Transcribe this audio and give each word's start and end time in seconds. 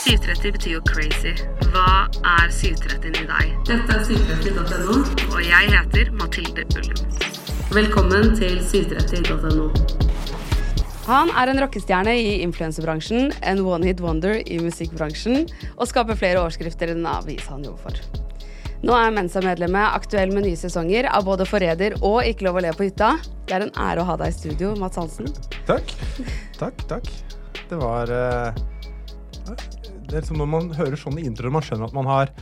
730 0.00 0.52
betyr 0.52 0.70
jo 0.78 0.80
crazy. 0.88 1.32
Hva 1.74 2.06
er 2.24 2.46
730 2.48 3.18
i 3.20 3.26
deg? 3.28 3.50
Dette 3.68 3.96
er 3.98 4.06
730.no. 4.08 4.94
Og 5.28 5.42
jeg 5.44 5.72
heter 5.74 6.08
Mathilde 6.16 6.64
Ullum. 6.78 7.02
Velkommen 7.76 8.32
til 8.38 8.62
730.no. 8.64 9.68
Han 11.04 11.32
er 11.36 11.52
en 11.52 11.60
rockestjerne 11.60 12.14
i 12.16 12.38
influensebransjen, 12.46 13.28
en 13.44 13.60
one 13.66 13.90
hit 13.90 14.00
wonder 14.00 14.38
i 14.40 14.56
musikkbransjen, 14.62 15.44
og 15.76 15.90
skaper 15.90 16.16
flere 16.16 16.40
overskrifter 16.40 16.94
enn 16.94 17.02
den 17.02 17.10
avisa 17.10 17.58
han 17.58 17.68
jobber 17.68 17.90
for. 17.90 18.26
Nå 18.80 18.96
er 18.96 19.12
Mensa-medlemmet 19.12 19.98
aktuell 19.98 20.32
med 20.32 20.46
nye 20.48 20.56
sesonger 20.56 21.10
av 21.12 21.28
både 21.28 21.44
Forræder 21.44 21.98
og 22.00 22.22
Ikke 22.24 22.48
lov 22.48 22.62
å 22.62 22.64
le 22.64 22.72
på 22.72 22.88
hytta. 22.88 23.18
Det 23.44 23.58
er 23.58 23.68
en 23.68 23.76
ære 23.76 24.00
å 24.00 24.08
ha 24.08 24.16
deg 24.22 24.32
i 24.32 24.38
studio, 24.38 24.72
Mats 24.80 24.96
Hansen. 24.96 25.28
Takk. 25.68 25.92
Takk, 26.56 26.86
takk. 26.88 27.12
Det 27.68 27.76
var 27.78 28.16
er 29.50 29.79
liksom 30.14 30.40
når 30.40 30.48
man 30.50 30.68
hører 30.78 30.98
sånne 31.00 31.22
introer, 31.26 31.52
man 31.54 31.64
skjønner 31.66 31.88
at 31.90 31.96
man 31.96 32.08
har 32.10 32.32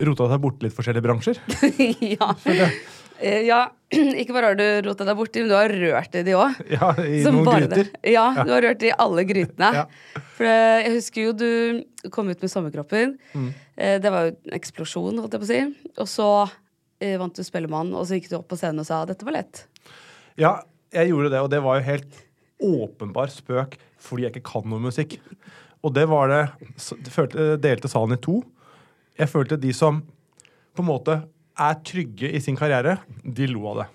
rota 0.00 0.30
seg 0.30 0.40
borti 0.40 0.64
litt 0.66 0.76
forskjellige 0.76 1.04
bransjer. 1.04 1.40
ja. 2.16 2.30
Eh, 3.20 3.42
ja, 3.44 3.58
ikke 4.22 4.32
bare 4.32 4.52
har 4.52 4.56
du 4.56 4.64
rota 4.86 5.04
deg 5.04 5.18
borti, 5.18 5.42
men 5.42 5.50
du 5.52 5.56
har 5.58 5.72
rørt 5.82 6.14
i 6.16 6.22
de 6.24 6.36
òg. 6.38 6.60
Ja, 6.76 6.92
I 7.04 7.20
noen 7.26 7.44
gryter. 7.50 7.90
Ja, 8.08 8.24
du 8.40 8.54
har 8.54 8.64
rørt 8.64 8.86
i 8.86 8.94
alle 8.96 9.26
grytene. 9.28 9.70
Ja. 9.82 9.84
For 10.38 10.48
eh, 10.48 10.78
jeg 10.86 10.94
husker 10.96 11.26
jo 11.28 11.34
du 11.36 12.10
kom 12.14 12.30
ut 12.32 12.40
med 12.40 12.52
Sommerkroppen. 12.52 13.18
Mm. 13.36 13.50
Eh, 13.76 13.98
Det 14.00 14.14
var 14.14 14.30
jo 14.30 14.34
en 14.38 14.56
eksplosjon, 14.56 15.20
holdt 15.20 15.36
jeg 15.36 15.44
på 15.44 15.48
å 15.48 15.52
si. 15.52 15.92
Og 16.00 16.08
så 16.10 16.30
vant 17.20 17.32
du 17.32 17.40
Spellemann, 17.40 17.94
og 17.96 18.02
så 18.04 18.18
gikk 18.18 18.26
du 18.28 18.34
opp 18.36 18.50
på 18.50 18.58
scenen 18.60 18.82
og 18.82 18.84
sa 18.84 18.98
dette 19.08 19.24
var 19.24 19.32
lett. 19.38 19.62
Ja, 20.36 20.50
jeg 20.92 21.08
gjorde 21.08 21.30
det, 21.32 21.38
og 21.40 21.48
det 21.48 21.60
var 21.64 21.78
jo 21.78 21.86
helt 21.86 22.18
åpenbar 22.60 23.30
spøk 23.32 23.78
fordi 24.00 24.26
jeg 24.26 24.34
ikke 24.34 24.42
kan 24.50 24.68
noe 24.68 24.82
musikk. 24.84 25.14
Og 25.84 25.94
det 25.96 26.06
var 26.10 26.28
det 26.28 26.40
så- 26.76 26.96
følte, 27.08 27.56
Delte 27.60 27.88
salen 27.88 28.12
i 28.16 28.20
to. 28.20 28.42
Jeg 29.18 29.28
følte 29.28 29.58
de 29.60 29.72
som 29.72 30.02
på 30.76 30.82
en 30.82 30.86
måte 30.88 31.22
er 31.58 31.74
trygge 31.84 32.30
i 32.32 32.38
sin 32.40 32.56
karriere, 32.56 32.98
de 33.24 33.46
lo 33.46 33.66
av 33.68 33.76
det. 33.82 33.86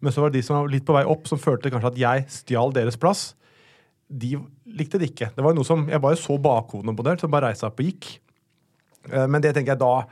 Men 0.00 0.12
så 0.12 0.20
var 0.22 0.30
det 0.30 0.40
de 0.40 0.46
som 0.46 0.56
var 0.62 0.68
litt 0.68 0.84
på 0.84 0.94
vei 0.94 1.04
opp, 1.04 1.26
som 1.28 1.38
følte 1.38 1.70
kanskje 1.70 1.92
at 1.92 1.96
jeg 2.00 2.26
stjal 2.28 2.72
deres 2.72 2.96
plass. 2.96 3.34
De 4.10 4.36
likte 4.66 4.98
det 4.98 5.10
ikke. 5.14 5.30
Det 5.34 5.42
var 5.44 5.54
noe 5.54 5.64
som, 5.64 5.86
Jeg 5.88 6.00
bare 6.00 6.16
så 6.16 6.38
bakhodene 6.40 6.94
på 6.96 7.02
det, 7.04 7.20
så 7.20 7.28
bare 7.30 7.48
reiste 7.50 7.60
seg 7.64 7.70
opp 7.72 7.80
og 7.80 7.86
gikk. 7.86 8.18
Eh, 9.12 9.26
Men 9.26 9.40
det 9.40 9.54
tenker 9.54 9.72
jeg 9.74 9.78
da 9.78 10.06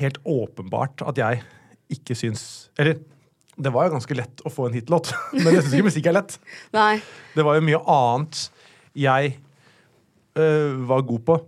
helt 0.00 0.18
åpenbart 0.24 1.02
at 1.06 1.16
jeg 1.16 1.42
ikke 1.90 2.14
syns 2.14 2.68
Eller 2.78 2.98
det 3.58 3.72
var 3.72 3.88
jo 3.88 3.94
ganske 3.96 4.14
lett 4.14 4.42
å 4.46 4.50
få 4.52 4.66
en 4.68 4.74
hitlåt, 4.74 5.12
men 5.32 5.52
jeg 5.54 5.62
syns 5.64 5.74
ikke 5.74 5.88
musikk 5.88 6.06
er 6.06 6.12
lett. 6.12 6.38
Nei. 6.72 7.00
Det 7.34 7.42
var 7.44 7.54
jo 7.58 7.64
mye 7.66 7.80
annet 7.90 8.50
jeg 8.94 9.36
var 10.88 11.06
god 11.08 11.24
på 11.26 11.38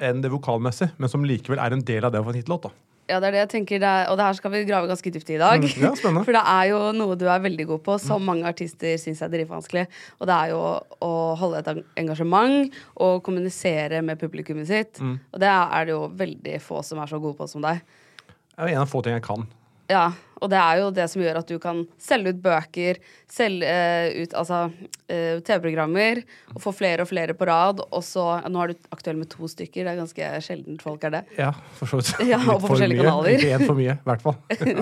enn 0.00 0.22
det 0.24 0.30
vokalmessige, 0.32 0.94
men 0.96 1.10
som 1.12 1.24
likevel 1.28 1.60
er 1.60 1.74
en 1.76 1.84
del 1.84 2.06
av 2.06 2.14
det 2.14 2.22
å 2.22 2.26
få 2.26 2.32
en 2.32 2.38
hitlåt. 2.40 2.68
da. 2.68 2.76
Ja, 3.08 3.18
det 3.22 3.30
er 3.30 3.34
det 3.38 3.40
jeg 3.40 3.50
tenker. 3.54 3.80
Det 3.80 3.88
er, 3.88 4.08
og 4.12 4.18
det 4.20 4.24
her 4.26 4.36
skal 4.36 4.52
vi 4.52 4.60
grave 4.68 4.88
ganske 4.90 5.10
dypt 5.12 5.30
i 5.32 5.36
i 5.38 5.40
dag. 5.40 5.62
Mm, 5.64 5.80
ja, 5.80 5.92
spennende. 5.96 6.24
For 6.28 6.36
det 6.36 6.42
er 6.52 6.64
jo 6.68 6.80
noe 6.96 7.16
du 7.16 7.24
er 7.24 7.44
veldig 7.44 7.66
god 7.70 7.82
på, 7.86 7.96
som 8.02 8.24
mange 8.24 8.44
artister 8.48 8.98
syns 9.00 9.22
er 9.24 9.32
dritvanskelig. 9.32 9.86
Og 10.20 10.28
det 10.28 10.36
er 10.36 10.52
jo 10.52 10.60
å 11.04 11.12
holde 11.40 11.62
et 11.62 11.70
engasjement 12.02 12.76
og 13.00 13.22
kommunisere 13.24 14.02
med 14.04 14.20
publikummet 14.20 14.68
sitt. 14.68 15.00
Mm. 15.00 15.16
Og 15.32 15.40
det 15.40 15.52
er 15.54 15.88
det 15.88 15.96
jo 15.96 16.02
veldig 16.20 16.60
få 16.64 16.82
som 16.84 17.00
er 17.00 17.08
så 17.08 17.20
gode 17.22 17.40
på 17.40 17.48
som 17.48 17.64
deg. 17.64 17.80
Det 18.28 18.66
er 18.66 18.74
en 18.74 18.84
av 18.84 18.92
få 18.92 19.00
ting 19.06 19.16
jeg 19.16 19.24
kan. 19.24 19.48
Ja, 19.88 20.10
og 20.38 20.50
det 20.52 20.58
er 20.60 20.80
jo 20.82 20.90
det 20.94 21.06
som 21.10 21.22
gjør 21.22 21.38
at 21.40 21.48
du 21.50 21.56
kan 21.62 21.80
selge 22.02 22.34
ut 22.34 22.40
bøker, 22.44 22.98
selge 23.32 23.66
uh, 23.66 24.18
ut 24.22 24.34
altså, 24.36 24.58
uh, 24.70 25.38
TV-programmer, 25.46 26.20
og 26.52 26.60
få 26.62 26.72
flere 26.76 27.02
og 27.04 27.08
flere 27.10 27.34
på 27.38 27.48
rad. 27.48 27.80
Og 27.88 28.04
så 28.06 28.26
Nå 28.48 28.60
er 28.62 28.72
du 28.74 28.88
aktuell 28.94 29.18
med 29.18 29.30
to 29.32 29.48
stykker, 29.50 29.86
det 29.86 29.94
er 29.94 29.98
ganske 29.98 30.28
sjeldent 30.44 30.84
folk 30.84 31.06
er 31.08 31.16
det. 31.16 31.22
Ja, 31.40 31.50
for 31.78 31.90
så 31.90 32.02
vidt. 32.02 32.12
Ja, 32.32 32.38
og 32.44 32.60
på 32.60 32.66
for 32.66 32.74
forskjellige 32.74 33.00
mye. 33.00 33.08
kanaler. 33.08 33.38
Ikke 33.38 33.56
én 33.56 33.66
for 33.66 33.80
mye, 33.80 33.96
i 33.96 34.10
hvert 34.10 34.26
fall. 34.26 34.38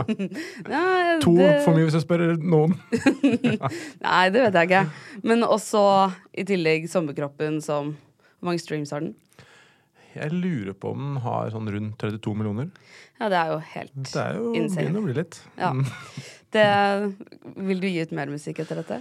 Ja. 0.67 0.83
Ja, 1.07 1.19
To 1.23 1.33
det, 1.39 1.51
for 1.65 1.77
mye, 1.77 1.87
hvis 1.87 1.97
jeg 1.97 2.05
spør 2.05 2.25
noen. 2.43 2.75
Nei, 4.07 4.25
det 4.35 4.43
vet 4.43 4.59
jeg 4.59 4.69
ikke. 4.69 4.83
Men 5.25 5.47
også 5.47 5.83
i 6.37 6.45
tillegg 6.49 6.91
Sommerkroppen 6.91 7.63
som 7.65 7.95
Hvor 8.37 8.51
mange 8.51 8.61
streams 8.61 8.93
har 8.93 9.01
den? 9.07 9.15
Jeg 10.17 10.33
lurer 10.33 10.75
på 10.77 10.93
om 10.95 11.03
den 11.03 11.21
har 11.25 11.53
sånn 11.55 11.69
rundt 11.73 11.99
32 12.03 12.35
millioner. 12.39 12.71
Ja, 13.21 13.29
det 13.33 13.39
er 13.41 13.53
jo 13.53 13.61
helt 13.75 13.95
insane. 13.95 14.17
Det 14.17 14.25
er 14.25 14.41
jo 14.41 14.55
Insane. 14.57 14.83
begynner 14.83 15.01
å 15.01 15.07
bli 15.07 15.17
litt. 15.17 15.39
Ja. 15.57 15.71
Mm. 15.73 15.85
Det, 16.57 16.67
vil 17.69 17.81
du 17.83 17.89
gi 17.89 18.03
ut 18.07 18.15
mer 18.17 18.33
musikk 18.33 18.61
etter 18.65 18.81
dette? 18.81 19.01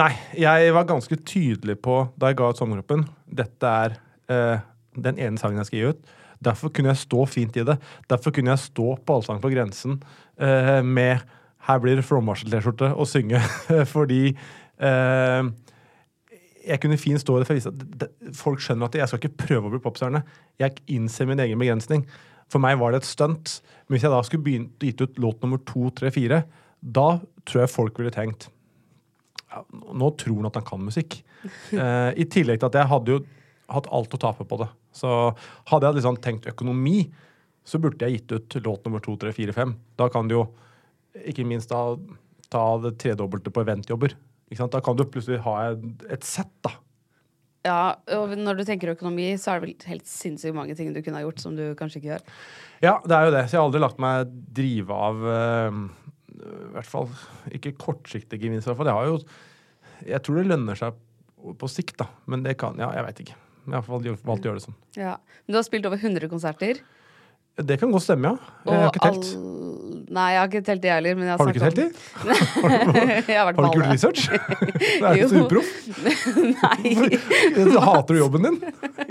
Nei, 0.00 0.12
jeg 0.38 0.70
var 0.74 0.86
ganske 0.86 1.18
tydelig 1.26 1.80
på 1.82 2.02
da 2.20 2.30
jeg 2.30 2.38
ga 2.38 2.50
ut 2.52 2.60
Sommerkroppen 2.60 3.08
Dette 3.26 3.72
er 3.84 3.96
eh, 4.30 4.62
den 4.94 5.18
ene 5.18 5.40
sangen 5.40 5.58
jeg 5.58 5.70
skal 5.70 5.80
gi 5.80 5.90
ut. 5.94 6.14
Derfor 6.40 6.72
kunne 6.74 6.92
jeg 6.92 7.02
stå 7.02 7.24
fint 7.28 7.58
i 7.58 7.64
det. 7.66 7.76
Derfor 8.10 8.34
kunne 8.34 8.54
jeg 8.54 8.62
stå 8.62 8.94
på 9.04 9.16
Allsang 9.18 9.42
på 9.42 9.50
grensen 9.52 9.98
eh, 10.40 10.80
med 10.82 11.26
'Her 11.60 11.78
blir 11.78 11.98
det 11.98 12.06
flomvarsel-T-skjorte' 12.08 12.94
og 12.96 13.06
synge. 13.06 13.42
Fordi 13.94 14.30
eh, 14.80 15.50
jeg 16.66 16.80
kunne 16.82 16.98
fint 17.00 17.20
stå 17.22 17.36
i 17.36 17.40
det, 17.40 17.46
for 17.48 17.54
å 17.54 17.58
vise 17.60 17.70
at 17.72 17.78
det- 17.78 17.98
det- 17.98 18.36
folk 18.36 18.60
skjønner 18.60 18.84
at 18.84 18.94
jeg 18.94 19.08
skal 19.08 19.18
ikke 19.20 19.46
prøve 19.46 19.66
å 19.66 19.70
bli 19.70 19.78
popstjerne. 19.80 20.22
Jeg 20.58 20.76
innser 20.88 21.26
min 21.26 21.38
egen 21.40 21.58
begrensning. 21.58 22.06
For 22.48 22.58
meg 22.58 22.78
var 22.78 22.90
det 22.92 23.02
et 23.02 23.08
stunt. 23.08 23.60
Men 23.88 23.96
hvis 23.98 24.02
jeg 24.02 24.10
da 24.10 24.20
skulle 24.22 24.44
begynt 24.44 24.78
å 24.78 24.86
gitt 24.86 25.00
ut 25.00 25.14
låt 25.16 25.40
nummer 25.40 25.58
to, 25.64 25.90
tre, 25.90 26.10
fire, 26.10 26.44
da 26.82 27.20
tror 27.46 27.60
jeg 27.62 27.70
folk 27.70 27.98
ville 27.98 28.10
tenkt 28.10 28.48
ja, 29.50 29.64
nå 29.70 30.16
tror 30.16 30.36
han 30.36 30.46
at 30.46 30.54
han 30.54 30.64
kan 30.64 30.80
musikk. 30.80 31.22
Eh, 31.72 32.12
I 32.20 32.24
tillegg 32.28 32.60
til 32.60 32.66
at 32.66 32.72
jeg 32.76 32.86
hadde 32.90 33.06
jo 33.06 33.20
hatt 33.70 33.86
alt 33.90 34.12
å 34.12 34.18
tape 34.20 34.44
på 34.44 34.58
det. 34.58 34.68
Så 34.92 35.34
hadde 35.70 35.86
jeg 35.86 35.94
liksom 35.96 36.18
tenkt 36.20 36.44
økonomi, 36.50 37.10
så 37.64 37.80
burde 37.80 38.04
jeg 38.04 38.20
gitt 38.20 38.34
ut 38.36 38.62
låt 38.66 38.84
nummer 38.84 39.00
to, 39.00 39.16
tre, 39.16 39.32
fire, 39.32 39.54
fem. 39.56 39.74
Da 39.96 40.10
kan 40.12 40.28
du 40.28 40.34
jo 40.34 40.42
ikke 41.16 41.46
minst 41.46 41.70
da 41.72 41.96
ta 42.50 42.64
det 42.82 42.98
tredobbelte 42.98 43.50
på 43.54 43.64
eventjobber. 43.64 44.12
Da 44.50 44.80
kan 44.82 44.96
du 44.98 45.04
plutselig 45.06 45.38
ha 45.44 45.56
et, 45.70 45.82
et 46.10 46.24
sett, 46.26 46.50
da. 46.66 46.72
Ja, 47.66 47.94
og 48.16 48.32
når 48.40 48.56
du 48.56 48.64
tenker 48.64 48.94
økonomi, 48.94 49.34
så 49.38 49.52
er 49.52 49.60
det 49.60 49.66
vel 49.68 49.90
helt 49.92 50.06
sinnssykt 50.08 50.56
mange 50.56 50.74
ting 50.74 50.94
du 50.94 51.02
kunne 51.04 51.20
ha 51.20 51.26
gjort 51.26 51.42
som 51.42 51.54
du 51.58 51.74
kanskje 51.78 52.00
ikke 52.00 52.08
gjør. 52.14 52.22
Ja, 52.82 52.94
det 53.04 53.12
er 53.18 53.26
jo 53.28 53.34
det. 53.34 53.42
Så 53.46 53.52
jeg 53.54 53.60
har 53.60 53.66
aldri 53.68 53.82
lagt 53.84 54.00
meg 54.00 54.30
drive 54.56 54.96
av 54.96 55.26
eh, 55.34 55.76
I 56.40 56.72
hvert 56.78 56.88
fall 56.88 57.10
ikke 57.52 57.74
kortsiktig 57.76 58.40
gevinst. 58.40 58.64
i 58.66 58.70
hvert 58.72 58.80
fall. 58.80 58.88
Jeg 58.90 58.96
har 58.96 59.10
jo 59.10 59.20
Jeg 60.08 60.22
tror 60.24 60.40
det 60.40 60.46
lønner 60.48 60.80
seg 60.80 60.96
på 61.60 61.68
sikt, 61.68 61.98
da. 62.00 62.08
Men 62.32 62.42
det 62.48 62.56
kan 62.58 62.80
Ja, 62.80 62.90
jeg 62.96 63.04
veit 63.10 63.20
ikke. 63.26 63.36
Jeg 63.66 63.76
har 63.76 63.84
valgt 63.92 64.08
å 64.08 64.48
gjøre 64.48 64.56
det 64.56 64.64
sånn. 64.64 64.78
Ja. 64.96 65.14
Men 65.44 65.52
du 65.52 65.58
har 65.60 65.68
spilt 65.68 65.86
over 65.86 66.00
100 66.00 66.30
konserter. 66.32 66.80
Det 67.60 67.76
kan 67.78 67.92
godt 67.92 68.06
stemme, 68.08 68.32
ja. 68.32 68.52
Jeg 68.64 68.72
har 68.80 68.86
og 68.88 68.94
ikke 68.94 69.04
telt. 69.04 69.34
all- 69.36 69.89
Nei, 70.10 70.26
jeg 70.34 70.40
har 70.40 70.48
ikke 70.50 70.60
telt 70.66 70.80
det, 70.82 70.90
heller. 70.90 71.14
Men 71.14 71.28
jeg 71.30 71.38
Har 71.38 71.46
du 71.46 71.50
ikke 71.54 71.68
telt 71.70 71.78
de? 71.78 71.84
har 73.30 73.44
Har 73.44 73.52
du 73.54 73.60
ikke 73.62 73.74
gjort 73.78 73.92
research? 73.92 74.22
Det 74.26 75.06
er 75.06 75.18
ikke 75.20 75.28
så 75.30 75.42
uproff. 75.44 75.68
Nei. 76.64 76.94
Hater 77.90 78.16
du 78.16 78.18
jobben 78.18 78.42
din? 78.48 78.56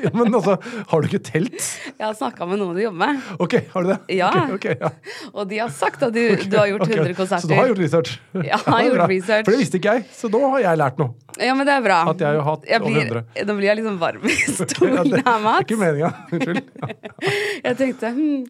Ja, 0.03 0.11
men 0.13 0.35
altså, 0.35 0.57
har 0.91 1.01
du 1.01 1.07
ikke 1.07 1.21
telt? 1.23 1.55
Jeg 1.95 2.03
har 2.03 2.17
snakka 2.19 2.47
med 2.49 2.59
noen 2.61 2.75
du 2.75 2.81
jobber 2.83 2.99
med, 3.13 3.29
Ok, 3.39 3.55
har 3.73 3.87
du 3.87 3.91
det? 3.93 3.97
Ja. 4.19 4.29
Okay, 4.29 4.57
okay, 4.57 4.75
ja. 4.83 4.91
og 5.33 5.47
de 5.49 5.61
har 5.63 5.71
sagt 5.73 6.03
at 6.05 6.13
du, 6.15 6.21
du 6.43 6.57
har 6.59 6.67
gjort 6.73 6.83
Ok, 6.85 6.93
100 6.97 7.15
konserter. 7.17 7.45
Så 7.47 7.51
du 7.51 7.55
har 7.57 7.71
gjort 7.71 7.81
research? 7.85 8.13
Ja, 8.35 8.43
jeg 8.43 8.59
har 8.67 8.83
gjort 8.89 8.99
bra. 8.99 9.07
research. 9.13 9.47
For 9.47 9.55
det 9.55 9.63
visste 9.63 9.79
ikke 9.81 9.95
jeg, 9.99 10.05
så 10.19 10.31
da 10.35 10.43
har 10.55 10.65
jeg 10.67 10.81
lært 10.83 10.99
noe. 11.01 11.15
Ja, 11.39 11.53
men 11.55 11.63
det 11.69 11.73
er 11.77 11.83
bra. 11.85 12.01
At 12.11 12.19
jeg 12.25 12.35
har 12.35 12.43
hatt 12.49 12.63
Jeg 12.67 12.81
over 12.83 13.21
100. 13.23 13.45
Nå 13.47 13.53
blir 13.59 13.67
jeg 13.69 13.77
liksom 13.79 13.99
varm 14.01 14.25
i 14.27 14.35
stolen 14.57 14.97
her, 14.97 15.21
er 15.23 15.43
Mats. 15.45 15.61
ikke 15.63 15.77
meninga. 15.79 16.09
Unnskyld. 16.35 16.61
Jeg 17.63 17.77
tenkte 17.79 18.09
hm, 18.15 18.45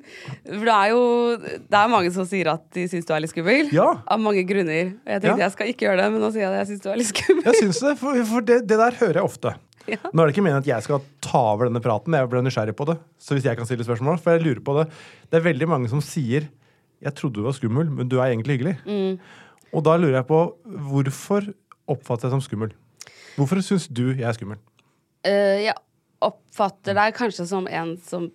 For 0.48 0.66
det 0.70 0.74
er 0.76 0.92
jo 0.94 1.02
Det 1.42 1.78
er 1.80 1.90
mange 1.92 2.12
som 2.16 2.26
sier 2.30 2.38
at 2.47 2.63
de 2.72 2.88
syns 2.88 3.05
du 3.05 3.13
er 3.13 3.19
litt 3.19 3.31
skummel. 3.33 3.72
Ja. 3.73 3.89
Av 4.07 4.19
mange 4.19 4.44
grunner. 4.47 4.94
Og 4.95 5.09
jeg 5.11 5.22
tenkte 5.22 5.38
Ja. 5.39 5.45
jeg 5.45 5.51
skal 5.51 5.67
ikke 5.67 5.85
gjøre 5.88 5.97
det, 5.97 6.11
men 6.11 6.22
nå 6.22 6.31
sier 6.31 6.41
jeg 6.45 6.51
at 6.53 6.59
jeg 6.61 6.67
syns 6.67 6.81
du 6.81 6.89
er 6.89 6.95
litt 6.95 7.07
skummel. 7.11 7.44
Jeg 7.44 7.55
syns 7.55 7.79
det, 7.79 7.97
for, 8.00 8.23
for 8.25 8.41
det, 8.41 8.67
det 8.67 8.77
der 8.77 8.91
hører 9.01 9.19
jeg 9.19 9.23
ofte. 9.23 9.55
Ja. 9.89 9.97
Nå 10.13 10.22
er 10.22 10.27
det 10.29 10.35
ikke 10.35 10.44
meningen 10.45 10.63
at 10.63 10.67
jeg 10.69 10.83
skal 10.83 11.01
ta 11.19 11.41
over 11.53 11.65
denne 11.65 11.81
praten, 11.81 12.13
jeg 12.13 12.30
ble 12.30 12.41
nysgjerrig 12.45 12.75
på 12.77 12.86
det. 12.86 12.97
Så 13.18 13.33
hvis 13.36 13.44
jeg 13.50 13.57
kan 13.57 13.65
stille 13.65 13.83
spørsmål, 13.83 14.19
for 14.21 14.31
jeg 14.38 14.45
lurer 14.45 14.62
på 14.62 14.75
det 14.77 14.88
Det 15.31 15.39
er 15.39 15.45
veldig 15.51 15.68
mange 15.68 15.89
som 15.89 16.01
sier 16.01 16.47
'jeg 17.01 17.15
trodde 17.15 17.36
du 17.36 17.44
var 17.44 17.53
skummel, 17.53 17.89
men 17.89 18.07
du 18.09 18.19
er 18.19 18.30
egentlig 18.36 18.59
hyggelig'. 18.59 18.77
Mm. 18.85 19.19
Og 19.74 19.83
da 19.83 19.95
lurer 19.97 20.15
jeg 20.19 20.27
på 20.27 20.56
hvorfor 20.65 21.53
oppfatter 21.88 22.27
jeg 22.27 22.31
som 22.31 22.42
skummel? 22.42 22.74
Hvorfor 23.38 23.62
syns 23.63 23.88
du 23.88 24.13
jeg 24.13 24.27
er 24.27 24.33
skummel? 24.33 24.57
Uh, 25.25 25.63
jeg 25.63 25.74
oppfatter 26.21 26.94
deg 26.94 27.13
kanskje 27.15 27.45
som 27.47 27.68
en 27.68 27.97
som 27.97 28.30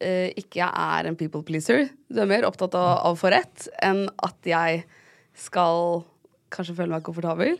eh, 0.00 0.30
ikke 0.40 0.66
er 0.66 1.08
en 1.08 1.16
people 1.18 1.42
pleaser. 1.46 1.88
Du 2.10 2.20
er 2.22 2.28
mer 2.30 2.46
opptatt 2.48 2.74
av 2.78 2.90
av 3.04 3.14
å 3.14 3.20
få 3.20 3.30
rett 3.32 3.68
enn 3.84 4.06
at 4.24 4.48
jeg 4.48 4.84
skal 5.38 6.02
kanskje 6.52 6.76
føle 6.78 6.96
meg 6.96 7.06
komfortabel. 7.06 7.56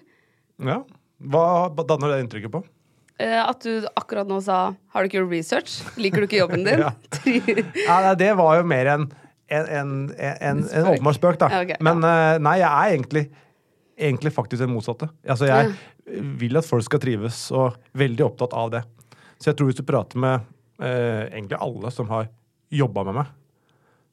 Ja. 0.67 0.83
Hva 1.21 1.71
danner 1.87 2.15
det 2.15 2.23
inntrykket 2.25 2.53
på? 2.53 2.63
Eh, 3.21 3.37
at 3.37 3.61
du 3.63 3.87
akkurat 3.97 4.29
nå 4.29 4.41
sa 4.43 4.75
'har 4.75 5.03
du 5.03 5.09
ikke 5.09 5.21
gjort 5.21 5.33
research'? 5.33 5.75
Liker 6.01 6.21
du 6.21 6.27
ikke 6.27 6.41
jobben 6.41 6.65
din? 6.69 6.81
Ja. 6.81 6.93
Ja, 7.87 8.15
det 8.15 8.33
var 8.37 8.57
jo 8.57 8.65
mer 8.65 8.87
en, 8.87 9.13
en, 9.49 9.67
en, 9.67 9.91
en, 10.19 10.37
en, 10.41 10.65
en 10.73 10.87
åpenbar 10.95 11.13
spøk, 11.13 11.39
da. 11.39 11.51
Ja, 11.53 11.63
okay, 11.63 11.77
Men 11.81 12.01
ja. 12.03 12.39
nei, 12.39 12.59
jeg 12.59 12.71
er 12.71 12.95
egentlig, 12.97 13.25
egentlig 13.99 14.33
faktisk 14.33 14.63
den 14.65 14.73
motsatte. 14.73 15.11
Altså, 15.29 15.47
jeg 15.47 15.75
vil 16.41 16.57
at 16.57 16.65
folk 16.65 16.85
skal 16.85 17.01
trives, 17.03 17.51
og 17.53 17.77
veldig 17.93 18.25
opptatt 18.25 18.57
av 18.57 18.71
det. 18.71 18.83
Så 19.39 19.51
jeg 19.51 19.57
tror 19.59 19.71
hvis 19.71 19.81
du 19.81 19.85
prater 19.85 20.19
med 20.21 20.41
eh, 20.81 21.29
egentlig 21.29 21.61
alle 21.61 21.93
som 21.95 22.09
har 22.13 22.29
jobba 22.71 23.05
med 23.11 23.21
meg, 23.21 23.37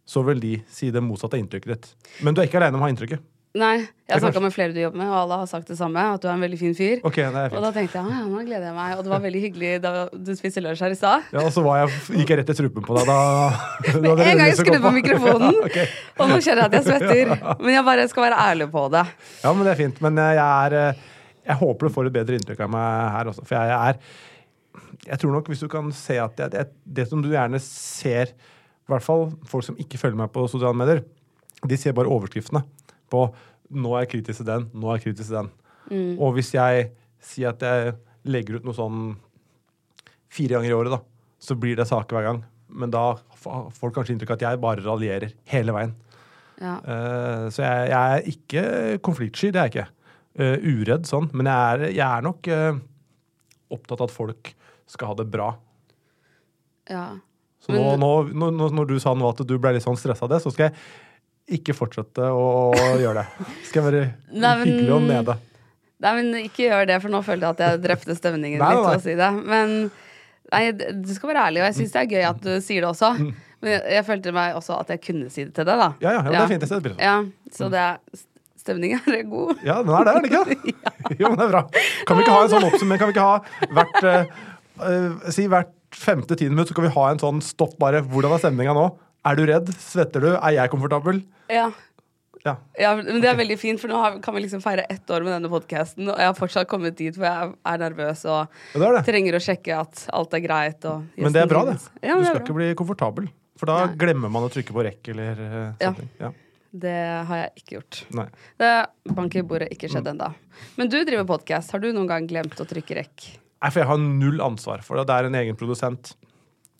så 0.07 0.23
vil 0.27 0.39
de 0.41 0.53
si 0.71 0.91
det 0.93 1.03
motsatte 1.03 1.37
av 1.37 1.43
inntrykket 1.43 1.73
ditt. 1.73 1.89
Men 2.23 2.35
du 2.35 2.41
er 2.41 2.49
ikke 2.49 2.61
aleine 2.61 2.79
om 2.79 2.85
å 2.85 2.87
ha 2.87 2.93
inntrykket. 2.93 3.25
Nei, 3.57 3.77
jeg 4.05 4.13
har 4.13 4.21
snakka 4.21 4.41
med 4.43 4.53
flere 4.53 4.73
du 4.75 4.79
jobber 4.79 4.99
med, 4.99 5.07
og 5.09 5.17
alle 5.17 5.37
har 5.41 5.47
sagt 5.49 5.69
det 5.71 5.77
samme. 5.79 6.01
At 6.13 6.21
du 6.21 6.27
er 6.27 6.35
en 6.35 6.43
veldig 6.43 6.59
fin 6.59 6.75
fyr. 6.77 6.99
Okay, 7.07 7.25
det 7.33 7.45
Og 7.55 7.63
da 7.63 7.71
tenkte 7.73 7.97
jeg 7.97 8.05
«Ah, 8.05 8.19
ja, 8.19 8.25
nå 8.29 8.43
gleder 8.45 8.67
jeg 8.69 8.75
meg. 8.75 8.91
Og 8.97 9.01
det 9.07 9.11
var 9.13 9.23
veldig 9.23 9.41
hyggelig 9.47 9.71
da 9.83 9.93
du 10.13 10.31
spiste 10.37 10.61
lunsj 10.61 10.83
her 10.85 10.93
i 10.93 10.97
stad. 10.99 11.25
Ja, 11.33 11.41
og 11.47 11.49
så 11.55 11.63
var 11.65 11.79
jeg, 11.81 11.95
gikk 12.19 12.33
jeg 12.33 12.41
rett 12.41 12.51
i 12.53 12.57
strupen 12.59 12.85
på 12.85 12.97
deg 12.99 13.09
da. 13.09 13.17
Med 14.03 14.11
en 14.13 14.21
gang 14.21 14.43
jeg 14.45 14.59
skrudde 14.61 14.81
på 14.83 14.93
mikrofonen. 14.99 15.59
Ok. 15.67 15.77
Og 16.21 16.29
nå 16.29 16.37
kjenner 16.43 16.63
jeg 16.63 16.69
at 16.69 16.77
jeg 16.77 16.85
svetter. 16.85 17.33
Men 17.63 17.73
jeg 17.73 17.85
bare 17.87 18.07
skal 18.11 18.27
være 18.27 18.39
ærlig 18.51 18.69
på 18.73 18.85
det. 18.93 19.03
Ja, 19.41 19.53
men 19.53 19.65
det 19.65 19.73
er 19.73 19.79
fint. 19.79 20.01
Men 20.05 20.21
eh, 20.21 20.33
jeg 20.37 20.45
er 20.67 20.77
eh, 20.81 21.03
Jeg 21.47 21.59
håper 21.63 21.87
du 21.87 21.95
får 21.97 22.09
et 22.09 22.17
bedre 22.19 22.37
inntrykk 22.37 22.61
av 22.67 22.71
meg 22.75 23.11
her 23.15 23.31
også. 23.31 23.45
For 23.47 23.57
jeg 23.57 23.73
er 23.77 23.99
Jeg 25.07 25.21
tror 25.21 25.36
nok 25.38 25.51
hvis 25.51 25.63
du 25.63 25.69
kan 25.71 25.92
se 25.95 26.18
at 26.21 26.36
det, 26.39 26.51
det, 26.54 26.65
det 27.00 27.07
som 27.09 27.21
du 27.24 27.30
gjerne 27.31 27.59
ser, 27.63 28.33
i 28.33 28.92
hvert 28.92 29.06
fall 29.06 29.30
folk 29.48 29.65
som 29.68 29.77
ikke 29.80 30.00
følger 30.00 30.19
meg 30.19 30.31
på 30.36 30.45
sosiale 30.51 30.77
medier, 30.77 31.04
de 31.68 31.77
ser 31.80 31.95
bare 31.98 32.12
overskriftene 32.12 32.63
på 33.12 33.27
'nå 33.68 33.94
er 33.95 34.06
jeg 34.06 34.12
kritisk 34.15 34.44
til 34.44 34.48
den', 34.48 34.69
'nå 34.71 34.88
er 34.88 34.98
jeg 34.98 35.07
kritisk 35.07 35.30
til 35.30 35.38
den'. 35.38 35.50
Og 36.19 36.36
hvis 36.36 36.54
jeg 36.54 36.92
sier 37.24 37.50
at 37.50 37.63
jeg 37.63 37.95
legger 38.27 38.59
ut 38.59 38.68
noe 38.68 38.75
sånn 38.75 39.01
fire 40.31 40.57
ganger 40.57 40.69
i 40.69 40.75
året, 40.75 40.92
da, 40.92 41.00
så 41.39 41.56
blir 41.56 41.75
det 41.80 41.88
saker 41.88 42.18
hver 42.18 42.27
gang. 42.27 42.42
Men 42.68 42.92
da 42.92 43.15
får 43.39 43.69
folk 43.75 43.95
kanskje 43.95 44.15
inntrykk 44.15 44.36
av 44.36 44.39
at 44.39 44.45
jeg 44.48 44.62
bare 44.63 44.83
raljerer 44.83 45.33
hele 45.51 45.75
veien. 45.75 45.95
Ja. 46.60 46.75
Eh, 46.81 47.45
så 47.53 47.63
jeg, 47.63 47.92
jeg 47.94 48.18
er 48.18 48.27
ikke 48.33 48.63
konfliktsky, 49.06 49.51
det 49.53 49.62
er 49.62 49.69
jeg 49.69 49.75
ikke. 49.75 49.89
Uh, 50.38 50.53
uredd 50.62 51.07
sånn. 51.10 51.31
Men 51.33 51.48
jeg 51.50 51.74
er, 51.74 51.83
jeg 51.95 52.06
er 52.06 52.21
nok 52.21 52.48
uh, 52.53 52.75
opptatt 53.74 54.03
av 54.03 54.06
at 54.06 54.13
folk 54.13 54.51
skal 54.88 55.12
ha 55.12 55.18
det 55.19 55.28
bra. 55.31 55.54
ja. 56.89 57.07
Så 57.60 57.74
nå, 57.74 57.80
Men- 57.81 58.00
nå, 58.00 58.10
nå, 58.38 58.50
nå, 58.54 58.68
når 58.72 58.86
du 58.88 59.00
sa 59.01 59.13
nå 59.18 59.28
at 59.34 59.39
du 59.48 59.57
ble 59.60 59.72
litt 59.74 59.84
sånn 59.84 59.98
stressa 59.98 60.24
av 60.24 60.30
det, 60.30 60.38
så 60.44 60.51
skal 60.54 60.69
jeg 60.69 61.57
ikke 61.60 61.74
fortsette 61.75 62.22
å 62.31 62.72
gjøre 63.01 63.24
det. 63.24 63.48
Skal 63.66 63.81
jeg 63.81 63.86
være 63.88 64.04
Nei, 64.31 64.51
men- 64.60 64.68
hyggelig 64.69 64.94
og 64.94 65.01
nede. 65.10 65.36
Nei, 66.00 66.12
men 66.19 66.30
ikke 66.45 66.68
gjør 66.69 66.86
det, 66.88 67.00
for 67.01 67.10
nå 67.10 67.24
følte 67.25 67.48
jeg 67.50 67.56
at 67.57 67.63
jeg 67.66 67.81
drepte 67.81 68.16
stemningen 68.16 68.62
Nei, 68.62 68.69
litt. 68.75 68.86
nei, 68.86 68.95
å 68.95 69.01
si 69.01 69.16
det. 69.18 69.31
Men 69.50 69.92
nei, 70.54 70.62
du 71.01 71.12
skal 71.18 71.31
være 71.34 71.48
ærlig, 71.50 71.63
og 71.63 71.68
jeg 71.72 71.78
syns 71.81 71.92
det 71.98 72.04
er 72.04 72.12
gøy 72.13 72.30
at 72.30 72.42
du 72.45 72.51
sier 72.62 72.86
det 72.86 72.92
også. 72.94 73.10
Men 73.18 73.72
jeg, 73.74 73.81
jeg 73.98 74.06
følte 74.06 74.34
meg 74.38 74.56
også 74.62 74.78
at 74.80 74.94
jeg 74.94 75.01
kunne 75.10 75.31
si 75.34 75.44
det 75.50 75.56
til 75.57 75.66
deg, 75.66 75.81
da. 75.81 75.89
Ja, 76.06 76.12
ja, 76.13 76.22
ja, 76.22 76.30
det 76.30 76.44
er 76.45 76.51
fint. 76.54 76.69
Jeg. 76.69 76.95
Ja, 77.01 77.18
så 77.57 77.72
det 77.74 77.81
er 77.84 78.24
Stemningen 78.68 79.00
er 79.07 79.22
god. 79.24 79.62
Ja, 79.63 79.78
den 79.81 79.94
er 79.95 80.04
det, 80.04 80.13
er 80.13 80.22
den 80.22 80.28
ikke? 80.28 80.80
Jo, 81.22 81.30
men 81.31 81.38
det 81.39 81.45
er 81.45 81.51
bra. 81.54 81.62
Kan 82.06 82.18
vi 82.19 82.24
ikke 82.25 82.34
ha 82.36 82.42
en 82.44 82.50
sånn 82.51 82.66
oppsummering? 82.69 83.00
Kan 83.00 83.10
vi 83.10 83.16
ikke 83.16 83.28
ha 83.28 83.68
hvert 83.78 84.07
eh, 84.12 84.31
eh, 84.81 85.31
Si 85.31 85.47
hvert 85.47 85.74
femte 85.91 86.35
tiende 86.35 86.56
minutt 86.56 86.69
så 86.69 86.75
kan 86.75 86.83
vi 86.88 86.94
ha 86.94 87.09
en 87.12 87.19
sånn 87.19 87.41
stopp 87.41 87.77
bare. 87.79 88.01
Hvordan 88.03 88.33
er 88.35 88.41
stemninga 88.44 88.74
nå? 88.75 88.88
Er 89.25 89.35
du 89.35 89.45
redd? 89.45 89.69
Svetter 89.79 90.21
du? 90.21 90.29
Er 90.35 90.53
jeg 90.56 90.69
komfortabel? 90.71 91.24
Ja. 91.50 91.71
Ja. 92.45 92.53
Ja, 92.79 92.94
men 92.95 93.19
Det 93.19 93.27
er 93.27 93.35
veldig 93.35 93.57
fint, 93.59 93.79
for 93.81 93.89
nå 93.91 93.97
har, 94.00 94.19
kan 94.24 94.33
vi 94.35 94.41
liksom 94.45 94.62
feire 94.63 94.85
ett 94.89 95.09
år 95.12 95.24
med 95.25 95.33
denne 95.33 95.50
podkasten. 95.51 96.07
Og 96.07 96.15
jeg 96.18 96.27
har 96.29 96.35
fortsatt 96.38 96.68
kommet 96.71 96.95
dit 96.95 97.15
hvor 97.18 97.25
jeg 97.27 97.53
er 97.65 97.77
nervøs 97.81 98.21
og 98.29 98.47
det 98.74 98.91
det. 98.95 99.01
trenger 99.09 99.35
å 99.35 99.41
sjekke 99.44 99.79
at 99.81 100.06
alt 100.13 100.33
er 100.38 100.39
greit. 100.45 100.83
Men 101.18 101.33
det 101.35 101.41
er 101.44 101.47
bra, 101.51 101.65
det. 101.65 101.77
Ja, 102.03 102.15
Du 102.15 102.21
det, 102.21 102.27
skal 102.29 102.39
bra. 102.39 102.45
ikke 102.45 102.56
bli 102.59 102.69
komfortabel. 102.75 103.27
For 103.57 103.65
da 103.65 103.88
Nei. 103.88 103.95
glemmer 103.97 104.29
man 104.31 104.44
å 104.47 104.51
trykke 104.53 104.71
på 104.71 104.83
rekk 104.85 105.09
eller 105.09 105.75
Ja. 105.81 105.91
ting. 105.94 106.09
Ja. 106.21 106.31
det 106.77 107.25
har 107.27 107.38
jeg 107.38 107.51
ikke 107.57 107.75
gjort. 107.79 108.03
Nei. 108.13 108.27
Det 108.59 108.88
Bank 109.15 109.35
i 109.35 109.41
bordet, 109.41 109.71
ikke 109.74 109.89
Mm. 109.89 109.95
skjedd 109.95 110.07
ennå. 110.13 110.33
Men 110.77 110.88
du 110.89 111.03
driver 111.03 111.25
podkast. 111.25 111.71
Har 111.71 111.79
du 111.79 111.91
noen 111.91 112.07
gang 112.07 112.27
glemt 112.27 112.56
å 112.62 112.68
trykke 112.68 112.95
rekk? 113.01 113.39
Nei, 113.57 113.71
for 113.71 113.81
jeg 113.81 113.89
har 113.89 114.01
null 114.01 114.44
ansvar 114.45 114.83
for 114.86 115.00
det. 115.00 115.07
Det 115.09 115.18
er 115.18 115.30
en 115.30 115.39
egen 115.39 115.57
produsent 115.57 116.13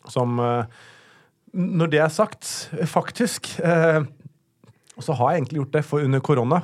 som 0.08 0.38
eh, 0.40 0.78
Når 1.58 1.90
det 1.92 2.00
er 2.04 2.14
sagt, 2.14 2.70
faktisk 2.88 3.50
eh, 3.60 4.04
Så 5.02 5.16
har 5.18 5.32
jeg 5.32 5.42
egentlig 5.42 5.62
gjort 5.64 5.74
det, 5.74 5.86
for 5.86 6.06
under 6.06 6.24
korona 6.24 6.64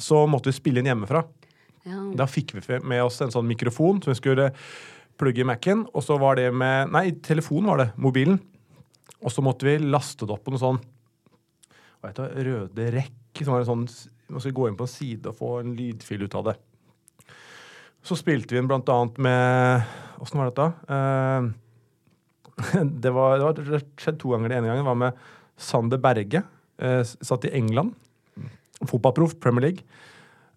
så 0.00 0.22
måtte 0.24 0.48
vi 0.48 0.56
spille 0.56 0.80
inn 0.80 0.86
hjemmefra. 0.88 1.20
Ja. 1.84 1.98
Da 2.16 2.24
fikk 2.24 2.54
vi 2.56 2.78
med 2.88 3.02
oss 3.04 3.18
en 3.20 3.32
sånn 3.34 3.44
mikrofon 3.44 3.98
som 4.00 4.14
vi 4.14 4.16
skulle 4.16 4.46
plugge 5.20 5.42
i 5.42 5.44
Mac-en. 5.44 5.82
Og 5.92 6.04
så 6.06 6.16
var 6.16 6.38
det 6.40 6.46
med 6.56 6.88
Nei, 6.94 7.10
telefonen 7.20 7.68
var 7.68 7.82
det. 7.82 7.86
Mobilen. 8.00 8.38
Og 9.20 9.28
så 9.28 9.44
måtte 9.44 9.68
vi 9.68 9.76
laste 9.82 10.24
det 10.24 10.32
opp 10.32 10.46
på 10.46 10.54
noe 10.54 10.62
sånn 10.62 10.80
hva 12.00 12.08
heter 12.08 12.32
det, 12.32 12.46
røde 12.48 12.88
rekk. 12.94 13.42
Som 13.42 13.52
var 13.52 13.62
en 13.62 13.68
sånn, 13.68 13.84
man 14.32 14.40
skulle 14.42 14.56
gå 14.56 14.70
inn 14.70 14.80
på 14.80 14.88
en 14.88 14.94
side 14.94 15.28
og 15.28 15.36
få 15.36 15.52
en 15.60 15.76
lydfil 15.76 16.24
ut 16.24 16.36
av 16.40 16.48
det. 16.48 16.56
Så 18.06 18.16
spilte 18.16 18.54
vi 18.54 18.60
inn 18.60 18.68
blant 18.70 18.88
annet 18.92 19.18
med 19.20 19.96
Åssen 20.20 20.40
var 20.40 20.50
dette? 20.50 20.66
Uh, 20.88 22.84
det, 23.04 23.12
var, 23.16 23.38
det 23.40 23.64
var 23.64 23.84
skjedd 24.00 24.18
to 24.20 24.34
ganger. 24.34 24.52
Det 24.52 24.58
ene 24.58 24.68
gangen 24.72 24.88
var 24.88 24.98
med 25.00 25.20
Sander 25.60 26.00
Berge. 26.02 26.42
Uh, 26.80 27.00
satt 27.04 27.46
i 27.48 27.54
England. 27.56 27.94
Fotballproff, 28.84 29.38
Premier 29.40 29.70
League. 29.70 29.86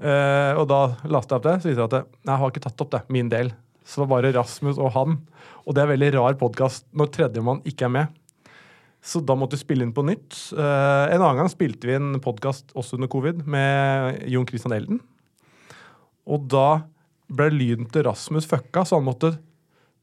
Uh, 0.03 0.59
og 0.59 0.67
da 0.71 0.81
lastet 1.07 1.35
jeg 1.35 1.39
opp 1.39 1.45
det, 1.47 1.55
så 1.61 1.69
viser 1.69 1.79
det 1.79 2.01
at 2.01 2.09
nei, 2.25 2.33
jeg 2.33 2.41
har 2.41 2.51
ikke 2.51 2.65
tatt 2.65 2.83
opp 2.83 2.91
det, 2.95 3.03
min 3.13 3.31
del. 3.31 3.53
Så 3.83 3.99
det 3.99 4.03
var 4.03 4.11
bare 4.17 4.33
Rasmus 4.35 4.79
og 4.79 4.91
han. 4.97 5.17
Og 5.63 5.75
det 5.75 5.83
er 5.83 5.93
veldig 5.93 6.11
rar 6.17 6.37
podkast 6.39 6.87
når 6.95 7.11
tredjemann 7.15 7.63
ikke 7.67 7.87
er 7.87 7.95
med. 7.99 8.19
Så 9.03 9.19
da 9.23 9.35
måtte 9.35 9.57
vi 9.57 9.63
spille 9.65 9.83
inn 9.83 9.95
på 9.95 10.05
nytt. 10.07 10.31
Uh, 10.55 11.07
en 11.11 11.19
annen 11.19 11.43
gang 11.43 11.51
spilte 11.51 11.87
vi 11.87 11.97
en 11.97 12.15
podkast 12.23 12.71
også 12.75 12.99
under 12.99 13.11
covid 13.11 13.43
med 13.47 14.23
Jon 14.31 14.47
Christian 14.47 14.75
Elden. 14.75 15.01
Og 16.23 16.47
da 16.51 16.67
ble 17.33 17.49
lyden 17.53 17.89
til 17.91 18.05
Rasmus 18.07 18.47
fucka, 18.49 18.85
så 18.85 18.99
han 18.99 19.07
måtte 19.07 19.33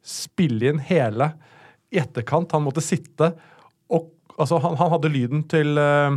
spille 0.06 0.70
inn 0.70 0.82
hele 0.88 1.32
i 1.90 2.00
etterkant. 2.00 2.52
Han 2.56 2.66
måtte 2.66 2.84
sitte 2.84 3.34
og 3.90 4.08
Altså, 4.40 4.56
han, 4.62 4.72
han 4.80 4.88
hadde 4.94 5.12
lyden 5.12 5.42
til 5.50 5.76
uh, 5.76 6.14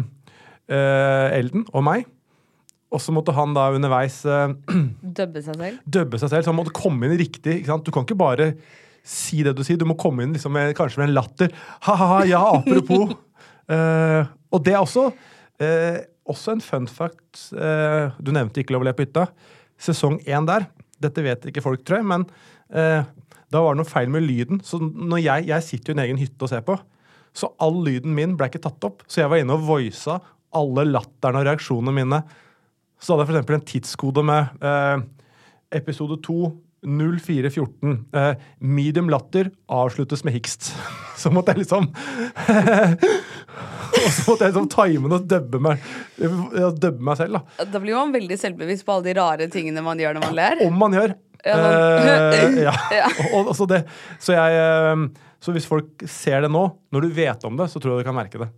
uh, 0.71 1.27
Elden 1.35 1.65
og 1.75 1.83
meg. 1.83 2.05
Og 2.93 3.01
så 3.01 3.11
måtte 3.11 3.33
han 3.35 3.55
da 3.55 3.65
underveis 3.73 4.21
uh, 4.23 4.53
Dubbe 5.17 5.41
seg 5.43 5.57
selv? 5.59 5.81
dubbe 5.83 6.21
seg 6.21 6.31
selv, 6.31 6.45
så 6.45 6.53
han 6.53 6.59
måtte 6.59 6.75
komme 6.77 7.09
inn 7.09 7.17
riktig. 7.19 7.63
Du 7.65 7.91
kan 7.91 8.05
ikke 8.05 8.19
bare 8.19 8.53
si 9.03 9.41
det 9.43 9.55
du 9.57 9.63
sier, 9.67 9.75
du 9.81 9.87
må 9.89 9.97
komme 9.99 10.23
inn 10.23 10.35
liksom 10.37 10.53
med, 10.55 10.71
kanskje 10.77 11.01
med 11.01 11.09
en 11.09 11.17
latter. 11.17 11.51
Ha-ha, 11.83 12.21
ja, 12.29 12.45
apropos. 12.61 13.11
Og 14.53 14.63
det 14.63 14.75
er 14.75 14.79
også, 14.79 15.09
også 16.29 16.53
en 16.53 16.63
fun 16.63 16.87
fact. 16.87 17.49
du 17.51 18.31
nevnte 18.31 18.61
ikke 18.61 18.75
Lov 18.75 18.85
å 18.85 18.87
le 18.87 18.93
på 18.95 19.03
hytta. 19.03 19.25
Sesong 19.81 20.21
én 20.23 20.47
der. 20.47 20.69
Dette 21.03 21.25
vet 21.25 21.49
ikke 21.49 21.63
folk, 21.65 21.83
tror 21.85 22.01
jeg, 22.01 22.09
men 22.09 22.25
eh, 22.73 23.05
da 23.53 23.61
var 23.61 23.75
det 23.75 23.83
noe 23.83 23.89
feil 23.89 24.11
med 24.13 24.25
lyden. 24.25 24.61
Så 24.65 24.79
når 24.81 25.21
jeg, 25.21 25.47
jeg 25.51 25.67
sitter 25.67 25.91
jo 25.91 25.95
i 25.95 25.99
en 25.99 26.05
egen 26.07 26.21
hytte 26.21 26.45
og 26.45 26.51
ser 26.51 26.63
på, 26.65 26.77
så 27.33 27.49
all 27.63 27.79
lyden 27.85 28.13
min 28.13 28.35
ble 28.37 28.49
ikke 28.49 28.61
tatt 28.63 28.85
opp. 28.85 29.03
Så 29.09 29.23
jeg 29.23 29.31
var 29.31 29.41
inne 29.41 29.57
og 29.57 29.65
voisa 29.67 30.19
alle 30.53 30.85
latterne 30.85 31.41
og 31.41 31.47
reaksjonene 31.47 31.95
mine. 31.95 32.21
Så 33.01 33.15
hadde 33.15 33.25
jeg 33.25 33.43
f.eks. 33.43 33.55
en 33.57 33.69
tidskode 33.73 34.23
med 34.25 34.63
eh, 34.63 35.05
episode 35.79 36.19
2 36.23 36.37
0414. 36.85 37.93
Eh, 38.13 38.33
medium 38.59 39.09
latter 39.11 39.49
avsluttes 39.71 40.23
med 40.27 40.33
hikst. 40.37 40.71
Så 41.23 41.31
måtte 41.31 41.53
jeg 41.53 41.63
liksom 41.63 41.87
Og 43.93 44.09
så 44.11 44.23
måtte 44.25 44.43
jeg 44.47 44.49
liksom 44.53 44.65
time 44.73 45.09
det 45.11 45.17
og 45.19 45.27
dubbe 45.29 45.59
meg, 45.61 45.83
dubbe 46.17 47.05
meg 47.05 47.19
selv, 47.19 47.37
da. 47.37 47.67
Da 47.69 47.79
blir 47.83 47.95
man 47.95 48.13
veldig 48.15 48.37
selvbevisst 48.41 48.85
på 48.87 48.95
alle 48.95 49.05
de 49.11 49.13
rare 49.19 49.47
tingene 49.53 49.83
man 49.85 50.01
gjør 50.01 50.17
når 50.17 50.25
man 50.25 50.35
ler. 50.39 50.63
Om 50.65 50.79
man 50.81 50.97
gjør. 50.97 51.13
Ja, 51.45 51.57
man- 51.59 51.77
Eh, 51.83 52.57
ja. 52.63 52.73
Og, 53.37 53.53
så, 53.55 53.67
det, 53.69 53.83
så, 54.23 54.33
jeg, 54.35 54.57
eh, 54.57 55.29
så 55.43 55.53
hvis 55.55 55.67
folk 55.69 56.03
ser 56.09 56.41
det 56.45 56.51
nå, 56.51 56.65
når 56.95 57.05
du 57.07 57.09
vet 57.15 57.45
om 57.47 57.57
det, 57.59 57.69
så 57.71 57.79
tror 57.83 57.97
jeg 57.97 58.03
du 58.05 58.09
kan 58.09 58.17
merke 58.17 58.41
det. 58.41 58.49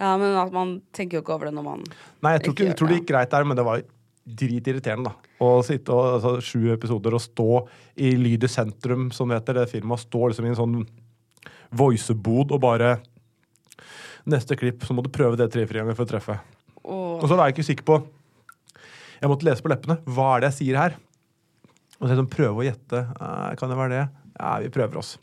Ja, 0.00 0.16
men 0.18 0.34
at 0.36 0.50
man 0.52 0.76
tenker 0.92 1.18
jo 1.20 1.22
ikke 1.22 1.36
over 1.36 1.46
det 1.48 1.54
når 1.54 1.62
man 1.68 1.82
Nei, 2.24 2.32
jeg 2.34 2.40
tror, 2.48 2.54
Ikke 2.56 2.64
jeg 2.66 2.76
tror 2.80 2.88
det 2.90 2.96
gikk 2.98 3.10
greit 3.12 3.30
der, 3.30 3.44
men 3.46 3.56
det 3.60 3.64
var 3.66 3.82
dritirriterende, 4.24 5.10
da. 5.12 5.32
Å 5.44 5.48
sitte 5.66 5.92
og 5.92 6.14
altså, 6.16 6.34
sju 6.44 6.70
episoder 6.72 7.14
og 7.16 7.20
stå 7.22 7.48
i 8.00 8.14
Lyd 8.16 8.46
i 8.46 8.48
sentrum, 8.48 9.10
som 9.12 9.28
det 9.28 9.40
heter, 9.40 9.58
det 9.60 9.70
firmaet, 9.72 10.06
står 10.06 10.30
liksom 10.32 10.46
i 10.48 10.52
en 10.54 10.60
sånn 10.60 10.76
voicebod 11.74 12.54
og 12.54 12.62
bare 12.64 12.96
Neste 14.24 14.56
klipp, 14.56 14.80
så 14.88 14.94
må 14.96 15.02
du 15.04 15.10
prøve 15.12 15.36
det 15.36 15.50
tre-fire 15.52 15.82
ganger 15.82 15.96
for 15.98 16.06
å 16.06 16.08
treffe. 16.08 16.38
Åh, 16.80 17.18
Og 17.20 17.26
så 17.28 17.36
var 17.36 17.50
jeg 17.50 17.58
ikke 17.58 17.66
sikker 17.68 17.84
på 17.90 17.98
Jeg 19.20 19.28
måtte 19.28 19.44
lese 19.44 19.60
på 19.64 19.68
leppene. 19.68 19.98
Hva 20.08 20.30
er 20.32 20.40
det 20.40 20.48
jeg 20.48 20.58
sier 20.62 20.78
her? 20.80 20.94
Og 21.98 22.06
så 22.06 22.14
liksom 22.14 22.30
prøve 22.32 22.62
å 22.62 22.64
gjette. 22.64 23.02
Eh, 23.04 23.50
kan 23.60 23.68
det 23.68 23.76
være 23.76 23.92
det? 23.92 24.06
Ja, 24.38 24.54
vi 24.64 24.70
prøver 24.72 24.98
oss. 25.02 25.18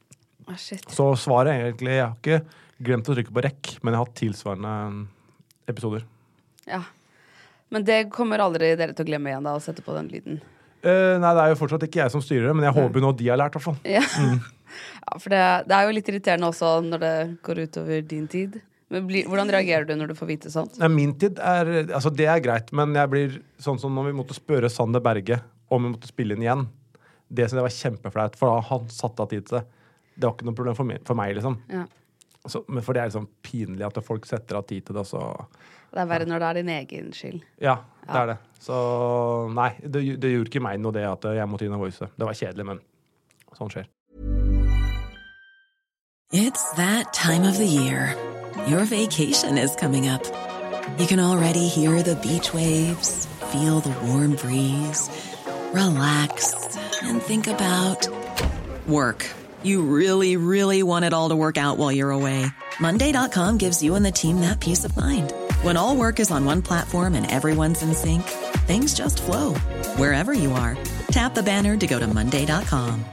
shit. 0.56 0.86
Så 0.94 1.10
svaret 1.18 1.50
er 1.56 1.66
egentlig 1.72 1.98
Jeg 1.98 2.06
har 2.06 2.16
ikke 2.20 2.40
glemt 2.82 3.10
å 3.10 3.16
trykke 3.18 3.34
på 3.34 3.44
rekk, 3.46 3.72
men 3.82 3.94
jeg 3.94 4.00
har 4.00 4.06
hatt 4.06 4.22
tilsvarende 4.22 4.76
episoder. 5.70 6.06
Ja. 6.70 6.84
Men 7.72 7.86
det 7.88 8.00
kommer 8.12 8.44
aldri 8.44 8.74
dere 8.80 8.96
til 8.96 9.06
å 9.06 9.10
glemme 9.10 9.32
igjen, 9.32 9.46
da, 9.48 9.56
å 9.56 9.64
sette 9.64 9.84
på 9.86 9.96
den 9.96 10.10
lyden. 10.12 10.42
Uh, 10.82 11.16
nei, 11.22 11.32
det 11.38 11.44
er 11.44 11.52
jo 11.54 11.60
fortsatt 11.60 11.86
ikke 11.86 12.02
jeg 12.02 12.14
som 12.14 12.24
styrer 12.24 12.50
det, 12.50 12.56
men 12.58 12.66
jeg 12.68 12.76
håper 12.76 13.04
nå 13.04 13.14
de 13.16 13.30
har 13.30 13.40
lært, 13.40 13.56
i 13.56 13.60
hvert 13.60 13.68
fall. 13.70 13.80
Ja, 13.88 14.02
ja 15.06 15.22
for 15.22 15.34
det, 15.34 15.46
det 15.70 15.78
er 15.78 15.88
jo 15.88 15.96
litt 15.96 16.12
irriterende 16.12 16.50
også 16.52 16.74
når 16.88 17.04
det 17.04 17.16
går 17.46 17.64
utover 17.68 18.04
din 18.12 18.28
tid. 18.32 18.60
Men 18.92 19.06
bli, 19.08 19.22
hvordan 19.24 19.52
reagerer 19.54 19.86
du 19.88 19.94
når 19.96 20.12
du 20.12 20.18
får 20.18 20.28
vite 20.34 20.52
sånt? 20.52 20.76
Nei, 20.82 20.90
min 20.92 21.14
tid 21.16 21.40
er 21.40 21.70
Altså, 21.86 22.12
det 22.12 22.28
er 22.28 22.42
greit, 22.44 22.74
men 22.76 22.92
jeg 22.98 23.12
blir 23.14 23.38
sånn 23.62 23.80
som 23.80 23.94
når 23.96 24.10
vi 24.10 24.18
måtte 24.18 24.36
spørre 24.36 24.72
Sander 24.74 25.04
Berge 25.04 25.40
om 25.72 25.86
vi 25.86 25.94
måtte 25.94 26.10
spille 26.12 26.36
inn 26.36 26.44
igjen. 26.44 26.66
Det 27.32 27.48
som 27.48 27.62
det 27.62 27.64
var 27.64 27.78
kjempeflaut, 27.78 28.36
for 28.36 28.52
da 28.52 28.66
han 28.68 28.90
satte 28.92 29.24
av 29.24 29.32
tid 29.32 29.48
til 29.48 29.62
det. 29.62 29.64
Det 30.18 30.28
var 30.28 30.36
ikke 30.36 30.50
noe 30.50 30.58
problem 30.58 30.76
for 30.76 30.90
meg, 30.90 31.06
for 31.08 31.16
meg 31.16 31.38
liksom. 31.38 31.56
Ja. 31.72 31.86
Så, 32.50 32.66
men 32.68 32.84
for 32.84 32.98
det 32.98 33.04
er 33.04 33.14
liksom 33.14 33.30
pinlig 33.46 33.86
at 33.88 34.02
folk 34.04 34.28
setter 34.28 34.60
av 34.60 34.66
tid 34.68 34.84
til 34.84 34.98
det, 34.98 35.06
og 35.06 35.08
så 35.08 35.24
Det 35.92 36.00
er 36.00 36.06
verre 36.08 36.26
når 36.26 36.40
det 36.40 36.48
er 36.48 36.54
din 36.62 36.70
egen 36.70 37.12
skyld. 37.14 37.42
Ja, 37.62 37.76
det 38.08 38.16
Ja. 38.16 38.22
er 38.22 38.26
det. 38.28 38.38
Så 38.62 38.76
nei, 39.54 39.70
det, 39.84 40.20
det 40.22 40.32
gjorde 40.32 40.50
ikke 40.52 40.62
meg 40.64 40.80
noe 40.80 40.92
det 40.94 41.04
at 41.08 41.24
jeg 41.36 41.48
måtte 41.50 41.66
inn 41.66 41.74
og 41.74 41.80
voice. 41.82 42.00
Det 42.18 42.26
var 42.28 42.34
kjedelig, 42.34 42.66
men 42.66 42.80
sånn 43.58 43.70
skjer. 43.74 43.88
It's 46.34 46.64
that 46.78 47.12
time 47.14 47.44
of 47.44 47.58
the 47.58 47.66
year. 47.66 48.16
Your 48.68 48.86
vacation 48.86 49.58
is 49.58 49.76
coming 49.76 50.08
up. 50.08 50.24
You 50.98 51.08
can 51.08 51.20
already 51.20 51.68
hear 51.68 52.02
the 52.04 52.16
beach 52.16 52.54
waves, 52.54 53.28
feel 53.52 53.80
the 53.82 53.94
warm 54.08 54.36
breeze, 54.36 55.10
relax, 55.74 56.54
and 57.04 57.22
think 57.22 57.48
about 57.48 58.08
work. 58.88 59.26
You 59.64 59.82
really, 59.84 60.38
really 60.38 60.84
want 60.84 61.06
it 61.06 61.14
all 61.14 61.30
to 61.30 61.36
work 61.36 61.58
out 61.58 61.78
while 61.78 61.92
you're 61.92 62.12
away. 62.12 62.46
Monday.com 62.80 63.58
gives 63.58 63.84
you 63.84 63.96
and 63.96 64.06
the 64.06 64.12
team 64.12 64.40
that 64.42 64.60
peace 64.60 64.84
of 64.86 64.96
mind. 64.96 65.34
When 65.62 65.78
all 65.78 65.96
work 65.96 66.20
is 66.20 66.32
on 66.32 66.44
one 66.44 66.64
platform 66.64 67.14
and 67.14 67.30
everyone's 67.30 67.84
in 67.84 67.94
sync, 67.94 68.24
things 68.66 68.96
just 68.96 69.22
flow 69.22 69.54
wherever 69.96 70.34
you 70.34 70.52
are. 70.54 70.76
Tap 71.12 71.36
the 71.36 71.44
banner 71.44 71.78
to 71.78 71.88
go 71.88 72.00
to 72.00 72.08
Monday.com. 72.08 73.06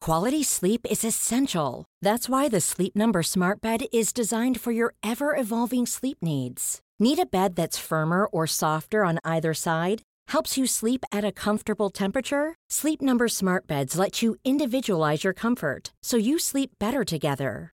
Quality 0.00 0.42
sleep 0.42 0.80
is 0.90 1.04
essential. 1.04 1.84
That's 2.02 2.28
why 2.28 2.48
the 2.48 2.60
Sleep 2.60 2.96
Number 2.96 3.22
Smart 3.22 3.60
Bed 3.60 3.82
is 3.92 4.12
designed 4.12 4.60
for 4.60 4.72
your 4.72 4.94
ever 5.02 5.36
evolving 5.36 5.86
sleep 5.86 6.18
needs. 6.22 6.80
Need 6.98 7.20
a 7.20 7.26
bed 7.26 7.54
that's 7.54 7.78
firmer 7.78 8.24
or 8.24 8.48
softer 8.48 9.04
on 9.04 9.20
either 9.22 9.54
side? 9.54 10.02
Helps 10.28 10.58
you 10.58 10.66
sleep 10.66 11.04
at 11.12 11.24
a 11.24 11.30
comfortable 11.30 11.90
temperature? 11.90 12.54
Sleep 12.70 13.00
Number 13.00 13.28
Smart 13.28 13.68
Beds 13.68 13.96
let 13.96 14.22
you 14.22 14.36
individualize 14.44 15.22
your 15.22 15.34
comfort 15.34 15.92
so 16.02 16.16
you 16.16 16.38
sleep 16.38 16.70
better 16.80 17.04
together. 17.04 17.72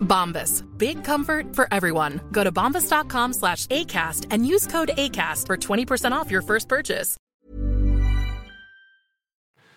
Bombas. 0.00 0.62
Big 0.78 1.04
comfort 1.04 1.54
for 1.54 1.68
everyone. 1.70 2.20
Go 2.32 2.42
to 2.42 2.50
bombas.com 2.50 3.32
slash 3.34 3.66
ACAST 3.66 4.26
and 4.30 4.46
use 4.46 4.66
code 4.66 4.90
ACAST 4.96 5.46
for 5.46 5.56
20% 5.56 6.12
off 6.12 6.30
your 6.30 6.42
first 6.42 6.68
purchase. 6.68 7.18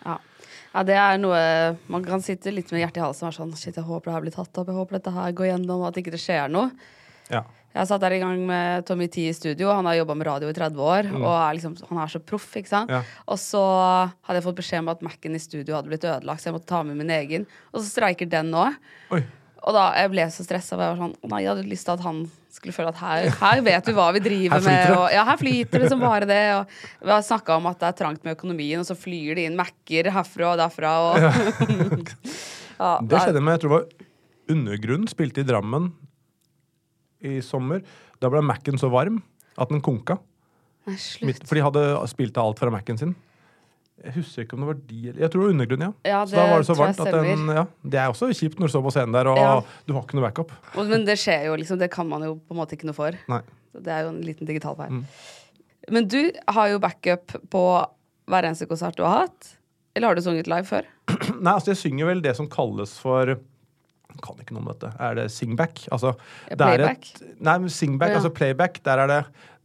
Ja. 0.06 0.18
ja, 0.74 0.84
det 0.88 0.96
er 0.96 1.18
noe 1.20 1.40
Man 1.92 2.06
kan 2.08 2.22
sitte 2.24 2.54
litt 2.56 2.72
med 2.72 2.86
hjertet 2.86 3.02
i 3.02 3.04
halsen 3.04 3.26
og 3.28 3.34
være 3.34 3.38
sånn 3.42 3.56
Shit, 3.60 3.76
jeg 3.76 3.84
håper 3.84 4.08
det 4.08 4.16
her 4.16 4.24
blir 4.24 4.36
tatt 4.36 4.60
opp, 4.62 4.70
jeg 4.72 4.78
håper 4.78 4.96
dette 4.96 5.12
her 5.12 5.34
går 5.36 5.50
gjennom, 5.50 5.84
at 5.88 6.00
ikke 6.00 6.14
det 6.16 6.22
skjer 6.24 6.52
noe. 6.54 6.70
Ja. 7.30 7.44
Jeg 7.70 7.86
satt 7.86 8.02
der 8.02 8.16
i 8.16 8.22
gang 8.22 8.40
med 8.50 8.86
Tommy 8.88 9.06
T 9.14 9.28
i 9.30 9.34
studio. 9.36 9.70
Han 9.70 9.86
har 9.86 10.00
jobba 10.00 10.16
med 10.18 10.26
radio 10.26 10.50
i 10.50 10.56
30 10.58 10.80
år. 10.82 11.10
Og 11.20 11.28
er 11.30 11.58
liksom, 11.60 11.76
han 11.92 12.00
er 12.02 12.10
så 12.10 12.22
proff, 12.32 12.48
ikke 12.58 12.72
sant. 12.72 12.90
Ja. 12.90 13.04
Og 13.30 13.38
så 13.38 13.62
hadde 13.62 14.40
jeg 14.40 14.46
fått 14.48 14.58
beskjed 14.58 14.82
om 14.82 14.90
at 14.96 15.04
Mac-en 15.06 15.38
i 15.38 15.42
studio 15.44 15.78
hadde 15.78 15.92
blitt 15.92 16.08
ødelagt, 16.08 16.42
så 16.42 16.50
jeg 16.50 16.58
måtte 16.58 16.72
ta 16.72 16.82
med 16.88 16.98
min 16.98 17.14
egen. 17.14 17.46
Og 17.70 17.84
så 17.84 17.86
streiker 17.92 18.32
den 18.32 18.50
nå. 18.56 18.66
Oi. 19.14 19.22
Og 19.60 19.76
da 19.76 19.90
jeg 20.00 20.12
ble 20.14 20.26
så 20.32 20.46
stressa. 20.46 20.76
Jeg 20.76 20.82
var 20.82 21.00
sånn, 21.00 21.16
«Å 21.20 21.32
nei, 21.34 21.42
jeg 21.44 21.52
hadde 21.52 21.68
lyst 21.68 21.88
til 21.88 21.96
at 21.98 22.04
han 22.06 22.22
skulle 22.54 22.74
føle 22.76 22.92
at 22.92 23.00
her, 23.00 23.28
her 23.40 23.62
vet 23.66 23.90
vi 23.90 23.96
hva 23.96 24.08
vi 24.16 24.22
driver 24.24 24.64
med. 24.66 24.92
Og, 24.96 25.06
ja, 25.14 25.24
her 25.28 25.40
flyter 25.40 25.84
det 25.84 25.90
som 25.92 26.02
bare 26.02 26.28
det. 26.30 26.42
Og 26.58 27.06
vi 27.06 27.14
har 27.14 27.26
snakka 27.26 27.60
om 27.60 27.70
at 27.70 27.80
det 27.82 27.90
er 27.92 27.98
trangt 28.00 28.26
med 28.26 28.38
økonomien, 28.38 28.82
og 28.82 28.88
så 28.88 28.98
flyr 28.98 29.38
det 29.38 29.48
inn 29.50 29.58
Mac-er 29.60 30.12
herfra 30.16 30.54
og 30.54 30.62
derfra. 30.62 30.94
Og, 31.10 31.28
ja, 32.80 32.94
Det 33.12 33.24
skjedde 33.26 33.44
med 33.44 33.58
jeg 33.58 33.66
tror 33.66 33.74
det 33.74 33.78
var 33.78 34.06
Undergrunn 34.50 35.06
spilte 35.12 35.44
i 35.44 35.46
Drammen 35.46 35.92
i 37.22 37.38
sommer. 37.46 37.84
Da 38.24 38.32
ble 38.32 38.42
Mac-en 38.46 38.80
så 38.82 38.90
varm 38.92 39.20
at 39.60 39.72
den 39.72 39.84
konka. 39.84 40.18
Nei. 40.88 40.98
Midt, 41.28 41.44
for 41.46 41.60
de 41.60 41.66
hadde 41.66 41.84
spilt 42.10 42.40
av 42.40 42.50
alt 42.50 42.62
fra 42.64 42.72
Mac-en 42.74 42.98
sin. 43.02 43.18
Jeg 44.00 44.14
husker 44.16 44.46
ikke 44.46 44.56
om 44.56 44.62
det 44.64 44.68
var 44.70 44.78
de 44.88 45.00
Jeg 45.10 45.30
tror 45.30 45.42
det 45.42 45.46
var 45.46 45.54
undergrunnen, 45.54 45.90
ja. 45.90 46.12
Ja, 46.14 46.20
så 46.26 46.36
da 46.38 46.44
det 46.46 46.52
var 46.54 46.62
det 46.64 46.68
så 46.70 46.76
varmt 46.80 47.02
at 47.04 47.12
den 47.18 47.50
ja, 47.58 47.64
Det 47.84 48.00
er 48.00 48.14
også 48.14 48.30
kjipt 48.32 48.60
når 48.62 48.70
du 48.70 48.74
står 48.76 48.84
på 48.86 48.94
scenen 48.96 49.16
der, 49.18 49.28
og 49.28 49.38
Ja. 49.42 49.50
du 49.88 49.94
har 49.98 50.06
ikke 50.06 50.16
noe 50.20 50.26
backup. 50.28 50.54
Men 50.78 51.04
det 51.06 51.18
skjer 51.20 51.46
jo, 51.50 51.56
liksom. 51.60 51.80
Det 51.82 51.92
kan 51.92 52.08
man 52.08 52.24
jo 52.24 52.36
på 52.40 52.56
en 52.56 52.62
måte 52.62 52.78
ikke 52.78 52.88
noe 52.88 52.96
for. 52.96 53.18
Nei. 53.28 53.42
Det 53.76 53.92
er 53.94 54.06
jo 54.08 54.14
en 54.14 54.22
liten 54.24 54.48
digital 54.48 54.76
feil. 54.80 54.90
Mm. 55.02 55.06
Men 55.92 56.08
du 56.08 56.32
har 56.48 56.68
jo 56.72 56.80
backup 56.80 57.36
på 57.52 57.64
hver 58.30 58.46
eneste 58.48 58.68
konsert 58.70 58.96
du 58.98 59.04
har 59.04 59.26
hatt. 59.28 59.56
Eller 59.96 60.08
har 60.12 60.16
du 60.16 60.22
sunget 60.22 60.48
live 60.48 60.68
før? 60.70 60.88
Nei, 61.44 61.54
altså 61.54 61.74
jeg 61.74 61.82
synger 61.84 62.06
vel 62.12 62.22
det 62.24 62.36
som 62.38 62.48
kalles 62.52 62.96
for 63.02 63.34
jeg 63.36 63.40
Kan 64.26 64.40
ikke 64.42 64.56
noe 64.56 64.64
om 64.66 64.70
dette. 64.72 64.90
Er 65.00 65.16
det 65.16 65.28
singback? 65.32 65.84
Altså, 65.94 66.16
Ja, 66.50 66.56
det 66.56 66.66
er 66.66 66.78
playback? 66.80 67.10
Et, 67.22 67.36
nei, 67.46 67.58
singback, 67.72 68.10
ja. 68.12 68.16
altså 68.20 68.32
playback, 68.34 68.80
der, 68.84 69.04
er 69.04 69.08
det, 69.12 69.20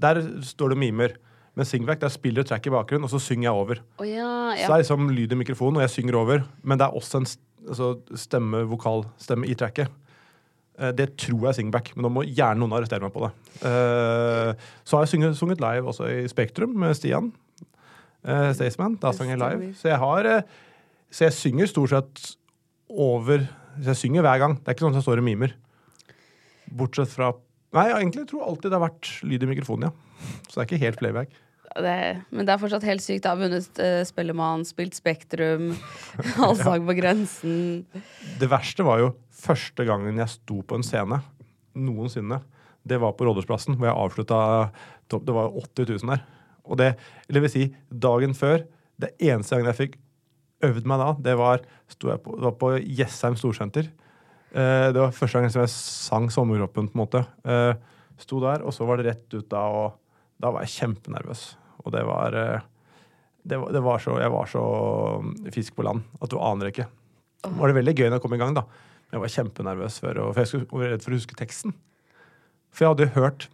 der 0.05 0.21
står 0.47 0.75
det 0.75 0.79
mimer. 0.79 1.14
Men 1.54 1.68
singback, 1.68 2.00
der 2.02 2.11
spiller 2.11 2.42
du 2.42 2.49
track 2.50 2.66
i 2.66 2.73
bakgrunnen, 2.75 3.06
og 3.06 3.12
så 3.12 3.20
synger 3.23 3.46
jeg 3.46 3.58
over. 3.58 3.82
Oh, 4.02 4.06
ja, 4.08 4.54
Så 4.58 4.66
det 4.66 4.75
er 4.75 4.82
liksom 4.82 5.11
lyd 5.14 5.32
i 5.32 5.38
mikrofonen, 5.38 5.78
og 5.78 5.84
jeg 5.84 5.92
synger 5.94 6.16
over. 6.18 6.42
Men 6.66 6.80
det 6.80 6.88
er 6.88 6.96
også 6.99 7.20
en 7.20 7.28
altså, 7.68 7.92
stemme, 8.18 8.64
vokalstemme 8.70 9.46
i 9.46 9.54
tracket. 9.54 9.92
Eh, 10.78 10.90
Det 10.90 11.16
tror 11.16 11.46
jeg 11.46 11.52
er 11.52 11.58
singback, 11.61 11.92
men 11.94 12.02
nå 12.02 12.11
må 12.11 12.25
gjerne 12.26 12.58
noen 12.58 12.75
arrestere 12.75 13.06
meg 13.06 13.14
på 13.14 13.23
det. 13.23 13.32
Eh, 13.70 14.54
Så 14.84 14.96
har 14.96 15.04
jeg 15.06 15.12
sunget, 15.14 15.38
sunget 15.38 15.62
live 15.62 15.87
også 15.87 16.11
i 16.11 16.26
Spektrum 16.28 16.75
med 16.75 16.96
Stian 16.99 17.32
uh, 18.26 18.50
Staysman. 18.52 18.99
Da 19.00 19.12
sang 19.14 19.30
jeg 19.30 19.38
live. 19.38 19.75
Så 19.78 19.92
jeg 19.92 19.99
har 20.02 20.26
eh, 20.26 20.42
Så 21.11 21.28
jeg 21.28 21.38
synger 21.38 21.70
stort 21.70 21.90
sett 21.94 22.37
over 22.90 23.46
Så 23.78 23.92
jeg 23.94 23.96
synger 23.96 24.23
hver 24.23 24.38
gang. 24.42 24.58
Det 24.58 24.68
er 24.68 24.75
ikke 24.75 24.87
sånn 24.88 24.94
at 24.94 25.02
jeg 25.02 25.06
står 25.06 25.23
og 25.23 25.28
mimer. 25.30 25.54
Bortsett 26.75 27.11
fra 27.14 27.32
Nei, 27.75 27.88
jeg 27.90 28.04
egentlig 28.04 28.28
tror 28.30 28.44
alltid 28.46 28.70
det 28.70 28.78
har 28.78 28.84
vært 28.87 29.08
lyd 29.26 29.42
i 29.42 29.46
mikrofonen, 29.50 29.88
ja. 29.88 30.03
Så 30.49 30.57
det 30.57 30.62
er 30.62 30.69
ikke 30.69 30.85
helt 30.85 31.00
playback. 31.00 31.40
Det, 31.75 31.95
men 32.31 32.47
det 32.47 32.52
er 32.54 32.61
fortsatt 32.62 32.87
helt 32.87 33.02
sykt. 33.02 33.25
Jeg 33.25 33.31
har 33.33 33.40
vunnet 33.40 33.81
uh, 33.83 34.02
Spellemann, 34.07 34.62
spilt 34.69 34.95
Spektrum, 34.95 35.73
Allsang 36.45 36.85
på 36.87 36.95
grensen. 37.00 37.57
Det 38.38 38.50
verste 38.50 38.87
var 38.87 39.02
jo 39.02 39.14
første 39.45 39.87
gangen 39.88 40.21
jeg 40.23 40.37
sto 40.37 40.61
på 40.62 40.78
en 40.78 40.87
scene 40.87 41.19
noensinne. 41.75 42.38
Det 42.85 43.00
var 43.00 43.16
på 43.16 43.26
Rådhusplassen, 43.26 43.78
hvor 43.78 43.88
jeg 43.88 43.97
avslutta 43.97 44.38
Det 45.11 45.35
var 45.35 45.57
80 45.57 45.90
000 46.04 46.12
der. 46.12 46.23
Og 46.64 46.78
det, 46.78 46.95
eller 47.28 47.45
vil 47.45 47.52
si, 47.52 47.64
dagen 47.88 48.35
før 48.37 48.62
Det 49.00 49.11
eneste 49.19 49.57
gangen 49.57 49.73
jeg 49.73 49.81
fikk 49.81 49.99
øvd 50.64 50.87
meg 50.88 51.00
da, 51.00 51.09
det 51.21 51.35
var, 51.37 51.64
på, 51.99 52.37
det 52.38 52.45
var 52.47 52.54
på 52.57 52.71
Jessheim 52.78 53.35
Storsenter. 53.37 53.90
Uh, 54.54 54.95
det 54.95 55.00
var 55.00 55.11
første 55.12 55.37
gangen 55.40 55.52
jeg 55.52 55.73
sang 55.73 56.31
Sommerkroppen, 56.33 56.87
på 56.88 56.97
en 56.97 57.02
måte. 57.02 57.21
Uh, 57.45 57.75
sto 58.16 58.38
der, 58.40 58.62
og 58.64 58.73
så 58.73 58.87
var 58.88 59.00
det 59.00 59.11
rett 59.11 59.35
ut 59.35 59.49
da, 59.50 59.61
og 59.66 59.99
da 60.43 60.50
var 60.55 60.64
jeg 60.64 60.75
kjempenervøs. 60.79 61.45
Og 61.85 61.95
det 61.95 62.03
var 62.09 62.37
eh, 62.38 62.67
det 63.45 63.59
var, 63.61 63.73
det 63.76 63.83
var 63.85 64.00
så, 64.00 64.17
Jeg 64.21 64.33
var 64.33 64.49
så 64.49 64.64
mm, 65.21 65.33
fisk 65.53 65.76
på 65.76 65.85
land 65.85 66.05
at 66.21 66.33
du 66.33 66.38
aner 66.41 66.71
ikke. 66.71 66.87
Det 67.45 67.57
var 67.59 67.71
det 67.71 67.76
veldig 67.76 67.95
gøy 67.95 68.07
når 68.09 68.17
jeg 68.17 68.25
kom 68.25 68.37
i 68.37 68.41
gang, 68.41 68.55
da. 68.57 68.64
Men 68.64 69.19
jeg 69.19 69.25
var 69.25 69.35
kjempenervøs 69.35 69.99
for, 70.00 70.21
for 70.31 70.41
jeg 70.41 70.50
skulle, 70.50 70.69
var 70.73 70.95
redd 70.95 71.05
for 71.05 71.12
å 71.12 71.19
huske 71.19 71.37
teksten. 71.38 71.75
For 72.73 72.85
jeg 72.85 72.95
hadde 72.95 73.07
jo 73.07 73.17
hørt 73.21 73.49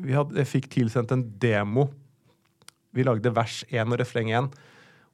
hadde, 0.00 0.38
Jeg 0.38 0.48
fikk 0.48 0.70
tilsendt 0.72 1.10
en 1.12 1.26
demo. 1.42 1.90
Vi 2.96 3.04
lagde 3.04 3.34
vers 3.34 3.60
1 3.68 3.90
og 3.90 3.98
refreng 4.00 4.30
1. 4.32 4.50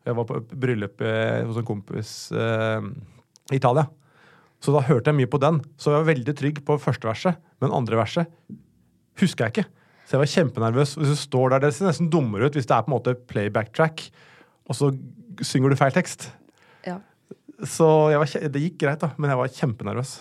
Jeg 0.07 0.17
var 0.17 0.29
på 0.29 0.39
bryllup 0.53 1.03
eh, 1.03 1.43
hos 1.49 1.59
en 1.59 1.67
kompis 1.67 2.13
eh, 2.31 2.85
Italia. 3.57 3.89
Så 4.63 4.73
da 4.75 4.85
hørte 4.87 5.11
jeg 5.11 5.19
mye 5.19 5.31
på 5.31 5.41
den. 5.43 5.59
Så 5.81 5.91
jeg 5.91 6.05
var 6.05 6.13
veldig 6.13 6.37
trygg 6.39 6.63
på 6.69 6.79
første 6.81 7.09
verset, 7.09 7.41
men 7.61 7.75
andre 7.75 7.99
verset 7.99 8.31
husker 9.21 9.47
jeg 9.47 9.57
ikke. 9.57 9.76
Så 10.07 10.15
jeg 10.15 10.23
var 10.23 10.31
kjempenervøs. 10.31 10.95
Hvis 11.01 11.13
du 11.13 11.19
står 11.19 11.51
der, 11.57 11.65
Det 11.67 11.75
ser 11.75 11.89
nesten 11.89 12.11
dummere 12.13 12.47
ut 12.47 12.55
hvis 12.55 12.67
det 12.69 12.77
er 12.77 12.83
på 12.87 12.93
en 12.93 12.97
måte 12.99 13.15
playback 13.27 13.73
track, 13.75 14.05
og 14.71 14.77
så 14.79 14.93
synger 15.43 15.71
du 15.75 15.77
feil 15.77 15.93
tekst. 15.95 16.29
Ja. 16.87 17.01
Så 17.67 17.87
var, 18.15 18.27
det 18.53 18.63
gikk 18.63 18.79
greit, 18.85 19.01
da, 19.03 19.11
men 19.19 19.31
jeg 19.33 19.39
var 19.41 19.49
kjempenervøs. 19.57 20.13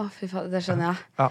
Å, 0.00 0.06
fy 0.14 0.28
faen, 0.30 0.48
det 0.52 0.62
skjønner 0.64 0.92
jeg. 0.92 1.04
Ja. 1.20 1.28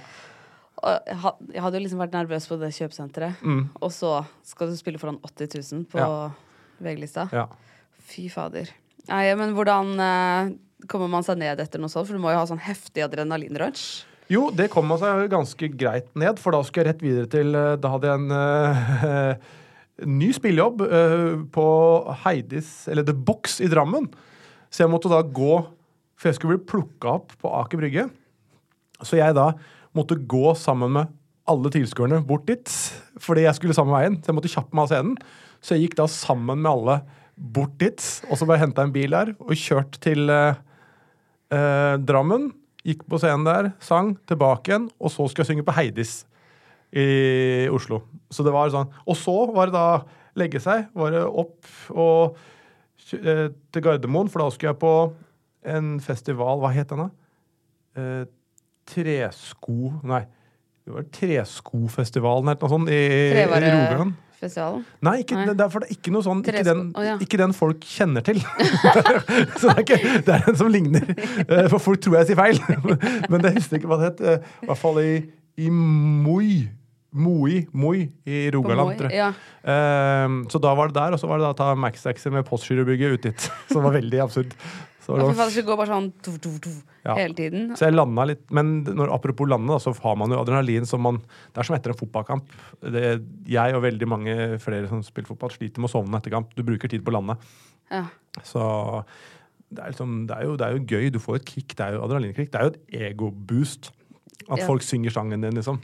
Og 0.83 1.11
jeg 1.55 1.61
hadde 1.63 1.77
jo 1.79 1.83
liksom 1.85 2.01
vært 2.03 2.15
nervøs 2.17 2.47
på 2.49 2.57
det 2.59 2.69
kjøpesenteret, 2.75 3.41
Mm. 3.41 3.69
og 3.81 3.91
så 3.95 4.25
skal 4.43 4.67
du 4.69 4.75
spille 4.77 4.99
foran 4.99 5.19
80 5.23 5.55
000 5.73 5.85
på 5.89 5.97
Ja. 6.01 6.31
VG-lista. 6.83 7.29
Ja. 7.31 7.47
Fy 8.03 8.27
fader. 8.29 8.67
Nei, 9.07 9.23
men 9.39 9.53
hvordan 9.55 9.93
eh, 9.99 10.53
kommer 10.91 11.07
man 11.09 11.23
seg 11.23 11.37
ned 11.39 11.59
etter 11.63 11.79
noe 11.79 11.89
sånt? 11.89 12.07
For 12.07 12.13
du 12.17 12.19
må 12.23 12.31
jo 12.33 12.37
ha 12.41 12.45
sånn 12.49 12.59
heftig 12.59 13.03
adrenalinrush. 13.05 14.03
Jo, 14.31 14.47
det 14.55 14.69
kom 14.71 14.87
man 14.87 14.99
seg 15.01 15.27
ganske 15.31 15.67
greit 15.75 16.07
ned, 16.19 16.39
for 16.39 16.55
da 16.55 16.61
skulle 16.63 16.85
jeg 16.85 16.93
rett 16.93 17.03
videre 17.03 17.29
til 17.31 17.55
eh, 17.59 17.75
Da 17.81 17.91
hadde 17.91 18.09
jeg 18.09 18.21
en 18.21 18.31
uh, 18.31 19.33
ny 20.21 20.29
spillejobb 20.35 20.83
uh, 20.87 21.41
på 21.53 21.65
Heidis, 22.23 22.71
eller 22.91 23.05
The 23.07 23.15
Box 23.15 23.59
i 23.63 23.69
Drammen. 23.71 24.07
Så 24.71 24.85
jeg 24.85 24.93
måtte 24.93 25.11
da 25.11 25.21
gå 25.21 25.59
For 26.17 26.29
jeg 26.29 26.39
skulle 26.39 26.57
bli 26.57 26.69
plukka 26.71 27.17
opp 27.19 27.35
på 27.41 27.51
Aker 27.59 27.81
Brygge. 27.81 28.07
Så 29.03 29.19
jeg 29.19 29.35
da 29.35 29.51
måtte 29.93 30.17
gå 30.17 30.53
sammen 30.57 30.95
med 30.95 31.11
alle 31.49 31.69
tilskuerne 31.73 32.21
bort 32.23 32.45
dit, 32.47 32.71
fordi 33.19 33.43
jeg 33.43 33.57
skulle 33.57 33.75
samme 33.75 33.91
veien. 33.91 34.15
Så 34.23 34.31
jeg 34.31 34.37
måtte 34.37 34.51
kjappe 34.53 34.77
meg 34.77 34.85
av 34.85 34.93
scenen. 34.93 35.17
Så 35.59 35.75
jeg 35.75 35.89
gikk 35.89 35.97
da 35.99 36.07
sammen 36.07 36.63
med 36.63 36.71
alle 36.71 36.95
bort 37.35 37.75
dit, 37.81 37.99
og 38.29 38.39
så 38.39 38.47
bare 38.47 38.61
henta 38.61 38.85
en 38.85 38.93
bil 38.95 39.11
der 39.11 39.33
og 39.35 39.51
kjørt 39.59 39.97
til 40.05 40.31
uh, 40.31 40.55
Drammen. 41.99 42.53
Gikk 42.83 43.05
på 43.07 43.19
scenen 43.21 43.47
der, 43.47 43.71
sang, 43.83 44.13
tilbake 44.27 44.71
igjen, 44.71 44.89
og 44.99 45.11
så 45.11 45.27
skulle 45.27 45.45
jeg 45.45 45.53
synge 45.53 45.65
på 45.67 45.75
Heidis 45.77 46.23
i 46.93 47.69
Oslo. 47.73 48.01
Så 48.33 48.43
det 48.45 48.53
var 48.53 48.73
sånn. 48.73 48.91
Og 49.07 49.17
så 49.17 49.35
var 49.55 49.71
det 49.71 49.77
da 49.77 49.87
legge 50.39 50.59
seg, 50.61 50.89
var 50.97 51.13
det 51.13 51.23
opp 51.23 51.69
og 51.93 52.37
eh, 53.19 53.49
til 53.53 53.85
Gardermoen, 53.85 54.29
for 54.31 54.43
da 54.43 54.53
skulle 54.53 54.73
jeg 54.73 54.81
på 54.81 54.93
en 55.73 55.93
festival 56.03 56.59
Hva 56.59 56.73
het 56.75 56.89
den, 56.91 57.05
da? 57.05 57.09
Eh, 57.95 58.23
tresko 58.89 59.93
Nei, 60.09 60.23
det 60.83 60.91
var 60.91 61.05
Treskofestivalen 61.15 62.51
eller 62.51 62.59
noe 62.59 62.73
sånt 62.73 62.91
i, 62.91 63.01
i 63.31 63.45
Rogaland. 63.47 64.17
Trevarefestivalen. 64.43 64.83
Nei, 65.03 65.15
ikke, 65.23 65.37
Nei. 65.37 65.45
det, 65.53 65.63
er 65.63 65.71
for 65.71 65.83
det 65.83 65.89
er 65.89 65.97
ikke 65.97 66.13
noe 66.13 66.25
sånn 66.25 66.43
ikke 66.43 66.65
den, 66.67 66.83
oh, 66.97 67.05
ja. 67.05 67.15
ikke 67.23 67.39
den 67.39 67.55
folk 67.55 67.87
kjenner 67.87 68.25
til. 68.25 68.39
så 69.59 69.69
det 69.69 69.73
er, 69.73 69.81
ikke, 69.83 69.99
det 70.27 70.35
er 70.35 70.47
en 70.51 70.59
som 70.59 70.71
ligner. 70.71 71.09
Eh, 71.47 71.65
For 71.71 71.79
folk 71.81 72.03
tror 72.03 72.19
jeg 72.19 72.31
sier 72.31 72.39
feil. 72.39 72.61
Men 73.31 73.43
det 73.43 73.55
husker 73.57 73.77
jeg 73.77 73.83
ikke 73.83 73.91
hva 73.93 73.99
det 74.01 74.11
het. 74.11 74.23
Eh, 74.23 74.55
I 74.65 74.71
hvert 74.71 74.81
fall 74.81 75.01
i, 75.03 75.11
i 75.63 75.73
Moi. 75.73 76.63
Moi, 77.13 77.59
Moi 77.77 78.07
i 78.25 78.47
Rogaland, 78.53 78.95
tror 78.97 79.11
jeg. 79.13 79.21
Ja. 79.21 80.25
Um, 80.25 80.39
så 80.49 80.57
da 80.61 80.71
var 80.73 80.89
det 80.89 80.97
der, 80.97 81.13
og 81.13 81.21
så 81.21 81.29
var 81.29 81.37
det 81.37 81.45
da 81.45 81.51
å 81.53 81.59
ta 81.59 81.67
Max-taxi 81.77 82.31
med 82.33 82.47
Postgirobygget 82.47 83.13
ut 83.13 83.27
dit. 83.29 83.45
Så 83.69 83.77
det 83.77 83.83
var 83.85 83.93
veldig 83.99 84.23
absurd. 84.25 84.55
Så, 85.03 85.17
det 85.17 85.23
var- 85.25 85.33
det 85.35 85.51
skulle 85.51 85.77
bare 85.77 85.87
sånn 85.91 86.83
Ja. 87.03 87.15
hele 87.15 87.33
tiden. 87.35 87.75
så 87.75 87.85
jeg 87.89 87.93
landa 87.95 88.23
litt. 88.25 88.49
Men 88.51 88.83
når, 88.85 89.11
apropos 89.13 89.45
lande, 89.49 89.75
så 89.83 89.91
har 90.01 90.15
man 90.15 90.29
jo 90.31 90.39
adrenalin 90.39 90.85
som 90.87 91.01
man 91.01 91.17
Det 91.53 91.57
er 91.59 91.63
som 91.63 91.75
etter 91.75 91.89
en 91.91 91.97
fotballkamp. 91.97 92.45
Det, 92.81 93.21
jeg 93.45 93.75
og 93.75 93.81
veldig 93.83 94.07
mange 94.07 94.59
flere 94.59 94.87
som 94.87 95.01
spiller 95.03 95.27
fotball, 95.27 95.49
sliter 95.51 95.79
med 95.79 95.89
å 95.89 95.93
sovne 95.93 96.15
etter 96.21 96.31
kamp. 96.31 96.55
Du 96.55 96.63
bruker 96.63 96.87
tid 96.89 97.03
på 97.03 97.11
landet. 97.11 97.37
Ja. 97.91 98.05
Så 98.43 99.03
det 99.73 99.83
er, 99.83 99.91
liksom, 99.91 100.27
det, 100.27 100.37
er 100.37 100.43
jo, 100.45 100.55
det 100.55 100.67
er 100.67 100.77
jo 100.77 100.85
gøy. 100.85 101.11
Du 101.11 101.19
får 101.19 101.35
et 101.35 101.45
kick. 101.45 101.75
Det 101.75 101.79
er 101.85 101.93
jo 101.97 102.03
adrenalinkick. 102.03 102.51
Det 102.51 102.55
er 102.61 102.63
jo 102.63 102.71
et 102.71 103.11
egoboost. 103.11 103.91
At 104.49 104.59
Ja. 104.59 104.65
folk 104.67 104.81
synger 104.81 105.11
sangen 105.11 105.41
din, 105.41 105.53
liksom. 105.53 105.79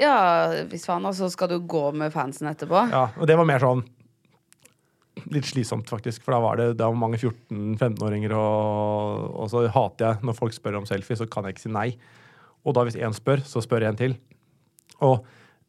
ja, 0.00 0.48
hvis 0.70 0.86
faen, 0.86 1.04
og 1.06 1.14
så 1.14 1.30
skal 1.30 1.48
du 1.48 1.60
gå 1.60 1.92
med 1.94 2.12
fansen 2.12 2.48
etterpå. 2.48 2.90
Ja, 2.90 3.10
og 3.18 3.26
det 3.26 3.36
var 3.36 3.44
mer 3.44 3.58
sånn 3.60 3.84
Litt 5.30 5.46
slitsomt, 5.46 5.90
faktisk. 5.90 6.24
For 6.24 6.34
da 6.34 6.40
var 6.42 6.58
det, 6.58 6.66
det 6.78 6.86
var 6.86 6.98
mange 6.98 7.20
14-15-åringer, 7.20 8.34
og, 8.34 9.28
og 9.44 9.52
så 9.52 9.66
hater 9.70 10.08
jeg 10.08 10.26
når 10.26 10.38
folk 10.38 10.56
spør 10.56 10.80
om 10.80 10.88
selfie, 10.88 11.18
så 11.18 11.28
kan 11.30 11.46
jeg 11.46 11.56
ikke 11.56 11.66
si 11.66 11.72
nei. 11.72 11.88
Og 12.66 12.76
da 12.76 12.84
hvis 12.86 12.98
én 12.98 13.14
spør, 13.14 13.42
så 13.46 13.62
spør 13.64 13.88
en 13.88 13.98
til. 13.98 14.16
Og 15.02 15.22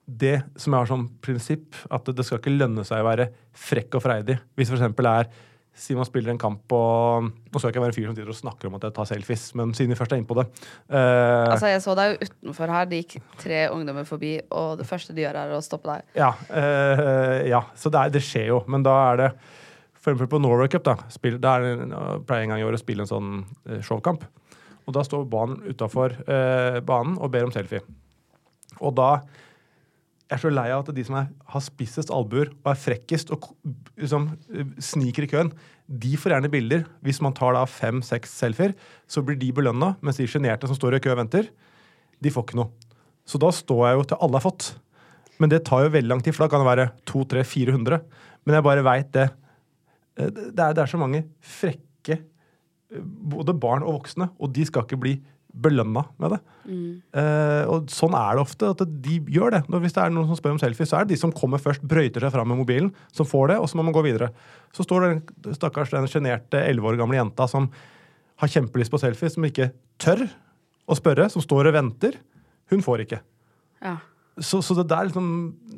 det 0.03 0.35
som 0.59 0.73
jeg 0.73 0.83
har 0.83 0.89
som 0.89 1.07
prinsipp, 1.23 1.77
at 1.93 2.09
det 2.11 2.25
skal 2.27 2.41
ikke 2.41 2.55
lønne 2.55 2.83
seg 2.87 3.03
å 3.03 3.07
være 3.07 3.29
frekk 3.55 3.99
og 3.99 4.03
freidig. 4.03 4.37
Hvis 4.57 4.71
for 4.71 4.79
eksempel 4.79 5.07
er 5.09 5.29
Si 5.73 5.95
man 5.97 6.05
spiller 6.05 6.29
en 6.29 6.37
kamp 6.41 6.73
og 6.75 7.25
Nå 7.25 7.57
skal 7.57 7.67
jeg 7.67 7.73
ikke 7.73 7.81
være 7.81 7.93
en 7.93 7.95
fyr 7.95 8.05
som 8.05 8.17
sitter 8.17 8.29
og 8.29 8.37
snakker 8.37 8.69
om 8.69 8.75
at 8.77 8.85
jeg 8.85 8.93
tar 8.93 9.07
selfies, 9.09 9.45
men 9.57 9.71
siden 9.73 9.93
vi 9.93 9.97
først 9.97 10.13
er 10.13 10.21
inne 10.21 10.29
på 10.29 10.37
det 10.37 10.45
eh, 10.45 11.49
Altså, 11.49 11.71
jeg 11.71 11.81
så 11.81 11.95
deg 11.97 12.11
jo 12.11 12.27
utenfor 12.27 12.73
her. 12.75 12.85
Det 12.89 12.99
gikk 13.01 13.15
tre 13.41 13.63
ungdommer 13.73 14.05
forbi, 14.05 14.35
og 14.53 14.77
det 14.77 14.85
første 14.89 15.15
de 15.17 15.25
gjør, 15.25 15.39
er 15.41 15.55
å 15.55 15.63
stoppe 15.65 15.89
deg. 15.89 16.05
Ja, 16.19 16.29
eh, 16.53 17.49
ja. 17.49 17.63
så 17.79 17.89
det, 17.93 18.03
er, 18.03 18.13
det 18.13 18.21
skjer 18.25 18.51
jo. 18.51 18.61
Men 18.69 18.85
da 18.85 18.95
er 19.09 19.21
det 19.23 19.29
For 19.97 20.11
eksempel 20.11 20.29
på 20.35 20.41
Norway 20.43 20.69
Cup, 20.69 20.85
da. 20.85 20.97
Spill, 21.13 21.39
er 21.39 21.67
uh, 21.79 22.19
pleier 22.27 22.43
jeg 22.43 22.49
en 22.49 22.53
gang 22.53 22.61
i 22.61 22.67
året 22.67 22.81
å 22.81 22.83
spille 22.83 23.05
en 23.05 23.09
sånn 23.09 23.35
eh, 23.69 23.81
showkamp. 23.85 24.25
Og 24.83 24.97
da 24.97 25.05
står 25.07 25.25
banen 25.31 25.61
utafor 25.63 26.17
banen 26.83 27.13
og 27.15 27.29
ber 27.31 27.45
om 27.47 27.53
selfie. 27.55 27.79
Og 28.83 28.91
da 28.97 29.13
jeg 30.33 30.39
er 30.39 30.41
så 30.41 30.49
lei 30.49 30.65
av 30.73 30.81
at 30.81 30.95
de 30.97 31.03
som 31.05 31.15
er, 31.19 31.27
har 31.53 31.61
spissest 31.61 32.09
albuer 32.13 32.49
og 32.63 32.69
er 32.71 32.77
frekkest 32.81 33.29
og 33.35 33.51
liksom, 34.01 34.31
sniker 34.81 35.27
i 35.27 35.29
køen, 35.29 35.51
de 35.85 36.15
får 36.17 36.33
gjerne 36.33 36.49
bilder. 36.49 36.87
Hvis 37.05 37.19
man 37.21 37.35
tar 37.37 37.53
da 37.53 37.61
fem-seks 37.69 38.33
selfier, 38.41 38.73
så 39.05 39.21
blir 39.21 39.37
de 39.37 39.51
belønna, 39.53 39.91
mens 40.01 40.17
de 40.17 40.25
sjenerte 40.25 40.65
som 40.69 40.79
står 40.79 40.97
i 40.97 41.01
kø 41.05 41.11
og 41.13 41.19
venter, 41.21 41.51
de 42.17 42.31
får 42.33 42.47
ikke 42.47 42.57
noe. 42.57 42.89
Så 43.29 43.37
da 43.37 43.51
står 43.53 43.83
jeg 43.85 43.99
jo 43.99 44.07
til 44.09 44.25
alle 44.25 44.39
har 44.39 44.45
fått. 44.47 44.71
Men 45.37 45.53
det 45.53 45.61
tar 45.69 45.85
jo 45.85 45.93
veldig 45.93 46.09
lang 46.09 46.25
tid, 46.25 46.33
for 46.33 46.47
da 46.47 46.49
kan 46.49 46.63
det 46.63 46.71
være 46.71 46.89
200-400. 47.13 48.01
Men 48.47 48.57
jeg 48.57 48.65
bare 48.71 48.87
veit 48.89 49.13
det. 49.13 49.27
Eh, 50.17 50.33
Det 50.33 50.57
er, 50.57 50.73
det 50.73 50.81
er 50.81 50.89
så 50.89 50.97
mange 51.01 51.27
frekke 51.45 52.17
eh, 52.17 53.05
både 53.05 53.53
barn 53.53 53.85
og 53.85 53.99
voksne, 53.99 54.31
og 54.41 54.49
de 54.57 54.65
skal 54.65 54.87
ikke 54.87 55.01
bli 55.05 55.19
belønna 55.53 56.01
med 56.21 56.33
det. 56.33 56.39
Eh, 57.19 57.63
og 57.69 57.89
sånn 57.93 58.15
er 58.17 58.37
det 58.37 58.43
ofte, 58.43 58.71
at 58.73 58.83
de 59.05 59.17
gjør 59.35 59.53
det. 59.53 59.61
Når, 59.69 59.83
hvis 59.83 59.95
det 59.95 60.03
er 60.03 60.13
noen 60.13 60.29
som 60.31 60.39
spør 60.39 60.55
om 60.55 60.61
selfie, 60.61 60.87
så 60.89 60.97
er 60.97 61.05
det 61.05 61.13
de 61.13 61.19
som 61.21 61.33
kommer 61.35 61.61
først, 61.61 61.83
brøyter 61.85 62.25
seg 62.25 62.33
fram 62.33 62.49
med 62.49 62.61
mobilen, 62.63 62.89
som 63.13 63.27
får 63.29 63.53
det, 63.53 63.57
og 63.61 63.69
så 63.69 63.77
må 63.77 63.85
man 63.85 63.95
gå 63.95 64.05
videre. 64.05 64.31
Så 64.73 64.85
står 64.87 65.05
det 65.05 65.11
den, 65.13 65.57
stakkars 65.59 65.93
den 65.93 66.09
sjenerte 66.09 66.63
elleve 66.63 66.89
år 66.89 66.97
gamle 67.03 67.19
jenta 67.19 67.47
som 67.51 67.69
har 68.41 68.53
kjempelyst 68.55 68.93
på 68.93 69.01
selfie, 69.01 69.29
som 69.31 69.45
ikke 69.45 69.69
tør 70.01 70.25
å 70.89 70.97
spørre, 70.97 71.29
som 71.31 71.43
står 71.43 71.69
og 71.69 71.77
venter. 71.77 72.17
Hun 72.73 72.81
får 72.83 73.05
ikke. 73.05 73.21
Ja. 73.83 73.99
Så, 74.41 74.63
så 74.65 74.73
det 74.79 74.87
der 74.89 75.05
liksom 75.05 75.27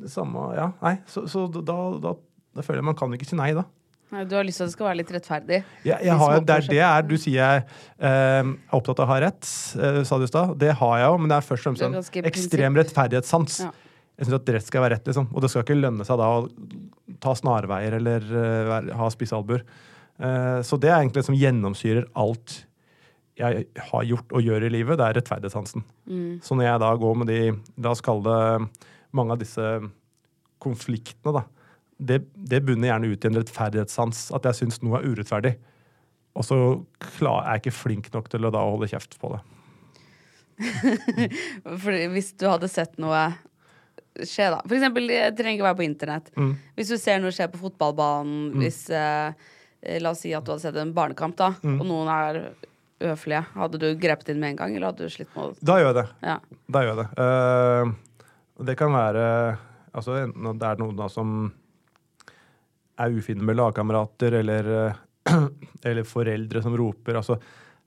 samme 0.07 0.53
Ja, 0.55 0.69
nei. 0.79 0.95
Så, 1.11 1.25
så 1.27 1.49
da, 1.51 1.75
da, 1.99 2.13
da 2.55 2.63
føler 2.63 2.79
jeg 2.79 2.87
man 2.87 2.97
kan 2.97 3.11
ikke 3.17 3.27
si 3.27 3.35
nei, 3.35 3.51
da. 3.57 3.65
Du 4.23 4.35
har 4.37 4.45
lyst 4.47 4.61
til 4.61 4.65
at 4.65 4.71
det 4.71 4.75
skal 4.77 4.87
være 4.87 4.99
litt 5.01 5.13
rettferdig. 5.15 5.61
Ja, 5.87 5.97
har, 6.21 6.37
det 6.39 6.55
er 6.55 6.69
det 6.71 6.83
er. 6.87 7.07
Du 7.07 7.15
sier 7.19 7.39
jeg 7.41 7.63
eh, 7.65 8.09
er 8.09 8.77
opptatt 8.77 9.01
av 9.03 9.09
å 9.09 9.11
ha 9.11 9.17
rett, 9.25 9.49
eh, 9.79 10.03
sa 10.07 10.19
du 10.21 10.27
i 10.27 10.29
stad. 10.31 10.55
Det 10.61 10.71
har 10.79 11.01
jeg 11.01 11.09
jo, 11.09 11.17
men 11.21 11.33
det 11.33 11.39
er 11.39 11.49
først 11.49 11.67
og 11.71 11.81
fremst 11.81 12.15
en 12.15 12.29
ekstrem 12.31 12.79
rettferdighetssans. 12.79 13.59
Ja. 13.65 13.73
Jeg 14.15 14.29
syns 14.29 14.37
at 14.37 14.53
rett 14.55 14.69
skal 14.69 14.85
være 14.85 14.95
rett, 14.95 15.09
liksom. 15.09 15.27
Og 15.35 15.43
det 15.43 15.51
skal 15.51 15.65
ikke 15.65 15.75
lønne 15.75 16.05
seg 16.07 16.21
da 16.21 16.29
å 16.37 16.45
ta 17.23 17.33
snarveier 17.35 17.97
eller 17.97 18.23
uh, 18.31 18.93
ha 18.95 19.09
spissalbuer. 19.11 19.65
Eh, 20.15 20.61
så 20.63 20.79
det 20.79 20.91
er 20.91 21.01
egentlig 21.01 21.19
det 21.19 21.27
som 21.27 21.35
gjennomsyrer 21.35 22.07
alt 22.15 22.61
jeg 23.35 23.65
har 23.89 24.05
gjort 24.07 24.31
og 24.31 24.45
gjør 24.47 24.63
i 24.63 24.71
livet, 24.71 24.95
det 24.95 25.09
er 25.09 25.17
rettferdighetssansen. 25.17 25.83
Mm. 26.07 26.37
Så 26.43 26.55
når 26.55 26.69
jeg 26.69 26.81
da 26.85 26.91
går 27.01 27.17
med 27.19 27.27
de 27.27 27.39
La 27.83 27.91
oss 27.91 28.03
kalle 28.03 28.23
det 28.23 28.85
mange 29.15 29.35
av 29.35 29.41
disse 29.41 29.71
konfliktene, 30.63 31.33
da. 31.35 31.43
Det, 31.97 32.19
det 32.35 32.59
bunner 32.67 32.89
gjerne 32.91 33.07
ut 33.13 33.23
i 33.25 33.29
en 33.29 33.39
rettferdighetssans. 33.39 34.25
At 34.35 34.47
jeg 34.49 34.59
syns 34.61 34.81
noe 34.83 34.99
er 34.99 35.07
urettferdig. 35.07 35.55
Og 36.35 36.43
så 36.43 36.57
klar, 36.99 37.45
er 37.45 37.55
jeg 37.55 37.65
ikke 37.65 37.77
flink 37.77 38.09
nok 38.13 38.27
til 38.33 38.43
å 38.47 38.51
da 38.51 38.63
holde 38.67 38.89
kjeft 38.91 39.15
på 39.21 39.31
det. 39.31 39.41
for 41.83 41.95
hvis 42.15 42.31
du 42.39 42.47
hadde 42.47 42.69
sett 42.71 42.97
noe 43.01 43.25
skje, 44.15 44.47
da. 44.53 44.61
For 44.63 44.75
eksempel, 44.77 45.07
det 45.11 45.23
trenger 45.39 45.57
ikke 45.59 45.67
være 45.69 45.79
på 45.81 45.87
internett. 45.87 46.29
Mm. 46.39 46.53
Hvis 46.77 46.91
du 46.93 46.97
ser 46.99 47.19
noe 47.23 47.33
skje 47.35 47.49
på 47.51 47.59
fotballbanen, 47.65 48.53
hvis 48.61 48.85
eh, 48.95 49.33
eh, 49.83 49.99
La 50.03 50.13
oss 50.15 50.23
si 50.23 50.31
at 50.35 50.45
du 50.45 50.53
hadde 50.53 50.63
sett 50.67 50.79
en 50.81 50.93
barnekamp, 50.95 51.35
da, 51.39 51.53
Mm. 51.63 51.79
og 51.81 51.87
noen 51.89 52.11
er 52.11 52.41
uhøflige. 53.03 53.43
Hadde 53.55 53.79
du 53.81 53.87
grepet 53.99 54.31
inn 54.31 54.39
med 54.39 54.53
en 54.53 54.61
gang, 54.63 54.75
eller 54.75 54.91
hadde 54.93 55.07
du 55.07 55.11
slitt 55.11 55.31
med 55.35 55.51
å 55.51 55.67
Da 55.67 55.79
gjør 55.81 55.91
jeg 55.91 55.97
det. 55.99 56.07
Ja. 56.23 56.37
Da 56.71 56.83
gjør 56.85 56.93
jeg 56.93 56.99
det. 57.03 57.07
Uh, 57.19 58.65
det 58.65 58.77
kan 58.79 58.95
være 58.95 59.25
Altså 59.95 60.15
enten 60.19 60.57
det 60.59 60.67
er 60.67 60.79
noen 60.81 60.97
da 60.99 61.05
som 61.07 61.29
er 63.01 63.15
ufine 63.15 63.43
med 63.45 63.57
lagkamerater, 63.59 64.39
eller, 64.41 64.69
eh, 64.75 65.39
eller 65.87 66.07
foreldre 66.07 66.61
som 66.63 66.77
roper. 66.77 67.19
Altså, 67.19 67.39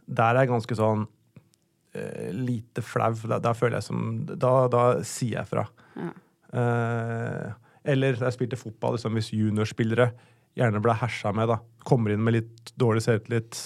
der 0.09 0.35
er 0.35 0.45
jeg 0.45 0.53
ganske 0.53 0.79
sånn 0.79 1.05
uh, 1.05 2.29
lite 2.33 2.85
flau. 2.85 3.13
Da, 3.29 3.41
da 3.45 3.53
føler 3.57 3.79
jeg 3.79 3.89
som 3.91 4.05
Da, 4.29 4.53
da 4.73 4.85
sier 5.07 5.41
jeg 5.41 5.51
fra. 5.51 5.67
Ja. 5.99 6.13
Uh, 6.49 7.69
eller 7.89 8.17
da 8.17 8.29
jeg 8.29 8.39
spilte 8.39 8.61
fotball, 8.61 8.97
liksom, 8.97 9.17
hvis 9.17 9.33
juniorspillere 9.37 10.11
gjerne 10.59 10.83
ble 10.85 10.97
hersa 10.99 11.33
med, 11.37 11.51
da. 11.53 11.61
Kommer 11.89 12.13
inn 12.13 12.25
med 12.25 12.37
litt 12.39 12.73
dårlig 12.81 13.05
selvtillit, 13.05 13.61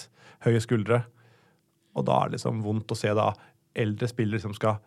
høye 0.47 0.63
skuldre. 0.63 1.03
Og 1.97 2.07
da 2.09 2.19
er 2.19 2.31
det 2.31 2.39
liksom 2.39 2.63
vondt 2.65 2.93
å 2.93 2.99
se 2.99 3.13
da 3.17 3.31
eldre 3.79 4.09
spillere 4.11 4.43
som 4.43 4.55
skal 4.57 4.79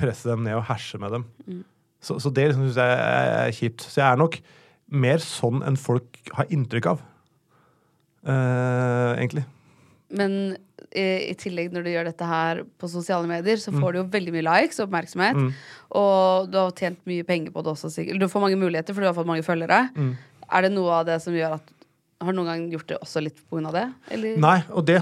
presse 0.00 0.28
dem 0.30 0.44
ned 0.46 0.56
og 0.56 0.66
herse 0.70 1.00
med 1.00 1.12
dem. 1.16 1.26
Mm. 1.46 1.62
Så, 2.00 2.16
så 2.22 2.32
det 2.32 2.48
liksom, 2.48 2.68
syns 2.68 2.80
jeg 2.80 3.00
er 3.44 3.56
kjipt. 3.56 3.84
Så 3.84 4.00
jeg 4.00 4.06
er 4.08 4.20
nok 4.20 4.38
mer 4.90 5.18
sånn 5.22 5.62
enn 5.66 5.76
folk 5.78 6.18
har 6.36 6.46
inntrykk 6.50 6.86
av. 6.92 7.00
Uh, 8.26 9.16
egentlig. 9.16 9.44
Men 10.12 10.34
i, 10.90 11.04
i 11.30 11.34
tillegg, 11.38 11.70
når 11.72 11.84
du 11.86 11.90
gjør 11.92 12.08
dette 12.10 12.26
her 12.26 12.62
på 12.80 12.88
sosiale 12.90 13.28
medier, 13.30 13.56
så 13.62 13.70
Mm. 13.72 13.80
får 13.80 13.92
du 13.92 13.98
jo 14.00 14.08
veldig 14.10 14.32
mye 14.34 14.46
likes 14.48 14.80
og 14.80 14.88
oppmerksomhet. 14.88 15.36
Mm. 15.38 15.52
Og 16.00 16.50
du 16.50 16.58
har 16.58 16.72
tjent 16.76 16.98
mye 17.06 17.24
penger 17.24 17.52
på 17.54 17.62
det 17.62 17.72
også, 17.72 17.90
sikkert. 17.94 18.18
Du 18.20 18.26
får 18.28 18.40
mange 18.42 18.58
muligheter 18.58 18.92
for 18.92 19.00
du 19.00 19.06
har 19.06 19.14
fått 19.16 19.30
mange 19.30 19.46
følgere. 19.46 19.88
Mm. 19.94 20.16
Er 20.50 20.62
det 20.66 20.72
noe 20.74 20.90
av 20.98 21.06
det 21.06 21.20
som 21.22 21.32
gjør 21.36 21.54
at 21.60 21.70
har 22.20 22.32
du 22.34 22.36
noen 22.36 22.50
gang 22.50 22.66
gjort 22.74 22.86
det 22.90 22.98
også 23.00 23.22
litt 23.22 23.38
pga. 23.48 23.70
det? 23.72 23.86
Eller? 24.10 24.36
Nei, 24.36 24.58
og 24.74 24.84
det 24.84 24.98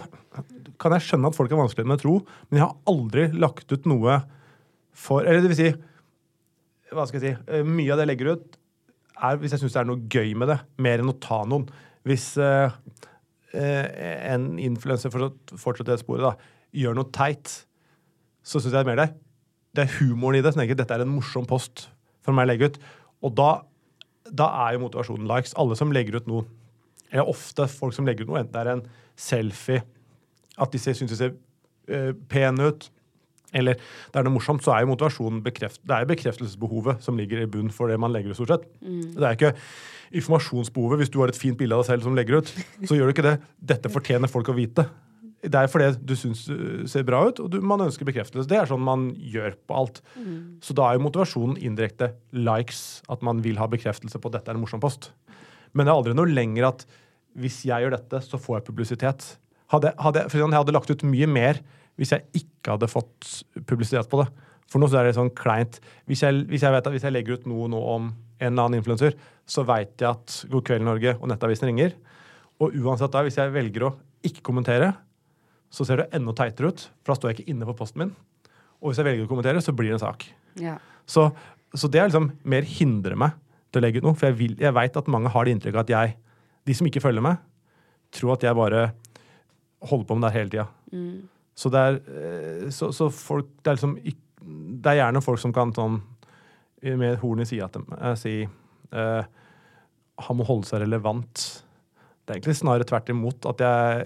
kan 0.79 0.93
jeg 0.95 1.03
skjønne 1.09 1.27
at 1.33 1.35
folk 1.35 1.51
er 1.51 1.57
vanskelig 1.59 1.87
med 1.89 1.99
å 1.99 2.03
tro, 2.05 2.13
men 2.51 2.61
jeg 2.61 2.67
har 2.69 2.77
aldri 2.87 3.25
lagt 3.35 3.73
ut 3.73 3.87
noe 3.91 4.21
for 4.95 5.23
Eller 5.27 5.41
det 5.43 5.51
vil 5.51 5.59
si 5.59 5.73
Hva 6.95 7.07
skal 7.09 7.21
jeg 7.21 7.35
si? 7.37 7.43
eh, 7.53 7.63
Mye 7.67 7.91
av 7.93 7.99
det 7.99 8.07
jeg 8.07 8.13
legger 8.19 8.31
ut, 8.37 8.57
er 9.23 9.39
hvis 9.41 9.55
jeg 9.55 9.63
syns 9.63 9.77
det 9.77 9.83
er 9.83 9.89
noe 9.89 10.11
gøy 10.11 10.35
med 10.39 10.51
det, 10.53 10.59
mer 10.85 11.03
enn 11.03 11.13
å 11.13 11.17
ta 11.23 11.41
noen. 11.49 11.67
Hvis 12.09 12.31
eh, 12.43 12.75
eh, 13.53 13.87
en 14.33 14.51
influenser, 14.63 15.13
for 15.13 15.29
å 15.29 15.87
det 15.87 15.99
sporet, 16.03 16.25
da, 16.25 16.35
gjør 16.77 16.99
noe 16.99 17.11
teit, 17.15 17.53
så 18.45 18.61
syns 18.61 18.73
jeg 18.73 18.77
det 18.79 18.85
er 18.85 18.91
mer 18.91 19.03
det. 19.03 19.09
Det 19.77 19.85
er 19.85 19.97
humoren 19.99 20.39
i 20.39 20.45
det. 20.45 20.53
Så 20.55 20.61
tenker 20.61 20.75
jeg, 20.75 20.83
Dette 20.83 20.97
er 20.97 21.05
en 21.05 21.13
morsom 21.13 21.49
post 21.49 21.89
for 22.25 22.37
meg 22.37 22.49
å 22.49 22.53
legge 22.53 22.71
ut. 22.71 22.79
Og 23.27 23.35
da, 23.37 23.51
da 24.29 24.49
er 24.65 24.77
jo 24.77 24.85
motivasjonen 24.87 25.29
likes. 25.29 25.57
Alle 25.61 25.77
som 25.79 25.93
legger 25.95 26.21
ut 26.21 26.31
noe, 26.31 26.47
eller 27.11 27.31
ofte 27.31 27.69
folk 27.73 27.97
som 27.97 28.09
legger 28.09 28.27
ut 28.27 28.33
noe, 28.33 28.43
enten 28.43 28.55
det 28.55 28.63
er 28.65 28.73
en 28.75 28.87
selfie, 29.19 29.83
at 30.59 30.73
de 30.75 30.81
syns 30.83 31.05
de 31.13 31.19
ser 31.19 31.35
eh, 31.89 32.13
pene 32.31 32.71
ut, 32.71 32.89
eller 33.57 33.79
det 33.79 34.21
er 34.21 34.27
noe 34.27 34.37
morsomt, 34.37 34.63
så 34.65 34.75
er 34.75 34.85
jo 34.85 34.91
motivasjonen 34.93 35.41
bekreft, 35.45 35.81
det 35.89 35.97
er 35.97 36.09
bekreftelsesbehovet 36.11 37.05
som 37.05 37.17
ligger 37.17 37.41
i 37.43 37.49
bunn 37.51 37.71
for 37.73 37.89
det 37.89 37.99
man 38.01 38.13
legger 38.13 38.35
ut, 38.35 38.39
stort 38.41 38.53
sett. 38.57 38.67
Det 38.83 39.25
er 39.25 39.39
ikke 39.39 39.55
informasjonsbehovet. 40.19 41.03
Hvis 41.03 41.13
du 41.13 41.21
har 41.23 41.33
et 41.33 41.39
fint 41.39 41.59
bilde 41.59 41.77
av 41.77 41.85
deg 41.85 41.93
selv 41.93 42.09
som 42.09 42.17
legger 42.17 42.41
ut, 42.41 42.53
så 42.89 42.97
gjør 42.97 43.09
du 43.09 43.17
ikke 43.17 43.29
det. 43.29 43.37
Dette 43.75 43.93
fortjener 43.93 44.31
folk 44.33 44.51
å 44.53 44.57
vite. 44.57 44.87
Det 45.39 45.55
er 45.55 45.71
fordi 45.71 45.93
du 46.03 46.17
syns 46.19 46.41
du 46.49 46.87
ser 46.91 47.05
bra 47.07 47.21
ut, 47.29 47.39
og 47.41 47.51
du, 47.53 47.61
man 47.63 47.85
ønsker 47.85 48.09
bekreftelse. 48.09 48.49
Det 48.51 48.59
er 48.59 48.67
sånn 48.67 48.83
man 48.83 49.13
gjør 49.15 49.55
på 49.69 49.77
alt. 49.81 50.01
Så 50.65 50.75
da 50.75 50.89
er 50.89 50.99
jo 50.99 51.05
motivasjonen 51.07 51.61
indirekte 51.63 52.11
likes, 52.35 53.03
at 53.09 53.23
man 53.23 53.45
vil 53.45 53.61
ha 53.61 53.69
bekreftelse 53.71 54.19
på 54.19 54.33
at 54.33 54.41
dette 54.41 54.51
er 54.51 54.59
en 54.59 54.65
morsom 54.65 54.83
post. 54.83 55.13
Men 55.73 55.87
det 55.87 55.93
er 55.93 56.01
aldri 56.01 56.17
noe 56.19 56.33
lenger 56.33 56.73
at 56.73 56.89
hvis 57.39 57.61
jeg 57.69 57.85
gjør 57.85 57.95
dette, 57.95 58.21
så 58.25 58.41
får 58.41 58.59
jeg 58.59 58.67
publisitet. 58.67 59.29
Hadde, 59.71 59.93
hadde, 60.01 60.25
for 60.33 60.41
jeg 60.41 60.51
hadde 60.57 60.75
lagt 60.75 60.91
ut 60.91 61.05
mye 61.07 61.29
mer 61.31 61.61
hvis 61.99 62.15
jeg 62.15 62.43
ikke 62.43 62.77
hadde 62.77 62.91
fått 62.91 63.31
publisitet 63.67 64.09
på 64.11 64.23
det. 64.23 64.29
For 64.69 64.81
nå 64.81 64.89
så 64.91 65.01
er 65.01 65.09
det 65.09 65.17
sånn 65.17 65.33
kleint. 65.35 65.81
Hvis 66.09 66.23
jeg, 66.25 66.45
hvis 66.51 66.65
jeg 66.65 66.75
vet 66.75 66.87
at 66.87 66.95
hvis 66.95 67.07
jeg 67.07 67.15
legger 67.15 67.39
ut 67.39 67.49
noe 67.51 67.69
nå 67.73 67.81
om 67.97 68.11
en 68.13 68.53
eller 68.53 68.69
annen 68.69 68.79
influenser, 68.79 69.17
så 69.49 69.65
veit 69.67 69.97
jeg 69.99 70.11
at 70.11 70.37
God 70.53 70.67
kveld 70.69 70.85
Norge 70.87 71.17
og 71.17 71.27
Nettavisen 71.31 71.71
ringer. 71.71 71.97
Og 72.63 72.77
uansett 72.77 73.15
da, 73.15 73.25
hvis 73.27 73.39
jeg 73.41 73.55
velger 73.55 73.89
å 73.89 73.95
ikke 74.27 74.45
kommentere, 74.47 74.93
så 75.73 75.85
ser 75.85 76.03
det 76.03 76.11
enda 76.17 76.35
teitere 76.37 76.71
ut, 76.73 76.85
for 77.03 77.13
da 77.13 77.19
står 77.19 77.31
jeg 77.31 77.39
ikke 77.39 77.53
inne 77.55 77.69
på 77.69 77.77
posten 77.81 78.03
min. 78.03 78.15
Og 78.79 78.91
hvis 78.91 79.01
jeg 79.01 79.09
velger 79.09 79.27
å 79.27 79.31
kommentere, 79.31 79.63
så 79.65 79.75
blir 79.77 79.93
det 79.93 79.99
en 79.99 80.05
sak. 80.05 80.27
Ja. 80.61 80.77
Så, 81.09 81.29
så 81.75 81.91
det 81.91 82.03
er 82.03 82.11
liksom 82.11 82.31
mer 82.49 82.67
hindre 82.69 83.19
meg 83.19 83.37
til 83.73 83.81
å 83.81 83.85
legge 83.85 84.01
ut 84.01 84.07
noe. 84.07 84.19
For 84.19 84.31
jeg, 84.31 84.39
vil, 84.39 84.55
jeg 84.61 84.77
veit 84.77 85.01
at 85.01 85.11
mange 85.11 85.33
har 85.35 85.47
det 85.47 85.57
inntrykket 85.57 85.83
at 85.87 85.95
jeg, 85.95 86.15
de 86.69 86.77
som 86.77 86.89
ikke 86.89 87.03
følger 87.05 87.25
meg, 87.25 87.41
tror 88.15 88.37
at 88.37 88.47
jeg 88.47 88.57
bare 88.57 88.87
holder 89.89 90.09
på 90.09 90.17
med 90.19 90.29
det 90.29 90.35
hele 90.37 90.53
tida. 90.53 90.69
Så 91.59 91.71
det 91.75 91.83
er 91.83 91.99
eh, 92.15 92.67
så, 92.75 92.93
så 92.95 93.09
folk 93.11 93.49
Det 93.59 93.73
er 93.73 93.79
liksom 93.79 93.97
Det 93.99 94.93
er 94.93 95.01
gjerne 95.01 95.25
folk 95.25 95.43
som 95.43 95.55
kan 95.55 95.75
sånn 95.75 96.01
med 96.79 97.17
horn 97.19 97.43
i 97.43 97.47
sida 97.49 97.67
til 97.75 97.83
meg 97.91 98.13
si 98.21 98.33
uh, 98.47 99.23
Han 100.23 100.37
må 100.39 100.45
holde 100.47 100.69
seg 100.69 100.85
relevant. 100.85 101.41
Det 102.23 102.31
er 102.31 102.37
egentlig 102.37 102.55
snarere 102.55 102.87
tvert 102.87 103.11
imot 103.11 103.49
at 103.51 103.65
jeg 103.65 104.05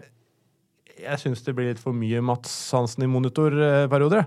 jeg 1.03 1.19
syns 1.19 1.43
det 1.43 1.55
blir 1.57 1.71
litt 1.71 1.81
for 1.83 1.97
mye 1.97 2.21
Mats 2.25 2.53
Hansen 2.77 3.05
i 3.05 3.11
monitorperioder. 3.11 4.27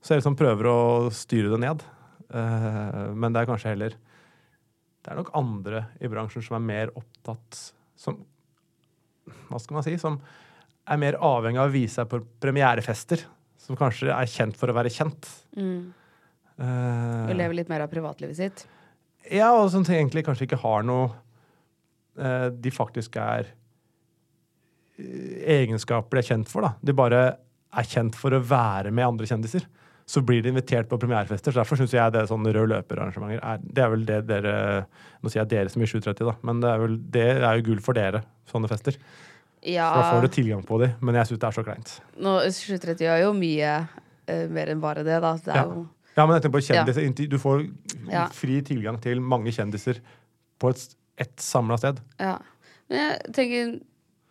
Så 0.00 0.14
jeg 0.14 0.22
liksom 0.22 0.36
prøver 0.38 0.68
å 0.70 0.78
styre 1.14 1.50
det 1.52 1.60
ned. 1.62 1.82
Uh, 2.32 3.14
men 3.18 3.34
det 3.34 3.42
er 3.42 3.48
kanskje 3.48 3.70
heller 3.72 3.94
Det 5.00 5.08
er 5.08 5.16
nok 5.16 5.30
andre 5.38 5.86
i 6.04 6.10
bransjen 6.12 6.44
som 6.44 6.58
er 6.58 6.66
mer 6.66 6.90
opptatt 6.92 7.56
Som 7.96 8.18
Hva 9.48 9.56
skal 9.62 9.78
man 9.78 9.86
si? 9.86 9.94
Som 9.96 10.18
er 10.88 11.00
mer 11.00 11.18
avhengig 11.24 11.60
av 11.60 11.68
å 11.70 11.74
vise 11.74 11.98
seg 11.98 12.08
på 12.10 12.22
premierefester. 12.42 13.24
Som 13.68 13.76
kanskje 13.76 14.08
er 14.14 14.30
kjent 14.30 14.56
for 14.56 14.70
å 14.72 14.76
være 14.76 14.92
kjent. 14.92 15.28
Eh, 16.58 17.26
Og 17.28 17.34
leve 17.36 17.54
litt 17.58 17.68
mer 17.70 17.84
av 17.84 17.90
privatlivet 17.92 18.36
sitt. 18.38 18.66
ja, 19.30 19.50
og 19.52 19.70
som 19.70 19.84
egentlig 19.84 20.24
kanskje 20.24 20.46
ikke 20.48 20.62
har 20.62 20.86
noe 20.88 21.10
uh, 22.18 22.48
de 22.48 22.70
faktisk 22.72 23.16
er 23.20 23.50
eh, 24.98 25.58
egenskaper 25.58 26.16
de 26.16 26.24
er 26.24 26.30
kjent 26.32 26.48
for. 26.48 26.64
da. 26.64 26.72
De 26.80 26.96
bare 26.96 27.20
er 27.68 27.84
kjent 27.92 28.16
for 28.16 28.32
å 28.32 28.40
være 28.40 28.90
med 28.90 29.06
andre 29.06 29.28
kjendiser. 29.28 29.66
Så 30.08 30.22
blir 30.24 30.40
de 30.40 30.48
invitert 30.48 30.88
på 30.88 30.96
premierefester. 30.96 31.52
så 31.52 31.60
Derfor 31.60 31.76
syns 31.76 31.92
jeg 31.92 32.12
det 32.14 32.22
er 32.22 32.30
sånne 32.30 32.54
rød 32.56 32.70
løper-arrangementer 32.72 33.42
er 33.44 33.58
Det 33.60 33.82
er 33.84 33.90
vel 33.92 34.06
det 34.08 34.22
dere 34.24 34.54
Nå 35.20 35.28
sier 35.28 35.42
jeg 35.42 35.50
dere 35.52 35.68
som 35.68 35.82
i 35.84 35.86
730, 35.90 36.24
da, 36.24 36.34
men 36.48 36.62
det 36.62 36.70
er, 36.70 36.78
vel, 36.80 36.94
det 37.12 37.26
er 37.36 37.58
jo 37.58 37.66
gull 37.66 37.82
for 37.84 37.98
dere, 37.98 38.22
sånne 38.48 38.70
fester. 38.70 38.96
Ja, 39.62 39.88
For 39.92 40.02
da 40.02 40.10
får 40.12 40.22
du 40.22 40.28
tilgang 40.36 40.62
på 40.66 40.78
dem. 40.80 40.92
men 41.00 41.14
jeg 41.18 41.26
syns 41.26 41.40
det 41.42 41.48
er 41.48 41.56
så 41.56 41.64
kleint. 41.66 42.00
nå, 42.16 42.34
730 42.46 43.06
gjør 43.08 43.22
jo 43.24 43.32
mye 43.34 43.72
uh, 44.30 44.46
mer 44.54 44.70
enn 44.74 44.80
bare 44.80 45.02
det, 45.04 45.20
da. 45.24 45.32
Det 45.36 45.54
Ja. 45.54 45.64
jo 45.64 45.88
Ja, 46.16 46.26
men 46.26 46.34
jeg 46.34 46.42
tenker 46.42 46.58
på 46.58 46.64
kjendiser. 46.66 47.02
Ja. 47.02 47.26
Du 47.28 47.38
får 47.38 47.66
fri 48.34 48.60
tilgang 48.62 48.96
til 49.00 49.20
mange 49.20 49.52
kjendiser 49.54 50.00
på 50.58 50.70
et, 50.70 50.94
et 51.18 51.36
samla 51.38 51.76
sted. 51.78 52.00
Ja. 52.18 52.38
Men 52.90 52.98
jeg 52.98 53.32
tenker 53.34 53.80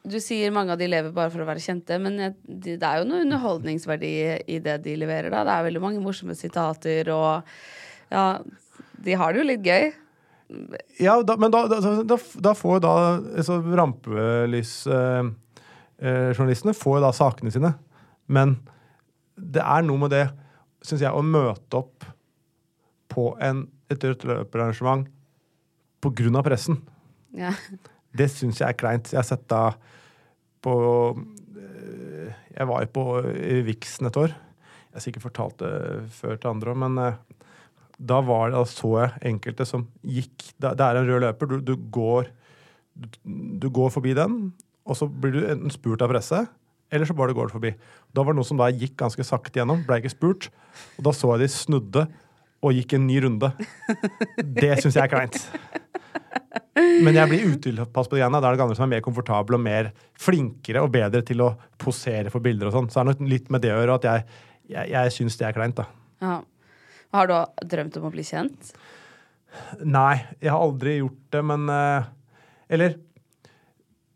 Du 0.07 0.19
sier 0.23 0.51
mange 0.55 0.71
av 0.71 0.77
de 0.79 0.87
lever 0.87 1.11
bare 1.11 1.29
for 1.29 1.43
å 1.43 1.45
være 1.47 1.59
kjente, 1.59 1.97
men 1.99 2.17
jeg, 2.17 2.33
det 2.47 2.83
er 2.83 2.99
jo 3.01 3.07
noe 3.09 3.23
underholdningsverdi 3.25 4.11
i 4.47 4.59
det 4.63 4.77
de 4.85 4.95
leverer, 4.95 5.29
da. 5.33 5.43
Det 5.43 5.51
er 5.51 5.65
veldig 5.67 5.81
mange 5.83 5.99
morsomme 6.03 6.35
sitater, 6.35 7.09
og 7.11 7.43
ja 8.11 8.39
De 9.03 9.13
har 9.19 9.33
det 9.33 9.41
jo 9.41 9.47
litt 9.49 9.63
gøy. 9.67 9.91
Ja, 10.99 11.23
da, 11.27 11.36
men 11.39 11.51
da, 11.51 11.67
da, 11.67 11.79
da, 12.07 12.15
da 12.15 12.53
får 12.55 12.79
da 12.86 12.91
altså, 13.19 13.57
Rampelysjournalistene 13.79 16.73
får 16.77 16.93
jo 16.97 17.03
da 17.03 17.12
sakene 17.15 17.51
sine. 17.51 17.71
Men 18.31 18.55
det 19.36 19.63
er 19.63 19.81
noe 19.86 19.97
med 20.05 20.12
det, 20.15 20.27
syns 20.86 21.01
jeg, 21.03 21.12
å 21.12 21.21
møte 21.25 21.77
opp 21.81 21.97
på 23.12 23.23
en, 23.43 23.57
et 23.91 24.03
rødt 24.03 24.23
løperarrangement 24.27 25.07
på 26.03 26.10
grunn 26.15 26.39
av 26.39 26.43
pressen. 26.47 26.77
Ja. 27.36 27.51
Det 28.17 28.27
syns 28.31 28.60
jeg 28.62 28.69
er 28.69 28.79
kleint. 28.79 29.12
Jeg 29.12 29.19
har 29.19 29.27
sett 29.27 29.45
da 29.51 29.63
på 30.63 30.73
eh, 31.13 32.29
Jeg 32.55 32.65
var 32.69 32.79
jo 32.83 32.89
på 32.95 33.03
Vixen 33.67 34.05
et 34.10 34.19
år. 34.19 34.31
Jeg 34.31 34.95
har 34.97 35.03
sikkert 35.05 35.27
fortalt 35.27 35.57
det 35.62 35.73
før 36.17 36.33
til 36.38 36.53
andre 36.53 36.69
òg, 36.73 36.79
men 36.86 36.93
eh, 37.03 37.19
da 37.97 38.19
var 38.21 38.51
det, 38.51 38.60
da 38.60 38.65
så 38.69 38.91
jeg 39.01 39.23
enkelte 39.31 39.65
som 39.65 39.88
gikk 40.05 40.51
Det 40.62 40.86
er 40.86 40.99
en 40.99 41.07
rød 41.10 41.23
løper. 41.23 41.49
Du, 41.49 41.57
du, 41.65 41.73
går, 41.93 42.29
du, 43.25 43.67
går 43.73 43.89
forbi 43.93 44.13
den, 44.17 44.38
og 44.86 44.99
så 44.99 45.10
blir 45.10 45.33
du 45.33 45.41
enten 45.47 45.73
spurt 45.73 46.03
av 46.05 46.12
presse, 46.13 46.43
eller 46.93 47.10
så 47.10 47.15
bare 47.17 47.36
går 47.36 47.49
du 47.49 47.57
forbi. 47.57 47.73
Da 48.13 48.23
var 48.23 48.33
det 48.33 48.39
noen 48.39 48.49
som 48.51 48.62
da 48.62 48.69
gikk 48.71 48.95
ganske 49.01 49.25
sakte 49.25 49.60
gjennom, 49.60 49.81
ble 49.88 49.99
ikke 50.01 50.13
spurt. 50.13 50.49
Og 50.99 51.10
da 51.10 51.13
så 51.15 51.33
jeg 51.33 51.45
de 51.45 51.51
snudde 51.51 52.05
og 52.63 52.77
gikk 52.77 52.95
en 52.97 53.07
ny 53.10 53.19
runde. 53.25 53.51
Det 54.38 54.77
syns 54.81 54.95
jeg 54.95 55.03
er 55.03 55.12
kleint. 55.12 55.41
Men 56.77 57.17
jeg 57.17 57.29
blir 57.29 57.49
utilpass 57.53 58.10
på 58.10 58.17
det 58.17 58.21
igjen. 58.21 58.38
Da 58.38 58.49
er 58.49 58.57
det 58.57 58.65
andre 58.65 58.77
som 58.77 58.86
er 58.88 58.93
mer 58.95 59.03
komfortable 59.05 59.57
og 59.57 59.63
mer 59.63 59.89
flinkere 60.21 60.83
og 60.86 60.93
bedre 60.93 61.23
til 61.25 61.41
å 61.45 61.51
posere 61.81 62.31
for 62.33 62.45
bilder 62.45 62.69
og 62.69 62.77
sånn. 62.77 62.91
Så 62.93 63.01
er 63.01 63.07
det 63.07 63.15
nok 63.15 63.31
litt 63.33 63.49
med 63.53 63.65
det 63.65 63.73
å 63.73 63.79
gjøre 63.81 63.97
at 63.99 64.07
jeg, 64.07 64.38
jeg, 64.73 64.91
jeg 64.93 65.15
syns 65.17 65.38
det 65.39 65.49
er 65.49 65.57
kleint, 65.57 65.81
da. 65.81 65.88
Ja. 66.23 66.38
Har 67.15 67.30
du 67.30 67.67
drømt 67.72 67.98
om 68.00 68.08
å 68.10 68.13
bli 68.13 68.26
kjent? 68.28 68.72
Nei, 69.82 70.20
jeg 70.43 70.52
har 70.52 70.62
aldri 70.62 70.98
gjort 71.00 71.24
det, 71.34 71.41
men 71.50 71.70
eh, 71.72 72.10
Eller 72.76 72.98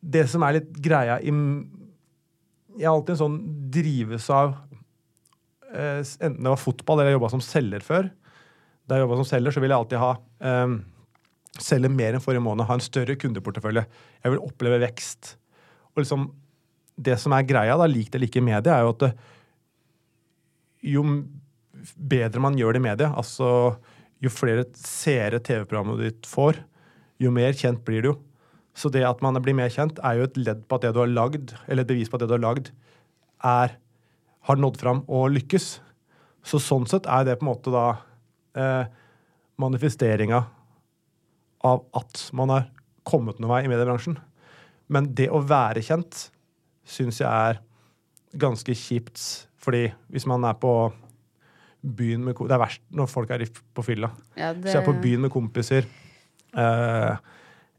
Det 0.02 0.26
som 0.30 0.44
er 0.46 0.60
litt 0.60 0.74
greia 0.84 1.18
i 1.24 1.32
Jeg 1.32 2.86
har 2.86 2.94
alltid 2.94 3.16
en 3.16 3.22
sånn 3.24 3.40
drives 3.74 4.28
av 4.34 4.58
eh, 5.72 6.04
Enten 6.04 6.42
det 6.44 6.52
var 6.52 6.62
fotball 6.62 7.00
eller 7.00 7.14
jeg 7.14 7.20
jobba 7.20 7.32
som 7.34 7.44
selger 7.46 7.86
før. 7.86 8.12
Da 8.86 8.98
jeg 8.98 9.06
jobba 9.06 9.22
som 9.22 9.30
selger, 9.30 9.56
så 9.56 9.64
ville 9.64 9.76
jeg 9.76 9.86
alltid 9.86 10.02
ha 10.02 10.12
um, 10.66 10.74
selge 11.62 11.92
mer 11.92 12.16
enn 12.16 12.24
forrige 12.24 12.44
måned, 12.44 12.66
ha 12.68 12.76
en 12.76 12.84
større 12.84 13.16
kundeportefølje. 13.20 13.84
Jeg 14.24 14.34
vil 14.34 14.44
oppleve 14.44 14.82
vekst. 14.84 15.36
Og 15.94 16.02
liksom, 16.04 16.26
det 17.00 17.16
som 17.22 17.36
er 17.36 17.48
greia, 17.48 17.78
da, 17.80 17.88
lik 17.88 18.12
det 18.12 18.24
ikke 18.28 18.42
i 18.42 18.48
media, 18.50 18.76
er 18.76 18.84
jo 18.84 18.92
at 18.92 19.06
det, 19.06 19.12
jo 20.92 21.06
bedre 21.96 22.42
man 22.44 22.58
gjør 22.60 22.76
det 22.76 22.82
i 22.82 22.88
media, 22.90 23.12
altså 23.18 23.78
jo 24.22 24.30
flere 24.30 24.68
seere 24.78 25.42
TV-programmet 25.42 26.02
ditt 26.04 26.30
får, 26.30 26.60
jo 27.22 27.32
mer 27.34 27.56
kjent 27.58 27.82
blir 27.86 28.06
du. 28.06 28.12
Så 28.78 28.92
det 28.94 29.04
at 29.04 29.22
man 29.24 29.38
blir 29.44 29.58
mer 29.58 29.72
kjent, 29.74 30.00
er 30.06 30.20
jo 30.20 30.28
et 30.30 30.38
ledd 30.40 30.64
på 30.68 30.78
at 30.78 30.86
det 30.86 30.94
du 30.96 31.02
har 31.02 31.12
lagd, 31.12 31.56
eller 31.68 31.84
et 31.84 31.92
bevis 31.92 32.10
på 32.10 32.18
at 32.18 32.24
det 32.24 32.32
du 32.32 32.38
har 32.38 32.46
lagd, 32.46 32.72
er, 33.46 33.76
har 34.48 34.62
nådd 34.62 34.80
fram 34.82 35.04
og 35.12 35.32
lykkes. 35.34 35.68
Så 36.46 36.62
sånn 36.62 36.88
sett 36.90 37.10
er 37.10 37.26
det 37.28 37.38
på 37.40 37.46
en 37.46 37.52
måte 37.52 37.74
da 37.74 37.86
eh, 38.58 38.86
manifesteringa 39.62 40.44
av 41.68 41.84
at 41.98 42.24
man 42.38 42.54
har 42.54 42.70
kommet 43.08 43.42
noen 43.42 43.54
vei 43.54 43.64
i 43.66 43.72
mediebransjen. 43.72 44.18
Men 44.92 45.12
det 45.18 45.30
å 45.34 45.44
være 45.46 45.84
kjent 45.86 46.28
syns 46.88 47.22
jeg 47.22 47.30
er 47.30 47.62
ganske 48.42 48.74
kjipt, 48.78 49.22
fordi 49.62 49.90
hvis 50.12 50.28
man 50.30 50.46
er 50.48 50.58
på 50.62 50.74
byen 51.82 52.24
med 52.24 52.36
Det 52.38 52.52
er 52.54 52.62
verst 52.62 52.82
når 52.94 53.10
folk 53.10 53.32
er 53.34 53.46
på 53.74 53.84
fylla. 53.86 54.12
Ja, 54.38 54.54
det- 54.54 54.70
Så 54.72 54.78
jeg 54.78 54.84
er 54.84 54.94
på 54.94 55.02
byen 55.02 55.22
med 55.22 55.32
kompiser, 55.32 55.86
eh, 56.58 57.16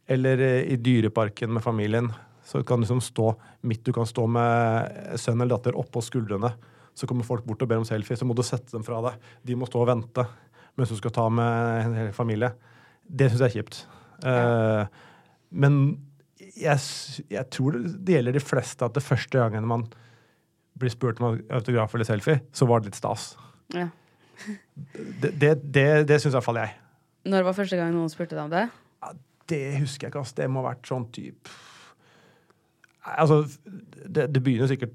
Eller 0.08 0.38
eh, 0.40 0.72
i 0.72 0.76
dyreparken 0.76 1.52
med 1.52 1.62
familien. 1.62 2.12
Så 2.44 2.64
kan 2.66 2.80
du 2.80 2.86
liksom 2.86 3.00
stå 3.00 3.36
midt, 3.62 3.84
du 3.84 3.92
kan 3.92 4.04
stå 4.04 4.26
med 4.28 5.16
sønn 5.16 5.40
eller 5.40 5.56
datter 5.56 5.76
oppå 5.78 6.02
skuldrene. 6.02 6.52
Så 6.94 7.06
kommer 7.06 7.24
folk 7.24 7.44
bort 7.46 7.62
og 7.62 7.68
ber 7.68 7.76
om 7.78 7.84
selfie, 7.84 8.16
så 8.18 8.26
må 8.26 8.34
du 8.34 8.42
sette 8.42 8.70
dem 8.72 8.82
fra 8.82 9.00
deg. 9.00 9.14
De 9.46 9.54
må 9.54 9.66
stå 9.68 9.80
og 9.80 9.86
vente 9.88 10.26
mens 10.76 10.88
du 10.88 10.96
skal 10.96 11.10
ta 11.12 11.28
med 11.28 11.86
en 11.86 11.94
hel 11.94 12.12
familie. 12.12 12.52
Det 13.08 13.30
syns 13.30 13.40
jeg 13.40 13.48
er 13.50 13.62
kjipt. 13.62 13.86
Eh, 14.24 14.86
men 15.52 15.78
jeg, 16.56 16.78
jeg 17.30 17.50
tror 17.50 17.72
det, 17.78 18.04
det 18.04 18.14
gjelder 18.18 18.32
de 18.32 18.40
fleste 18.40 18.82
at 18.84 18.94
det 18.94 19.02
første 19.06 19.38
gangen 19.38 19.66
man 19.66 19.86
blir 20.78 20.90
spurt 20.90 21.20
om 21.22 21.38
autograf 21.52 21.94
eller 21.94 22.04
selfie, 22.08 22.40
så 22.52 22.66
var 22.66 22.80
det 22.80 22.86
litt 22.90 22.98
stas. 22.98 23.36
Ja. 23.76 23.88
Det, 25.22 25.30
det, 25.38 25.52
det, 25.62 25.86
det 26.08 26.18
syns 26.20 26.32
i 26.32 26.38
hvert 26.38 26.46
fall 26.46 26.60
jeg. 26.62 26.74
Når 27.30 27.44
var 27.46 27.56
første 27.56 27.78
gang 27.78 27.92
noen 27.94 28.10
spurte 28.10 28.34
deg 28.34 28.44
om 28.44 28.52
det? 28.52 28.64
Det 29.50 29.62
husker 29.82 30.06
jeg 30.06 30.12
ikke. 30.12 30.24
ass. 30.24 30.34
Det 30.36 30.48
må 30.50 30.62
ha 30.62 30.72
vært 30.72 30.88
sånn 30.88 31.10
type 31.14 31.60
Altså, 33.02 33.40
det, 34.06 34.28
det 34.30 34.40
begynner 34.46 34.68
sikkert 34.70 34.92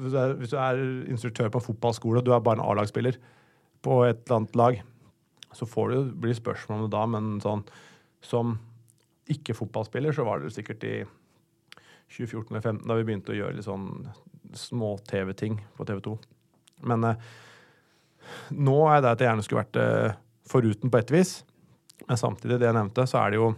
hvis 0.00 0.14
du, 0.50 0.56
er, 0.56 0.80
instruktør 1.12 1.50
på 1.52 1.60
en 1.60 1.66
fotballskole, 1.66 2.20
og 2.20 2.26
du 2.26 2.32
er 2.32 2.42
bare 2.42 2.58
en 2.58 2.64
A-lagsspiller 2.64 3.18
på 3.84 4.00
et 4.06 4.22
eller 4.24 4.38
annet 4.38 4.56
lag, 4.56 4.80
så 5.56 5.68
får 5.68 5.92
du, 5.92 5.96
blir 6.22 6.32
det 6.32 6.38
spørsmål 6.40 6.78
om 6.78 6.86
det 6.86 6.94
da, 6.94 7.04
men 7.10 7.30
sånn 7.44 7.64
som 8.24 8.56
ikke-fotballspiller, 9.30 10.14
så 10.16 10.24
var 10.26 10.40
det 10.40 10.54
sikkert 10.54 10.84
i 10.88 10.94
2014 12.10 12.50
eller 12.50 12.64
2015 12.64 12.88
da 12.88 12.98
vi 12.98 13.06
begynte 13.06 13.34
å 13.34 13.38
gjøre 13.38 13.58
litt 13.58 13.68
sånn 13.68 13.88
små-TV-ting 14.56 15.60
på 15.76 15.86
TV 15.86 16.02
2. 16.08 16.16
Men 16.86 17.06
eh, 17.10 17.30
nå 18.56 18.76
er 18.90 19.02
det 19.02 19.12
at 19.12 19.22
jeg 19.22 19.30
gjerne 19.30 19.46
skulle 19.46 19.64
vært 19.64 19.80
eh, 19.80 20.18
foruten 20.50 20.92
på 20.92 21.00
et 21.00 21.14
vis. 21.14 21.34
Men 22.06 22.20
samtidig, 22.20 22.58
det 22.60 22.68
jeg 22.70 22.78
nevnte, 22.78 23.06
så 23.10 23.22
er 23.24 23.34
det 23.34 23.40
jo 23.42 23.52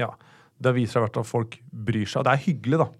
Ja, 0.00 0.08
det 0.62 0.72
viser 0.76 1.02
seg 1.02 1.08
at 1.10 1.28
folk 1.28 1.58
bryr 1.70 2.06
seg. 2.08 2.22
Og 2.22 2.28
det 2.28 2.34
er 2.34 2.44
hyggelig, 2.46 2.80
da. 2.80 2.90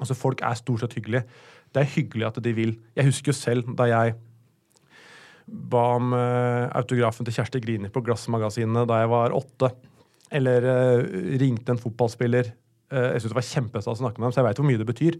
Altså, 0.00 0.16
folk 0.18 0.40
er 0.42 0.58
stort 0.58 0.82
sett 0.82 0.96
hyggelige. 0.96 1.26
Det 1.72 1.82
er 1.82 1.94
hyggelig 1.94 2.28
at 2.28 2.40
de 2.44 2.52
vil. 2.56 2.76
Jeg 2.96 3.08
husker 3.08 3.32
jo 3.32 3.38
selv 3.38 3.74
da 3.78 3.86
jeg 3.90 4.16
ba 5.46 5.82
om 5.98 6.12
eh, 6.16 6.66
autografen 6.78 7.26
til 7.26 7.34
Kjersti 7.36 7.60
Grini 7.62 7.90
på 7.92 8.02
Glassmagasinet 8.06 8.88
da 8.88 9.02
jeg 9.02 9.10
var 9.12 9.36
åtte. 9.36 9.72
Eller 10.32 10.66
eh, 10.68 11.04
ringte 11.42 11.74
en 11.74 11.80
fotballspiller. 11.82 12.52
Eh, 12.92 13.08
jeg 13.14 13.22
syns 13.22 13.34
det 13.34 13.40
var 13.40 13.48
kjempestas 13.48 13.98
å 13.98 14.02
snakke 14.04 14.20
med 14.20 14.28
dem, 14.28 14.34
så 14.34 14.42
jeg 14.42 14.48
veit 14.48 14.62
hvor 14.62 14.68
mye 14.68 14.80
det 14.80 14.88
betyr. 14.88 15.18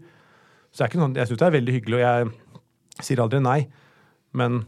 Så 0.71 0.79
det 0.79 0.85
er 0.85 0.91
ikke 0.91 1.03
sånn, 1.03 1.17
jeg 1.19 1.29
syns 1.29 1.41
det 1.41 1.47
er 1.47 1.57
veldig 1.57 1.75
hyggelig, 1.77 1.99
og 1.99 2.03
jeg 2.03 2.52
sier 3.01 3.21
aldri 3.23 3.41
nei. 3.43 3.61
Men 4.37 4.63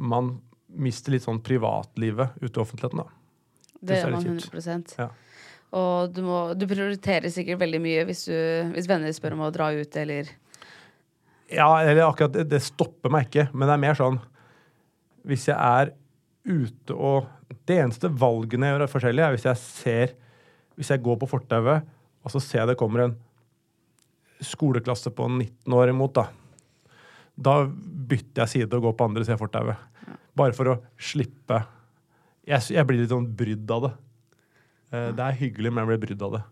man 0.00 0.36
mister 0.70 1.14
litt 1.14 1.26
sånn 1.26 1.42
privatlivet 1.44 2.36
ute 2.40 2.54
i 2.54 2.62
offentligheten, 2.62 3.02
da. 3.02 3.08
Det 3.80 3.98
gjør 3.98 4.14
man 4.14 4.24
litt 4.26 4.46
100% 4.52 4.96
Ja. 5.00 5.08
Og 5.70 6.10
du, 6.10 6.24
må, 6.26 6.38
du 6.58 6.64
prioriterer 6.66 7.30
sikkert 7.30 7.60
veldig 7.60 7.78
mye 7.82 8.02
hvis, 8.08 8.24
du, 8.26 8.34
hvis 8.74 8.88
venner 8.90 9.12
spør 9.14 9.36
om 9.36 9.44
å 9.46 9.52
dra 9.54 9.68
ut, 9.70 9.96
eller 10.02 10.32
Ja, 11.46 11.68
eller 11.78 12.08
akkurat 12.08 12.34
det, 12.34 12.48
det 12.50 12.58
stopper 12.66 13.12
meg 13.14 13.28
ikke, 13.28 13.46
men 13.54 13.68
det 13.70 13.76
er 13.76 13.84
mer 13.84 13.98
sånn 13.98 14.18
Hvis 15.30 15.46
jeg 15.46 15.54
er 15.54 15.92
ute 16.42 16.96
og 16.96 17.30
Det 17.68 17.78
eneste 17.78 18.10
valgene 18.10 18.66
jeg 18.66 18.76
gjør 18.76 18.84
er 18.88 18.92
forskjellig, 18.96 19.24
er 19.24 19.36
hvis 19.36 19.46
jeg 19.46 19.62
ser 19.62 20.14
Hvis 20.74 20.90
jeg 20.90 21.04
går 21.06 21.20
på 21.22 21.30
fortauet, 21.30 21.86
og 22.20 22.34
så 22.34 22.42
ser 22.42 22.64
jeg 22.64 22.72
det 22.72 22.80
kommer 22.80 23.06
en 23.06 23.16
skoleklasse 24.42 25.12
på 25.14 25.26
19 25.28 25.74
år 25.76 25.92
imot, 25.92 26.16
da. 26.16 26.26
Da 27.40 27.54
bytter 28.10 28.42
jeg 28.44 28.52
side 28.54 28.76
og 28.76 28.82
går 28.88 28.96
på 28.98 29.06
andre 29.08 29.24
siden 29.24 29.38
av 29.38 29.44
fortauet. 29.44 30.16
Bare 30.36 30.52
for 30.56 30.72
å 30.72 30.78
slippe 31.00 31.62
jeg, 32.50 32.62
jeg 32.74 32.86
blir 32.88 32.98
litt 33.02 33.12
sånn 33.12 33.28
brydd 33.36 33.70
av 33.70 33.84
det. 33.84 33.90
Eh, 34.92 35.10
Det 35.14 35.24
er 35.26 35.36
hyggelig, 35.38 35.70
men 35.72 35.84
jeg 35.84 35.90
blir 35.92 36.02
brydd 36.06 36.22
av 36.26 36.32
det. 36.36 36.42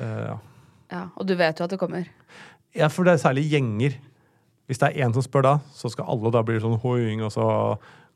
Eh, 0.00 0.22
ja. 0.28 0.36
Ja, 0.90 1.02
og 1.16 1.26
du 1.28 1.34
vet 1.36 1.58
jo 1.60 1.66
at 1.66 1.70
det 1.74 1.78
kommer. 1.78 2.06
Ja, 2.74 2.88
for 2.88 3.04
det 3.04 3.12
er 3.16 3.22
særlig 3.22 3.44
gjenger. 3.52 3.98
Hvis 4.68 4.80
det 4.80 4.88
er 4.88 5.04
én 5.06 5.12
som 5.14 5.22
spør 5.24 5.42
da, 5.44 5.52
så 5.76 5.90
skal 5.92 6.08
alle 6.08 6.32
da 6.32 6.42
bli 6.44 6.58
sånn 6.60 6.78
hoing, 6.82 7.22
og 7.24 7.30
så 7.32 7.46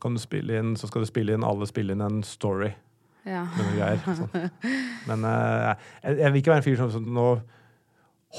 kan 0.03 0.16
du 0.16 0.20
spille 0.20 0.57
inn, 0.59 0.75
så 0.77 0.88
skal 0.90 1.05
du 1.05 1.09
spille 1.09 1.33
inn, 1.37 1.44
alle 1.46 1.68
spille 1.68 1.92
inn 1.94 2.03
en 2.05 2.22
story 2.27 2.72
Ja. 3.25 3.44
greier. 3.77 4.01
Sånn. 4.03 4.51
Men 5.09 5.25
eh, 5.29 5.75
jeg, 6.03 6.18
jeg 6.25 6.33
vil 6.33 6.40
ikke 6.42 6.53
være 6.55 6.62
en 6.64 6.66
fyr 6.66 6.81
som 6.81 6.90
som 6.96 7.07
nå 7.14 7.27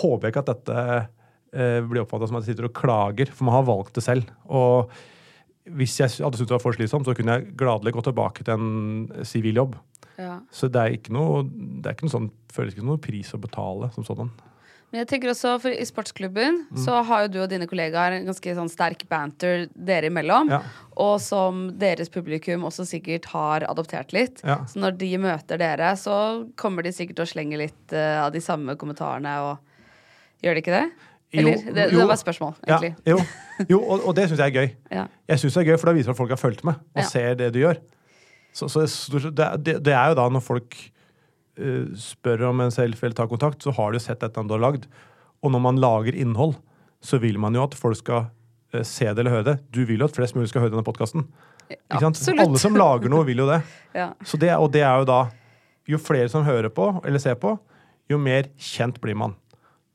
håper 0.02 0.28
jeg 0.28 0.34
ikke 0.34 0.44
at 0.44 0.52
dette 0.52 1.08
blir 1.54 2.02
oppfatta 2.04 2.28
som 2.30 2.38
at 2.40 2.46
jeg 2.48 2.56
sitter 2.56 2.66
og 2.70 2.76
klager, 2.78 3.30
for 3.32 3.46
man 3.48 3.58
har 3.60 3.68
valgt 3.68 3.94
det 3.98 4.04
selv. 4.06 4.30
Og 4.50 4.90
hvis 5.70 5.96
jeg 6.02 6.10
hadde 6.20 6.36
syntes 6.40 6.50
det 6.50 6.56
var 6.58 6.64
for 6.64 6.76
slitsomt, 6.76 7.06
så 7.08 7.14
kunne 7.16 7.38
jeg 7.38 7.54
gladelig 7.60 7.94
gå 7.96 8.02
tilbake 8.10 8.44
til 8.44 8.58
en 8.58 9.26
sivil 9.28 9.62
jobb. 9.62 9.76
Ja. 10.20 10.40
Så 10.54 10.68
det 10.70 10.82
er 10.82 10.96
ikke 10.98 11.14
noe, 11.16 11.44
det 11.46 11.88
er 11.90 11.96
ikke 11.96 12.08
noe 12.10 12.16
sånn, 12.18 12.32
føles 12.54 12.74
ikke 12.76 12.84
som 12.84 12.92
noe 12.92 13.02
pris 13.02 13.32
å 13.34 13.40
betale 13.42 13.88
som 13.96 14.06
sådan. 14.06 14.34
Men 14.94 15.00
jeg 15.02 15.08
tenker 15.10 15.32
også, 15.32 15.56
for 15.58 15.74
I 15.74 15.86
sportsklubben 15.90 16.68
Mm. 16.70 16.78
så 16.84 17.00
har 17.08 17.24
jo 17.24 17.30
du 17.34 17.40
og 17.42 17.50
dine 17.50 17.66
kollegaer 17.66 18.14
en 18.14 18.28
ganske 18.30 18.54
sånn 18.54 18.70
sterk 18.70 19.08
banter 19.10 19.64
dere 19.74 20.12
imellom. 20.12 20.52
Ja. 20.54 20.60
Og 21.02 21.16
som 21.20 21.64
deres 21.82 22.12
publikum 22.14 22.62
også 22.68 22.86
sikkert 22.86 23.26
har 23.32 23.66
adoptert 23.66 24.14
litt. 24.14 24.44
Ja. 24.46 24.60
Så 24.70 24.78
når 24.84 25.00
de 25.00 25.10
møter 25.18 25.58
dere, 25.58 25.96
så 25.98 26.46
kommer 26.56 26.86
de 26.86 26.92
sikkert 26.94 27.24
å 27.24 27.26
slenge 27.26 27.58
litt 27.58 27.96
uh, 27.98 28.28
av 28.28 28.36
de 28.36 28.44
samme 28.44 28.76
kommentarene. 28.78 29.34
og 29.42 30.44
Gjør 30.46 30.54
de 30.54 30.62
ikke 30.62 30.78
det? 30.78 30.86
Eller, 31.34 31.56
Jo, 31.58 31.74
det, 31.74 31.86
det 31.92 32.04
var 32.06 32.14
et 32.14 32.22
spørsmål, 32.22 32.54
egentlig. 32.68 32.92
Ja, 33.08 33.14
jo, 33.16 33.66
jo 33.70 33.80
og, 33.82 34.04
og 34.10 34.16
det 34.18 34.28
syns 34.30 34.40
jeg 34.44 34.52
er 34.54 34.58
gøy. 34.62 34.74
Ja. 34.94 35.06
Jeg 35.34 35.40
synes 35.42 35.54
det 35.58 35.62
er 35.64 35.70
gøy, 35.72 35.78
For 35.82 35.90
det 35.90 35.96
viser 35.98 36.14
at 36.14 36.20
folk 36.20 36.30
har 36.36 36.42
fulgt 36.42 36.64
med 36.68 36.76
og 36.78 37.02
Ja. 37.02 37.08
ser 37.10 37.34
det 37.40 37.48
du 37.56 37.60
gjør. 37.64 37.80
Så, 38.54 38.68
så 38.70 38.84
det, 39.34 39.48
det, 39.66 39.80
det 39.86 39.94
er 39.98 40.12
jo 40.14 40.18
da 40.20 40.28
når 40.30 40.44
folk 40.46 40.78
uh, 41.58 41.88
spør 41.98 42.46
om 42.52 42.62
en 42.62 42.72
selfie 42.74 43.08
eller 43.10 43.18
tar 43.18 43.32
kontakt, 43.32 43.66
så 43.66 43.74
har 43.74 43.92
du 43.96 44.00
sett 44.04 44.22
dette 44.22 44.44
du 44.46 44.54
har 44.54 44.62
lagd. 44.62 44.86
Og 45.42 45.52
når 45.52 45.64
man 45.66 45.82
lager 45.82 46.14
innhold, 46.16 46.54
så 47.04 47.18
vil 47.20 47.40
man 47.42 47.58
jo 47.58 47.64
at 47.66 47.74
folk 47.76 47.98
skal 47.98 48.28
uh, 48.30 48.84
se 48.86 49.10
det 49.10 49.18
eller 49.24 49.34
høre 49.40 49.48
det. 49.50 49.58
Du 49.74 49.82
vil 49.90 50.00
jo 50.06 50.06
at 50.06 50.14
flest 50.16 50.38
mulig 50.38 50.52
skal 50.54 50.62
høre 50.68 50.76
denne 50.76 50.86
podkasten. 50.86 51.26
Alle 51.90 52.60
som 52.62 52.76
lager 52.78 53.10
noe, 53.10 53.26
vil 53.26 53.42
jo 53.42 53.50
det. 53.50 53.64
Ja. 53.98 54.12
Så 54.26 54.38
det. 54.42 54.54
Og 54.58 54.72
det 54.74 54.82
er 54.86 55.02
jo 55.02 55.06
da 55.10 55.20
Jo 55.90 55.98
flere 56.02 56.30
som 56.32 56.46
hører 56.48 56.70
på 56.74 56.86
eller 57.06 57.20
ser 57.20 57.36
på, 57.36 57.58
jo 58.10 58.18
mer 58.18 58.48
kjent 58.58 59.02
blir 59.04 59.18
man. 59.20 59.34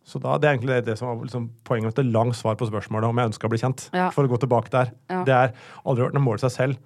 Så 0.09 0.17
da, 0.23 0.39
Det 0.41 0.49
er 0.49 0.55
egentlig 0.57 0.79
det, 0.79 0.85
det 0.87 0.95
som 0.99 1.11
var 1.11 1.19
liksom 1.27 1.51
poenget 1.69 1.91
med 1.93 1.99
et 2.07 2.13
langt 2.15 2.37
svar 2.39 2.55
på 2.57 2.65
spørsmålet 2.71 3.11
om 3.11 3.19
jeg 3.21 3.29
ønska 3.29 3.45
å 3.45 3.53
bli 3.53 3.59
kjent. 3.61 3.89
Ja. 3.93 4.07
For 4.15 4.25
å 4.25 4.31
gå 4.33 4.39
tilbake 4.41 4.73
der. 4.73 4.93
Ja. 5.13 5.19
Det 5.29 5.35
er 5.37 5.53
aldri 5.85 6.07
vært 6.07 6.17
noe 6.17 6.25
mål 6.25 6.41
i 6.41 6.45
seg 6.47 6.55
selv, 6.55 6.79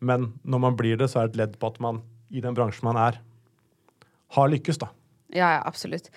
men 0.00 0.30
når 0.48 0.62
man 0.64 0.78
blir 0.80 0.96
det, 0.96 1.10
så 1.12 1.20
er 1.20 1.28
det 1.28 1.34
et 1.34 1.40
ledd 1.42 1.58
på 1.60 1.68
at 1.74 1.80
man 1.84 2.00
i 2.32 2.40
den 2.40 2.56
bransjen 2.56 2.86
man 2.88 2.96
er, 2.96 3.18
har 4.36 4.48
lykkes, 4.48 4.78
da. 4.80 4.88
Ja, 5.34 5.50
ja, 5.58 5.62
absolutt. 5.68 6.08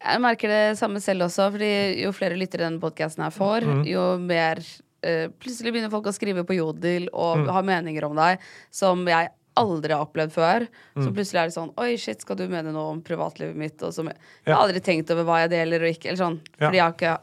Jeg 0.00 0.20
merker 0.22 0.48
det 0.50 0.78
samme 0.78 1.00
selv 1.02 1.26
også, 1.28 1.50
fordi 1.54 1.70
jo 2.02 2.12
flere 2.14 2.36
lyttere 2.38 2.64
denne 2.66 2.80
podkasten 2.82 3.24
her 3.26 3.34
får, 3.34 3.66
Mm. 3.66 3.84
jo 3.86 4.04
mer 4.22 4.58
uh, 5.06 5.28
Plutselig 5.38 5.72
begynner 5.74 5.90
folk 5.92 6.06
å 6.08 6.14
skrive 6.16 6.44
på 6.48 6.56
Jodel 6.56 7.08
og 7.12 7.44
Mm. 7.44 7.48
ha 7.52 7.62
meninger 7.62 8.04
om 8.08 8.16
deg 8.16 8.38
som 8.70 9.04
jeg 9.06 9.28
aldri 9.60 9.94
har 9.94 10.04
opplevd 10.06 10.32
før. 10.34 10.66
Mm. 10.96 11.04
Så 11.04 11.12
plutselig 11.16 11.40
er 11.42 11.50
det 11.50 11.54
sånn 11.56 11.72
Oi, 11.82 11.92
shit, 12.00 12.20
skal 12.24 12.36
du 12.38 12.44
mene 12.52 12.72
noe 12.74 12.90
om 12.94 13.00
privatlivet 13.04 13.56
mitt? 13.58 13.80
Og 13.86 13.94
som 13.96 14.08
jeg, 14.10 14.16
har 14.46 14.60
aldri 14.60 14.82
tenkt 14.84 15.10
over 15.14 15.26
hva 15.28 15.40
jeg 15.44 15.52
deler 15.54 15.84
og 15.86 15.94
ikke. 15.94 16.10
Eller 16.10 16.20
sånn. 16.22 16.38
Fordi 16.58 16.80
jeg 16.80 16.84
har 16.84 16.94
ikke 16.96 17.16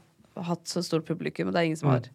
hatt 0.49 0.65
så 0.69 0.81
stort 0.85 1.05
publikum, 1.05 1.47
og 1.49 1.53
det 1.53 1.61
er 1.61 1.67
ingen 1.69 1.77
som 1.79 1.91
har 1.93 2.07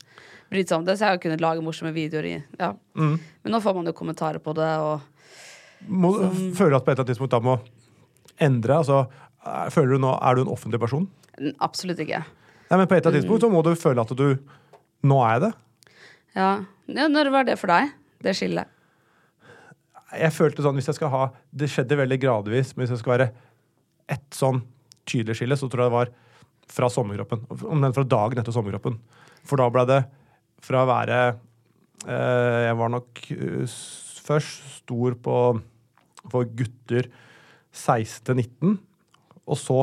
brydd 0.51 0.71
seg 0.71 0.81
om 0.81 0.87
det. 0.89 0.97
Så 0.99 1.07
jeg 1.07 1.15
har 1.15 1.23
kunnet 1.23 1.45
lage 1.45 1.63
morsomme 1.65 1.93
videoer 1.95 2.27
i 2.27 2.35
ja. 2.59 2.73
Mm. 2.99 3.15
Men 3.45 3.55
nå 3.55 3.61
får 3.63 3.77
man 3.79 3.87
jo 3.91 3.95
kommentarer 3.99 4.43
på 4.43 4.55
det, 4.59 4.73
og 4.83 5.01
Må, 5.87 6.11
Føler 6.59 6.73
du 6.75 6.77
at 6.81 6.85
på 6.85 6.91
et 6.91 6.97
eller 6.97 7.05
annet 7.05 7.13
tidspunkt 7.13 7.31
da 7.37 7.39
må 7.45 7.59
endre? 8.43 8.81
altså, 8.81 9.05
er- 9.47 9.71
føler 9.71 9.95
du 9.95 9.99
nå, 10.03 10.17
Er 10.19 10.35
du 10.35 10.41
en 10.43 10.51
offentlig 10.51 10.81
person? 10.83 11.07
absolutt 11.63 12.01
ikke. 12.03 12.25
Nei, 12.71 12.77
men 12.77 12.87
På 12.91 12.97
et 12.97 13.05
eller 13.07 13.13
annet 13.13 13.23
tidspunkt 13.23 13.45
så 13.47 13.51
må 13.53 13.63
du 13.63 13.75
føle 13.79 14.03
at 14.03 14.17
du 14.19 14.39
Nå 15.07 15.21
er 15.23 15.37
jeg 15.37 15.41
det. 15.47 15.53
Ja. 16.35 16.49
ja, 16.89 17.07
Når 17.07 17.31
var 17.31 17.45
det 17.47 17.59
for 17.61 17.71
deg? 17.71 17.93
Det 18.23 18.35
skillet? 18.35 18.67
Jeg 20.17 20.33
følte 20.33 20.65
sånn, 20.65 20.79
hvis 20.79 20.89
jeg 20.89 20.97
skal 20.97 21.13
ha 21.13 21.25
Det 21.53 21.69
skjedde 21.69 21.99
veldig 22.01 22.19
gradvis, 22.23 22.73
men 22.75 22.85
hvis 22.85 22.95
det 22.95 23.03
skal 23.03 23.15
være 23.17 23.29
ett 24.09 24.29
sånn 24.33 24.63
tydelig 25.09 25.37
skille, 25.37 25.57
så 25.57 25.69
tror 25.69 25.85
jeg 25.85 25.91
det 25.91 25.97
var 25.99 26.13
fra 26.69 26.89
sommerkroppen. 26.93 27.45
Om 27.49 27.85
den 27.85 27.95
fra 27.97 28.05
dagen 28.09 28.41
etter 28.41 28.55
sommerkroppen. 28.55 28.99
For 29.49 29.61
da 29.61 29.69
ble 29.73 29.85
det 29.89 30.01
fra 30.65 30.83
å 30.83 30.89
være 30.89 31.19
eh, 31.29 32.59
Jeg 32.67 32.77
var 32.81 32.93
nok 32.93 33.23
eh, 33.37 33.77
først 34.29 34.83
stor 34.83 35.17
på 35.25 35.37
for 36.29 36.49
gutter 36.57 37.09
16 37.73 38.27
til 38.29 38.41
19. 38.43 38.77
Og 39.49 39.61
så 39.61 39.79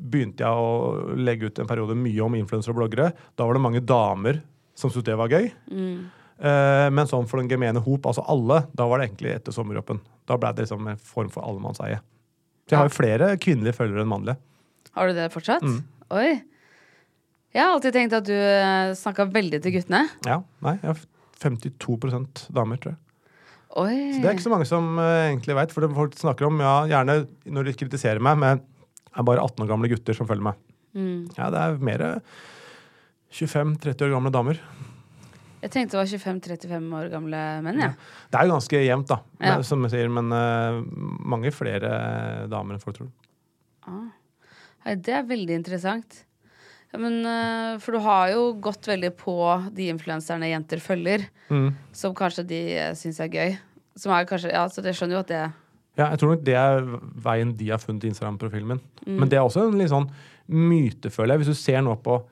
begynte 0.00 0.44
jeg 0.44 0.64
å 0.64 1.16
legge 1.18 1.50
ut 1.50 1.60
en 1.60 1.68
periode 1.68 1.96
mye 1.98 2.24
om 2.24 2.36
influensere 2.38 2.72
og 2.72 2.80
bloggere. 2.80 3.10
Da 3.36 3.44
var 3.44 3.56
det 3.56 3.64
mange 3.64 3.84
damer 3.84 4.40
som 4.78 4.88
syntes 4.88 5.10
det 5.10 5.18
var 5.20 5.32
gøy. 5.32 5.50
Eh, 5.50 6.19
men 6.40 7.08
sånn 7.10 7.26
for 7.28 7.36
den 7.36 7.50
gemene 7.50 7.82
hop, 7.84 8.06
altså 8.08 8.22
alle, 8.32 8.62
da 8.72 8.86
var 8.88 9.00
det 9.00 9.10
egentlig 9.10 9.34
etter 9.34 9.52
sommeråpen. 9.52 9.98
Da 10.24 10.38
ble 10.40 10.54
det 10.56 10.64
liksom 10.64 10.86
en 10.88 11.02
form 11.04 11.28
for 11.32 11.44
allemannseie. 11.44 11.98
Så 12.64 12.72
jeg 12.72 12.80
har 12.80 12.88
jo 12.88 12.94
flere 12.94 13.28
kvinnelige 13.42 13.76
følgere 13.76 14.06
enn 14.06 14.12
mannlige. 14.12 14.40
Har 14.96 15.10
du 15.10 15.18
det 15.18 15.26
fortsatt? 15.34 15.66
Mm. 15.66 15.82
Oi. 16.16 16.30
Jeg 17.50 17.64
har 17.64 17.74
alltid 17.74 17.96
tenkt 17.96 18.14
at 18.14 18.28
du 18.28 18.36
snakka 18.98 19.26
veldig 19.34 19.58
til 19.62 19.74
guttene. 19.74 20.04
Ja, 20.26 20.40
nei, 20.62 20.76
jeg 20.78 20.92
har 20.92 21.04
52% 21.42 22.44
damer, 22.54 22.78
tror 22.80 22.94
jeg. 22.94 23.00
Oi. 23.80 23.96
Så 24.14 24.22
det 24.22 24.26
er 24.26 24.34
ikke 24.34 24.46
så 24.48 24.52
mange 24.52 24.66
som 24.66 24.86
eh, 24.98 25.28
egentlig 25.28 25.54
veit, 25.58 25.74
for 25.74 25.84
det 25.84 25.94
folk 25.94 26.14
snakker 26.18 26.48
om, 26.48 26.58
ja, 26.62 26.76
gjerne 26.90 27.20
når 27.54 27.68
de 27.68 27.74
kritiserer 27.78 28.22
meg, 28.22 28.38
men 28.42 28.62
er 29.10 29.26
bare 29.26 29.42
18 29.42 29.64
år 29.64 29.70
gamle 29.70 29.90
gutter 29.90 30.16
som 30.16 30.26
følger 30.30 30.46
meg. 30.50 30.62
Mm. 30.94 31.28
Ja, 31.36 31.50
det 31.54 31.60
er 31.62 31.84
mer 31.90 32.04
25-30 33.34 34.06
år 34.08 34.14
gamle 34.16 34.34
damer. 34.34 34.62
Jeg 35.60 35.70
tenkte 35.74 35.92
det 35.98 36.00
var 36.00 36.08
25-35 36.08 36.94
år 36.96 37.10
gamle 37.12 37.40
menn, 37.66 37.80
ja. 37.82 37.90
Det 38.32 38.38
er 38.40 38.46
jo 38.48 38.54
ganske 38.54 38.80
jevnt, 38.86 39.08
da, 39.10 39.18
Ja. 39.40 39.54
men- 39.56 39.64
som 39.64 39.82
jeg 39.84 39.90
sier, 39.92 40.08
men 40.08 40.32
uh, 40.32 40.80
mange 41.34 41.50
flere 41.52 42.48
damer 42.48 42.74
enn 42.74 42.80
folk 42.80 42.96
tror. 42.96 43.10
Nei, 43.90 44.94
det 44.96 45.12
er 45.12 45.26
veldig 45.28 45.56
interessant. 45.58 46.22
Ja, 46.92 46.98
men, 46.98 47.20
uh, 47.26 47.78
for 47.78 47.92
du 47.94 48.00
har 48.02 48.30
jo 48.32 48.54
gått 48.62 48.88
veldig 48.88 49.12
på 49.20 49.34
de 49.76 49.90
influenserne 49.92 50.48
jenter 50.50 50.80
følger, 50.82 51.26
Mm. 51.50 51.74
som 51.92 52.14
kanskje 52.14 52.46
de 52.46 52.60
uh, 52.78 52.92
syns 52.94 53.20
er 53.20 53.28
gøy. 53.28 53.58
Som 53.96 54.12
er 54.12 54.24
kanskje, 54.24 54.52
ja, 54.52 54.64
så 54.68 54.82
jeg 54.82 54.94
skjønner 54.94 55.18
jo 55.18 55.24
at 55.26 55.26
det 55.28 55.52
Ja, 55.98 56.08
jeg 56.10 56.18
tror 56.20 56.30
nok 56.36 56.44
det 56.44 56.54
er 56.54 56.80
veien 57.20 57.56
de 57.58 57.68
har 57.68 57.78
funnet 57.82 58.04
Instagram-profilen 58.08 58.66
min. 58.66 58.80
Mm. 59.06 59.18
Men 59.18 59.28
det 59.28 59.36
er 59.36 59.42
også 59.44 59.66
en 59.68 59.76
litt 59.76 59.90
sånn 59.90 60.08
myte, 60.48 61.10
føler 61.10 61.34
jeg. 61.36 61.40
Hvis 61.44 61.50
du 61.52 61.54
ser 61.58 61.82
nå 61.82 61.96
på 62.00 62.22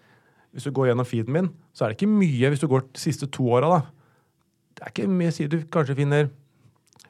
Hvis 0.52 0.66
du 0.66 0.72
går 0.74 0.90
gjennom 0.90 1.06
feeden 1.08 1.34
min, 1.34 1.48
så 1.76 1.84
er 1.84 1.92
det 1.92 1.98
ikke 1.98 2.10
mye 2.10 2.50
hvis 2.52 2.62
du 2.62 2.68
går 2.70 2.86
de 2.88 3.00
siste 3.02 3.28
to 3.32 3.46
åra, 3.52 3.78
da. 3.78 3.80
Det 4.78 4.84
er 4.84 4.92
ikke 4.94 5.10
mye, 5.10 5.32
sier 5.34 5.50
du 5.50 5.58
kanskje 5.74 5.96
finner 5.98 6.28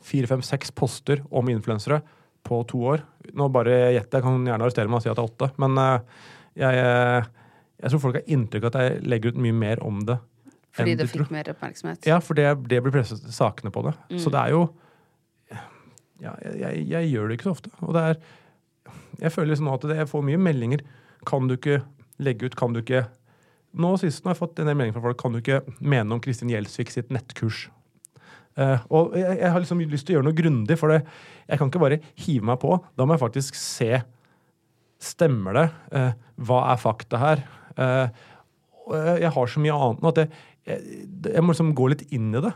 fire, 0.04 0.28
fem, 0.30 0.42
seks 0.44 0.72
poster 0.74 1.20
om 1.30 1.50
influensere 1.52 2.00
på 2.48 2.62
to 2.70 2.80
år. 2.94 3.04
Nå 3.36 3.48
bare 3.52 3.76
gjetter 3.94 4.20
jeg, 4.20 4.24
kan 4.24 4.48
gjerne 4.48 4.64
arrestere 4.64 4.90
meg 4.90 5.00
og 5.00 5.04
si 5.04 5.10
at 5.12 5.18
det 5.18 5.24
er 5.24 5.30
åtte. 5.30 5.50
Men 5.60 5.80
eh, 5.82 6.24
jeg, 6.62 6.80
eh, 6.82 7.28
jeg 7.82 7.92
tror 7.92 8.02
folk 8.06 8.18
har 8.20 8.34
inntrykk 8.36 8.66
av 8.66 8.70
at 8.72 8.80
jeg 8.80 9.06
legger 9.12 9.34
ut 9.34 9.40
mye 9.44 9.58
mer 9.60 9.82
om 9.84 10.00
det. 10.08 10.18
fordi 10.78 10.94
det 10.98 11.08
fikk 11.10 11.32
mer 11.34 11.50
oppmerksomhet. 11.52 12.08
Ja, 12.08 12.20
for 12.24 12.38
det, 12.38 12.46
det 12.70 12.80
blir 12.84 12.94
presset 12.94 13.24
sakene 13.34 13.72
på 13.74 13.84
det. 13.86 13.94
Mm. 14.10 14.20
Så 14.22 14.32
det 14.34 14.40
er 14.40 14.56
jo 14.56 14.64
ja, 16.18 16.32
jeg, 16.42 16.54
jeg, 16.58 16.86
jeg 16.90 17.10
gjør 17.12 17.28
det 17.28 17.38
ikke 17.38 17.48
så 17.48 17.54
ofte. 17.54 17.70
Og 17.84 17.94
det 17.94 18.04
er 18.08 18.20
Jeg 19.18 19.32
føler 19.34 19.52
liksom 19.52 19.68
at 19.72 19.84
det, 19.90 19.96
jeg 19.98 20.08
får 20.08 20.24
mye 20.24 20.40
meldinger. 20.40 20.82
Kan 21.26 21.48
du 21.50 21.56
ikke 21.56 21.82
legge 22.22 22.46
ut? 22.46 22.56
Kan 22.56 22.74
du 22.74 22.80
ikke 22.80 23.04
Nå 23.76 23.90
sist 24.00 24.22
nå 24.22 24.30
har 24.30 24.36
jeg 24.36 24.40
fått 24.40 24.60
en 24.62 24.70
del 24.70 24.76
meldinger 24.78 24.96
fra 24.96 25.10
folk. 25.10 25.18
Kan 25.20 25.34
du 25.34 25.42
ikke 25.42 25.60
mene 25.80 26.14
om 26.14 26.22
Kristin 26.24 26.52
Gjelsvik 26.52 26.92
sitt 26.92 27.12
nettkurs? 27.14 27.66
Uh, 28.58 28.80
og 28.90 29.12
jeg, 29.14 29.36
jeg 29.38 29.52
har 29.54 29.62
liksom 29.62 29.82
lyst 29.86 30.08
til 30.08 30.16
å 30.16 30.18
gjøre 30.18 30.26
noe 30.26 30.38
grundig, 30.38 30.78
for 30.80 30.90
det, 30.90 31.02
jeg 31.46 31.60
kan 31.60 31.68
ikke 31.70 31.82
bare 31.82 32.00
hive 32.24 32.48
meg 32.48 32.58
på. 32.62 32.78
Da 32.98 33.06
må 33.06 33.14
jeg 33.14 33.26
faktisk 33.26 33.58
se 33.58 34.00
Stemmer 34.98 35.54
det? 35.54 35.66
Uh, 35.94 36.08
hva 36.42 36.64
er 36.72 36.80
fakta 36.82 37.20
her? 37.22 37.42
Uh, 37.78 38.08
jeg, 39.20 39.30
har 39.30 39.50
så 39.52 39.60
mye 39.62 39.76
annet 39.76 40.00
nå 40.02 40.10
at 40.10 40.18
jeg, 40.24 40.40
jeg, 40.66 40.96
jeg 41.28 41.44
må 41.44 41.52
liksom 41.52 41.70
gå 41.78 41.86
litt 41.92 42.02
inn 42.10 42.32
i 42.34 42.42
det. 42.42 42.50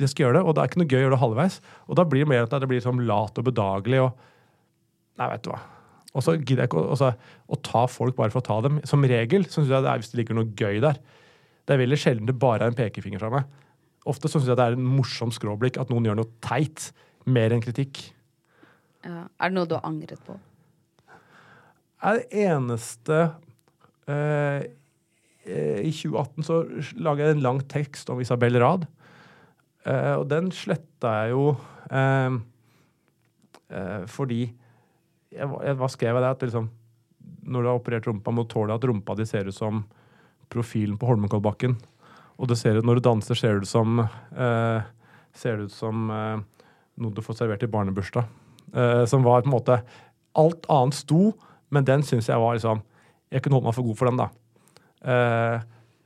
Jeg 0.00 0.10
skal 0.10 0.24
gjøre 0.24 0.40
det, 0.40 0.42
Og 0.42 0.56
det 0.56 0.64
er 0.64 0.72
ikke 0.72 0.80
noe 0.82 0.90
gøy 0.90 0.98
å 0.98 1.04
gjøre 1.04 1.14
det 1.14 1.20
halvveis. 1.22 1.60
Og 1.86 2.00
da 2.00 2.06
blir 2.08 2.24
det 2.24 2.32
mer 2.32 2.48
at 2.48 2.56
det 2.58 2.70
blir 2.72 2.82
sånn 2.82 3.04
lat 3.06 3.38
og 3.38 3.46
bedagelig. 3.46 4.02
og 4.08 5.20
Nei, 5.22 5.30
vet 5.36 5.46
du 5.46 5.52
hva. 5.52 5.60
Og 6.14 6.22
så 6.22 6.36
gidder 6.38 6.64
jeg 6.64 6.70
ikke 6.70 6.80
å, 6.80 6.86
også, 6.94 7.10
å 7.50 7.60
ta 7.66 7.84
folk 7.90 8.16
bare 8.18 8.30
for 8.32 8.42
å 8.42 8.46
ta 8.46 8.60
dem. 8.64 8.78
Som 8.86 9.06
regel 9.10 9.46
syns 9.50 9.68
jeg 9.68 9.82
det 9.84 9.90
er 9.90 10.00
hvis 10.00 10.12
det 10.12 10.20
ligger 10.22 10.38
noe 10.38 10.52
gøy 10.54 10.80
der. 10.84 11.00
Det 11.64 11.74
er 11.74 11.80
veldig 11.80 11.98
sjelden 12.00 12.30
det 12.30 12.38
bare 12.38 12.66
er 12.66 12.72
en 12.72 12.78
pekefinger 12.78 13.22
fra 13.22 13.32
meg. 13.34 13.60
Ofte 14.08 14.30
syns 14.30 14.46
jeg 14.46 14.58
det 14.58 14.66
er 14.68 14.76
en 14.76 14.88
morsom 14.96 15.32
skråblikk 15.34 15.80
at 15.80 15.90
noen 15.92 16.06
gjør 16.06 16.20
noe 16.22 16.32
teit. 16.44 16.90
Mer 17.24 17.54
enn 17.56 17.62
kritikk. 17.64 18.02
Ja. 19.04 19.24
Er 19.40 19.50
det 19.50 19.56
noe 19.56 19.68
du 19.68 19.78
har 19.78 19.86
angret 19.88 20.20
på? 20.26 20.36
er 22.04 22.20
det 22.20 22.42
eneste 22.44 23.20
eh, 24.10 24.64
eh, 25.48 25.78
I 25.80 25.92
2018 25.92 26.46
så 26.46 26.58
laga 27.00 27.28
jeg 27.28 27.38
en 27.38 27.46
lang 27.46 27.62
tekst 27.70 28.10
om 28.12 28.20
Isabel 28.20 28.58
Rad. 28.60 28.86
Eh, 29.84 30.14
og 30.18 30.28
den 30.30 30.50
sletta 30.54 31.14
jeg 31.22 31.34
jo 31.34 31.46
eh, 31.90 32.36
eh, 33.70 34.04
fordi 34.10 34.42
jeg, 35.34 35.76
Hva 35.80 35.90
skrev 35.90 36.14
jeg 36.16 36.22
der? 36.22 36.36
At 36.36 36.44
liksom, 36.46 36.70
når 37.44 37.62
du 37.62 37.68
har 37.70 37.78
operert 37.80 38.08
rumpa, 38.08 38.32
må 38.32 38.44
du 38.44 38.52
tåle 38.54 38.76
at 38.76 38.84
rumpa 38.84 39.16
di 39.18 39.26
ser 39.28 39.50
ut 39.50 39.56
som 39.56 39.84
profilen 40.52 40.96
på 41.00 41.08
Holmenkollbakken. 41.08 41.76
Og 42.38 42.50
det 42.50 42.58
ser 42.58 42.78
ut, 42.78 42.86
når 42.86 42.98
du 42.98 43.06
danser, 43.08 43.38
ser 43.38 43.56
det 43.58 43.66
ut 43.66 43.70
som 43.70 44.00
eh, 44.02 44.90
Ser 45.34 45.64
ut 45.64 45.72
som 45.74 46.10
eh, 46.14 46.42
noe 47.02 47.14
du 47.14 47.18
får 47.22 47.40
servert 47.40 47.62
i 47.66 47.70
barnebursdag. 47.70 48.26
Eh, 48.74 49.04
som 49.10 49.26
var 49.26 49.42
på 49.42 49.50
en 49.50 49.56
måte 49.56 49.80
Alt 50.38 50.66
annet 50.70 50.98
sto, 50.98 51.32
men 51.74 51.86
den 51.86 52.02
syns 52.06 52.30
jeg 52.30 52.38
var 52.42 52.56
liksom 52.56 52.82
Jeg 53.30 53.42
kunne 53.42 53.58
holdt 53.58 53.68
meg 53.68 53.76
for 53.76 53.88
god 53.88 53.98
for 53.98 54.10
den, 54.10 54.20
da. 54.22 54.28
Eh, 55.04 55.56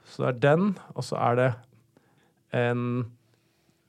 så 0.09 0.25
det 0.25 0.31
er 0.31 0.43
den, 0.45 0.71
og 0.97 1.05
så 1.05 1.19
er 1.21 1.39
det 1.39 1.49
en 2.57 2.85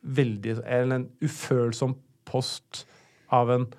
veldig 0.03 0.57
En, 0.63 0.91
en 0.95 1.07
ufølsom 1.23 1.95
post 2.27 2.85
av 3.31 3.51
en 3.51 3.69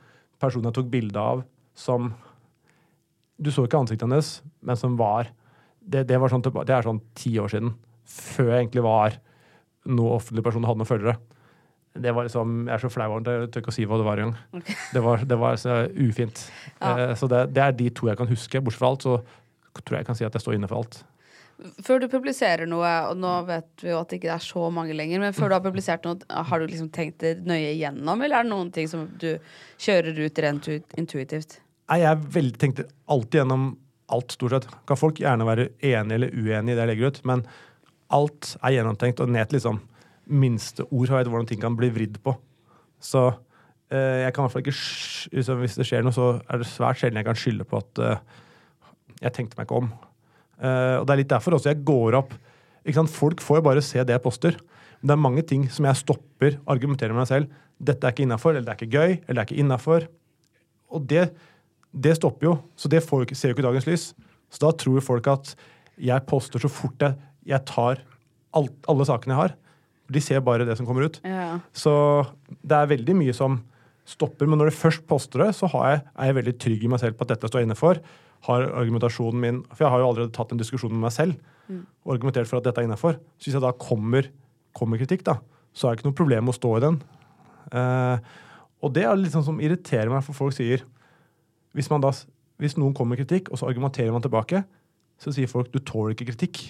person 0.41 0.67
jeg 0.67 0.77
tok 0.77 0.91
bilde 0.93 1.21
av, 1.21 1.45
som 1.77 2.13
Du 3.41 3.49
så 3.49 3.65
ikke 3.65 3.79
ansiktet 3.81 4.05
hennes, 4.05 4.43
men 4.61 4.77
som 4.77 4.99
var 5.01 5.31
Det, 5.81 6.05
det, 6.09 6.19
var 6.21 6.29
sånn, 6.29 6.43
det 6.45 6.75
er 6.75 6.85
sånn 6.85 7.01
ti 7.17 7.33
år 7.41 7.49
siden. 7.49 7.73
Før 8.05 8.51
jeg 8.53 8.67
egentlig 8.67 8.83
var 8.85 9.17
noen 9.89 10.19
offentlig 10.19 10.45
person 10.45 10.63
og 10.63 10.69
hadde 10.71 10.83
noen 10.83 10.91
følgere. 10.91 11.17
Det 12.01 12.13
var 12.15 12.27
liksom, 12.29 12.67
Jeg 12.69 12.75
er 12.77 12.83
så 12.85 12.91
flau 12.93 13.09
over 13.11 13.25
det, 13.27 13.37
jeg 13.39 13.51
tør 13.51 13.65
ikke 13.65 13.73
å 13.73 13.77
si 13.79 13.87
hva 13.89 13.99
det 13.99 14.07
var 14.07 14.21
engang. 14.23 14.37
Ok. 14.61 14.69
Det 14.95 15.03
var, 15.03 15.25
det 15.25 15.39
var 15.41 15.57
så 15.59 15.79
ufint. 15.97 16.45
Ja. 16.81 16.93
Eh, 16.93 17.15
så 17.17 17.27
det, 17.31 17.47
det 17.57 17.65
er 17.65 17.73
de 17.79 17.89
to 17.91 18.11
jeg 18.11 18.19
kan 18.21 18.31
huske. 18.31 18.61
Bortsett 18.61 18.83
fra 18.83 18.93
alt, 18.93 19.07
så 19.09 19.17
tror 19.81 19.97
jeg 19.97 20.05
jeg 20.05 20.11
kan 20.11 20.19
si 20.19 20.27
at 20.29 20.37
jeg 20.37 20.45
står 20.45 20.59
inne 20.59 20.69
for 20.71 20.83
alt. 20.83 21.01
Før 21.85 22.01
du 22.01 22.07
publiserer 22.13 22.69
noe, 22.69 22.91
og 23.11 23.19
nå 23.21 23.33
vet 23.49 23.83
vi 23.85 23.91
jo 23.91 23.99
at 24.01 24.13
det 24.13 24.21
ikke 24.21 24.33
er 24.33 24.45
så 24.45 24.69
mange 24.73 24.95
lenger, 24.97 25.21
men 25.21 25.35
før 25.37 25.51
du 25.51 25.57
har 25.59 25.65
publisert 25.65 26.07
noe, 26.09 26.17
har 26.31 26.63
du 26.63 26.71
liksom 26.71 26.89
tenkt 26.95 27.21
det 27.25 27.35
nøye 27.45 27.75
igjennom, 27.75 28.23
eller 28.25 28.41
er 28.41 28.47
det 28.47 28.53
noen 28.53 28.71
ting 28.75 28.89
som 28.89 29.05
du 29.21 29.35
kjører 29.81 30.17
ut 30.25 30.41
rent 30.45 30.71
intuitivt? 30.97 31.59
Nei, 31.91 32.01
jeg 32.05 32.55
tenkte 32.63 32.87
alltid 33.11 33.43
gjennom 33.43 33.71
alt, 34.11 34.35
stort 34.35 34.57
sett. 34.57 34.69
Kan 34.89 34.99
folk 34.99 35.21
gjerne 35.23 35.47
være 35.47 35.69
enig 35.87 36.17
eller 36.17 36.35
uenig 36.35 36.73
i 36.73 36.77
det 36.77 36.85
jeg 36.85 36.91
legger 36.93 37.13
ut, 37.13 37.23
men 37.29 37.45
alt 38.15 38.55
er 38.61 38.77
gjennomtenkt, 38.79 39.23
og 39.23 39.31
ned 39.31 39.51
til 39.51 39.61
liksom 39.61 39.81
minste 40.31 40.87
ord 40.95 41.11
har 41.11 41.23
jeg 41.23 41.33
hvordan 41.33 41.49
ting 41.51 41.63
kan 41.63 41.77
bli 41.79 41.91
vridd 41.93 42.21
på. 42.25 42.35
Så 43.03 43.29
eh, 43.91 44.23
jeg 44.25 44.35
kan 44.35 44.43
i 44.43 44.47
hvert 44.47 44.55
fall 44.55 44.65
ikke 44.65 45.57
Hvis 45.63 45.79
det 45.79 45.87
skjer 45.89 46.05
noe, 46.05 46.15
så 46.15 46.35
er 46.47 46.61
det 46.61 46.69
svært 46.71 47.01
sjelden 47.01 47.21
jeg 47.21 47.29
kan 47.29 47.39
skylde 47.39 47.67
på 47.67 47.81
at 47.81 48.03
eh, 48.05 48.23
jeg 49.21 49.35
tenkte 49.37 49.59
meg 49.59 49.67
ikke 49.69 49.81
om. 49.83 49.91
Eh, 50.61 50.97
og 51.01 51.07
det 51.09 51.15
er 51.15 51.23
litt 51.23 51.33
derfor 51.33 51.57
også 51.57 51.73
jeg 51.73 51.85
går 51.89 52.19
opp? 52.21 52.37
Folk 53.11 53.43
får 53.45 53.61
jo 53.61 53.67
bare 53.67 53.85
se 53.85 54.05
det 54.05 54.17
jeg 54.17 54.25
poster. 54.25 54.57
Men 55.01 55.11
det 55.11 55.17
er 55.17 55.25
mange 55.27 55.45
ting 55.49 55.67
som 55.73 55.87
jeg 55.89 56.01
stopper, 56.01 56.59
argumenterer 56.69 57.15
med 57.15 57.23
meg 57.23 57.31
selv. 57.31 57.61
Dette 57.81 58.05
er 58.05 58.13
ikke 58.13 58.27
innafor, 58.27 58.53
eller 58.53 58.67
det 58.67 58.75
er 58.75 58.81
ikke 58.81 58.99
gøy, 58.99 59.13
eller 59.25 59.39
det 59.39 59.43
er 59.43 59.49
ikke 59.49 59.63
innafor. 59.65 60.07
Og 60.91 61.07
det, 61.09 61.31
det 61.93 62.17
stopper 62.19 62.51
jo. 62.51 62.55
Så 62.77 62.91
det 62.93 63.03
får 63.07 63.31
ser 63.33 63.53
jo 63.53 63.57
ikke 63.57 63.69
dagens 63.69 63.89
lys. 63.89 64.11
Så 64.51 64.65
da 64.65 64.73
tror 64.77 65.05
folk 65.05 65.31
at 65.31 65.55
jeg 66.01 66.27
poster 66.29 66.63
så 66.63 66.71
fort 66.73 67.03
jeg, 67.05 67.17
jeg 67.47 67.65
tar 67.69 68.01
alt, 68.57 68.77
alle 68.91 69.07
sakene 69.09 69.35
jeg 69.35 69.41
har. 69.41 69.57
De 70.11 70.23
ser 70.25 70.43
bare 70.45 70.67
det 70.67 70.77
som 70.77 70.89
kommer 70.89 71.07
ut. 71.07 71.21
Ja. 71.25 71.61
Så 71.73 71.93
det 72.61 72.77
er 72.77 72.91
veldig 72.91 73.15
mye 73.17 73.35
som 73.37 73.61
stopper. 74.09 74.49
Men 74.49 74.59
når 74.61 74.73
du 74.73 74.81
først 74.81 75.07
poster 75.09 75.45
det, 75.45 75.53
så 75.57 75.71
har 75.71 75.87
jeg, 75.87 76.03
er 76.17 76.31
jeg 76.31 76.39
veldig 76.41 76.57
trygg 76.65 76.85
i 76.85 76.91
meg 76.91 77.03
selv 77.03 77.17
på 77.17 77.27
at 77.27 77.37
dette 77.37 77.51
står 77.51 77.63
jeg 77.63 77.71
inne 77.71 77.79
for. 77.79 78.01
Har 78.47 78.65
argumentasjonen 78.73 79.41
min 79.43 79.57
For 79.69 79.85
jeg 79.85 79.93
har 79.93 80.01
jo 80.01 80.07
allerede 80.09 80.33
tatt 80.33 80.53
en 80.55 80.61
diskusjon 80.61 80.93
med 80.95 81.05
meg 81.05 81.13
selv 81.13 81.37
og 81.71 82.15
argumentert 82.15 82.49
for 82.51 82.61
at 82.61 82.67
dette 82.67 82.83
er 82.83 82.89
innafor. 82.89 83.19
Så 83.39 83.49
hvis 83.49 83.57
jeg 83.57 83.65
da 83.65 83.73
kommer, 83.79 84.29
kommer 84.77 85.01
kritikk, 85.01 85.25
da, 85.27 85.39
så 85.77 85.89
er 85.89 85.95
det 85.95 86.01
ikke 86.01 86.11
noe 86.11 86.19
problem 86.19 86.51
å 86.51 86.57
stå 86.57 86.73
i 86.77 86.83
den. 86.87 86.99
Eh, 87.77 88.37
og 88.81 88.95
det 88.97 89.07
er 89.07 89.19
litt 89.21 89.35
sånn 89.35 89.47
som 89.47 89.61
irriterer 89.63 90.11
meg, 90.13 90.25
for 90.27 90.37
folk 90.37 90.57
sier 90.57 90.85
hvis, 91.77 91.91
man 91.93 92.03
da, 92.03 92.13
hvis 92.63 92.79
noen 92.81 92.95
kommer 92.97 93.15
med 93.15 93.23
kritikk, 93.23 93.53
og 93.53 93.61
så 93.61 93.69
argumenterer 93.71 94.15
man 94.15 94.25
tilbake, 94.25 94.65
så 95.21 95.35
sier 95.37 95.51
folk 95.51 95.71
du 95.71 95.79
tåler 95.85 96.17
ikke 96.17 96.31
kritikk. 96.33 96.63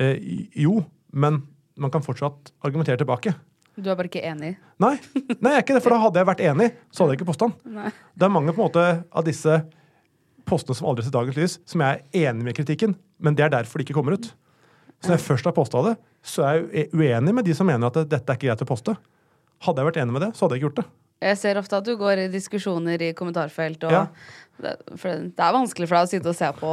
Eh, 0.00 0.16
jo, 0.62 0.78
men 1.12 1.42
man 1.76 1.92
kan 1.92 2.04
fortsatt 2.04 2.54
argumentere 2.64 3.00
tilbake. 3.02 3.34
Du 3.72 3.88
er 3.88 3.96
bare 3.96 4.08
ikke 4.10 4.24
enig? 4.28 4.54
Nei, 4.82 4.96
nei, 5.40 5.54
jeg 5.54 5.58
er 5.58 5.62
ikke 5.64 5.76
det, 5.76 5.84
for 5.84 5.94
da 5.94 6.02
hadde 6.02 6.20
jeg 6.20 6.28
vært 6.28 6.42
enig, 6.44 6.72
så 6.92 7.02
hadde 7.04 7.14
jeg 7.14 7.22
ikke 7.22 7.30
påstand. 7.32 7.60
Nei. 7.78 7.92
Det 8.16 8.28
er 8.28 8.32
mange 8.32 8.52
på 8.52 8.60
en 8.60 8.68
måte 8.68 8.88
av 9.08 9.24
disse 9.26 9.62
postene 10.48 10.76
som 10.78 10.88
aldri 10.90 11.04
ser 11.06 11.14
dagens 11.14 11.36
lys, 11.38 11.58
som 11.68 11.82
jeg 11.84 12.02
er 12.02 12.28
enig 12.30 12.46
med 12.48 12.56
kritikken, 12.58 12.96
men 13.22 13.36
det 13.38 13.44
er 13.46 13.52
derfor 13.54 13.78
de 13.80 13.86
ikke 13.86 13.96
kommer 13.98 14.16
ut. 14.18 14.30
Så 15.02 15.10
når 15.10 15.16
jeg 15.18 15.26
først 15.26 15.48
har 15.48 15.54
posta 15.56 15.80
det, 15.88 15.96
så 16.22 16.44
er 16.46 16.60
jeg 16.70 16.90
uenig 16.94 17.32
med 17.34 17.44
de 17.48 17.54
som 17.58 17.66
mener 17.66 17.88
at 17.90 17.96
dette 18.06 18.22
er 18.30 18.38
ikke 18.38 18.46
greit 18.50 18.62
å 18.62 18.68
poste. 18.68 18.94
Hadde 19.66 19.82
jeg 19.82 19.88
vært 19.90 19.98
enig 20.02 20.14
med 20.14 20.22
det, 20.26 20.30
så 20.36 20.44
hadde 20.46 20.56
jeg 20.56 20.62
ikke 20.62 20.68
gjort 20.70 20.80
det. 20.82 20.86
Jeg 21.22 21.38
ser 21.38 21.58
ofte 21.60 21.78
at 21.78 21.86
du 21.86 21.92
går 21.98 22.18
i 22.24 22.28
diskusjoner 22.30 23.02
i 23.06 23.12
kommentarfelt, 23.14 23.84
og 23.86 23.92
Ja. 23.94 24.04
det, 24.62 24.72
det 24.90 25.42
er 25.42 25.54
vanskelig 25.54 25.86
for 25.88 25.96
deg 25.98 26.06
å 26.06 26.10
sitte 26.10 26.30
og 26.30 26.34
se 26.38 26.48
på 26.58 26.72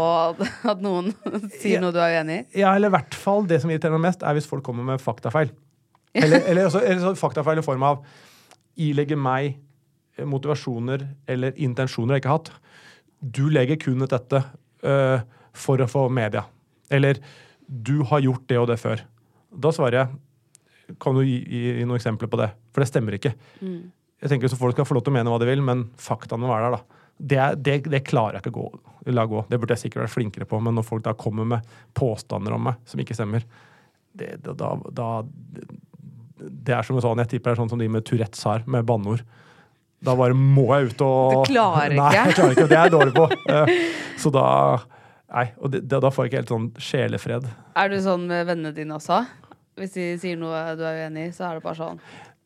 at 0.73 0.81
noen 0.81 1.11
sier 1.61 1.75
Ja. 1.77 1.81
noe 1.83 1.93
du 1.93 1.99
er 2.01 2.17
uenig 2.17 2.37
i. 2.39 2.59
Ja, 2.63 2.73
eller 2.75 2.89
i 2.89 2.95
hvert 2.97 3.13
fall 3.17 3.45
det 3.49 3.61
som 3.61 3.69
irriterer 3.69 3.93
meg 3.97 4.07
mest, 4.09 4.23
er 4.25 4.33
hvis 4.37 4.49
folk 4.49 4.63
kommer 4.65 4.83
med 4.85 5.01
faktafeil. 5.01 5.51
Eller, 6.17 6.41
eller, 6.49 6.65
også, 6.69 6.81
eller 6.81 7.01
så 7.05 7.15
faktafeil 7.17 7.61
i 7.61 7.65
form 7.65 7.85
av 7.85 8.01
ilegge 8.77 9.17
meg 9.17 9.57
motivasjoner 10.19 11.05
eller 11.31 11.53
intensjoner 11.61 12.17
jeg 12.17 12.23
ikke 12.23 12.31
har 12.33 12.39
hatt. 12.41 12.51
Du 13.19 13.47
legger 13.51 13.79
kun 13.81 14.01
ut 14.01 14.11
dette 14.11 14.41
uh, 14.85 15.21
for 15.53 15.81
å 15.81 15.89
få 15.89 16.07
media. 16.13 16.45
Eller 16.89 17.19
du 17.67 17.99
har 18.09 18.23
gjort 18.23 18.47
det 18.49 18.59
og 18.61 18.69
det 18.71 18.79
før. 18.81 19.03
Da 19.49 19.71
svarer 19.73 19.99
jeg 19.99 20.97
Kan 21.01 21.17
du 21.17 21.21
gi, 21.21 21.37
gi, 21.45 21.85
noen 21.85 21.99
eksempler 21.99 22.29
på 22.29 22.37
det? 22.39 22.49
For 22.73 22.81
det 22.81 22.89
stemmer 22.89 23.17
ikke. 23.17 23.35
Jeg 23.61 24.31
tenker 24.31 24.49
så 24.51 24.57
Folk 24.57 24.73
skal 24.77 24.87
få 24.89 24.97
lov 24.97 25.05
til 25.05 25.13
å 25.13 25.17
mene 25.19 25.31
hva 25.31 25.39
de 25.41 25.49
vil, 25.49 25.61
men 25.65 25.85
faktaene 26.01 26.43
må 26.43 26.49
være 26.49 26.69
der. 26.69 26.79
da. 26.79 26.99
Det, 27.19 27.39
det, 27.59 27.75
det 27.91 28.05
klarer 28.07 28.37
jeg 28.37 28.45
ikke 28.45 28.53
å 28.53 28.59
gå, 28.61 28.93
la 29.11 29.25
gå. 29.27 29.41
Det 29.51 29.57
burde 29.59 29.75
jeg 29.75 29.83
sikkert 29.83 30.05
vært 30.05 30.15
flinkere 30.15 30.47
på, 30.47 30.59
men 30.63 30.77
når 30.79 30.85
folk 30.87 31.03
da 31.03 31.11
kommer 31.19 31.47
med 31.47 31.73
påstander 31.97 32.55
om 32.55 32.69
meg 32.69 32.79
som 32.87 33.01
ikke 33.03 33.17
stemmer, 33.17 33.43
det, 34.15 34.37
da, 34.43 34.71
da, 34.95 35.07
Det 36.39 36.73
er 36.73 36.87
som 36.87 36.99
sånn, 37.03 37.19
jeg 37.21 37.35
tipper 37.35 37.51
det 37.51 37.57
er 37.57 37.61
sånn 37.61 37.73
som 37.75 37.81
de 37.81 37.89
med 37.91 38.07
Tourettes 38.07 38.45
har, 38.47 38.63
med 38.71 38.87
banneord. 38.87 39.25
Da 40.01 40.13
bare 40.15 40.33
må 40.37 40.63
jeg 40.77 40.91
ut 40.93 41.01
og 41.03 41.45
Du 41.45 41.51
klarer 41.51 41.91
Nei, 41.95 42.07
ikke? 42.13 42.25
jeg 42.25 42.35
klarer 42.37 42.51
ikke. 42.55 42.67
Det 42.71 42.77
er 42.77 42.83
jeg 42.87 42.91
dårlig 42.93 43.13
på. 43.17 43.25
Så 44.23 44.31
da 44.31 44.45
Nei, 45.29 45.43
og 45.61 45.69
det, 45.75 45.83
da 45.91 46.09
får 46.09 46.25
jeg 46.25 46.31
ikke 46.31 46.39
helt 46.39 46.49
sånn 46.53 46.69
sjelefred. 46.81 47.43
Er 47.77 47.89
du 47.91 47.99
sånn 48.01 48.23
med 48.31 48.47
vennene 48.49 48.71
dine 48.73 48.95
også? 48.95 49.19
Hvis 49.77 49.91
de 49.93 50.05
sier 50.17 50.39
noe 50.39 50.63
du 50.75 50.81
er 50.83 51.03
uenig 51.05 51.27
i, 51.27 51.33
så 51.35 51.45
er 51.51 51.59
det 51.59 51.63
bare 51.67 51.77
sånn. 51.77 51.99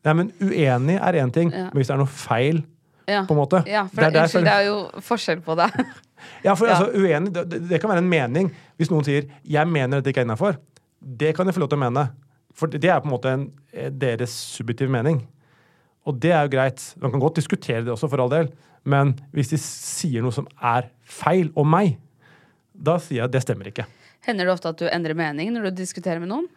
Nei, 0.04 0.12
men 0.18 0.28
uenig 0.44 0.98
er 1.00 1.16
én 1.22 1.32
ting, 1.32 1.48
Ja. 1.50 1.62
men 1.72 1.78
hvis 1.80 1.88
det 1.88 1.94
er 1.94 2.02
noe 2.02 2.12
feil, 2.12 2.60
Ja, 3.08 3.22
på 3.28 3.32
en 3.34 3.40
måte 3.40 3.62
ja 3.68 3.86
for 3.86 4.00
det 4.00 4.16
er 4.16 4.22
unnskyld, 4.26 4.44
det 4.44 4.52
er 4.52 4.64
jo 4.68 4.76
forskjell 5.00 5.40
på 5.44 5.56
det. 5.56 5.70
Ja, 6.44 6.54
for 6.56 6.66
Ja. 6.68 6.74
altså, 6.76 6.92
uenig, 6.96 7.32
det, 7.34 7.48
det- 7.50 7.62
det 7.68 7.80
kan 7.80 7.90
være 7.90 7.98
en 8.04 8.08
mening. 8.08 8.50
Hvis 8.78 8.90
noen 8.90 9.04
sier 9.04 9.24
'jeg 9.44 9.66
mener 9.68 10.00
dette 10.00 10.08
ikke 10.12 10.20
er 10.22 10.28
innafor', 10.28 10.56
det 11.02 11.34
kan 11.36 11.46
jeg 11.46 11.54
få 11.54 11.60
lov 11.60 11.68
til 11.70 11.78
å 11.78 11.84
mene. 11.90 12.10
For 12.54 12.66
det 12.66 12.84
er 12.84 13.00
på 13.00 13.04
en 13.08 13.12
måte 13.12 13.32
en, 13.32 13.52
eh, 13.72 13.88
deres 13.90 14.30
subjektive 14.30 14.88
mening. 14.90 15.26
Og 16.04 16.20
det 16.20 16.32
er 16.34 16.46
jo 16.46 16.52
greit. 16.52 16.84
Man 17.00 17.12
kan 17.14 17.22
godt 17.22 17.40
diskutere 17.40 17.84
det 17.84 17.92
også, 17.94 18.10
for 18.12 18.22
all 18.24 18.32
del. 18.32 18.50
Men 18.84 19.14
hvis 19.32 19.54
de 19.54 19.60
sier 19.60 20.24
noe 20.24 20.34
som 20.34 20.48
er 20.60 20.90
feil 21.08 21.50
om 21.58 21.68
meg, 21.70 21.96
da 22.74 22.98
sier 23.00 23.22
jeg 23.22 23.28
at 23.28 23.34
det 23.34 23.44
stemmer 23.44 23.70
ikke. 23.70 23.86
Hender 24.26 24.48
det 24.48 24.54
ofte 24.56 24.72
at 24.72 24.80
du 24.80 24.88
endrer 24.88 25.16
mening 25.16 25.52
når 25.54 25.70
du 25.70 25.82
diskuterer 25.82 26.20
med 26.20 26.32
noen? 26.32 26.48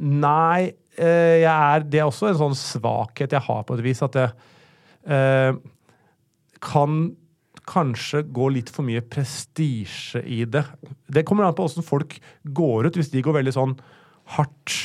Nei, 0.00 0.72
eh, 0.96 1.42
jeg 1.42 1.50
er, 1.50 1.84
det 1.86 2.00
er 2.00 2.08
også 2.08 2.30
en 2.30 2.40
sånn 2.40 2.58
svakhet 2.58 3.34
jeg 3.36 3.46
har 3.46 3.64
på 3.66 3.76
et 3.76 3.84
vis, 3.84 4.02
at 4.06 4.16
jeg 4.16 4.30
eh, 5.06 5.58
kan 6.64 7.00
kanskje 7.70 8.24
gå 8.34 8.48
litt 8.54 8.70
for 8.72 8.86
mye 8.86 9.02
prestisje 9.04 10.22
i 10.24 10.42
det. 10.48 10.64
Det 11.12 11.24
kommer 11.28 11.46
an 11.46 11.56
på 11.56 11.66
åssen 11.68 11.86
folk 11.86 12.16
går 12.56 12.88
ut. 12.88 12.98
Hvis 12.98 13.12
de 13.12 13.22
går 13.22 13.36
veldig 13.40 13.54
sånn 13.54 13.76
hardt 14.36 14.76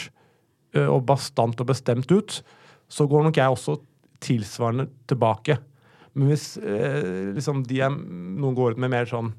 eh, 0.76 0.86
og 0.86 1.06
bastant 1.10 1.62
og 1.62 1.72
bestemt 1.72 2.12
ut, 2.14 2.42
så 2.92 3.08
går 3.10 3.28
nok 3.28 3.40
jeg 3.40 3.56
også 3.56 3.78
tilsvarende 4.24 4.88
tilbake. 5.10 5.58
Men 6.16 6.32
hvis 6.32 6.54
eh, 6.62 7.34
liksom 7.36 7.64
de 7.68 7.82
jeg, 7.82 7.92
noen 7.92 8.56
går 8.56 8.76
ut 8.76 8.82
med 8.82 8.94
mer 8.94 9.10
sånn 9.10 9.34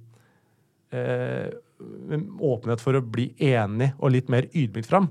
eh, 0.93 1.49
åpenhet 1.77 2.83
for 2.83 2.97
å 2.97 3.05
bli 3.05 3.31
enig 3.43 3.93
og 3.97 4.13
litt 4.15 4.31
mer 4.33 4.49
ydmykt 4.53 4.91
fram, 4.91 5.11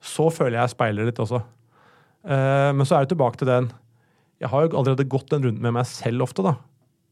så 0.00 0.28
føler 0.32 0.58
jeg 0.58 0.68
jeg 0.68 0.74
speiler 0.76 1.08
litt 1.08 1.20
også. 1.22 1.42
Eh, 2.24 2.70
men 2.76 2.86
så 2.86 2.96
er 2.96 3.04
det 3.04 3.14
tilbake 3.14 3.40
til 3.40 3.48
den 3.48 3.70
Jeg 4.40 4.50
har 4.52 4.64
jo 4.64 4.76
allerede 4.76 5.08
gått 5.08 5.32
en 5.32 5.42
runde 5.44 5.60
med 5.60 5.74
meg 5.76 5.88
selv 5.88 6.24
ofte, 6.24 6.44
da. 6.44 6.54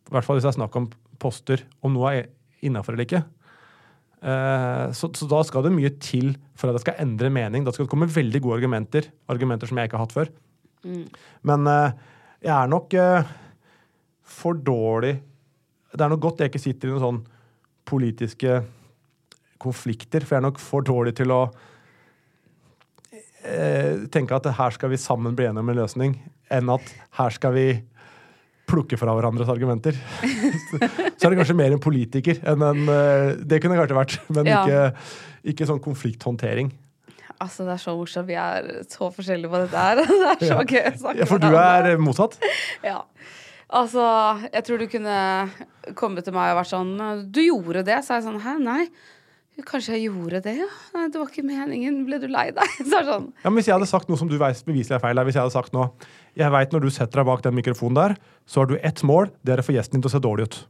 I 0.08 0.14
hvert 0.14 0.24
fall 0.24 0.38
hvis 0.38 0.46
det 0.46 0.54
er 0.54 0.60
snakk 0.62 0.76
om 0.80 0.86
poster, 1.20 1.64
om 1.84 1.92
noe 1.92 2.12
er 2.14 2.30
innafor 2.64 2.94
eller 2.94 3.04
ikke. 3.04 3.20
Eh, 4.18 4.84
så, 4.96 5.10
så 5.12 5.28
da 5.30 5.42
skal 5.46 5.66
det 5.66 5.74
mye 5.74 5.90
til 6.00 6.32
for 6.58 6.70
at 6.70 6.78
jeg 6.78 6.86
skal 6.86 7.02
endre 7.04 7.30
mening. 7.32 7.66
Da 7.66 7.74
skal 7.74 7.86
det 7.86 7.92
komme 7.92 8.08
veldig 8.10 8.40
gode 8.44 8.60
argumenter. 8.60 9.10
Argumenter 9.30 9.70
som 9.70 9.78
jeg 9.78 9.90
ikke 9.90 9.98
har 10.00 10.06
hatt 10.06 10.16
før. 10.16 10.32
Men 10.84 11.66
eh, 11.66 11.96
jeg 12.44 12.54
er 12.54 12.70
nok 12.70 12.94
eh, 12.94 13.30
for 14.28 14.58
dårlig 14.62 15.16
Det 15.90 16.04
er 16.04 16.12
nok 16.12 16.22
godt 16.22 16.42
jeg 16.44 16.52
ikke 16.52 16.62
sitter 16.62 16.90
i 16.90 16.92
noen 16.92 17.02
sånn 17.02 17.22
politiske 17.88 18.60
konflikter, 19.58 20.22
for 20.22 20.36
jeg 20.36 20.42
er 20.42 20.44
nok 20.44 20.60
for 20.62 20.84
dårlig 20.86 21.14
til 21.18 21.32
å 21.34 21.38
eh, 23.42 24.04
tenke 24.12 24.36
at 24.36 24.50
her 24.58 24.74
skal 24.76 24.92
vi 24.92 25.00
sammen 25.00 25.34
bli 25.34 25.48
enige 25.48 25.64
om 25.64 25.72
en 25.72 25.80
løsning, 25.80 26.12
enn 26.52 26.68
at 26.70 26.92
her 27.18 27.32
skal 27.34 27.56
vi 27.56 27.64
plukke 28.68 29.00
fra 29.00 29.16
hverandres 29.16 29.48
argumenter. 29.50 29.96
så 31.16 31.24
er 31.24 31.32
det 31.32 31.40
kanskje 31.40 31.56
mer 31.58 31.72
en 31.74 31.82
politiker 31.82 32.38
enn 32.52 32.66
en 32.68 32.84
Det 33.40 33.58
kunne 33.64 33.74
det 33.74 33.80
kanskje 33.80 33.98
vært, 33.98 34.18
men 34.36 34.52
Ja. 34.52 34.60
ikke, 34.60 35.08
ikke 35.54 35.70
sånn 35.72 35.82
konflikthåndtering. 35.82 36.70
Altså, 37.42 37.66
det 37.66 37.74
er 37.76 37.82
så 37.82 37.94
morsomt. 37.94 38.28
Vi 38.28 38.38
er 38.38 38.70
så 38.90 39.10
forskjellige 39.14 39.50
på 39.52 39.60
dette 39.64 39.82
her. 39.84 40.00
Det 40.08 40.30
er 40.32 40.40
så 40.42 40.62
gøy 40.64 40.80
å 40.90 40.96
snakke 41.02 41.20
Ja, 41.20 41.28
for 41.30 41.42
du 41.42 41.50
er 41.52 41.92
eh, 41.92 42.00
motsatt? 42.02 42.38
Ja. 42.86 43.02
Altså, 43.68 44.02
jeg 44.48 44.64
tror 44.64 44.80
du 44.80 44.88
kunne 44.88 45.18
kommet 45.98 46.24
til 46.24 46.34
meg 46.34 46.54
og 46.54 46.62
vært 46.62 46.70
sånn 46.72 46.92
Du 47.34 47.40
gjorde 47.44 47.84
det. 47.86 48.00
Så 48.04 48.14
er 48.14 48.20
jeg 48.20 48.28
sånn 48.30 48.42
Hæ, 48.42 48.56
nei. 48.64 48.82
Kanskje 49.66 49.96
jeg 49.96 50.06
gjorde 50.06 50.38
det, 50.44 50.54
ja. 50.60 50.68
Nei, 50.94 51.08
det 51.10 51.18
var 51.18 51.30
ikke 51.32 51.42
meningen. 51.46 52.02
Ble 52.06 52.20
du 52.22 52.28
lei 52.30 52.48
deg? 52.54 52.74
Så 52.90 53.02
sånn 53.02 53.28
Ja, 53.42 53.50
men 53.50 53.58
Hvis 53.58 53.70
jeg 53.70 53.74
hadde 53.74 53.90
sagt 53.90 54.10
noe 54.10 54.20
som 54.20 54.30
du 54.30 54.36
vet 54.38 54.64
beviselig 54.66 54.98
er 54.98 55.02
feil, 55.02 55.22
hvis 55.26 55.38
jeg 55.38 55.44
hadde 55.44 55.56
sagt 55.56 55.74
nå 55.74 55.88
Jeg 56.38 56.54
vet 56.54 56.74
når 56.74 56.86
du 56.86 56.90
setter 56.94 57.22
deg 57.22 57.30
bak 57.30 57.42
den 57.46 57.58
mikrofonen 57.58 57.98
der, 57.98 58.18
så 58.46 58.62
har 58.62 58.70
du 58.70 58.76
ett 58.78 59.02
mål, 59.06 59.32
det 59.42 59.56
er 59.56 59.62
å 59.62 59.66
få 59.66 59.74
gjesten 59.74 59.98
din 59.98 60.04
til 60.06 60.12
å 60.12 60.14
se 60.14 60.22
dårlig 60.22 60.48
ut. 60.48 60.60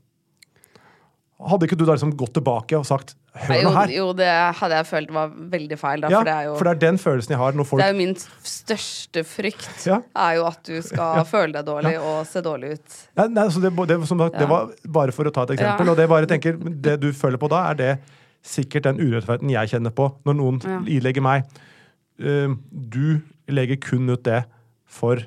Hadde 1.38 1.68
ikke 1.68 1.76
du 1.78 1.84
da 1.86 1.94
liksom 1.94 2.10
gått 2.18 2.32
tilbake 2.34 2.74
og 2.74 2.86
sagt 2.88 3.12
Hør 3.38 3.60
nå 3.62 3.70
her. 3.76 3.90
jo, 3.94 4.06
det 4.18 4.26
hadde 4.58 4.78
jeg 4.80 4.86
følt 4.88 5.10
var 5.14 5.30
veldig 5.52 5.76
feil, 5.78 6.00
da. 6.02 6.08
Ja, 6.10 6.18
for 6.18 6.26
det 6.26 6.32
er 6.34 6.46
jo 6.48 6.54
for 6.58 6.66
det 6.66 6.72
er 6.72 6.80
den 6.82 6.96
følelsen 6.98 7.34
jeg 7.34 7.38
har 7.38 7.58
når 7.58 7.68
folk 7.68 7.82
Det 7.82 7.86
er 7.86 7.92
jo 7.92 7.98
min 8.00 8.16
største 8.50 9.22
frykt. 9.28 9.84
Ja. 9.86 10.00
Er 10.18 10.32
jo 10.40 10.46
at 10.48 10.58
du 10.66 10.80
skal 10.82 11.22
føle 11.28 11.54
deg 11.54 11.68
dårlig 11.68 11.94
og 12.00 12.16
se 12.26 12.42
dårlig 12.42 12.72
ut. 12.74 12.96
Nei, 13.20 13.28
nei, 13.36 13.44
så 13.54 13.62
det, 13.62 13.70
det, 13.92 13.98
sagt, 14.10 14.40
det 14.40 14.48
var 14.50 14.72
bare 14.98 15.14
for 15.14 15.30
å 15.30 15.34
ta 15.34 15.46
et 15.46 15.54
eksempel. 15.54 15.86
Ja. 15.86 15.94
Og 15.94 16.00
det, 16.00 16.08
bare 16.10 16.30
tenker, 16.30 16.58
det 16.58 16.96
du 17.04 17.12
føler 17.14 17.38
på 17.38 17.50
da, 17.52 17.62
er 17.70 17.78
det 17.78 17.92
sikkert 18.48 18.88
den 18.88 18.98
urettferdigheten 18.98 19.54
jeg 19.54 19.74
kjenner 19.76 19.94
på 19.94 20.10
når 20.26 20.38
noen 20.40 20.60
Ja. 20.66 20.80
ilegger 20.98 21.22
meg. 21.22 21.46
Uh, 22.18 22.58
du 22.70 23.20
legger 23.46 23.78
kun 23.78 24.10
ut 24.10 24.24
det 24.26 24.42
for 24.90 25.22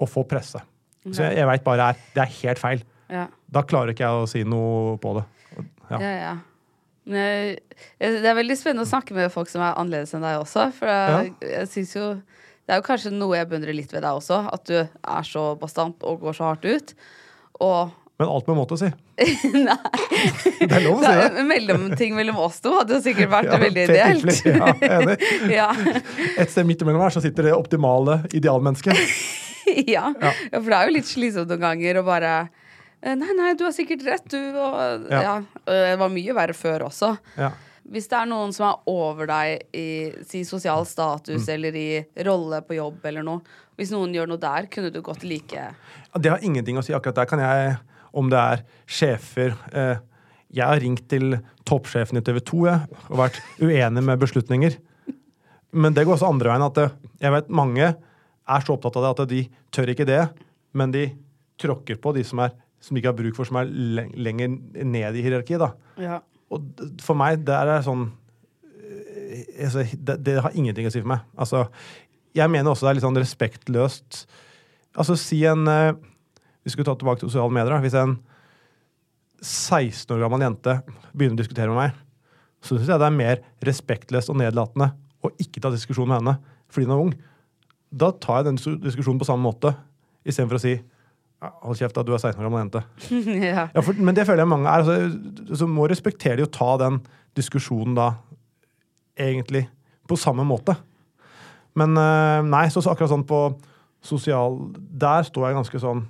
å 0.00 0.08
få 0.08 0.24
presse. 0.24 0.62
Så 1.10 1.26
jeg, 1.26 1.36
jeg 1.42 1.50
veit 1.50 1.64
bare 1.66 1.92
er, 1.92 2.02
det 2.14 2.24
er 2.24 2.34
helt 2.40 2.62
feil. 2.62 2.82
Ja. 3.12 3.26
Da 3.52 3.66
klarer 3.68 3.92
ikke 3.92 4.06
jeg 4.06 4.24
å 4.24 4.28
si 4.30 4.44
noe 4.48 4.96
på 5.02 5.12
det. 5.18 5.26
Ja. 5.92 6.00
Ja, 6.00 6.12
ja. 6.16 6.32
Jeg, 7.02 7.56
jeg, 7.98 8.20
det 8.22 8.28
er 8.30 8.36
veldig 8.38 8.54
spennende 8.58 8.86
å 8.86 8.90
snakke 8.90 9.14
med 9.16 9.32
folk 9.34 9.50
som 9.50 9.64
er 9.64 9.74
annerledes 9.74 10.14
enn 10.14 10.22
deg 10.22 10.38
også. 10.38 10.68
For 10.76 10.90
jeg, 10.90 11.32
jeg 11.42 11.70
synes 11.72 11.96
jo 11.96 12.04
Det 12.62 12.76
er 12.76 12.78
jo 12.78 12.84
kanskje 12.86 13.10
noe 13.10 13.40
jeg 13.40 13.48
beundrer 13.50 13.74
litt 13.74 13.90
ved 13.90 14.04
deg 14.04 14.20
også. 14.20 14.44
At 14.54 14.68
du 14.70 14.76
er 14.78 15.26
så 15.26 15.48
bastant 15.58 16.06
og 16.06 16.22
går 16.22 16.38
så 16.38 16.52
hardt 16.52 16.68
ut. 16.68 16.94
Og 17.58 17.90
Men 18.22 18.30
alt 18.30 18.46
med 18.46 18.58
måte, 18.60 18.78
å 18.78 18.80
si. 18.80 18.92
Nei. 19.66 19.76
Det 20.62 20.70
er 20.70 20.84
lov 20.86 21.00
å 21.00 21.02
si 21.02 21.10
det. 21.18 21.28
En 21.42 21.50
mellomting 21.50 22.14
mellom 22.16 22.38
oss 22.44 22.62
to 22.62 22.76
hadde 22.78 22.96
jo 22.96 23.02
sikkert 23.04 23.32
vært 23.34 23.50
Ja, 23.50 23.60
veldig 23.64 23.86
ideelt. 23.88 24.42
Ja, 24.46 24.72
enig. 25.00 25.28
ja. 25.58 25.68
Et 26.38 26.54
sted 26.54 26.68
midt 26.68 26.86
imellom 26.86 27.02
her 27.02 27.14
så 27.14 27.22
sitter 27.24 27.50
det 27.50 27.56
optimale 27.56 28.20
idealmennesket. 28.30 28.94
ja. 29.96 30.06
ja, 30.14 30.32
for 30.54 30.70
det 30.70 30.78
er 30.78 30.88
jo 30.88 30.96
litt 31.00 31.10
slitsomt 31.10 31.50
noen 31.50 31.66
ganger 31.66 31.98
å 31.98 32.06
bare 32.06 32.34
Nei, 33.02 33.32
nei, 33.34 33.52
du 33.58 33.64
har 33.66 33.72
sikkert 33.74 34.04
rett, 34.06 34.28
du. 34.30 34.38
Og, 34.38 35.08
Ja. 35.10 35.22
ja. 35.22 35.36
eh, 35.66 35.90
Det 35.92 35.98
var 35.98 36.08
mye 36.14 36.34
verre 36.36 36.54
før 36.54 36.84
også. 36.88 37.16
Ja. 37.36 37.50
Hvis 37.90 38.06
det 38.08 38.14
er 38.20 38.26
noen 38.30 38.52
som 38.54 38.68
er 38.68 38.76
over 38.86 39.26
deg 39.26 39.64
i 39.74 40.12
si, 40.24 40.44
sosial 40.46 40.84
status 40.86 41.48
Mm. 41.48 41.54
eller 41.54 41.74
i 41.76 42.06
rolle 42.24 42.60
på 42.62 42.76
jobb 42.78 43.04
eller 43.10 43.22
noe, 43.26 43.40
hvis 43.76 43.90
noen 43.90 44.14
gjør 44.14 44.28
noe 44.28 44.38
der, 44.38 44.66
kunne 44.70 44.92
du 44.94 45.00
godt 45.02 45.24
like 45.24 45.64
Det 46.20 46.30
har 46.30 46.38
ingenting 46.46 46.78
å 46.78 46.84
si. 46.84 46.92
Akkurat 46.94 47.14
der 47.16 47.26
kan 47.26 47.40
jeg, 47.42 47.76
om 48.14 48.28
det 48.30 48.38
er 48.38 48.62
sjefer 48.86 49.56
eh, 49.72 49.96
Jeg 50.54 50.66
har 50.68 50.78
ringt 50.80 51.08
til 51.08 51.38
toppsjefen 51.64 52.18
i 52.18 52.20
TV 52.22 52.38
2 52.40 52.66
jeg, 52.68 52.86
og 53.10 53.16
vært 53.18 53.40
uenig 53.58 54.02
med 54.04 54.20
beslutninger. 54.20 54.76
Men 55.72 55.94
det 55.94 56.04
går 56.06 56.18
også 56.18 56.28
andre 56.28 56.50
veien. 56.52 56.62
at 56.66 56.74
det, 56.74 56.90
Jeg 57.20 57.32
vet 57.32 57.48
mange 57.48 57.82
er 57.88 58.60
så 58.60 58.74
opptatt 58.76 58.96
av 58.96 59.02
det 59.16 59.22
at 59.22 59.28
de 59.28 59.48
tør 59.72 59.88
ikke 59.94 60.06
det, 60.06 60.28
men 60.74 60.92
de 60.92 61.06
tråkker 61.58 61.96
på 62.00 62.12
de 62.14 62.22
som, 62.22 62.38
er, 62.40 62.52
som 62.82 62.94
de 62.94 63.02
ikke 63.02 63.12
har 63.12 63.18
bruk 63.18 63.38
for, 63.38 63.48
som 63.48 63.60
er 63.60 63.70
lenger 63.70 64.56
ned 64.82 65.18
i 65.18 65.24
hierarkiet. 65.24 65.62
da. 65.62 65.72
Ja. 66.02 66.20
Og 66.52 66.82
for 67.02 67.18
meg, 67.18 67.44
det 67.46 67.54
er 67.56 67.84
sånn 67.86 68.08
eh, 68.74 69.44
altså, 69.66 69.86
det, 69.94 70.18
det 70.26 70.40
har 70.44 70.56
ingenting 70.58 70.88
å 70.88 70.92
si 70.92 71.02
for 71.02 71.14
meg. 71.14 71.22
Altså, 71.38 71.66
jeg 72.36 72.50
mener 72.50 72.72
også 72.72 72.86
det 72.86 72.92
er 72.92 72.98
litt 72.98 73.06
sånn 73.06 73.20
respektløst 73.20 74.24
Altså, 74.92 75.14
si 75.16 75.38
en 75.48 75.64
eh, 75.72 75.94
Vi 76.64 76.72
skulle 76.72 76.84
ta 76.84 76.92
tilbake 76.98 77.22
til 77.22 77.30
sosiale 77.30 77.54
medier. 77.54 77.72
da. 77.72 77.80
Hvis 77.80 77.96
en 77.96 78.18
16 79.42 80.12
år 80.14 80.20
gammel 80.22 80.44
jente 80.44 80.74
begynner 81.10 81.34
å 81.34 81.40
diskutere 81.40 81.72
med 81.72 81.78
meg, 81.80 82.02
så 82.62 82.76
syns 82.76 82.92
jeg 82.92 83.00
det 83.02 83.08
er 83.08 83.16
mer 83.16 83.40
respektløst 83.66 84.30
og 84.30 84.38
nedlatende 84.38 84.92
å 85.26 85.32
ikke 85.42 85.62
ta 85.64 85.72
diskusjon 85.72 86.06
med 86.06 86.20
henne 86.20 86.36
fordi 86.72 86.86
hun 86.86 86.94
er 86.94 87.02
ung. 87.02 87.10
Da 87.90 88.12
tar 88.14 88.40
jeg 88.40 88.52
den 88.52 88.60
diskusjonen 88.84 89.18
på 89.20 89.26
samme 89.28 89.44
måte, 89.44 89.74
istedenfor 90.22 90.60
å 90.60 90.62
si 90.62 90.76
«Ja, 90.76 90.91
Hold 91.42 91.80
kjeft, 91.80 91.96
da, 91.96 92.04
du 92.06 92.12
er 92.14 92.20
16 92.20 92.38
år 92.38 92.46
gammel 92.46 92.60
jente. 92.62 92.82
ja. 93.50 93.66
Ja, 93.74 93.82
for, 93.82 93.98
men 93.98 94.14
det 94.14 94.26
føler 94.28 94.44
jeg 94.44 94.52
mange 94.52 94.70
er. 94.70 94.84
Altså, 94.84 95.56
så 95.58 95.66
må 95.66 95.88
respektere 95.90 96.38
de 96.38 96.46
å 96.46 96.52
ta 96.52 96.76
den 96.84 97.00
diskusjonen 97.38 97.96
da 97.98 98.12
egentlig 99.18 99.64
på 100.08 100.18
samme 100.20 100.44
måte. 100.46 100.76
Men 101.78 101.96
eh, 101.98 102.40
nei, 102.46 102.66
så, 102.70 102.82
så 102.84 102.92
akkurat 102.92 103.10
sånn 103.12 103.26
på 103.28 103.42
sosial 104.02 104.58
Der 104.74 105.22
står 105.24 105.46
jeg 105.46 105.56
ganske 105.60 105.80
sånn 105.80 106.00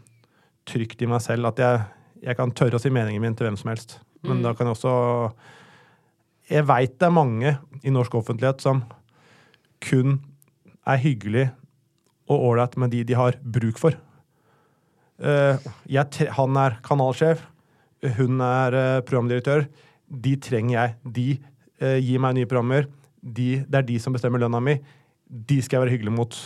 trygt 0.69 1.03
i 1.05 1.09
meg 1.11 1.21
selv 1.23 1.51
at 1.51 1.61
jeg, 1.61 1.81
jeg 2.25 2.39
kan 2.39 2.53
tørre 2.57 2.79
å 2.79 2.83
si 2.83 2.93
meningen 2.93 3.23
min 3.23 3.37
til 3.37 3.49
hvem 3.49 3.59
som 3.61 3.73
helst. 3.73 3.99
Men 4.27 4.45
da 4.45 4.53
kan 4.55 4.69
jeg 4.69 4.77
også 4.77 4.93
Jeg 6.51 6.67
veit 6.69 6.95
det 7.01 7.09
er 7.09 7.15
mange 7.15 7.57
i 7.83 7.93
norsk 7.95 8.15
offentlighet 8.21 8.63
som 8.63 8.85
kun 9.83 10.21
er 10.87 11.01
hyggelig 11.03 11.49
og 12.31 12.49
ålreit 12.51 12.77
med 12.79 12.93
de 12.95 13.03
de 13.07 13.17
har 13.19 13.39
bruk 13.43 13.81
for. 13.81 13.97
Eh, 15.21 15.67
jeg, 15.93 16.29
han 16.37 16.59
er 16.59 16.79
kanalsjef, 16.87 17.45
hun 18.19 18.41
er 18.43 18.77
eh, 18.79 19.03
programdirektør. 19.07 19.67
De 20.09 20.35
trenger 20.43 20.75
jeg. 20.75 20.97
De 21.05 21.29
eh, 21.83 21.99
gir 22.03 22.23
meg 22.23 22.37
nye 22.39 22.49
programmer. 22.49 22.89
De, 23.23 23.63
det 23.63 23.83
er 23.83 23.87
de 23.87 23.99
som 24.03 24.15
bestemmer 24.15 24.43
lønna 24.43 24.61
mi. 24.63 24.79
De 25.29 25.61
skal 25.63 25.79
jeg 25.79 25.87
være 25.87 25.95
hyggelig 25.97 26.15
mot. 26.17 26.39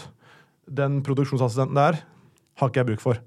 Den 0.67 1.01
produksjonsassistenten 1.07 1.79
der 1.79 2.03
har 2.61 2.71
ikke 2.71 2.83
jeg 2.83 2.91
bruk 2.91 3.05
for. 3.05 3.23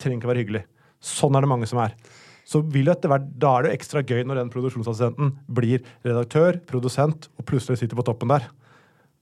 Trenger 0.00 0.20
ikke 0.20 0.30
være 0.30 0.44
hyggelig. 0.44 0.64
Sånn 1.04 1.36
er 1.36 1.44
det 1.44 1.50
mange 1.50 1.68
som 1.68 1.80
er. 1.82 1.96
Så 2.44 2.60
vil 2.72 2.90
etter 2.92 3.08
hvert, 3.08 3.26
Da 3.40 3.56
er 3.56 3.66
det 3.66 3.76
ekstra 3.78 4.02
gøy 4.04 4.22
når 4.28 4.42
den 4.42 4.52
produksjonsassistenten 4.52 5.32
blir 5.48 5.84
redaktør, 6.04 6.60
produsent 6.68 7.30
og 7.38 7.46
plutselig 7.48 7.80
sitter 7.80 7.98
på 7.98 8.04
toppen 8.06 8.30
der. 8.30 8.46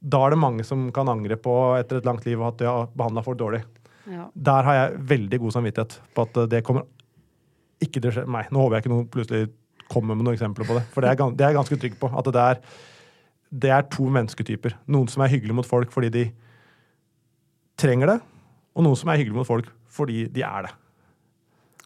Da 0.02 0.24
er 0.26 0.34
det 0.34 0.42
mange 0.42 0.66
som 0.66 0.88
kan 0.94 1.08
angre 1.08 1.38
på 1.38 1.54
etter 1.78 2.00
et 2.00 2.08
langt 2.08 2.26
liv 2.26 2.40
at 2.42 2.58
de 2.58 2.66
har 2.66 2.90
behandla 2.98 3.22
folk 3.22 3.38
dårlig. 3.38 3.62
Ja. 4.10 4.28
Der 4.34 4.62
har 4.66 4.74
jeg 4.78 5.02
veldig 5.12 5.38
god 5.44 5.52
samvittighet 5.54 6.00
på 6.16 6.22
at 6.26 6.38
det 6.50 6.62
kommer 6.66 6.86
ikke 7.82 8.00
til 8.00 8.10
å 8.10 8.14
skje 8.16 8.24
meg. 8.30 8.48
Nå 8.50 8.62
håper 8.64 8.76
jeg 8.78 8.84
ikke 8.84 8.92
noen 8.94 9.08
plutselig 9.12 9.50
kommer 9.92 10.14
med 10.16 10.24
noen 10.26 10.34
eksempler 10.38 10.66
på 10.66 10.74
det, 10.78 10.82
for 10.94 11.04
det 11.04 11.10
er, 11.12 11.22
det 11.36 11.44
er 11.44 11.52
jeg 11.52 11.58
ganske 11.60 11.78
trygg 11.82 11.96
på. 12.00 12.08
At 12.18 12.30
det 12.32 12.42
er, 12.42 12.60
det 13.62 13.70
er 13.76 13.82
to 13.92 14.06
mennesketyper. 14.08 14.76
Noen 14.94 15.10
som 15.12 15.22
er 15.22 15.32
hyggelige 15.34 15.54
mot 15.58 15.68
folk 15.68 15.92
fordi 15.92 16.08
de 16.14 16.24
trenger 17.80 18.12
det, 18.14 18.18
og 18.76 18.86
noen 18.86 18.96
som 18.98 19.10
er 19.12 19.20
hyggelige 19.20 19.38
mot 19.42 19.48
folk 19.48 19.68
fordi 19.92 20.24
de 20.32 20.44
er 20.46 20.68
det. 20.68 20.72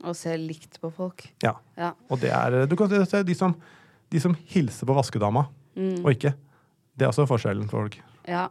Og 0.07 0.15
ser 0.15 0.37
likt 0.39 0.77
på 0.83 0.91
folk. 0.95 1.25
Ja. 1.43 1.55
Ja. 1.81 1.93
Og 2.13 2.21
det 2.23 2.31
er 2.37 2.67
du 2.69 2.77
kan 2.79 2.93
se 3.09 3.23
de 3.27 3.35
som, 3.35 3.55
de 4.13 4.21
som 4.23 4.37
hilser 4.53 4.87
på 4.89 4.97
vaskedama, 4.97 5.47
Mm. 5.77 6.07
og 6.07 6.15
ikke. 6.15 6.31
Det 6.97 7.05
er 7.05 7.11
også 7.11 7.27
forskjellen 7.29 7.67
for 7.69 7.83
folk. 7.85 7.99
Ja. 8.25 8.47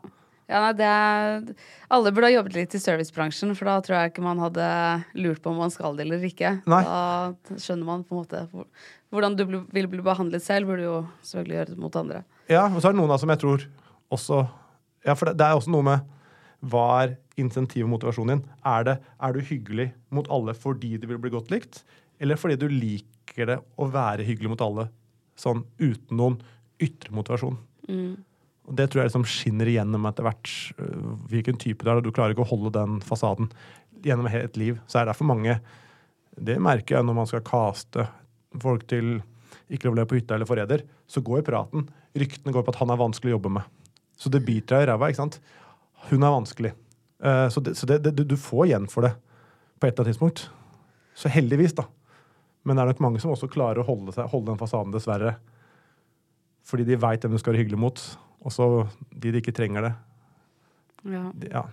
Ja 0.46 0.60
nei, 0.62 0.74
det 0.78 1.56
alle 1.90 2.12
burde 2.14 2.30
ha 2.30 2.36
jobbet 2.36 2.58
litt 2.58 2.76
i 2.78 2.82
servicebransjen, 2.82 3.54
for 3.58 3.70
da 3.70 3.80
tror 3.86 3.98
jeg 3.98 4.12
ikke 4.12 4.26
man 4.26 4.42
hadde 4.44 4.66
lurt 5.18 5.42
på 5.42 5.50
om 5.50 5.62
man 5.64 5.74
skal 5.74 5.98
det 5.98 6.06
eller 6.06 6.26
ikke. 6.28 6.52
Nei. 6.70 6.82
Da 6.86 7.58
skjønner 7.58 7.88
man 7.88 8.04
på 8.06 8.14
en 8.14 8.22
måte 8.22 8.44
hvordan 9.14 9.38
du 9.40 9.46
vil 9.74 9.90
bli 9.90 10.04
behandlet 10.06 10.44
selv, 10.46 10.70
burde 10.70 10.84
du 10.84 10.90
jo 10.90 11.00
selvfølgelig 11.26 11.58
gjøre 11.58 11.72
det 11.72 11.82
mot 11.82 11.98
andre. 12.02 12.22
Ja, 12.52 12.68
og 12.68 12.78
så 12.78 12.90
er 12.90 12.96
det 12.96 13.00
noen 13.02 13.14
av 13.16 13.22
som 13.22 13.34
jeg 13.34 13.42
tror 13.42 13.66
også 14.14 14.44
Ja, 15.06 15.14
for 15.14 15.30
det, 15.30 15.36
det 15.38 15.46
er 15.46 15.58
også 15.58 15.70
noe 15.74 15.86
med 15.86 16.14
hva 16.66 16.86
er 17.04 17.12
insentiv 17.42 17.86
og 17.86 17.92
motivasjonen 17.92 18.40
din? 18.40 18.44
Er, 18.66 18.86
det, 18.88 18.96
er 19.22 19.36
du 19.36 19.44
hyggelig 19.46 19.92
mot 20.14 20.30
alle 20.34 20.56
fordi 20.58 20.96
du 20.98 21.06
vil 21.10 21.20
bli 21.22 21.34
godt 21.34 21.52
likt, 21.54 21.84
eller 22.22 22.40
fordi 22.42 22.58
du 22.58 22.66
liker 22.72 23.52
det 23.52 23.58
å 23.78 23.90
være 23.94 24.26
hyggelig 24.26 24.54
mot 24.56 24.64
alle 24.66 24.88
sånn 25.38 25.66
uten 25.82 26.18
noen 26.18 26.40
ytre 26.82 27.14
motivasjon? 27.14 27.60
Og 28.66 28.76
Det 28.78 28.88
tror 28.90 29.04
jeg 29.04 29.12
liksom 29.12 29.28
skinner 29.30 29.70
igjennom 29.70 30.08
etter 30.10 30.26
hvert 30.26 30.52
øh, 30.82 31.10
hvilken 31.32 31.60
type 31.62 31.86
du 31.86 31.92
er. 31.92 32.02
Du 32.02 32.14
klarer 32.14 32.34
ikke 32.34 32.46
å 32.46 32.50
holde 32.50 32.74
den 32.76 33.00
fasaden 33.06 33.52
gjennom 34.06 34.30
hele 34.32 34.50
et 34.50 34.58
liv. 34.60 34.80
Så 34.88 35.00
er 35.00 35.06
det 35.06 35.14
derfor 35.14 35.30
mange 35.30 35.60
Det 36.36 36.58
merker 36.60 36.98
jeg 36.98 37.08
når 37.08 37.16
man 37.16 37.30
skal 37.30 37.46
caste 37.46 38.08
folk 38.62 38.88
til 38.92 39.22
Ikke 39.70 39.88
lov 39.88 39.96
å 39.96 40.00
leve 40.02 40.10
på 40.12 40.18
hytta 40.20 40.36
eller 40.36 40.50
Forræder. 40.50 40.86
Så 41.08 41.22
går 41.26 41.46
praten. 41.46 41.88
Ryktene 42.18 42.54
går 42.54 42.66
på 42.66 42.74
at 42.74 42.82
han 42.82 42.94
er 42.94 43.02
vanskelig 43.02 43.34
å 43.34 43.38
jobbe 43.38 43.54
med. 43.58 43.70
Så 44.18 44.32
det 44.32 44.46
biter 44.46 44.78
deg 44.78 44.86
i 44.86 44.90
ræva. 44.92 45.10
ikke 45.10 45.24
sant? 45.24 45.40
Hun 46.10 46.24
er 46.24 46.34
vanskelig. 46.34 46.72
Eh, 47.24 47.48
så 47.50 47.62
det, 47.62 47.76
så 47.76 47.88
det, 47.90 48.00
det, 48.06 48.24
du 48.24 48.38
får 48.38 48.68
igjen 48.68 48.88
for 48.92 49.08
det 49.08 49.16
på 49.80 49.88
et 49.88 49.92
eller 49.92 50.06
annet 50.06 50.14
tidspunkt. 50.14 50.46
Så 51.16 51.32
heldigvis, 51.32 51.76
da. 51.76 51.88
Men 52.66 52.78
det 52.78 52.84
er 52.84 52.92
nok 52.94 53.04
mange 53.04 53.22
som 53.24 53.34
også 53.34 53.50
klarer 53.52 53.82
å 53.82 53.88
holde, 53.88 54.14
seg, 54.16 54.30
holde 54.32 54.52
den 54.52 54.62
fasaden, 54.62 54.94
dessverre. 54.94 55.36
Fordi 56.66 56.86
de 56.88 56.98
veit 57.00 57.24
hvem 57.24 57.36
du 57.36 57.42
skal 57.42 57.54
være 57.54 57.64
hyggelig 57.64 57.82
mot. 57.82 58.06
Og 58.46 58.54
så 58.54 58.68
de 59.12 59.32
de 59.34 59.42
ikke 59.42 59.54
trenger 59.58 59.88
det. 59.90 59.94
Ja. 61.10 61.24
de 61.34 61.50
ja. 61.52 61.64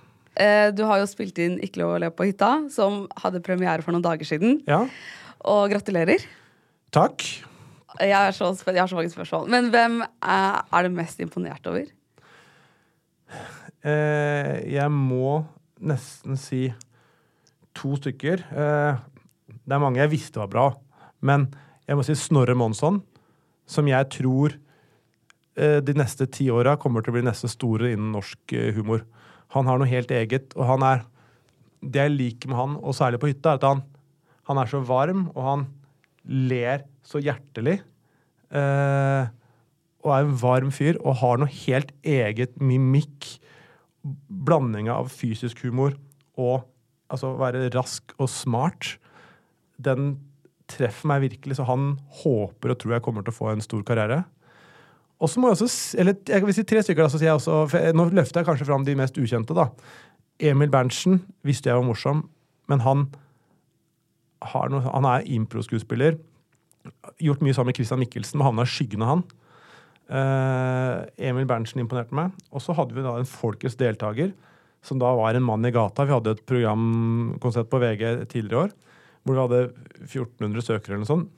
Eh, 0.41 0.71
du 0.73 0.83
har 0.89 0.97
jo 1.03 1.07
spilt 1.09 1.37
inn 1.45 1.59
Ikke 1.61 1.83
lov 1.83 1.91
å 1.95 1.99
le 2.01 2.09
på 2.13 2.25
hytta, 2.25 2.71
som 2.73 3.03
hadde 3.21 3.43
premiere 3.45 3.85
for 3.85 3.93
noen 3.93 4.05
dager 4.05 4.25
siden. 4.29 4.63
ja. 4.69 4.87
Og 5.45 5.73
gratulerer. 5.73 6.23
Takk. 6.95 7.25
Jeg, 7.99 8.13
er 8.15 8.31
så, 8.37 8.53
spen- 8.57 8.77
jeg 8.77 8.83
har 8.85 8.89
så 8.89 8.95
mange 8.95 9.11
spørsmål. 9.11 9.49
Men 9.51 9.71
hvem 9.75 9.97
er, 10.07 10.61
er 10.73 10.87
du 10.87 10.95
mest 10.95 11.19
imponert 11.21 11.67
over? 11.67 11.89
Eh, 13.83 14.61
jeg 14.71 14.91
må 14.95 15.43
nesten 15.83 16.39
si 16.39 16.69
to 17.75 17.97
stykker. 17.99 18.45
Eh, 18.55 19.01
det 19.67 19.75
er 19.77 19.83
mange 19.83 19.99
jeg 20.03 20.13
visste 20.13 20.39
var 20.43 20.51
bra, 20.53 20.67
men 21.27 21.49
jeg 21.89 21.99
må 21.99 22.05
si 22.07 22.15
Snorre 22.19 22.55
Monsson, 22.59 23.01
som 23.67 23.89
jeg 23.91 24.09
tror 24.15 24.55
de 25.85 25.95
neste 25.99 26.27
ti 26.33 26.47
åra 26.53 26.79
kommer 26.81 27.05
til 27.05 27.13
å 27.13 27.19
bli 27.19 27.25
neste 27.27 27.51
store 27.51 27.93
innen 27.93 28.15
norsk 28.15 28.55
eh, 28.57 28.71
humor. 28.77 29.05
Han 29.53 29.69
har 29.69 29.81
noe 29.81 29.91
helt 29.91 30.13
eget, 30.15 30.55
og 30.57 30.69
han 30.71 30.87
er 30.87 31.09
Det 31.83 31.99
jeg 31.99 32.15
liker 32.15 32.47
med 32.49 32.57
han, 32.57 32.75
og 32.79 32.95
særlig 32.95 33.19
på 33.19 33.27
hytta, 33.27 33.51
er 33.51 33.59
at 33.59 33.65
han, 33.67 33.81
han 34.47 34.59
er 34.63 34.69
så 34.71 34.79
varm, 34.87 35.25
og 35.35 35.43
han 35.43 35.65
ler 36.23 36.85
så 37.03 37.19
hjertelig. 37.19 37.81
Eh, 38.55 39.25
og 40.03 40.13
er 40.15 40.27
en 40.27 40.37
varm 40.39 40.71
fyr 40.75 41.01
og 41.01 41.19
har 41.23 41.41
noe 41.43 41.51
helt 41.65 41.91
eget 42.07 42.55
mimikk. 42.63 43.27
Blandinga 44.03 44.95
av 44.95 45.11
fysisk 45.11 45.65
humor 45.67 45.97
og 46.39 46.65
altså 47.13 47.35
være 47.39 47.69
rask 47.75 48.15
og 48.19 48.31
smart. 48.31 48.97
Den 49.83 50.17
treffer 50.71 51.11
meg 51.11 51.27
virkelig, 51.27 51.59
så 51.59 51.67
han 51.69 51.97
håper 52.23 52.73
og 52.73 52.81
tror 52.81 52.97
jeg 52.97 53.05
kommer 53.05 53.27
til 53.27 53.35
å 53.35 53.41
få 53.41 53.51
en 53.53 53.65
stor 53.65 53.83
karriere. 53.87 54.23
Og 55.23 55.31
så 55.31 55.39
må 55.39 55.51
jeg 55.51 55.61
også, 55.63 55.99
eller 56.03 56.17
jeg 56.27 56.43
vil 56.45 56.57
si 56.57 56.65
tre 56.67 56.83
stykker, 56.83 57.05
da, 57.05 57.11
så 57.13 57.21
sier 57.21 57.31
jeg 57.31 57.39
også, 57.39 57.59
for 57.71 57.99
nå 57.99 58.09
løfter 58.11 58.43
jeg 58.43 58.49
kanskje 58.49 58.67
fram 58.67 58.87
de 58.87 58.97
mest 58.99 59.19
ukjente. 59.23 59.55
da. 59.55 59.69
Emil 60.43 60.73
Berntsen 60.73 61.21
visste 61.47 61.71
jeg 61.71 61.79
var 61.79 61.87
morsom, 61.87 62.25
men 62.71 62.83
han, 62.83 63.07
noe, 64.73 64.83
han 64.89 65.07
er 65.13 65.29
improskuespiller. 65.37 66.19
Gjort 67.23 67.45
mye 67.47 67.55
sammen 67.55 67.71
med 67.71 67.79
Christian 67.79 68.03
Mikkelsen, 68.03 68.41
men 68.41 68.49
havna 68.49 68.67
i 68.67 68.73
skyggen 68.73 69.07
av 69.07 69.13
han. 69.13 69.25
Uh, 70.13 70.97
Emil 71.31 71.47
Berntsen 71.49 71.85
imponerte 71.85 72.17
meg. 72.19 72.35
Og 72.51 72.65
så 72.65 72.75
hadde 72.75 72.97
vi 72.97 73.07
da 73.07 73.15
en 73.21 73.29
folkets 73.29 73.79
deltaker, 73.79 74.35
som 74.83 74.99
da 74.99 75.13
var 75.15 75.39
en 75.39 75.47
mann 75.47 75.63
i 75.69 75.71
gata. 75.75 76.09
Vi 76.09 76.17
hadde 76.17 76.35
et 76.35 76.47
programkonsept 76.51 77.71
på 77.71 77.79
VG 77.85 78.03
tidligere 78.33 78.57
i 78.57 78.63
år 78.67 78.81
hvor 79.23 79.37
vi 79.37 79.43
hadde 79.43 79.61
1400 80.03 80.65
søkere 80.67 80.97
eller 80.97 81.05
noe 81.05 81.11
sånt. 81.11 81.29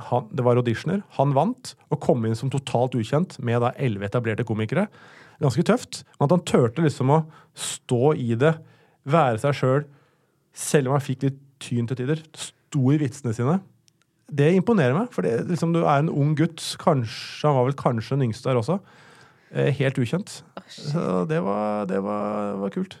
Han, 0.00 0.28
det 0.32 0.44
var 0.44 0.56
auditioner. 0.56 1.02
Han 1.18 1.34
vant 1.36 1.74
og 1.92 2.00
kom 2.00 2.24
inn 2.24 2.36
som 2.38 2.50
totalt 2.52 2.96
ukjent 2.96 3.36
med 3.44 3.60
da 3.64 3.74
elleve 3.76 4.08
etablerte 4.08 4.46
komikere. 4.48 4.86
Ganske 5.42 5.64
tøft. 5.66 6.02
Men 6.16 6.28
at 6.28 6.36
han 6.36 6.46
turte 6.48 6.84
liksom 6.84 7.12
å 7.12 7.24
stå 7.58 8.14
i 8.16 8.32
det, 8.38 8.54
være 9.04 9.42
seg 9.42 9.58
sjøl, 9.58 9.84
selv 10.56 10.88
om 10.88 10.96
han 10.96 11.04
fikk 11.04 11.26
litt 11.26 11.38
tyn 11.62 11.88
til 11.90 11.98
tider. 12.00 12.22
Sto 12.38 12.88
i 12.92 12.98
vitsene 13.00 13.34
sine. 13.36 13.58
Det 14.32 14.48
imponerer 14.56 14.96
meg, 14.96 15.10
for 15.12 15.26
det, 15.26 15.42
liksom, 15.50 15.74
du 15.74 15.82
er 15.82 16.00
en 16.00 16.08
ung 16.08 16.32
gutt. 16.38 16.62
Kanskje, 16.80 17.48
Han 17.48 17.58
var 17.58 17.68
vel 17.68 17.76
kanskje 17.76 18.16
den 18.16 18.30
yngste 18.30 18.48
der 18.48 18.60
også. 18.62 18.78
Eh, 19.52 19.68
helt 19.76 19.98
ukjent. 20.00 20.38
Så 20.72 21.26
det 21.28 21.42
var, 21.44 21.84
det 21.90 22.00
var, 22.00 22.56
var 22.62 22.72
kult. 22.72 22.96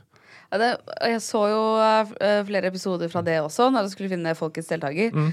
Ja, 0.52 0.58
det, 0.60 0.70
jeg 1.08 1.22
så 1.24 1.46
jo 1.48 1.62
eh, 1.80 2.42
flere 2.44 2.68
episoder 2.68 3.08
fra 3.08 3.22
det 3.24 3.38
også, 3.40 3.70
når 3.72 3.86
du 3.86 3.94
skulle 3.94 4.12
finne 4.12 4.34
folkets 4.36 4.68
deltaker. 4.68 5.14
Mm. 5.16 5.30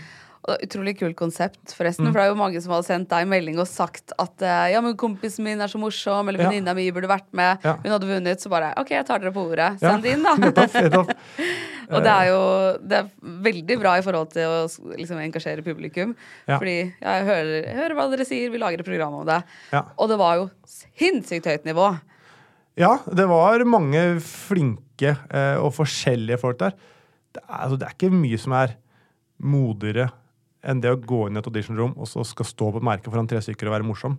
Utrolig 0.47 0.93
kult 0.97 1.17
konsept, 1.19 1.73
forresten. 1.75 2.07
For 2.07 2.15
det 2.15 2.23
er 2.23 2.29
jo 2.31 2.37
mange 2.39 2.61
som 2.63 2.71
har 2.73 2.83
sendt 2.87 3.09
deg 3.11 3.27
melding 3.29 3.57
og 3.59 3.67
sagt 3.69 4.13
at 4.17 4.41
eh, 4.47 4.69
ja, 4.73 4.79
men 4.81 4.95
kompisen 4.97 5.43
min 5.45 5.59
er 5.61 5.67
så 5.69 5.77
morsom, 5.81 6.29
eller 6.31 6.39
Ja. 6.41 6.47
venninna 6.47 6.73
mi 6.73 6.85
burde 6.95 7.09
vært 7.11 7.27
med. 7.35 7.59
Ja. 7.65 7.73
Hun 7.83 7.91
hadde 7.91 8.07
vunnet, 8.07 8.39
så 8.41 8.49
bare 8.49 8.71
OK, 8.79 8.93
jeg 8.95 9.05
tar 9.05 9.19
dere 9.19 9.33
på 9.35 9.43
ordet. 9.51 9.75
Ja. 9.83 9.91
Send 9.97 10.07
inn, 10.07 10.23
da. 10.23 10.35
Og 11.93 12.03
det 12.05 12.13
er 12.13 12.29
jo 12.29 12.39
det 12.85 12.97
er 13.01 13.09
veldig 13.49 13.77
bra 13.81 13.95
i 13.99 14.03
forhold 14.05 14.31
til 14.33 14.45
å 14.47 14.59
liksom, 14.95 15.19
engasjere 15.25 15.65
publikum. 15.65 16.15
Ja. 16.47 16.57
Fordi 16.57 16.77
jeg 16.87 17.25
hører, 17.29 17.51
jeg 17.65 17.77
hører 17.81 17.97
hva 17.99 18.07
dere 18.13 18.27
sier, 18.29 18.53
vi 18.53 18.61
lager 18.61 18.79
et 18.83 18.89
program 18.89 19.19
om 19.21 19.25
det. 19.27 19.41
Ja. 19.73 19.83
Og 19.97 20.09
det 20.11 20.19
var 20.21 20.37
jo 20.39 20.47
sinnssykt 20.69 21.49
høyt 21.51 21.67
nivå. 21.67 21.89
Ja, 22.79 22.93
det 23.11 23.25
var 23.27 23.59
mange 23.67 24.05
flinke 24.23 25.17
eh, 25.27 25.57
og 25.59 25.73
forskjellige 25.75 26.39
folk 26.39 26.61
der. 26.61 26.77
Det 27.35 27.43
er, 27.43 27.57
altså, 27.65 27.77
det 27.81 27.89
er 27.89 27.97
ikke 27.97 28.13
mye 28.15 28.39
som 28.39 28.55
er 28.55 28.77
modigere 29.39 30.09
enn 30.65 30.81
det 30.83 30.91
å 30.91 30.99
gå 30.99 31.25
inn 31.27 31.37
i 31.37 31.41
et 31.41 31.47
auditionrom 31.47 31.95
og 31.95 32.09
så 32.09 32.23
skal 32.27 32.47
stå 32.47 32.69
på 32.73 32.81
et 32.81 32.87
merke 32.89 33.11
foran 33.11 33.29
tre 33.29 33.41
stykker 33.43 33.69
og 33.69 33.77
være 33.77 33.87
morsom. 33.87 34.17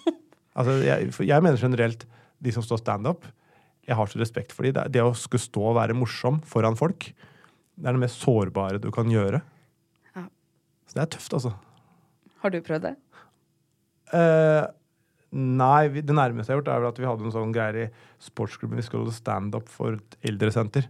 altså, 0.58 0.78
jeg, 0.86 1.10
jeg 1.26 1.44
mener 1.44 1.60
generelt 1.60 2.06
de 2.40 2.54
som 2.54 2.64
står 2.64 2.82
standup, 2.84 3.26
jeg 3.88 3.98
har 3.98 4.10
så 4.10 4.20
respekt 4.20 4.54
for 4.54 4.66
dem. 4.66 4.76
Det, 4.76 4.86
det 4.94 5.02
å 5.04 5.14
skulle 5.18 5.42
stå 5.42 5.64
og 5.72 5.78
være 5.80 5.96
morsom 5.98 6.38
foran 6.46 6.78
folk, 6.78 7.10
det 7.80 7.88
er 7.88 7.96
det 7.96 8.04
mest 8.04 8.22
sårbare 8.22 8.80
du 8.82 8.90
kan 8.94 9.10
gjøre. 9.10 9.40
Ja. 10.14 10.26
Så 10.86 10.98
det 10.98 11.06
er 11.06 11.10
tøft, 11.16 11.34
altså. 11.38 11.54
Har 12.44 12.52
du 12.52 12.60
prøvd 12.64 12.86
det? 12.86 12.94
Uh, 14.10 14.68
nei, 15.30 15.88
vi, 15.92 16.04
det 16.04 16.16
nærmeste 16.16 16.52
jeg 16.52 16.58
har 16.58 16.62
gjort, 16.62 16.70
er 16.72 16.84
vel 16.84 16.92
at 16.92 17.02
vi 17.02 17.08
hadde 17.08 17.26
en 17.26 17.34
sånn 17.34 17.56
greie 17.56 17.88
i 17.88 17.90
sportsklubben. 18.22 18.78
Vi 18.78 18.86
skulle 18.86 19.06
holde 19.06 19.16
standup 19.16 19.68
for 19.72 19.98
et 19.98 20.16
eldresenter. 20.30 20.86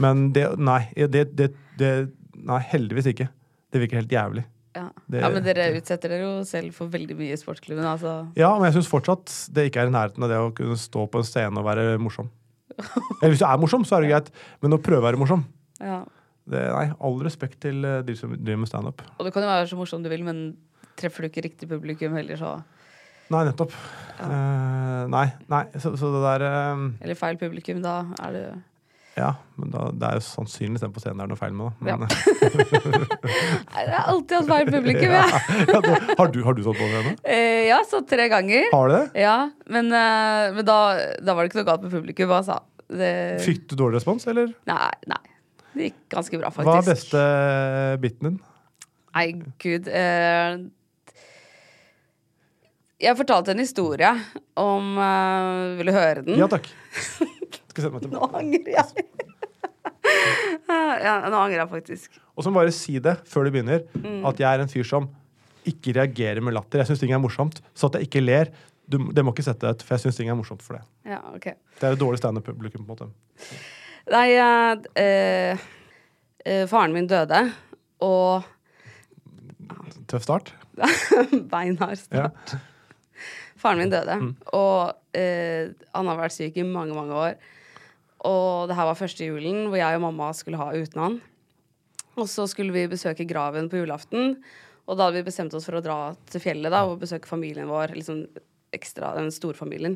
Men 0.00 0.30
det 0.36 0.46
Nei, 0.60 0.82
det, 0.96 1.26
det, 1.36 1.50
det 1.80 1.92
Nei, 2.40 2.60
heldigvis 2.70 3.10
ikke. 3.10 3.26
Det 3.70 3.80
virker 3.84 4.00
helt 4.02 4.12
jævlig. 4.14 4.44
Ja. 4.76 4.84
Det- 5.10 5.20
ja, 5.22 5.28
men 5.34 5.42
dere 5.42 5.64
utsetter 5.74 6.12
dere 6.12 6.22
jo 6.22 6.44
selv 6.46 6.72
for 6.74 6.86
veldig 6.90 7.16
mye 7.18 7.34
i 7.34 7.38
sportsklubben. 7.40 7.84
Altså. 7.84 8.12
Ja, 8.38 8.52
men 8.58 8.68
jeg 8.70 8.78
syns 8.78 8.90
fortsatt 8.90 9.32
det 9.54 9.66
ikke 9.70 9.82
er 9.82 9.90
i 9.90 9.94
nærheten 9.94 10.22
av 10.22 10.30
det 10.30 10.38
å 10.38 10.52
kunne 10.54 10.76
stå 10.78 11.08
på 11.10 11.18
en 11.18 11.26
scene 11.26 11.58
og 11.58 11.66
være 11.66 11.98
morsom. 11.98 12.30
Eller 13.20 13.34
hvis 13.34 13.42
du 13.42 13.46
er 13.48 13.58
morsom, 13.58 13.84
så 13.84 13.96
er 13.98 14.06
det 14.06 14.12
greit, 14.12 14.30
men 14.62 14.72
å 14.76 14.78
prøve 14.82 15.02
å 15.02 15.08
være 15.10 15.18
morsom 15.20 15.42
Ja. 15.82 16.04
det, 16.48 16.62
Nei, 16.70 16.86
all 17.00 17.18
respekt 17.26 17.60
til 17.60 17.84
eh, 17.84 18.00
de 18.06 18.14
som 18.16 18.30
driver 18.30 18.62
med 18.62 18.70
standup. 18.70 19.02
Og 19.18 19.26
du 19.26 19.30
kan 19.34 19.42
jo 19.42 19.50
være 19.50 19.66
så 19.68 19.76
morsom 19.76 20.02
du 20.06 20.08
vil, 20.08 20.22
men 20.24 20.56
treffer 20.96 21.26
du 21.26 21.28
ikke 21.30 21.44
riktig 21.50 21.68
publikum 21.68 22.14
heller, 22.14 22.38
så 22.38 22.60
Nei, 23.30 23.44
nettopp. 23.46 23.70
Eh, 24.18 25.02
nei, 25.06 25.26
nei, 25.50 25.64
så, 25.78 25.92
så 25.98 26.08
det 26.14 26.22
der 26.24 26.42
uh... 26.46 26.88
Eller 27.00 27.14
feil 27.18 27.36
publikum, 27.38 27.78
da 27.82 28.00
er 28.26 28.32
det 28.34 28.46
Ja, 29.18 29.32
men 29.58 29.72
da, 29.72 29.88
det 29.90 30.06
er 30.06 30.18
jo 30.20 30.24
sannsynligvis 30.24 30.84
den 30.84 30.92
på 30.94 31.02
scenen 31.02 31.18
det 31.20 31.24
er 31.26 31.30
noe 31.32 31.40
feil 31.40 31.54
med, 31.56 31.66
da. 31.66 31.72
Men, 31.82 31.88
ja. 32.00 33.86
det 33.88 33.96
er 33.96 33.96
alltid 33.98 34.36
hatt 34.36 34.50
feil 34.52 34.70
publikum, 34.70 35.14
jeg. 35.16 35.40
ja, 35.72 35.80
det, 35.84 35.94
har, 36.20 36.30
du, 36.30 36.38
har 36.46 36.56
du 36.56 36.62
stått 36.64 36.78
på 36.78 36.88
ennå? 36.88 37.14
Eh, 37.24 37.66
ja, 37.68 37.80
så 37.90 38.02
tre 38.06 38.28
ganger. 38.32 38.68
Har 38.72 38.90
du 38.90 38.94
det? 38.94 39.02
Ja, 39.24 39.36
men, 39.66 39.90
uh, 39.92 40.50
men 40.56 40.66
da, 40.68 40.78
da 41.18 41.34
var 41.34 41.44
det 41.44 41.52
ikke 41.52 41.62
noe 41.62 41.70
galt 41.72 41.86
med 41.86 41.94
publikum, 41.98 42.34
altså. 42.38 42.60
Det, 42.90 43.12
Fikk 43.44 43.66
du 43.70 43.76
dårlig 43.82 44.00
respons, 44.00 44.26
eller? 44.30 44.54
Nei, 44.70 44.92
nei. 45.10 45.22
Det 45.70 45.90
gikk 45.90 46.00
ganske 46.14 46.40
bra, 46.40 46.50
faktisk. 46.54 46.70
Hva 46.70 46.80
er 46.80 46.90
beste 46.90 47.24
biten 48.02 48.30
din? 48.30 48.38
Nei, 49.14 49.26
gud. 49.62 49.90
uh, 49.90 50.70
jeg 53.00 53.16
fortalte 53.16 53.54
en 53.54 53.62
historie 53.62 54.10
om 54.60 54.98
eh, 55.00 55.76
Vil 55.78 55.88
du 55.88 55.94
høre 55.94 56.24
den? 56.26 56.36
Ja 56.40 56.50
takk. 56.52 56.68
Skal 57.80 57.92
sende 57.96 58.10
meg 58.10 58.14
Nå 58.14 58.28
angrer 58.38 58.72
jeg. 58.76 59.06
ja, 61.06 61.14
nå 61.28 61.36
angrer 61.36 61.58
jeg 61.62 61.68
faktisk. 61.70 62.18
Og 62.36 62.44
så 62.44 62.50
må 62.52 62.60
bare 62.62 62.74
si 62.74 62.98
det 63.02 63.16
før 63.28 63.46
du 63.48 63.50
begynner, 63.56 63.84
Mm. 63.96 64.24
at 64.28 64.38
jeg 64.40 64.48
er 64.54 64.62
en 64.64 64.68
fyr 64.70 64.86
som 64.86 65.08
ikke 65.68 65.92
reagerer 65.98 66.40
med 66.42 66.54
latter. 66.56 66.80
Jeg 66.80 66.86
syns 66.90 67.00
ting 67.02 67.12
er 67.12 67.20
morsomt. 67.20 67.60
Så 67.74 67.86
at 67.90 67.98
jeg 67.98 68.08
ikke 68.08 68.22
ler, 68.24 68.48
du, 68.90 68.98
det 69.12 69.22
må 69.24 69.32
ikke 69.34 69.44
sette 69.46 69.66
deg 69.66 69.76
ut, 69.76 69.82
for 69.86 69.94
jeg 69.96 70.04
syns 70.06 70.16
ting 70.18 70.30
er 70.32 70.38
morsomt 70.38 70.62
for 70.64 70.78
det. 70.78 70.84
Ja, 71.12 71.20
ok. 71.34 71.50
Det 71.78 71.84
er 71.86 71.92
et 71.96 72.00
dårlig 72.00 72.18
standup-publikum, 72.22 72.86
på 72.88 72.96
en 72.96 72.96
måte. 72.96 73.10
Nei, 74.10 74.30
eh, 74.34 75.60
eh, 76.46 76.64
faren 76.70 76.92
min 76.96 77.06
døde, 77.10 77.44
og 78.02 78.42
Tøff 80.10 80.24
start. 80.26 80.52
beinhard 81.52 81.98
Ja. 82.10 82.30
start. 82.32 82.56
Faren 83.60 83.78
min 83.78 83.90
døde, 83.92 84.16
Mm. 84.18 84.32
og 84.56 84.96
eh, 85.14 85.68
han 85.94 86.06
har 86.08 86.16
vært 86.18 86.32
syk 86.34 86.56
i 86.56 86.62
mange, 86.66 86.94
mange 86.96 87.12
år. 87.14 87.34
Og 88.28 88.68
det 88.68 88.76
her 88.76 88.88
var 88.90 88.98
første 88.98 89.24
julen 89.24 89.68
hvor 89.70 89.78
jeg 89.80 89.96
og 89.96 90.02
mamma 90.04 90.30
skulle 90.36 90.60
ha 90.60 90.70
uten 90.76 91.00
han. 91.00 91.20
Og 92.20 92.26
så 92.28 92.44
skulle 92.50 92.74
vi 92.74 92.88
besøke 92.90 93.24
graven 93.28 93.70
på 93.70 93.78
julaften, 93.80 94.34
og 94.90 94.96
da 94.98 95.06
hadde 95.06 95.20
vi 95.20 95.28
bestemt 95.30 95.54
oss 95.54 95.64
for 95.68 95.78
å 95.78 95.84
dra 95.84 95.98
til 96.28 96.42
fjellet 96.42 96.72
da, 96.74 96.82
og 96.84 96.98
besøke 97.00 97.30
familien 97.30 97.68
vår, 97.70 97.94
liksom 97.96 98.24
ekstra, 98.74 99.14
den 99.16 99.30
storfamilien. 99.32 99.94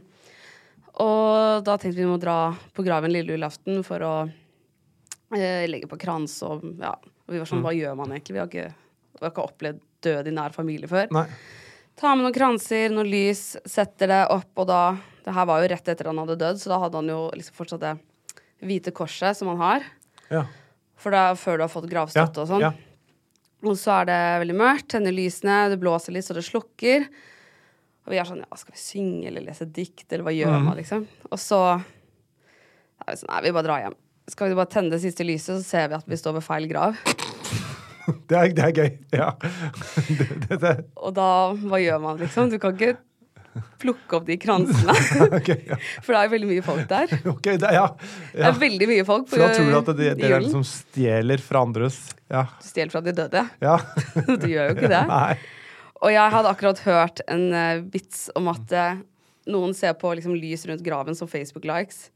Og 1.03 1.64
da 1.66 1.75
tenkte 1.77 1.99
vi 1.99 2.05
vi 2.05 2.11
må 2.12 2.20
dra 2.22 2.55
på 2.72 2.85
graven 2.87 3.12
lille 3.12 3.35
julaften 3.35 3.83
for 3.87 4.05
å 4.07 4.12
eh, 5.35 5.66
legge 5.66 5.91
på 5.91 5.99
krans 6.01 6.37
og 6.47 6.62
ja. 6.79 6.95
Og 7.25 7.33
vi 7.35 7.41
var 7.41 7.49
sånn, 7.49 7.61
Mm. 7.62 7.66
hva 7.66 7.72
gjør 7.75 7.97
man 7.97 8.11
egentlig? 8.12 8.35
Vi 8.35 8.39
har 8.39 8.49
ikke, 8.49 8.75
vi 9.18 9.25
har 9.25 9.31
ikke 9.33 9.49
opplevd 9.49 9.81
død 10.05 10.27
i 10.29 10.35
nær 10.37 10.53
familie 10.53 10.87
før. 10.89 11.11
Nei. 11.11 11.27
Ta 11.97 12.14
med 12.14 12.25
noen 12.27 12.35
kranser, 12.37 12.91
noe 12.93 13.05
lys, 13.09 13.57
setter 13.66 14.07
det 14.12 14.22
opp, 14.31 14.51
og 14.57 14.66
da 14.68 14.99
Det 15.25 15.33
her 15.33 15.47
var 15.47 15.62
jo 15.62 15.68
rett 15.72 15.87
etter 15.89 16.05
han 16.05 16.18
hadde 16.18 16.37
dødd, 16.37 16.59
så 16.61 16.68
da 16.68 16.79
hadde 16.83 16.99
han 17.01 17.07
jo 17.09 17.31
liksom 17.33 17.55
fortsatt 17.57 17.81
det 17.81 17.99
hvite 18.63 18.93
korset 18.95 19.39
som 19.39 19.51
man 19.51 19.63
har. 19.63 19.87
Ja. 20.31 20.45
For 21.01 21.15
er 21.17 21.39
før 21.39 21.59
du 21.59 21.65
har 21.67 21.73
fått 21.73 21.91
gravstøtte 21.91 22.45
og 22.45 22.51
sånn. 22.51 22.67
ja. 22.69 22.75
Og 23.65 23.79
så 23.81 23.95
er 24.03 24.09
det 24.11 24.19
veldig 24.43 24.57
mørkt, 24.61 24.91
tenner 24.93 25.15
lysene, 25.15 25.71
det 25.73 25.81
blåser 25.81 26.13
litt 26.13 26.27
så 26.27 26.37
det 26.37 26.45
slukker. 26.45 27.07
Og 28.05 28.13
vi 28.13 28.19
er 28.21 28.29
sånn, 28.29 28.43
ja, 28.45 28.59
skal 28.61 28.77
vi 28.77 28.83
synge 28.83 29.31
eller 29.31 29.47
lese 29.47 29.65
dikt, 29.65 30.05
eller 30.11 30.27
hva 30.27 30.35
gjør 30.37 30.59
mm. 30.59 30.67
man, 30.69 30.77
liksom? 30.77 31.07
Og 31.31 31.41
så 31.41 31.61
er 31.73 33.07
vi 33.09 33.17
sånn, 33.23 33.31
nei, 33.33 33.41
vi 33.47 33.55
bare 33.57 33.67
drar 33.71 33.85
hjem. 33.87 33.97
Skal 34.35 34.53
vi 34.53 34.59
bare 34.59 34.73
tenne 34.73 34.93
det 34.93 35.01
siste 35.01 35.25
lyset, 35.25 35.57
så 35.57 35.65
ser 35.65 35.89
vi 35.93 35.97
at 35.97 36.09
vi 36.09 36.19
står 36.21 36.37
ved 36.39 36.47
feil 36.47 36.69
grav. 36.71 37.01
Det 38.05 38.37
er, 38.37 38.51
det 38.53 38.65
er 38.67 38.73
gøy. 38.77 38.89
Ja. 39.17 39.31
Det, 40.45 40.59
det. 40.61 40.73
Og 41.01 41.15
da, 41.17 41.29
hva 41.57 41.79
gjør 41.81 42.03
man, 42.03 42.19
liksom? 42.21 42.51
Du 42.53 42.59
kan 42.61 42.77
ikke 42.77 42.99
plukke 43.83 44.19
opp 44.19 44.27
de 44.27 44.37
kransene. 44.41 44.95
okay, 45.39 45.65
ja. 45.69 45.79
For 46.03 46.15
det 46.15 46.21
er 46.21 46.33
veldig 46.33 46.51
mye 46.51 46.65
folk 46.67 46.87
der. 46.91 47.15
Okay, 47.35 47.59
det, 47.61 47.73
ja. 47.77 47.87
Det 48.33 48.47
er 48.49 48.61
veldig 48.61 48.89
mye 48.91 49.05
folk 49.09 49.27
på 49.29 49.37
For 49.37 49.45
da 49.45 49.51
tror 49.55 49.71
du 49.71 49.77
at 49.79 49.91
det, 49.99 50.13
det 50.21 50.29
er 50.29 50.39
den 50.39 50.53
som 50.53 50.65
stjeler 50.67 51.43
fra 51.43 51.65
andres 51.67 51.99
Ja. 52.33 52.47
Du 52.61 52.69
stjeler 52.69 52.95
fra 52.95 53.03
de 53.05 53.15
døde. 53.17 53.45
ja. 53.65 53.77
Du 54.43 54.49
gjør 54.49 54.71
jo 54.71 54.79
ikke 54.79 54.91
det. 54.93 55.05
Nei. 55.11 55.35
Og 56.05 56.13
jeg 56.13 56.35
hadde 56.35 56.51
akkurat 56.51 56.81
hørt 56.85 57.23
en 57.33 57.47
uh, 57.55 57.85
vits 57.93 58.27
om 58.37 58.51
at 58.53 58.75
uh, 58.77 59.05
noen 59.51 59.73
ser 59.77 59.95
på 60.01 60.11
liksom, 60.17 60.35
lys 60.37 60.67
rundt 60.69 60.85
graven 60.85 61.17
som 61.17 61.31
Facebook-likes. 61.31 62.11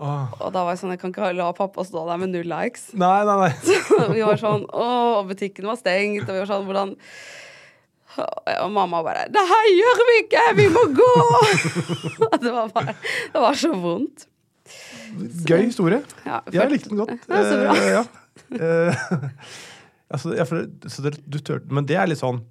Oh. 0.00 0.30
Og 0.40 0.48
da 0.54 0.62
var 0.64 0.72
jeg 0.72 0.80
sånn, 0.80 0.94
jeg 0.94 1.02
kan 1.02 1.12
ikke 1.12 1.32
la 1.36 1.50
pappa 1.56 1.84
stå 1.84 2.06
der 2.08 2.20
med 2.22 2.32
null 2.32 2.48
likes. 2.48 2.88
Nei, 2.96 3.18
nei, 3.28 3.36
nei. 3.42 3.50
Så 3.60 4.06
vi 4.14 4.24
var 4.24 4.40
sånn, 4.40 4.64
åh, 4.72 5.20
butikken 5.28 5.68
var 5.68 5.76
stengt, 5.80 6.24
og 6.24 6.32
vi 6.32 6.40
var 6.40 6.48
sånn, 6.48 6.66
hvordan... 6.68 6.96
Og 8.18 8.70
mamma 8.74 9.02
bare, 9.06 9.28
det 9.30 9.42
her 9.46 9.66
gjør 9.76 10.00
vi 10.08 10.16
ikke, 10.24 10.44
vi 10.58 10.66
må 10.74 10.82
gå! 10.96 11.10
det 12.42 12.52
var 12.52 12.72
bare, 12.74 12.94
det 13.32 13.42
var 13.44 13.58
så 13.58 13.70
vondt. 13.74 14.26
Gøy 15.46 15.64
historie. 15.66 16.00
Ja, 16.26 16.40
Jeg 16.52 16.70
likte 16.70 16.90
den 16.90 17.02
godt. 17.02 17.28
Ja, 17.28 17.42
så 17.46 17.58
bra. 17.60 17.74
Uh, 17.74 17.90
ja. 17.90 18.02
Uh, 18.50 19.28
altså, 20.14 20.34
ja, 20.34 20.46
for, 20.48 20.66
så 20.90 21.04
det, 21.06 21.16
du 21.26 21.38
tør, 21.38 21.62
men 21.70 21.86
det 21.86 21.98
er 21.98 22.10
litt 22.10 22.22
sånn? 22.22 22.42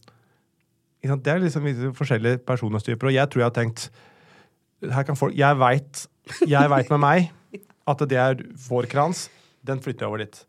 Det 1.00 1.32
er 1.32 1.40
liksom 1.44 1.68
forskjellige 1.96 2.42
personlighetstyper, 2.48 3.08
og 3.08 3.16
jeg 3.16 3.32
tror 3.32 3.44
jeg 3.44 3.52
har 3.52 3.56
tenkt 3.56 3.90
her 4.80 5.04
kan 5.04 5.18
folk, 5.20 5.36
Jeg 5.36 5.60
veit 5.60 6.06
jeg 6.48 6.70
vet 6.72 6.92
med 6.94 7.02
meg 7.02 7.30
at 7.90 8.04
det 8.08 8.20
er 8.22 8.44
vår 8.68 8.88
krans. 8.92 9.28
Den 9.66 9.82
flytter 9.82 10.06
jeg 10.06 10.12
over 10.12 10.22
dit. 10.22 10.42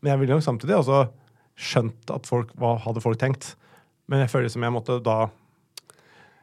Men 0.00 0.12
jeg 0.12 0.20
ville 0.20 0.36
nok 0.36 0.44
samtidig 0.46 0.76
også 0.76 1.00
skjønt 1.58 2.12
at 2.14 2.28
folk, 2.28 2.52
hva 2.60 2.76
hadde 2.84 3.02
folk 3.02 3.18
tenkt. 3.20 3.54
Men 4.08 4.20
jeg 4.24 4.30
føler 4.34 4.52
som 4.52 4.62
jeg 4.66 4.74
måtte 4.74 4.98
da 5.04 5.18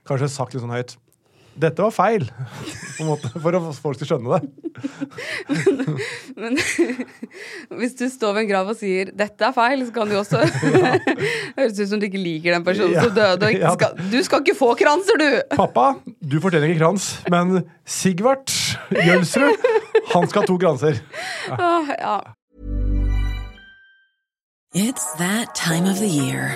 kanskje 0.10 0.32
sagt 0.34 0.54
litt 0.56 0.64
sånn 0.64 0.74
høyt 0.74 0.96
Dette 1.62 1.84
var 1.84 1.92
feil! 1.92 2.24
På 2.96 3.04
en 3.04 3.10
måte, 3.10 3.28
for 3.44 3.52
at 3.58 3.76
folk 3.84 3.98
skal 4.00 4.08
skjønne 4.08 4.38
det. 4.40 4.48
Men 6.42 6.56
hvis 7.82 7.98
du 8.00 8.06
står 8.08 8.38
ved 8.38 8.46
en 8.46 8.50
grav 8.54 8.70
og 8.72 8.78
sier 8.80 9.12
'dette 9.12 9.50
er 9.50 9.52
feil', 9.58 9.84
så 9.84 9.92
kan 9.98 10.08
det 10.08 10.16
jo 10.16 10.22
også 10.22 10.40
høres 11.58 11.76
ut 11.82 11.90
som 11.92 12.00
du 12.00 12.08
ikke 12.08 12.22
liker 12.24 12.56
den 12.56 12.64
personen 12.64 12.96
Ja. 12.96 13.04
som 13.04 13.14
døde. 13.20 13.44
Og 13.44 13.52
ikke 13.52 13.68
Ja. 13.68 13.74
skal, 13.76 14.00
du 14.16 14.24
skal 14.24 14.40
ikke 14.46 14.56
få 14.62 14.72
kranser, 14.80 15.20
du! 15.20 15.28
Pappa, 15.60 15.90
du 16.24 16.40
fortjener 16.40 16.72
ikke 16.72 16.86
krans, 16.86 17.10
men 17.30 17.66
Sigvart 17.86 18.56
Jølsrud, 18.96 19.60
han 20.16 20.28
skal 20.32 20.42
ha 20.42 20.48
to 20.48 20.58
kranser. 20.58 21.02
Åh, 21.52 21.92
ja. 22.00 22.18
It's 24.74 25.04
that 25.20 25.52
time 25.54 25.84
of 25.92 26.00
the 26.00 26.08
year. 26.08 26.56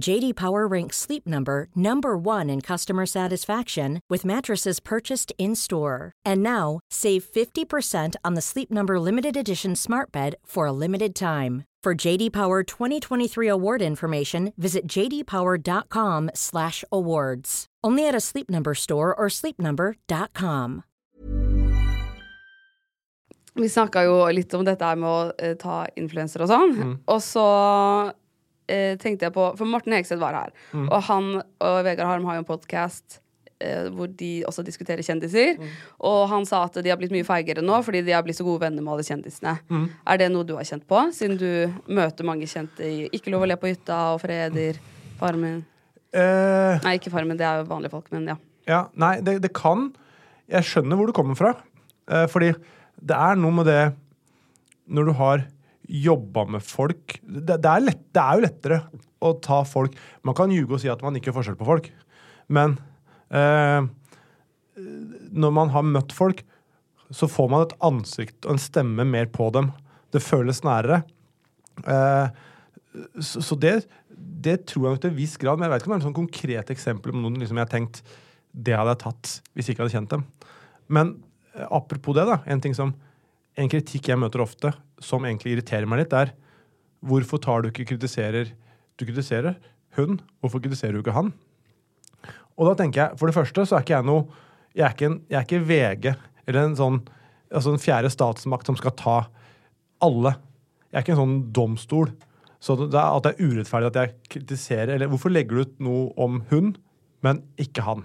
JD 0.00 0.34
Power 0.36 0.66
ranks 0.66 0.96
Sleep 0.96 1.26
Number 1.26 1.68
number 1.74 2.16
1 2.16 2.48
in 2.48 2.60
customer 2.60 3.04
satisfaction 3.04 4.00
with 4.08 4.24
mattresses 4.24 4.78
purchased 4.80 5.32
in-store. 5.38 6.12
And 6.24 6.42
now, 6.42 6.80
save 6.90 7.24
50% 7.24 8.14
on 8.24 8.34
the 8.34 8.40
Sleep 8.40 8.70
Number 8.70 9.00
limited 9.00 9.36
edition 9.36 9.76
Smart 9.76 10.10
Bed 10.12 10.36
for 10.44 10.66
a 10.66 10.72
limited 10.72 11.14
time. 11.14 11.64
For 11.82 11.94
JD 11.94 12.32
Power 12.32 12.62
2023 12.62 13.48
award 13.48 13.82
information, 13.82 14.54
visit 14.56 14.86
jdpower.com/awards. 14.88 17.66
Only 17.84 18.08
at 18.08 18.14
a 18.14 18.20
Sleep 18.20 18.48
Number 18.50 18.74
store 18.74 19.14
or 19.14 19.28
sleepnumber.com. 19.28 20.82
Vi 23.54 23.68
snakka 23.68 24.02
jo 24.04 24.24
litt 24.30 24.54
om 24.54 24.64
dette 24.64 24.84
her 24.84 24.96
med 24.96 25.08
å 25.08 25.32
eh, 25.38 25.54
ta 25.58 25.86
influensere 25.98 26.42
og 26.46 26.50
sånn. 26.50 26.76
Mm. 26.78 26.98
Og 27.10 27.22
så 27.22 28.12
eh, 28.68 28.98
tenkte 29.00 29.28
jeg 29.28 29.34
på 29.36 29.46
For 29.58 29.68
Morten 29.68 29.96
Hegseth 29.96 30.20
var 30.20 30.36
her. 30.36 30.52
Mm. 30.72 30.90
Og 30.90 31.00
han 31.08 31.32
og 31.40 31.78
Vegard 31.86 32.12
Harm 32.12 32.28
har 32.28 32.38
jo 32.38 32.44
en 32.44 32.48
podkast 32.48 33.20
eh, 33.60 33.88
hvor 33.94 34.10
de 34.20 34.32
også 34.48 34.64
diskuterer 34.66 35.04
kjendiser. 35.06 35.56
Mm. 35.58 35.72
Og 36.10 36.20
han 36.32 36.46
sa 36.48 36.64
at 36.68 36.78
de 36.84 36.92
har 36.92 37.00
blitt 37.00 37.14
mye 37.14 37.26
feigere 37.26 37.64
nå 37.64 37.80
fordi 37.86 38.04
de 38.06 38.14
har 38.16 38.26
blitt 38.26 38.38
så 38.38 38.46
gode 38.46 38.62
venner 38.66 38.84
med 38.84 38.94
alle 38.94 39.08
kjendisene. 39.08 39.56
Mm. 39.72 39.88
Er 40.06 40.22
det 40.22 40.30
noe 40.34 40.46
du 40.46 40.54
har 40.58 40.68
kjent 40.68 40.86
på, 40.88 41.02
siden 41.16 41.40
du 41.40 41.50
møter 41.90 42.28
mange 42.28 42.50
kjente 42.50 42.86
i 42.86 43.08
Ikke 43.16 43.34
lov 43.34 43.46
å 43.46 43.50
le 43.50 43.58
på 43.60 43.72
hytta 43.72 44.04
og 44.14 44.22
Freder, 44.22 44.78
Farmen 45.18 45.64
Eh, 46.08 46.80
Nei, 46.84 46.94
ikke 46.96 47.12
Farmen, 47.12 47.36
det 47.36 47.44
er 47.44 47.60
jo 47.60 47.68
vanlige 47.68 47.92
folk, 47.92 48.08
men 48.14 48.30
ja. 48.30 48.36
Ja, 48.68 48.80
nei, 49.00 49.18
det, 49.24 49.38
det 49.44 49.50
kan 49.56 49.90
Jeg 50.48 50.64
skjønner 50.64 50.96
hvor 50.96 51.08
du 51.08 51.14
kommer 51.16 51.36
fra. 51.36 51.52
Eh, 52.08 52.24
fordi 52.32 52.54
det 52.96 53.16
er 53.16 53.36
noe 53.38 53.54
med 53.54 53.68
det 53.68 53.92
Når 54.88 55.08
du 55.08 55.12
har 55.18 55.44
jobba 55.88 56.44
med 56.52 56.64
folk 56.64 57.16
det, 57.22 57.56
det, 57.56 57.70
er 57.70 57.84
lett, 57.86 58.02
det 58.12 58.22
er 58.22 58.36
jo 58.36 58.44
lettere 58.44 58.78
å 59.24 59.32
ta 59.42 59.62
folk 59.66 59.96
Man 60.26 60.36
kan 60.36 60.52
ljuge 60.52 60.76
og 60.76 60.82
si 60.82 60.90
at 60.92 61.02
man 61.04 61.16
ikke 61.16 61.30
gjør 61.30 61.38
forskjell 61.40 61.58
på 61.58 61.68
folk, 61.68 61.88
men 62.52 62.76
eh, 63.34 63.88
når 64.78 65.54
man 65.54 65.72
har 65.74 65.86
møtt 65.86 66.14
folk, 66.14 66.44
så 67.10 67.28
får 67.30 67.48
man 67.50 67.64
et 67.64 67.74
ansikt 67.84 68.46
og 68.46 68.54
en 68.54 68.62
stemme 68.62 69.06
mer 69.08 69.26
på 69.32 69.48
dem. 69.54 69.72
Det 70.14 70.22
føles 70.22 70.60
nærere. 70.62 71.00
Eh, 71.82 72.28
så, 73.18 73.42
så 73.42 73.58
det, 73.58 73.74
det 74.14 74.60
tror 74.70 74.86
jeg 74.86 74.94
nok 74.94 75.02
til 75.02 75.12
en 75.12 75.18
viss 75.18 75.36
grad, 75.40 75.58
men 75.58 75.66
jeg 75.66 75.74
vet 75.74 75.82
ikke 75.82 75.90
om 75.90 75.94
det 75.94 75.98
er 75.98 76.04
et 76.04 76.08
sånn 76.08 76.20
konkret 76.20 76.72
eksempel 76.74 77.14
på 77.14 77.22
noen 77.22 77.40
liksom 77.40 77.58
jeg 77.58 77.66
har 77.66 77.74
tenkt 77.74 78.02
det 78.52 78.74
hadde 78.74 78.94
jeg 78.94 79.02
tatt 79.04 79.34
hvis 79.52 79.68
jeg 79.68 79.76
ikke 79.76 79.84
hadde 79.84 79.96
kjent 79.96 80.14
dem. 80.14 80.24
Men 80.88 81.12
eh, 81.54 81.66
apropos 81.66 82.16
det, 82.16 82.26
da. 82.28 82.40
En 82.46 82.62
ting 82.64 82.76
som 82.76 82.94
en 83.58 83.70
kritikk 83.70 84.10
jeg 84.12 84.20
møter 84.20 84.42
ofte, 84.44 84.72
som 85.02 85.26
egentlig 85.26 85.56
irriterer 85.56 85.88
meg 85.90 86.04
litt, 86.04 86.14
er 86.14 86.32
hvorfor 87.06 87.40
tar 87.42 87.62
du 87.62 87.70
ikke 87.70 87.88
kritiserer 87.92 88.54
Du 88.98 89.04
kritiserer 89.06 89.54
hun, 89.94 90.18
hvorfor 90.42 90.62
kritiserer 90.62 90.96
du 90.96 91.02
ikke 91.02 91.14
han? 91.14 91.30
Og 92.58 92.66
da 92.66 92.74
tenker 92.80 93.00
jeg, 93.00 93.18
for 93.18 93.30
det 93.30 93.36
første 93.36 93.66
så 93.66 93.76
er 93.76 93.84
ikke 93.84 93.94
jeg 93.94 94.08
noe 94.08 94.24
Jeg 94.74 94.84
er 94.86 94.96
ikke, 94.96 95.10
en, 95.10 95.20
jeg 95.30 95.38
er 95.38 95.46
ikke 95.46 95.66
VG 95.68 96.08
eller 96.48 96.64
en 96.64 96.78
sånn 96.78 96.98
altså 97.54 97.72
en 97.72 97.80
fjerde 97.80 98.10
statsmakt 98.12 98.68
som 98.68 98.76
skal 98.76 98.92
ta 98.96 99.16
alle. 100.04 100.34
Jeg 100.88 100.98
er 100.98 101.04
ikke 101.04 101.14
en 101.14 101.22
sånn 101.22 101.38
domstol. 101.56 102.10
Så 102.60 102.76
det 102.80 102.90
er, 102.92 103.14
at 103.14 103.24
det 103.24 103.32
er 103.32 103.48
urettferdig 103.48 103.88
at 103.92 103.98
jeg 104.00 104.14
kritiserer 104.34 104.96
Eller 104.96 105.06
hvorfor 105.06 105.30
legger 105.30 105.54
du 105.54 105.62
ut 105.62 105.76
noe 105.86 106.08
om 106.18 106.40
hun, 106.50 106.72
men 107.22 107.42
ikke 107.60 107.84
han? 107.86 108.02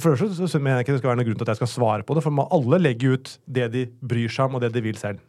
For 0.00 0.12
det 0.14 0.20
første 0.22 0.48
så 0.48 0.58
mener 0.60 0.78
jeg 0.78 0.86
ikke 0.86 0.94
det 0.96 1.00
skal 1.02 1.10
være 1.10 1.20
noen 1.20 1.28
grunn 1.28 1.40
til 1.40 1.44
at 1.44 1.52
jeg 1.52 1.60
skal 1.60 1.72
svare 1.74 2.04
på 2.06 2.16
det, 2.16 2.22
for 2.24 2.32
man, 2.32 2.48
alle 2.54 2.78
legger 2.80 3.16
ut 3.16 3.32
det 3.44 3.66
de 3.74 3.82
bryr 4.00 4.32
seg 4.32 4.48
om, 4.48 4.56
og 4.56 4.64
det 4.64 4.70
de 4.72 4.82
vil 4.84 4.96
selv. 5.00 5.20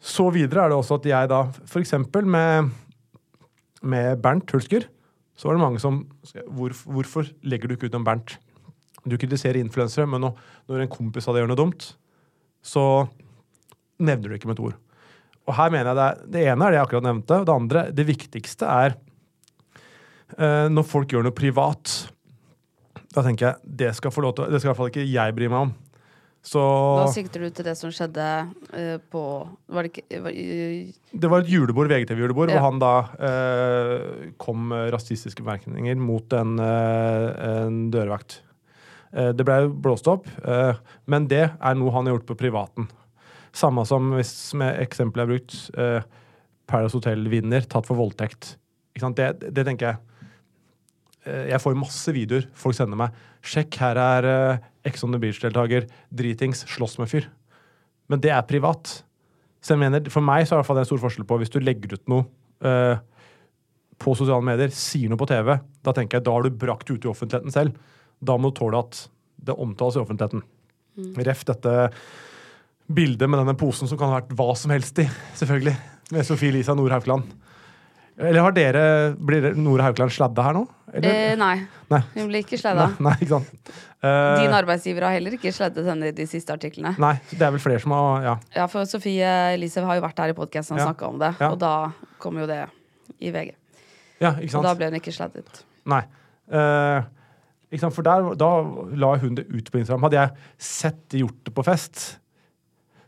Så 0.00 0.30
videre 0.32 0.64
er 0.64 0.72
det 0.72 0.78
også 0.80 0.96
at 0.96 1.08
jeg 1.10 1.28
da, 1.28 1.42
for 1.68 1.82
eksempel 1.82 2.24
med, 2.24 2.70
med 3.84 4.22
Bernt 4.24 4.48
Hulsker, 4.54 4.86
så 5.36 5.48
var 5.48 5.56
det 5.56 5.64
mange 5.64 5.80
som 5.80 6.02
hvor, 6.52 6.72
Hvorfor 6.84 7.28
legger 7.48 7.68
du 7.68 7.76
ikke 7.76 7.88
ut 7.88 7.96
om 7.96 8.04
Bernt? 8.04 8.38
Du 9.08 9.16
kritiserer 9.16 9.60
influensere, 9.60 10.08
men 10.08 10.24
når, 10.24 10.40
når 10.68 10.84
en 10.84 10.92
kompis 10.92 11.28
av 11.28 11.36
deg 11.36 11.44
gjør 11.44 11.52
noe 11.52 11.60
dumt, 11.60 11.86
så 12.64 12.84
nevner 14.00 14.28
du 14.28 14.36
ikke 14.36 14.48
med 14.48 14.58
et 14.58 14.64
ord. 14.70 14.80
Og 15.48 15.56
her 15.56 15.72
mener 15.72 15.90
jeg 15.90 15.98
det, 15.98 16.08
er, 16.08 16.26
det 16.32 16.42
ene 16.48 16.66
er 16.66 16.72
det 16.72 16.78
jeg 16.78 16.86
akkurat 16.86 17.06
nevnte. 17.08 17.38
Det 17.44 17.54
andre, 17.54 17.84
det 17.96 18.06
viktigste, 18.08 18.68
er 18.68 18.96
eh, 20.36 20.66
når 20.72 20.88
folk 20.88 21.12
gjør 21.12 21.24
noe 21.26 21.36
privat. 21.36 21.94
Da 23.10 23.22
tenker 23.26 23.48
jeg 23.48 23.76
det 23.82 23.94
skal 23.98 24.12
få 24.14 24.22
lov 24.22 24.36
til, 24.38 24.50
det 24.50 24.60
skal 24.60 24.68
i 24.68 24.72
hvert 24.72 24.80
fall 24.80 24.92
ikke 24.92 25.08
jeg 25.10 25.36
bry 25.36 25.48
meg 25.50 25.68
om. 25.68 25.72
Så 26.40 26.60
Da 26.96 27.08
sikter 27.12 27.42
du 27.44 27.50
til 27.52 27.66
det 27.68 27.74
som 27.76 27.90
skjedde 27.92 28.26
uh, 28.72 28.96
på 29.12 29.22
Var 29.68 29.84
det 29.84 29.90
ikke 29.92 30.20
var, 30.24 30.32
uh, 30.32 31.10
Det 31.12 31.28
var 31.28 31.42
et 31.44 31.50
julebord, 31.52 31.90
VGTV-julebord, 31.92 32.48
Ja. 32.48 32.56
hvor 32.56 32.70
han 32.70 32.80
da 32.80 32.94
uh, 33.20 34.30
kom 34.40 34.70
med 34.70 34.88
rasistiske 34.94 35.44
bemerkninger 35.44 36.00
mot 36.00 36.32
en, 36.32 36.56
eh, 36.64 37.26
en 37.64 37.82
dørvakt. 37.92 38.40
Det 39.10 39.42
ble 39.42 39.66
blåst 39.82 40.06
opp, 40.06 40.28
men 41.10 41.24
det 41.26 41.42
er 41.50 41.74
noe 41.74 41.90
han 41.90 42.06
har 42.06 42.14
gjort 42.14 42.28
på 42.28 42.36
privaten. 42.38 42.86
Samme 43.50 43.82
som 43.82 44.12
hvis 44.14 44.54
med 44.54 44.78
eksempelet 44.78 45.18
jeg 45.18 45.26
har 45.26 45.32
brukt, 45.34 46.12
Paradise 46.70 46.94
Hotel-vinner 46.94 47.66
tatt 47.66 47.88
for 47.88 47.98
voldtekt. 47.98 48.52
Ikke 48.94 49.02
sant? 49.02 49.18
Det, 49.18 49.50
det 49.50 49.66
tenker 49.66 49.88
jeg. 49.90 49.98
Eh, 51.28 51.50
jeg 51.50 51.60
får 51.60 51.76
masse 51.78 52.14
videoer 52.16 52.48
folk 52.56 52.76
sender 52.76 52.98
meg. 53.00 53.16
Sjekk, 53.44 53.76
her 53.82 54.00
er 54.00 54.28
eh, 54.30 54.66
Ex 54.88 55.04
on 55.04 55.14
the 55.14 55.20
Beach-deltaker. 55.20 55.88
Dritings. 56.14 56.64
Slåss 56.70 56.98
med 57.00 57.10
fyr. 57.12 57.28
Men 58.10 58.22
det 58.22 58.32
er 58.34 58.46
privat. 58.48 59.00
Så 59.60 59.74
jeg 59.74 59.82
mener, 59.82 60.08
For 60.12 60.24
meg 60.24 60.46
så 60.48 60.56
er 60.56 60.64
det 60.64 60.84
en 60.84 60.88
stor 60.88 61.02
forskjell 61.02 61.28
på 61.28 61.40
hvis 61.40 61.52
du 61.52 61.60
legger 61.60 61.98
ut 61.98 62.06
noe 62.10 62.24
eh, 62.64 62.96
på 64.00 64.14
sosiale 64.16 64.44
medier, 64.44 64.72
sier 64.72 65.12
noe 65.12 65.20
på 65.20 65.28
TV, 65.28 65.52
da 65.84 65.92
tenker 65.92 66.16
jeg 66.16 66.24
da 66.24 66.32
har 66.32 66.46
du 66.46 66.56
brakt 66.56 66.88
det 66.88 66.96
ut 66.96 67.04
i 67.04 67.10
offentligheten 67.10 67.52
selv. 67.52 67.76
Da 68.24 68.38
må 68.40 68.48
du 68.48 68.56
tåle 68.56 68.80
at 68.80 69.02
det 69.40 69.56
omtales 69.60 69.98
i 69.98 70.00
offentligheten. 70.00 70.40
Ref 71.20 71.44
dette 71.48 71.74
bildet 72.90 73.28
med 73.30 73.42
denne 73.42 73.56
posen 73.60 73.88
som 73.88 74.00
kan 74.00 74.10
ha 74.10 74.22
vært 74.22 74.32
hva 74.36 74.48
som 74.58 74.72
helst 74.72 74.98
i, 75.04 75.06
selvfølgelig. 75.38 75.76
Med 76.16 76.26
Sofie 76.26 76.56
Lisa 76.56 76.74
Nord 76.76 76.96
Haukeland. 76.96 77.28
Eller 78.20 78.44
har 78.44 78.56
dere 78.56 78.84
Blir 79.16 79.52
Nore 79.56 79.86
Haukeland 79.86 80.12
sladda 80.12 80.44
her 80.48 80.56
nå? 80.56 80.64
Eh, 80.94 81.36
nei. 81.38 81.66
Nei. 81.90 82.00
Hun 82.16 82.28
blir 82.30 82.42
ikke 82.42 82.58
sladda. 82.58 82.88
Nei, 83.00 83.14
nei. 83.30 83.40
Eh, 84.02 84.40
Din 84.40 84.54
arbeidsgiver 84.56 85.04
har 85.06 85.12
heller 85.12 85.34
ikke 85.36 85.52
sleddet 85.54 85.84
henne 85.86 86.08
i 86.08 86.14
de 86.16 86.24
siste 86.26 86.50
artiklene. 86.54 86.94
nei, 86.98 87.12
det 87.30 87.42
er 87.42 87.50
vel 87.54 87.60
flere 87.62 87.80
som 87.82 87.92
har 87.92 88.22
Ja. 88.24 88.34
Ja, 88.56 88.66
for 88.66 88.84
Sofie 88.88 89.28
Elise 89.54 89.84
har 89.84 89.94
jo 89.98 90.02
vært 90.06 90.18
her 90.18 90.30
i 90.32 90.36
podkasten 90.38 90.72
og 90.74 90.80
Ja. 90.80 90.86
snakka 90.88 91.08
om 91.08 91.18
det, 91.18 91.34
Ja. 91.40 91.50
og 91.52 91.58
da 91.60 91.92
kom 92.18 92.38
jo 92.38 92.46
det 92.46 92.68
i 93.20 93.30
VG. 93.30 93.52
ja 94.20 94.32
ikke 94.32 94.44
Og 94.44 94.50
sant? 94.50 94.62
da 94.64 94.74
ble 94.74 94.90
hun 94.90 94.94
ikke 95.00 95.12
sladdet. 95.12 95.62
Nei. 95.86 96.02
Uh, 96.50 97.02
ikke 97.70 97.80
sant? 97.80 97.94
For 97.94 98.02
der, 98.02 98.34
da 98.34 98.50
la 98.96 99.16
hun 99.18 99.34
det 99.36 99.46
ut 99.48 99.70
på 99.70 99.78
Instagram. 99.78 100.02
Hadde 100.02 100.18
jeg 100.18 100.30
sett 100.58 101.08
de 101.10 101.20
gjort 101.22 101.44
det 101.44 101.54
på 101.54 101.62
fest, 101.64 102.18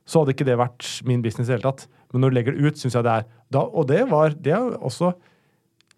så 0.07 0.21
hadde 0.23 0.35
ikke 0.37 0.45
det 0.47 0.59
vært 0.59 1.03
min 1.07 1.23
business 1.23 1.49
i 1.49 1.53
det 1.53 1.63
hele 1.63 1.73
tatt. 1.73 1.87
Men 2.13 2.21
når 2.23 2.31
du 2.31 2.35
legger 2.37 2.53
det 2.55 2.63
ut, 2.67 2.75
syns 2.77 2.93
jeg 2.95 3.03
det 3.03 3.13
er 3.13 3.25
da, 3.51 3.61
Og 3.61 3.87
det 3.89 4.09
var 4.11 4.31
det 4.31 4.53
er 4.53 4.77
også 4.79 5.15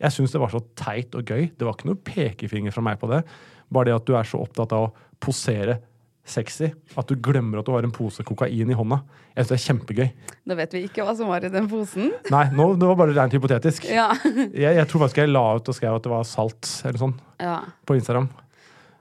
Jeg 0.04 0.12
syns 0.12 0.34
det 0.34 0.42
var 0.42 0.52
så 0.52 0.60
teit 0.76 1.16
og 1.16 1.24
gøy. 1.24 1.48
Det 1.56 1.64
var 1.64 1.76
ikke 1.76 1.88
noe 1.88 2.04
pekefinger 2.04 2.74
fra 2.74 2.84
meg 2.84 3.00
på 3.00 3.08
det. 3.10 3.24
Bare 3.72 3.88
det 3.88 3.96
at 3.96 4.06
du 4.08 4.14
er 4.18 4.28
så 4.28 4.42
opptatt 4.44 4.74
av 4.76 4.90
å 4.90 4.94
posere 5.24 5.80
sexy 6.24 6.70
at 6.96 7.10
du 7.10 7.18
glemmer 7.20 7.60
at 7.60 7.68
du 7.68 7.72
har 7.74 7.84
en 7.84 7.92
pose 7.92 8.24
kokain 8.24 8.70
i 8.70 8.76
hånda. 8.76 9.00
Jeg 9.34 9.44
synes 9.44 9.50
det 9.50 9.56
er 9.56 9.64
kjempegøy. 9.64 10.06
Da 10.48 10.56
vet 10.56 10.76
vi 10.76 10.82
ikke 10.88 11.04
hva 11.04 11.14
som 11.16 11.28
var 11.28 11.44
i 11.44 11.50
den 11.52 11.68
posen. 11.68 12.12
Nei, 12.32 12.44
nå, 12.56 12.70
det 12.80 12.88
var 12.88 12.98
bare 13.00 13.16
rent 13.16 13.36
hypotetisk. 13.36 13.88
Ja. 13.92 14.10
Jeg, 14.24 14.76
jeg 14.78 14.88
tror 14.88 15.04
faktisk 15.04 15.20
jeg 15.20 15.32
la 15.32 15.44
ut 15.58 15.68
og 15.68 15.76
skrev 15.76 15.98
at 15.98 16.06
det 16.06 16.12
var 16.12 16.28
salt 16.28 16.70
eller 16.86 17.00
sånn 17.00 17.16
ja. 17.42 17.58
på 17.84 17.96
Instagram. 17.98 18.30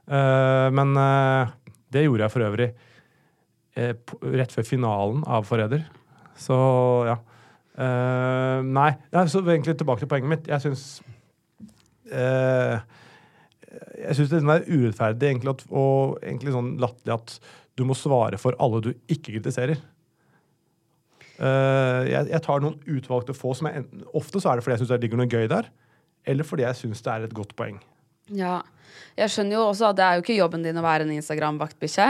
Uh, 0.03 0.67
men 0.75 0.97
uh, 0.99 1.53
det 1.95 2.03
gjorde 2.05 2.25
jeg 2.25 2.33
for 2.33 2.47
øvrig 2.47 2.69
uh, 3.79 3.93
rett 4.35 4.55
før 4.55 4.67
finalen 4.67 5.23
av 5.23 5.47
Forræder. 5.47 5.85
Så 6.39 6.57
ja. 7.07 7.19
Eh, 7.73 8.59
nei, 8.69 8.91
ja, 9.13 9.23
så 9.25 9.41
egentlig 9.41 9.77
tilbake 9.79 10.03
til 10.03 10.09
poenget 10.11 10.29
mitt. 10.29 10.49
Jeg 10.51 10.61
syns 10.61 10.83
uh, 12.13 12.77
Jeg 14.03 14.17
syns 14.19 14.29
det 14.29 14.41
er 14.43 14.67
urettferdig 14.69 15.31
egentlig 15.31 15.55
at, 15.55 15.63
og 15.71 16.19
egentlig 16.21 16.53
sånn 16.53 16.75
latterlig 16.81 17.15
at 17.15 17.39
du 17.73 17.85
må 17.89 17.97
svare 17.97 18.37
for 18.37 18.57
alle 18.61 18.83
du 18.85 18.91
ikke 19.09 19.31
kritiserer. 19.31 19.81
Uh, 21.39 22.05
jeg, 22.05 22.29
jeg 22.29 22.43
tar 22.45 22.61
noen 22.61 22.77
utvalgte 22.93 23.33
få 23.33 23.55
som 23.57 23.65
jeg 23.71 23.87
Ofte 24.13 24.37
så 24.37 24.51
er 24.51 24.59
det 24.59 24.65
fordi 24.67 24.75
jeg 24.75 24.83
syns 24.83 24.91
det 24.93 25.01
ligger 25.07 25.23
noe 25.23 25.31
gøy 25.31 25.49
der, 25.49 25.71
eller 26.29 26.45
fordi 26.45 26.67
jeg 26.67 26.77
syns 26.83 27.01
det 27.01 27.15
er 27.15 27.25
et 27.25 27.35
godt 27.35 27.57
poeng. 27.57 27.81
ja. 28.37 28.61
Jeg 29.17 29.29
skjønner 29.29 29.57
jo 29.57 29.63
også 29.71 29.87
at 29.89 29.97
det 29.97 30.05
er 30.05 30.17
jo 30.17 30.23
ikke 30.23 30.35
jobben 30.37 30.63
din 30.65 30.77
å 30.77 30.83
være 30.85 31.05
en 31.05 31.13
Instagram-vaktbikkje. 31.13 32.05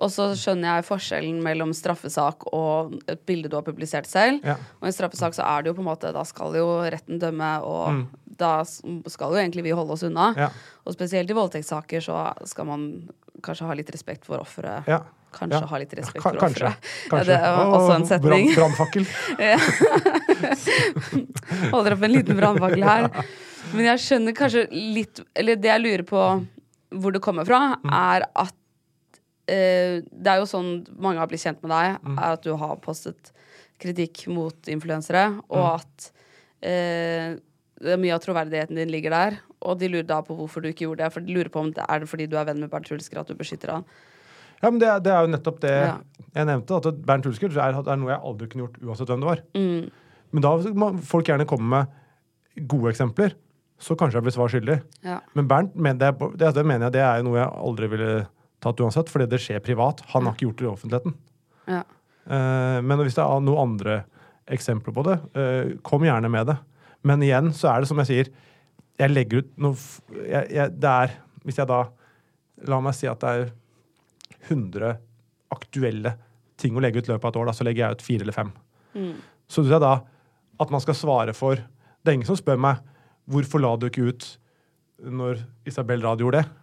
Og 0.00 0.08
så 0.10 0.30
skjønner 0.38 0.76
jeg 0.78 0.86
forskjellen 0.88 1.42
mellom 1.44 1.74
straffesak 1.76 2.46
og 2.56 2.94
et 3.06 3.20
bilde 3.28 3.50
du 3.52 3.56
har 3.58 3.62
publisert 3.66 4.06
selv. 4.08 4.40
Ja. 4.44 4.54
Og 4.80 4.88
i 4.88 4.92
straffesak 4.96 5.34
så 5.36 5.44
er 5.44 5.62
det 5.62 5.68
jo 5.70 5.74
på 5.76 5.84
en 5.84 5.90
måte 5.90 6.12
Da 6.16 6.22
skal 6.24 6.54
jo 6.56 6.66
retten 6.90 7.18
dømme, 7.20 7.50
og 7.62 7.90
Mm. 7.92 8.06
da 8.40 8.64
skal 8.64 9.32
jo 9.34 9.36
egentlig 9.42 9.62
vi 9.64 9.70
holde 9.76 9.92
oss 9.92 10.02
unna. 10.02 10.32
Ja. 10.36 10.48
Og 10.86 10.94
spesielt 10.96 11.28
i 11.30 11.34
voldtektssaker 11.36 12.00
så 12.00 12.32
skal 12.48 12.64
man 12.64 13.10
kanskje 13.42 13.66
ha 13.66 13.74
litt 13.74 13.90
respekt 13.92 14.24
for 14.24 14.38
offeret. 14.40 14.86
Ja. 14.88 15.02
Kanskje 15.32 15.68
ha 15.68 15.78
litt 15.78 15.92
respekt 15.94 16.22
for 16.22 16.32
offeret. 16.32 16.74
Ja, 17.12 17.22
det 17.24 17.36
er 17.36 17.56
også 17.66 17.94
en 17.94 18.06
setning. 18.06 18.48
brann- 18.54 18.74
Brannfakkel. 18.74 19.06
Holder 21.72 21.94
opp 21.96 22.02
en 22.02 22.12
liten 22.12 22.36
brannfakkel 22.38 22.84
her. 22.86 23.08
Men 23.74 23.84
jeg 23.92 24.02
skjønner 24.02 24.34
kanskje 24.36 24.64
litt 24.72 25.20
Eller 25.36 25.56
det 25.60 25.68
jeg 25.70 25.82
lurer 25.84 26.06
på 26.08 26.24
hvor 26.90 27.12
det 27.14 27.20
kommer 27.22 27.46
fra, 27.46 27.76
Mm. 27.84 27.92
er 27.94 28.24
at 28.34 28.54
eh, 29.50 30.00
Det 30.06 30.30
er 30.32 30.38
jo 30.40 30.46
sånn 30.48 30.70
mange 30.96 31.18
har 31.18 31.26
blitt 31.30 31.42
kjent 31.42 31.62
med 31.64 31.70
deg, 31.74 31.98
Mm. 32.06 32.18
er 32.18 32.32
at 32.38 32.42
du 32.46 32.54
har 32.56 32.76
postet 32.76 33.32
kritikk 33.80 34.26
mot 34.28 34.54
influensere, 34.68 35.40
og 35.50 35.64
Mm. 35.64 35.74
at 35.80 36.10
eh, 36.62 37.36
mye 37.96 38.12
av 38.14 38.20
troverdigheten 38.20 38.76
din 38.76 38.90
ligger 38.92 39.10
der. 39.10 39.38
Og 39.62 39.78
de 39.80 39.88
lurer 39.88 40.06
da 40.06 40.20
på 40.22 40.36
hvorfor 40.36 40.60
du 40.62 40.68
ikke 40.68 40.84
gjorde 40.86 40.98
det. 41.04 41.12
For 41.12 41.20
de 41.20 41.32
lurer 41.34 41.48
på 41.52 41.60
om 41.60 41.70
det 41.72 41.84
er 41.88 41.98
det 42.00 42.08
fordi 42.08 42.26
du 42.28 42.36
er 42.36 42.44
venn 42.44 42.60
med 42.60 42.70
Bernt 42.70 42.88
Hulsker 42.88 43.20
at 43.20 43.26
du 43.28 43.34
beskytter 43.34 43.70
han. 43.72 43.84
Ja, 44.62 44.68
men 44.70 44.78
det, 44.78 44.90
det 45.04 45.12
er 45.12 45.24
jo 45.24 45.32
nettopp 45.32 45.60
det 45.60 45.70
Ja. 45.72 45.98
jeg 46.34 46.46
nevnte. 46.46 46.76
At 46.76 47.00
Bernt 47.06 47.24
Hulsker 47.24 47.48
er, 47.56 47.72
er 47.80 47.96
noe 47.96 48.10
jeg 48.12 48.20
aldri 48.20 48.48
kunne 48.48 48.66
gjort 48.68 48.80
uansett 48.84 49.08
hvem 49.08 49.20
det 49.20 49.30
var. 49.30 49.42
Mm. 49.54 49.90
Men 50.32 50.42
da 50.42 50.56
må 50.76 50.90
folk 51.02 51.24
gjerne 51.26 51.46
komme 51.48 51.68
med 51.68 52.66
gode 52.68 52.92
eksempler. 52.92 53.32
Så 53.80 53.96
kanskje 53.96 54.20
jeg 54.20 54.22
blir 54.26 54.32
svar 54.36 54.48
skyldig. 54.52 54.82
Ja. 55.02 55.20
Men 55.34 55.48
Bernt, 55.48 55.72
det, 55.74 56.12
det, 56.36 56.54
det 56.54 56.66
mener 56.66 56.86
jeg 56.90 56.92
det 56.92 57.00
er 57.00 57.22
noe 57.24 57.38
jeg 57.40 57.48
aldri 57.48 57.88
ville 57.88 58.26
tatt 58.60 58.80
uansett, 58.82 59.10
fordi 59.12 59.28
det 59.30 59.40
skjer 59.42 59.62
privat. 59.64 60.02
Han 60.14 60.26
har 60.26 60.36
ikke 60.36 60.48
gjort 60.48 60.60
det 60.60 60.66
i 60.66 60.70
offentligheten. 60.70 61.16
Ja. 61.70 61.82
Uh, 62.30 62.78
men 62.84 63.00
hvis 63.00 63.16
det 63.16 63.24
er 63.24 63.44
noen 63.44 63.64
andre 63.64 64.02
eksempler 64.50 64.94
på 64.96 65.04
det, 65.06 65.16
uh, 65.36 65.76
kom 65.86 66.04
gjerne 66.06 66.30
med 66.32 66.50
det. 66.52 66.58
Men 67.06 67.24
igjen 67.24 67.52
så 67.56 67.70
er 67.72 67.80
det 67.80 67.90
som 67.90 68.00
jeg 68.02 68.10
sier, 68.10 68.32
jeg 69.00 69.12
legger 69.14 69.40
ut 69.40 69.52
noe 69.64 69.76
jeg, 70.26 70.50
jeg, 70.52 70.72
Det 70.76 70.90
er 70.90 71.12
Hvis 71.48 71.56
jeg 71.56 71.70
da 71.70 71.78
La 72.68 72.76
meg 72.84 72.92
si 72.92 73.08
at 73.08 73.22
det 73.22 73.30
er 73.30 73.46
100 74.50 74.90
aktuelle 75.54 76.12
ting 76.60 76.76
å 76.76 76.82
legge 76.84 77.00
ut 77.00 77.08
i 77.08 77.12
løpet 77.14 77.24
av 77.24 77.30
et 77.30 77.38
år, 77.40 77.48
da, 77.48 77.54
så 77.56 77.64
legger 77.64 77.86
jeg 77.86 77.96
ut 77.96 78.02
fire 78.04 78.26
eller 78.26 78.36
fem. 78.36 78.50
Mm. 78.92 79.14
Så 79.48 79.64
du 79.64 79.70
jeg 79.72 79.80
da 79.80 79.94
at 80.60 80.72
man 80.74 80.82
skal 80.84 80.98
svare 80.98 81.32
for 81.36 81.56
Det 81.56 82.10
er 82.10 82.18
ingen 82.18 82.28
som 82.28 82.36
spør 82.36 82.60
meg 82.60 82.82
hvorfor 83.30 83.62
la 83.62 83.72
du 83.80 83.86
ikke 83.88 84.10
ut 84.10 84.26
når 85.00 85.40
Isabel 85.68 86.04
Rad 86.04 86.20
gjorde 86.20 86.42
det. 86.42 86.59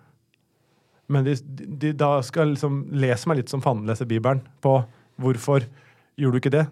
Men 1.07 1.23
de, 1.27 1.35
de 1.81 1.93
da 1.95 2.17
skal 2.25 2.51
liksom 2.53 2.81
lese 2.91 3.29
meg 3.29 3.41
litt 3.41 3.51
som 3.51 3.63
fanden 3.63 3.87
leser 3.87 4.09
Bibelen 4.09 4.41
på 4.63 4.79
hvorfor 5.21 5.63
gjorde 6.19 6.35
du 6.35 6.41
ikke 6.41 6.53
det. 6.53 6.65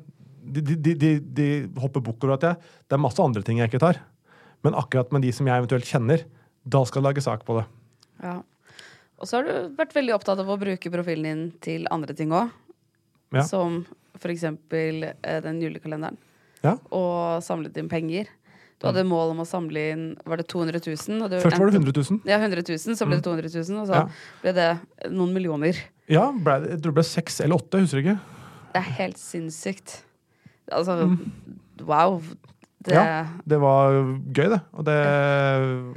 De, 0.46 0.62
de, 0.62 0.76
de, 0.76 0.96
de, 1.02 1.12
de 1.38 1.48
hopper 1.82 2.04
bukk 2.06 2.22
over 2.26 2.36
at 2.36 2.44
jeg 2.46 2.58
Det 2.86 2.98
er 2.98 3.02
masse 3.02 3.22
andre 3.24 3.42
ting 3.46 3.62
jeg 3.62 3.72
ikke 3.72 3.82
tar. 3.82 4.02
Men 4.66 4.78
akkurat 4.78 5.14
med 5.14 5.26
de 5.26 5.32
som 5.34 5.48
jeg 5.48 5.62
eventuelt 5.62 5.88
kjenner, 5.90 6.26
da 6.66 6.82
skal 6.86 7.02
jeg 7.02 7.08
lage 7.08 7.24
sak 7.26 7.46
på 7.48 7.60
det. 7.60 7.66
Ja. 8.24 8.40
Og 9.22 9.30
så 9.30 9.40
har 9.40 9.48
du 9.48 9.76
vært 9.78 9.96
veldig 9.96 10.16
opptatt 10.18 10.42
av 10.42 10.50
å 10.52 10.58
bruke 10.60 10.92
profilen 10.92 11.26
din 11.28 11.44
til 11.64 11.88
andre 11.94 12.16
ting 12.18 12.34
òg. 12.36 12.52
Ja. 13.36 13.44
Som 13.48 13.84
for 14.20 14.32
eksempel 14.34 15.08
eh, 15.12 15.40
den 15.44 15.62
julekalenderen. 15.64 16.18
Ja. 16.66 16.76
Og 16.96 17.44
samlet 17.46 17.78
inn 17.80 17.92
penger. 17.92 18.30
Du 18.82 18.88
hadde 18.90 19.06
mål 19.08 19.32
om 19.32 19.40
å 19.40 19.46
samle 19.48 19.82
inn 19.94 20.02
Var 20.28 20.38
det 20.42 20.48
200 20.52 20.82
000? 20.84 21.22
Og 21.24 21.30
det 21.32 21.40
Først 21.42 21.58
var 21.58 21.70
det 21.72 21.80
endte- 21.80 21.94
100 21.96 22.10
000. 22.12 22.20
Ja, 22.28 22.38
100 22.44 22.64
000. 22.68 22.96
Så 23.00 23.06
ble 23.08 23.16
det 23.22 23.24
200 23.24 23.52
000, 23.56 23.80
og 23.82 23.88
så 23.88 23.94
Ja. 23.96 24.08
ble 24.44 24.52
det 24.58 25.12
noen 25.16 25.32
millioner. 25.34 25.80
Ja, 26.12 26.26
ble, 26.32 26.58
jeg 26.70 26.82
tror 26.82 26.92
det 26.92 26.98
ble 27.00 27.04
seks 27.08 27.40
eller 27.42 27.56
åtte, 27.56 27.80
jeg 27.80 27.88
husker 27.88 28.04
ikke. 28.04 28.20
Det 28.76 28.82
er 28.82 28.90
helt 29.00 29.18
sinnssykt. 29.22 30.02
Altså, 30.72 31.18
wow. 31.86 32.20
Det 32.86 32.94
Mm. 32.94 33.02
Ja, 33.02 33.26
det 33.48 33.58
var 33.60 33.92
gøy, 34.30 34.50
det. 34.52 34.62
Og 34.74 34.86
det, 34.86 35.96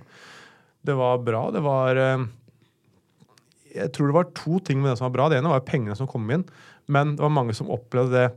det 0.87 0.95
var 0.97 1.19
bra. 1.19 1.51
Det 1.53 1.61
var 1.63 1.97
eh, 2.01 2.27
Jeg 3.75 3.93
tror 3.93 4.07
det 4.09 4.15
var 4.17 4.31
to 4.35 4.59
ting 4.65 4.81
med 4.81 4.93
det 4.93 4.99
som 4.99 5.11
var 5.11 5.17
bra. 5.19 5.29
Det 5.29 5.39
ene 5.43 5.51
var 5.53 5.61
pengene 5.67 5.97
som 5.99 6.09
kom 6.09 6.25
inn, 6.33 6.47
men 6.89 7.17
det 7.17 7.21
var 7.23 7.29
mange 7.35 7.55
som 7.55 7.69
opplevde 7.69 8.13
det 8.15 8.29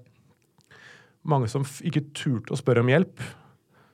Mange 1.24 1.48
som 1.48 1.62
ikke 1.64 2.02
turte 2.18 2.50
å 2.50 2.58
spørre 2.58 2.82
om 2.82 2.88
hjelp. 2.90 3.20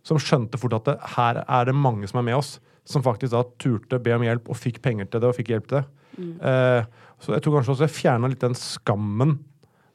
Som 0.08 0.22
skjønte 0.22 0.60
fort 0.62 0.78
at 0.78 0.88
det, 0.88 0.96
her 1.18 1.42
er 1.44 1.68
det 1.68 1.76
mange 1.76 2.08
som 2.08 2.22
er 2.22 2.28
med 2.30 2.40
oss. 2.40 2.58
Som 2.88 3.04
faktisk 3.04 3.34
da 3.34 3.44
turte 3.60 4.00
be 4.00 4.16
om 4.16 4.24
hjelp 4.24 4.48
og 4.48 4.60
fikk 4.60 4.80
penger 4.86 5.10
til 5.12 5.24
det 5.24 5.30
og 5.30 5.36
fikk 5.36 5.52
hjelp 5.52 5.68
til 5.68 5.82
det. 5.82 5.86
Eh, 6.18 6.88
så 7.22 7.36
jeg 7.36 7.44
tror 7.44 7.58
kanskje 7.58 7.74
også 7.76 7.86
jeg 7.86 7.96
fjerna 7.98 8.30
litt 8.32 8.44
den 8.44 8.58
skammen. 8.58 9.38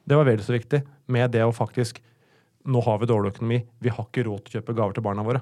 Det 0.04 0.18
var 0.18 0.28
veldig 0.28 0.46
så 0.46 0.56
viktig. 0.56 0.82
Med 1.12 1.32
det 1.34 1.44
å 1.46 1.54
faktisk 1.54 2.02
Nå 2.62 2.78
har 2.86 3.00
vi 3.00 3.08
dårlig 3.10 3.32
økonomi. 3.32 3.56
Vi 3.82 3.90
har 3.90 4.04
ikke 4.06 4.22
råd 4.22 4.44
til 4.44 4.52
å 4.52 4.60
kjøpe 4.60 4.74
gaver 4.78 4.94
til 4.94 5.02
barna 5.02 5.24
våre. 5.26 5.40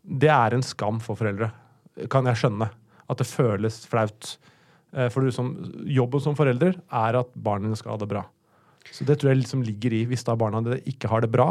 Det 0.00 0.30
er 0.32 0.54
en 0.56 0.62
skam 0.64 0.96
for 1.04 1.18
foreldre. 1.20 1.50
Kan 2.08 2.24
jeg 2.24 2.40
skjønne. 2.40 2.70
At 3.12 3.20
det 3.20 3.26
føles 3.28 3.82
flaut. 3.84 4.30
Eh, 4.96 5.10
for 5.12 5.20
du 5.20 5.34
som, 5.34 5.50
jobben 5.84 6.22
som 6.24 6.38
forelder 6.38 6.78
er 6.88 7.18
at 7.20 7.34
barna 7.36 7.68
dine 7.68 7.76
skal 7.76 7.92
ha 7.92 8.00
det 8.00 8.08
bra. 8.08 8.22
Så 8.88 9.04
det 9.04 9.18
tror 9.20 9.34
jeg 9.34 9.42
liksom 9.42 9.66
ligger 9.66 9.92
i. 9.92 10.06
Hvis 10.08 10.24
da 10.24 10.38
barna 10.40 10.62
ikke 10.88 11.10
har 11.12 11.20
det 11.20 11.28
bra, 11.34 11.50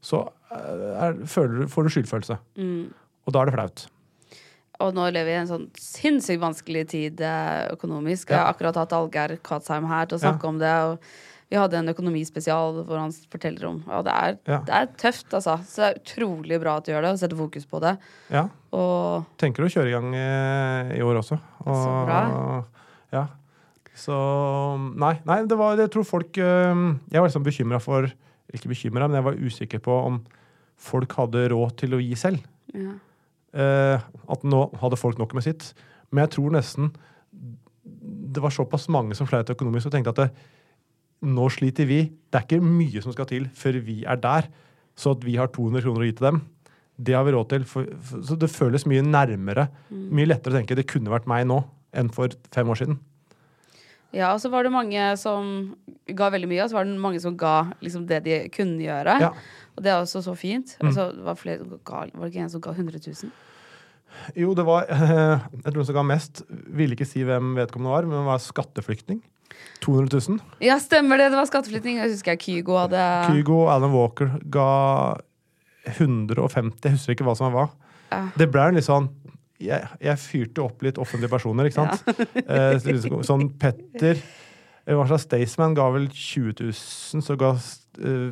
så 0.00 0.24
eh, 0.52 0.84
er, 1.06 1.16
føler, 1.28 1.66
får 1.70 1.86
du 1.86 1.94
skyldfølelse. 1.96 2.38
Mm. 2.56 2.92
Og 3.26 3.34
da 3.34 3.42
er 3.42 3.50
det 3.50 3.56
flaut. 3.58 3.86
Og 4.80 4.94
nå 4.96 5.10
lever 5.12 5.28
vi 5.28 5.32
i 5.34 5.40
en 5.42 5.48
sånn 5.50 5.66
sinnssykt 5.76 6.40
vanskelig 6.40 6.86
tid 6.88 7.20
eh, 7.20 7.66
økonomisk. 7.74 8.30
Jeg 8.32 8.40
har 8.40 8.48
akkurat 8.54 8.78
hatt 8.80 8.94
Algeir 8.96 9.34
Katsheim 9.44 9.84
her 9.90 10.06
til 10.08 10.16
å 10.16 10.22
Ja. 10.22 10.30
snakke 10.30 10.48
om 10.48 10.58
det. 10.62 10.70
Og 10.88 10.98
vi 11.50 11.58
hadde 11.58 11.76
en 11.82 11.90
økonomispesial 11.92 12.78
hvor 12.86 12.96
han 13.02 13.12
forteller 13.28 13.66
om 13.68 13.82
Og 13.90 14.04
det 14.06 14.12
er, 14.14 14.38
Ja. 14.48 14.60
det 14.64 14.74
er 14.78 14.86
tøft, 14.96 15.28
altså. 15.34 15.58
Så 15.66 15.82
det 15.82 15.88
er 15.90 16.00
utrolig 16.00 16.60
bra 16.62 16.76
at 16.78 16.84
du 16.84 16.92
gjør 16.92 17.02
det, 17.02 17.10
og 17.12 17.18
setter 17.18 17.36
fokus 17.36 17.66
på 17.66 17.80
det. 17.80 17.98
Ja. 18.30 18.48
Og 18.72 19.26
Tenker 19.36 19.64
å 19.64 19.68
kjøre 19.68 19.88
i 19.88 19.94
gang 19.98 20.14
eh, 20.14 20.96
i 20.96 21.02
år 21.02 21.20
også. 21.20 21.38
Og, 21.66 21.76
Så 21.76 22.06
bra. 22.06 22.64
Ja. 23.12 23.26
Så 23.94 24.16
Nei, 24.96 25.20
nei 25.26 25.42
det 25.44 25.58
var, 25.58 25.76
jeg 25.76 25.90
tror 25.90 26.06
folk 26.06 26.32
Jeg 26.32 27.20
var 27.20 27.28
liksom 27.28 27.44
bekymra 27.44 27.80
for 27.82 28.08
Ikke 28.54 28.72
bekymra, 28.72 29.08
men 29.08 29.20
jeg 29.20 29.26
var 29.28 29.38
usikker 29.40 29.82
på 29.84 29.94
om 30.08 30.20
folk 30.80 31.12
hadde 31.18 31.48
råd 31.52 31.76
til 31.82 31.96
å 31.96 32.02
gi 32.02 32.16
selv. 32.18 32.42
ja. 32.74 32.96
Eh, 33.50 33.98
at 34.30 34.44
nå 34.46 34.60
hadde 34.78 34.98
folk 35.00 35.18
nok 35.18 35.32
med 35.34 35.42
sitt. 35.42 35.72
Men 36.10 36.22
jeg 36.22 36.36
tror 36.36 36.52
nesten 36.54 36.92
det 38.30 38.42
var 38.42 38.54
såpass 38.54 38.86
mange 38.92 39.16
som 39.18 39.26
sleit 39.26 39.50
økonomisk 39.50 39.88
og 39.88 39.94
tenkte 39.96 40.12
at 40.14 40.20
det, 40.20 40.28
nå 41.26 41.48
sliter 41.52 41.88
vi. 41.88 42.04
Det 42.30 42.38
er 42.38 42.46
ikke 42.46 42.62
mye 42.62 43.02
som 43.02 43.14
skal 43.14 43.26
til 43.28 43.48
før 43.58 43.80
vi 43.84 44.00
er 44.06 44.20
der. 44.22 44.46
Så 44.94 45.16
at 45.16 45.24
vi 45.26 45.34
har 45.40 45.50
200 45.50 45.82
kroner 45.82 46.04
å 46.04 46.08
gi 46.08 46.14
til 46.14 46.28
dem, 46.28 46.40
det 47.00 47.16
har 47.16 47.24
vi 47.26 47.34
råd 47.34 47.50
til. 47.50 47.66
For, 47.68 47.90
for, 48.04 48.22
så 48.28 48.36
det 48.38 48.52
føles 48.52 48.86
mye 48.88 49.02
nærmere. 49.04 49.66
Mye 49.90 50.30
lettere 50.30 50.54
å 50.54 50.60
tenke 50.60 50.78
det 50.78 50.88
kunne 50.90 51.12
vært 51.12 51.28
meg 51.30 51.46
nå 51.48 51.62
enn 51.96 52.10
for 52.14 52.32
fem 52.54 52.70
år 52.70 52.78
siden. 52.78 53.00
Ja, 54.16 54.32
og 54.32 54.40
så 54.42 54.50
var 54.50 54.66
det 54.66 54.72
mange 54.74 55.02
som 55.20 55.50
ga 56.18 56.30
veldig 56.34 56.48
mye, 56.50 56.64
og 56.64 56.72
så 56.72 56.80
var 56.80 56.88
det 56.88 56.96
mange 56.98 57.20
som 57.22 57.36
ga 57.38 57.54
liksom 57.82 58.08
det 58.10 58.22
de 58.26 58.40
kunne 58.54 58.82
gjøre. 58.82 59.18
Ja. 59.22 59.30
Og 59.76 59.84
det 59.84 59.92
er 59.92 60.00
også 60.00 60.22
så 60.24 60.34
fint. 60.38 60.74
Mm. 60.80 60.88
Altså, 60.90 61.06
det 61.14 61.26
var, 61.28 61.38
flere, 61.38 61.78
ga, 61.86 62.02
var 62.10 62.26
det 62.26 62.32
ikke 62.32 62.44
en 62.46 62.52
som 62.52 62.64
ga 62.64 62.74
100 62.74 63.00
000? 63.06 63.30
Jo, 64.34 64.54
det 64.58 64.64
var 64.66 64.88
Jeg 64.90 65.70
tror 65.70 65.78
hun 65.78 65.86
som 65.86 65.98
ga 66.00 66.06
mest, 66.06 66.42
ville 66.48 66.98
ikke 66.98 67.06
si 67.08 67.22
hvem 67.26 67.54
vedkommende 67.58 67.94
var, 67.94 68.08
men 68.08 68.18
det 68.18 68.26
var 68.26 68.42
skatteflyktning. 68.42 69.22
200 69.84 70.20
000. 70.28 70.40
Ja, 70.64 70.78
stemmer 70.82 71.20
det! 71.20 71.30
Det 71.30 71.38
var 71.38 71.48
skatteflyktning. 71.48 72.00
Jeg 72.00 72.14
husker 72.14 72.34
jeg 72.34 72.42
Kygo 72.42 72.76
hadde 72.80 73.04
Kygo 73.30 73.62
og 73.64 73.72
Alan 73.74 73.94
Walker 73.94 74.34
ga 74.52 74.70
150, 75.96 76.82
jeg 76.84 76.96
husker 76.96 77.16
ikke 77.16 77.26
hva 77.26 77.36
som 77.38 77.48
var 77.48 77.56
hva. 77.56 77.90
Ja. 78.10 78.24
Det 78.36 78.48
ble 78.50 78.66
en 78.66 78.76
litt 78.76 78.86
sånn 78.86 79.06
jeg, 79.60 79.88
jeg 80.00 80.20
fyrte 80.22 80.62
opp 80.64 80.82
litt 80.86 80.98
offentlige 81.00 81.32
personer, 81.32 81.68
ikke 81.68 81.82
sant? 81.82 82.06
eh, 82.46 82.76
liksom, 82.86 83.20
sånn 83.26 83.46
Petter 83.60 84.16
eh, 84.16 84.94
Hva 84.96 85.04
slags 85.10 85.26
Staysman 85.28 85.76
ga 85.76 85.88
vel 85.94 86.08
20 86.08 86.64
000, 86.64 87.24
så 87.26 87.36
ga 87.40 87.52
uh, 87.54 88.30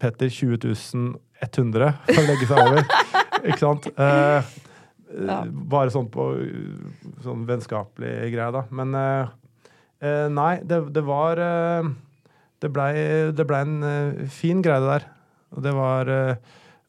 Petter 0.00 0.30
20 0.30 1.18
100 1.40 1.92
for 2.04 2.20
å 2.20 2.26
legge 2.28 2.48
seg 2.50 2.60
over. 2.66 2.84
ikke 3.48 3.62
sant? 3.62 3.88
Eh, 3.96 4.50
Ja. 5.10 5.40
Bare 5.50 5.90
sånn 5.90 6.06
på 6.12 6.24
uh, 6.38 7.06
sånn 7.24 7.40
vennskapelig 7.48 8.30
greie, 8.30 8.52
da. 8.54 8.60
Men 8.70 8.94
eh, 8.94 9.32
eh, 10.06 10.26
nei, 10.30 10.60
det, 10.62 10.84
det 10.94 11.02
var 11.02 11.40
Det 12.62 12.70
blei 12.70 12.92
ble 13.34 13.58
en 13.64 14.28
fin 14.30 14.60
greie, 14.62 14.78
det 14.84 14.92
der. 14.92 15.06
Og 15.50 15.64
det 15.64 15.72
var, 15.74 16.10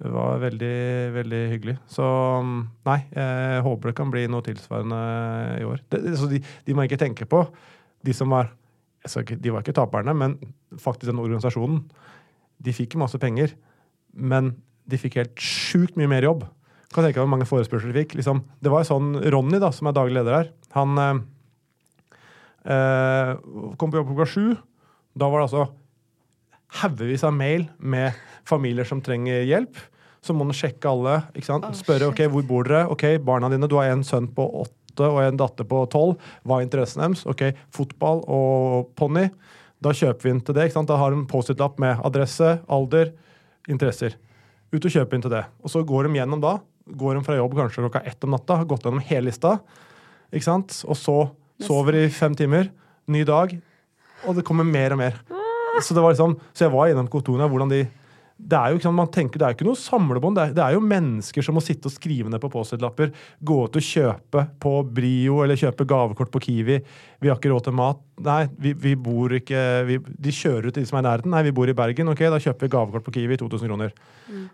det 0.02 0.10
var 0.10 0.39
veldig, 0.41 0.78
veldig 1.14 1.41
hyggelig. 1.52 1.76
Så 1.91 2.06
mm, 2.41 2.62
nei, 2.88 2.97
jeg 3.14 3.66
håper 3.68 3.91
det 3.91 3.97
kan 3.99 4.14
bli 4.14 4.24
noe 4.32 4.45
tilsvarende 4.45 5.02
i 5.60 5.68
år. 5.68 5.84
Det, 5.93 5.99
så 6.18 6.30
de, 6.32 6.39
de 6.41 6.76
må 6.78 6.88
ikke 6.88 6.97
tenke 7.02 7.28
på, 7.30 7.43
de 8.02 8.16
som 8.18 8.34
var 8.34 8.49
De 9.06 9.49
var 9.49 9.64
ikke 9.64 9.74
taperne, 9.74 10.14
men 10.14 10.36
faktisk 10.78 11.10
den 11.10 11.22
organisasjonen. 11.22 11.84
De 12.62 12.74
fikk 12.74 12.93
masse 13.02 13.18
penger, 13.18 13.56
men 14.14 14.52
de 14.86 14.99
fikk 15.02 15.18
helt 15.18 15.41
sjukt 15.41 15.97
mye 15.97 16.10
mer 16.10 16.26
jobb. 16.26 16.43
Kan 16.93 17.06
tenke 17.06 17.18
deg 17.18 17.24
hvor 17.24 17.32
mange 17.34 17.49
forespørsler 17.49 17.93
de 17.93 18.04
fikk. 18.04 18.18
Liksom, 18.20 18.43
det 18.62 18.74
var 18.74 18.86
sånn 18.86 19.16
Ronny, 19.34 19.58
da, 19.62 19.72
som 19.74 19.89
er 19.89 19.95
daglig 19.97 20.18
leder 20.20 20.38
her, 20.38 20.52
han 20.76 21.02
eh, 21.02 21.22
eh, 22.74 23.34
kom 23.78 23.93
på 23.93 24.02
jobb 24.02 24.12
klokka 24.12 24.30
sju. 24.30 24.45
Da 25.18 25.30
var 25.30 25.41
det 25.41 25.49
altså 25.49 25.66
haugevis 26.82 27.26
av 27.28 27.34
mail 27.36 27.66
med 27.78 28.18
familier 28.47 28.88
som 28.88 29.02
trenger 29.04 29.45
hjelp. 29.49 29.82
Så 30.22 30.36
må 30.38 30.45
man 30.45 30.53
sjekke 30.53 30.86
alle. 30.89 31.15
ikke 31.34 31.49
sant? 31.49 31.65
Spørre 31.80 32.11
ok, 32.11 32.19
hvor 32.30 32.45
bor 32.45 32.67
dere. 32.67 32.84
Ok, 32.93 33.07
barna 33.26 33.49
dine, 33.49 33.67
Du 33.67 33.78
har 33.80 33.89
en 33.89 34.03
sønn 34.05 34.28
på 34.30 34.45
åtte 34.61 35.07
og 35.07 35.22
en 35.24 35.38
datter 35.39 35.65
på 35.65 35.80
tolv. 35.89 36.19
Hva 36.45 36.59
er 36.59 36.67
interessen 36.67 37.01
deres? 37.01 37.24
Ok, 37.26 37.41
fotball 37.74 38.22
og 38.30 38.91
ponni. 38.99 39.30
Da 39.82 39.93
kjøper 39.97 40.28
vi 40.28 40.34
inn 40.36 40.41
til 40.45 40.53
det. 40.53 40.67
ikke 40.67 40.78
sant? 40.78 40.91
Da 40.91 40.99
har 41.01 41.09
de 41.09 41.17
en 41.17 41.30
Post-It-lapp 41.30 41.80
med 41.82 42.03
adresse, 42.05 42.59
alder, 42.69 43.15
interesser. 43.72 44.13
Ut 44.72 44.86
og 44.86 44.93
kjøpe 44.93 45.17
inn 45.17 45.24
til 45.26 45.34
det. 45.34 45.41
Og 45.65 45.74
så 45.74 45.82
går 45.88 46.05
de 46.05 46.19
gjennom 46.19 46.43
da. 46.43 46.59
Går 46.86 47.17
de 47.17 47.24
fra 47.26 47.39
jobb 47.39 47.55
kanskje 47.57 47.82
klokka 47.82 48.03
ett 48.05 48.24
om 48.28 48.36
natta, 48.36 48.59
har 48.61 48.69
gått 48.69 48.86
gjennom 48.86 49.01
hele 49.07 49.32
lista. 49.32 49.57
ikke 50.30 50.45
sant? 50.45 50.84
Og 50.86 50.99
så 50.99 51.17
sover 51.65 51.97
i 51.97 52.09
fem 52.13 52.36
timer. 52.38 52.69
Ny 53.09 53.24
dag. 53.26 53.57
Og 54.28 54.38
det 54.38 54.45
kommer 54.45 54.67
mer 54.67 54.93
og 54.93 55.01
mer. 55.01 55.17
Så, 55.82 55.95
det 55.95 56.03
var 56.03 56.13
liksom, 56.13 56.38
så 56.53 56.67
jeg 56.67 56.74
var 56.76 56.91
innom 56.91 57.09
kontorene 57.09 57.47
hvordan 57.49 57.72
de 57.72 57.86
det 58.42 58.58
er 58.58 58.72
jo 58.74 58.78
ikke 58.80 58.88
sånn, 58.88 58.96
man 58.98 59.10
tenker, 59.14 59.39
det 59.39 59.46
er 59.48 59.54
ikke 59.56 59.66
noe 59.68 59.78
samlebånd. 59.80 60.36
Det, 60.36 60.44
er- 60.50 60.54
det 60.58 60.64
er 60.66 60.74
jo 60.76 60.82
mennesker 60.84 61.46
som 61.46 61.56
må 61.56 61.62
sitte 61.64 61.88
og 61.88 61.94
skrive 61.94 62.28
ned 62.34 62.42
på 62.44 62.50
Post-It-lapper. 62.52 63.12
Gå 63.48 63.58
ut 63.68 63.78
og 63.80 63.86
kjøpe 63.86 64.42
på 64.64 64.72
Brio 64.98 65.38
eller 65.46 65.60
kjøpe 65.62 65.86
gavekort 65.88 66.32
på 66.34 66.42
Kiwi. 66.44 66.80
Vi 67.22 67.30
har 67.32 67.38
ikke 67.39 67.52
råd 67.54 67.64
til 67.70 67.76
mat. 67.78 68.02
Nei, 68.26 68.42
vi, 68.60 68.74
vi 68.74 68.96
bor 69.00 69.32
ikke 69.38 69.62
vi, 69.88 70.00
De 70.04 70.34
kjører 70.36 70.68
ut 70.68 70.74
til 70.76 70.84
de 70.84 70.89
som 70.89 70.98
er 71.00 71.06
i 71.06 71.08
nærheten. 71.10 71.32
Nei, 71.32 71.44
vi 71.48 71.54
bor 71.56 71.70
i 71.72 71.78
Bergen. 71.78 72.10
Ok, 72.12 72.26
da 72.34 72.42
kjøper 72.42 72.68
vi 72.68 72.74
gavekort 72.76 73.06
på 73.08 73.14
Kiwi. 73.20 73.38
2000 73.39 73.72
kroner. 73.72 73.94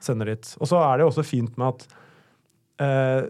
Sender 0.04 0.34
dit. 0.36 0.52
Og 0.62 0.70
så 0.70 0.84
er 0.84 1.00
det 1.02 1.08
også 1.10 1.26
fint 1.26 1.58
med 1.58 1.72
at 1.74 1.88
eh, 2.84 3.24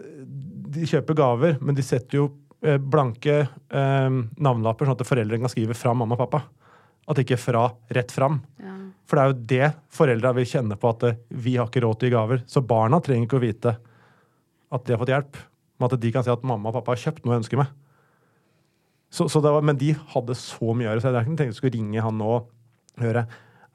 de 0.78 0.90
kjøper 0.90 1.18
gaver, 1.18 1.58
men 1.64 1.78
de 1.78 1.86
setter 1.86 2.20
jo 2.20 2.28
eh, 2.66 2.78
blanke 2.82 3.40
eh, 3.46 4.10
navnelapper, 4.42 4.90
sånn 4.90 4.98
at 5.00 5.08
foreldrene 5.08 5.46
kan 5.46 5.54
skrive 5.54 5.78
fra 5.78 5.94
mamma 5.96 6.18
og 6.18 6.26
pappa. 6.26 6.44
At 7.08 7.22
ikke 7.24 7.38
fra 7.40 7.70
rett 7.96 8.12
fram. 8.12 8.42
For 9.08 9.18
det 9.18 9.24
er 9.24 9.32
jo 9.32 9.48
det 9.50 9.68
foreldra 9.98 10.34
vil 10.36 10.48
kjenne 10.50 10.78
på 10.80 10.92
at 10.92 11.06
eh, 11.08 11.20
vi 11.32 11.56
har 11.56 11.70
ikke 11.70 11.84
råd 11.86 12.00
til 12.02 12.14
gaver. 12.14 12.44
Så 12.50 12.64
barna 12.68 13.00
trenger 13.04 13.28
ikke 13.28 13.40
å 13.40 13.46
vite 13.46 13.78
at 14.68 14.84
de 14.86 14.94
har 14.94 15.02
fått 15.02 15.14
hjelp. 15.14 15.40
Men 15.78 15.88
at 15.90 16.00
de 16.04 16.12
kan 16.14 16.26
si 16.26 16.34
at 16.34 16.48
mamma 16.48 16.72
og 16.72 16.80
pappa 16.80 16.96
har 16.96 17.04
kjøpt 17.06 17.24
noe 17.24 17.38
jeg 17.38 17.46
ønsker 17.46 17.62
meg. 17.62 17.72
Så, 19.14 19.30
så 19.32 19.40
var, 19.40 19.64
men 19.64 19.80
de 19.80 19.94
hadde 20.12 20.36
så 20.36 20.74
mye 20.76 20.90
å 20.90 20.92
gjøre, 20.92 21.02
så 21.02 21.08
jeg 21.08 21.16
hadde 21.16 21.30
ikke 21.30 21.40
tenkt 21.40 21.56
å 21.56 21.60
skulle 21.62 21.78
ringe 21.78 22.04
han 22.04 22.18
nå 22.20 22.32
og 22.42 22.50
høre 23.00 23.24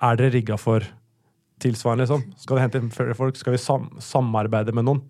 Er 0.03 0.19
dere 0.19 0.33
rigga 0.35 0.59
for 0.61 0.85
tilsvarende, 1.63 2.05
liksom? 2.05 2.25
Skal 2.43 2.59
vi 2.59 2.65
hente 2.65 2.81
inn 2.83 2.93
flere 2.93 3.17
folk? 3.17 3.39
Skal 3.39 3.55
vi 3.55 3.63
sam 3.63 3.87
samarbeide 4.03 4.75
med 4.77 4.85
noen? 4.89 5.01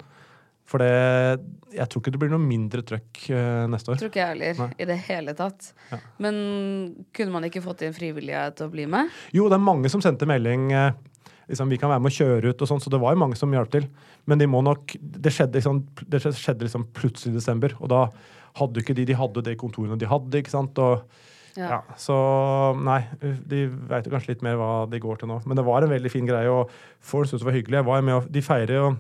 For 0.73 0.81
det 0.81 1.77
Jeg 1.77 1.89
tror 1.89 2.03
ikke 2.03 2.13
det 2.15 2.21
blir 2.21 2.33
noe 2.33 2.43
mindre 2.43 2.83
trøkk 2.89 3.23
eh, 3.33 3.63
neste 3.73 3.93
år. 3.93 4.01
Tror 4.01 4.11
ikke 4.13 4.21
jeg 4.23 4.35
heller, 4.35 4.75
i 4.77 4.89
det 4.89 4.99
hele 5.07 5.33
tatt. 5.37 5.71
Ja. 5.91 6.01
Men 6.25 6.37
kunne 7.17 7.33
man 7.33 7.47
ikke 7.49 7.65
fått 7.65 7.85
inn 7.87 7.97
frivillige 7.97 8.43
til 8.59 8.69
å 8.69 8.73
bli 8.73 8.85
med? 8.93 9.13
Jo, 9.37 9.49
det 9.49 9.57
er 9.57 9.65
mange 9.65 9.93
som 9.93 10.05
sendte 10.05 10.29
melding 10.29 10.71
eh, 10.77 10.93
liksom, 11.49 11.73
Vi 11.73 11.81
kan 11.81 11.93
være 11.93 12.05
med 12.05 12.13
å 12.13 12.19
kjøre 12.19 12.53
ut, 12.53 12.65
og 12.65 12.71
sånn, 12.71 12.83
så 12.85 12.93
det 12.93 13.01
var 13.03 13.17
jo 13.17 13.23
mange 13.25 13.41
som 13.41 13.53
hjalp 13.53 13.73
til. 13.73 13.89
Men 14.29 14.41
de 14.41 14.49
må 14.49 14.61
nok 14.65 14.97
Det 15.01 15.33
skjedde, 15.33 15.61
liksom, 15.61 15.83
det 16.13 16.23
skjedde 16.29 16.69
liksom 16.69 16.89
plutselig 16.97 17.35
i 17.35 17.41
desember, 17.41 17.77
og 17.81 17.93
da 17.93 18.07
hadde 18.61 18.83
ikke 18.85 18.97
de 18.97 19.09
De 19.09 19.17
hadde 19.17 19.45
de 19.49 19.59
kontorene 19.61 20.01
de 20.01 20.09
hadde, 20.09 20.43
ikke 20.43 20.53
sant. 20.53 20.81
Og, 20.83 21.07
ja. 21.57 21.69
Ja. 21.69 21.79
så 22.01 22.17
nei, 22.81 23.03
de 23.21 23.67
veit 23.89 24.07
jo 24.09 24.13
kanskje 24.13 24.33
litt 24.33 24.45
mer 24.45 24.61
hva 24.61 24.75
de 24.89 25.01
går 25.01 25.21
til 25.21 25.29
nå. 25.29 25.41
Men 25.45 25.59
det 25.59 25.65
var 25.67 25.85
en 25.85 25.93
veldig 25.93 26.13
fin 26.13 26.29
greie, 26.29 26.53
og 26.53 26.73
folk 27.01 27.29
syntes 27.29 27.45
det 27.45 27.49
var 27.49 27.57
hyggelig. 27.59 27.81
Jeg 27.81 27.89
var 27.89 28.05
med, 28.05 28.21
og 28.21 28.31
De 28.33 28.45
feirer 28.45 28.77
jo 28.79 28.93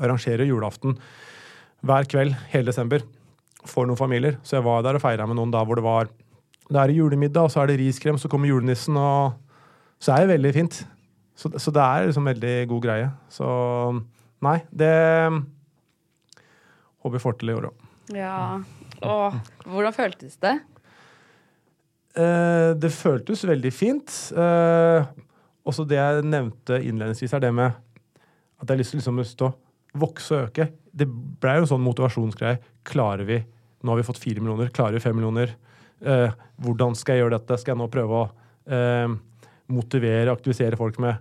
arrangerer 0.00 0.48
julaften 0.48 0.96
hver 1.84 2.08
kveld 2.08 2.34
hele 2.52 2.70
desember 2.70 3.04
for 3.68 3.88
noen 3.88 3.98
familier. 3.98 4.38
Så 4.44 4.58
jeg 4.58 4.66
var 4.66 4.84
der 4.84 4.98
og 4.98 5.04
feira 5.04 5.26
med 5.28 5.38
noen 5.38 5.52
da 5.52 5.64
hvor 5.64 5.80
det 5.80 5.86
var 5.86 6.10
Det 6.64 6.80
er 6.80 6.94
julemiddag, 6.96 7.44
og 7.44 7.50
så 7.52 7.60
er 7.60 7.68
det 7.68 7.74
riskrem, 7.76 8.16
så 8.16 8.28
kommer 8.32 8.48
julenissen, 8.48 8.96
og 8.96 9.34
så 10.00 10.14
er 10.14 10.24
det 10.24 10.30
veldig 10.32 10.52
fint. 10.56 10.78
Så, 11.36 11.50
så 11.60 11.70
det 11.74 11.82
er 11.82 12.06
liksom 12.08 12.24
veldig 12.24 12.54
god 12.70 12.82
greie. 12.86 13.10
Så 13.28 13.46
nei, 14.40 14.62
det 14.72 14.94
håper 17.04 17.18
vi 17.18 17.20
får 17.20 17.36
til 17.36 17.52
i 17.52 17.56
år 17.58 17.68
òg. 17.68 17.84
Ja. 18.16 18.62
Åh, 19.04 19.36
hvordan 19.68 19.92
føltes 19.92 20.38
det? 20.40 20.54
Eh, 22.16 22.70
det 22.78 22.92
føltes 22.94 23.44
veldig 23.44 23.72
fint. 23.74 24.14
Eh, 24.32 25.04
også 25.68 25.84
det 25.88 25.98
jeg 25.98 26.24
nevnte 26.28 26.80
innledningsvis, 26.80 27.34
er 27.34 27.44
det 27.44 27.52
med 27.54 27.72
at 27.74 28.64
jeg 28.64 28.72
har 28.72 28.80
lyst 28.80 28.94
til 28.94 29.02
liksom, 29.02 29.20
å 29.20 29.28
til 29.28 29.48
å 29.50 29.52
vokse 29.98 30.34
og 30.34 30.48
øke. 30.48 30.68
Det 30.94 31.06
ble 31.08 31.58
jo 31.60 31.68
sånn 31.70 31.84
motivasjonsgreie. 31.84 32.60
Klarer 32.86 33.28
vi 33.28 33.42
Nå 33.84 33.92
har 33.92 33.98
vi 33.98 34.06
fått 34.06 34.16
fire 34.16 34.40
millioner. 34.40 34.70
Klarer 34.72 34.96
vi 34.96 35.02
fem 35.04 35.12
millioner? 35.12 35.50
Eh, 36.00 36.30
hvordan 36.64 36.94
skal 36.96 37.18
jeg 37.18 37.20
gjøre 37.20 37.36
dette? 37.36 37.58
Skal 37.60 37.74
jeg 37.74 37.80
nå 37.82 37.88
prøve 37.92 38.20
å 38.22 38.22
eh, 38.72 39.10
motivere, 39.68 40.32
aktivisere 40.32 40.78
folk 40.80 40.96
med? 41.04 41.18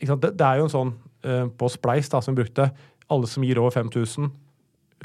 Det, 0.00 0.30
det 0.32 0.46
er 0.46 0.56
jo 0.56 0.70
en 0.70 0.72
sånn 0.72 0.92
eh, 1.20 1.44
på 1.52 1.68
Spleis 1.68 2.08
da, 2.08 2.22
som 2.24 2.32
vi 2.32 2.40
brukte. 2.40 2.70
Alle 3.12 3.28
som 3.28 3.44
gir 3.44 3.60
over 3.60 3.74
5000, 3.76 4.30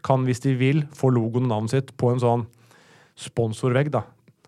kan 0.07 0.23
hvis 0.23 0.39
de 0.45 0.55
vil, 0.55 0.85
få 0.95 1.11
logoen 1.11 1.49
og 1.49 1.51
navnet 1.51 1.75
sitt 1.75 1.91
på 1.99 2.13
en 2.13 2.23
sånn 2.23 2.47
sponsorvegg. 3.19 3.91
da. 3.91 4.05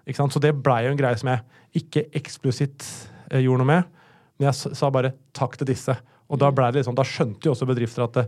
Så 0.08 0.40
det 0.40 0.56
blei 0.64 0.86
jo 0.88 0.94
en 0.94 1.00
greie 1.00 1.20
som 1.20 1.32
jeg 1.32 1.84
ikke 1.84 2.08
eksplisitt 2.16 2.88
eh, 3.32 3.44
gjorde 3.44 3.64
noe 3.64 3.72
med. 3.74 4.02
Men 4.38 4.50
jeg 4.50 4.76
sa 4.80 4.90
bare 4.96 5.14
takk 5.36 5.60
til 5.60 5.70
disse. 5.70 5.96
Og 6.34 6.42
da 6.42 6.50
ble 6.56 6.84
sånn, 6.84 6.98
da 6.98 7.06
skjønte 7.06 7.46
jo 7.48 7.54
også 7.54 7.70
bedrifter 7.70 8.08
at 8.08 8.18
det, 8.18 8.28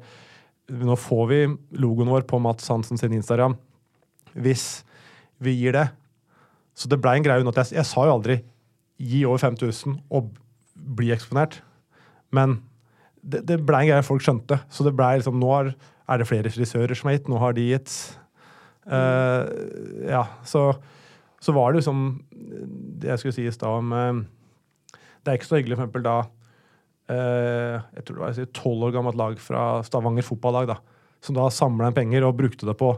nå 0.69 0.97
får 0.97 1.25
vi 1.29 1.39
logoen 1.81 2.09
vår 2.13 2.25
på 2.29 2.39
Mats 2.41 2.69
Hansen 2.71 3.01
sin 3.01 3.13
Instagram 3.17 3.57
hvis 4.35 4.83
vi 5.43 5.53
gir 5.55 5.75
det. 5.75 5.87
Så 6.75 6.89
det 6.91 6.99
blei 7.01 7.17
en 7.17 7.25
greie 7.25 7.43
jeg, 7.43 7.77
jeg 7.77 7.87
sa 7.87 8.05
jo 8.07 8.17
aldri 8.17 8.39
gi 8.99 9.23
over 9.27 9.41
5000 9.41 9.97
og 10.15 10.33
bli 10.75 11.11
eksponert. 11.15 11.61
Men 12.35 12.59
det, 13.23 13.45
det 13.47 13.61
blei 13.65 13.85
en 13.85 13.93
greie 13.93 14.05
folk 14.05 14.23
skjønte. 14.25 14.59
Så 14.69 14.85
det 14.85 14.95
blei 14.97 15.15
liksom 15.19 15.39
Nå 15.41 15.51
er, 15.55 15.73
det 16.19 16.27
flere 16.29 16.51
frisører 16.53 16.97
som 16.97 17.09
har 17.09 17.17
gitt, 17.17 17.31
nå 17.31 17.39
har 17.41 17.55
de 17.57 17.69
gitt. 17.71 17.95
Uh, 18.85 19.47
ja, 20.05 20.25
så, 20.45 20.67
så 21.41 21.55
var 21.55 21.71
det 21.71 21.79
liksom 21.79 22.01
Det 23.01 23.09
jeg 23.09 23.17
skulle 23.17 23.33
si 23.33 23.47
i 23.49 23.53
stad 23.55 23.79
om 23.79 23.89
eh, 23.97 24.19
Det 24.93 25.31
er 25.31 25.39
ikke 25.39 25.47
så 25.47 25.57
hyggelig, 25.57 25.79
for 25.79 25.87
eksempel, 25.87 26.03
da 26.05 26.19
eh, 26.19 26.27
Jeg 27.05 28.01
tror 28.05 28.15
det 28.15 28.23
var 28.23 28.39
et 28.41 28.53
tolv 28.57 28.87
år 28.87 28.93
gammelt 28.95 29.17
lag 29.19 29.35
fra 29.41 29.65
Stavanger 29.85 30.25
fotballag, 30.25 30.71
da, 30.71 30.79
som 31.21 31.37
da 31.37 31.45
samla 31.53 31.91
inn 31.91 31.97
penger 31.97 32.25
og 32.25 32.37
brukte 32.39 32.65
det 32.65 32.73
på 32.79 32.95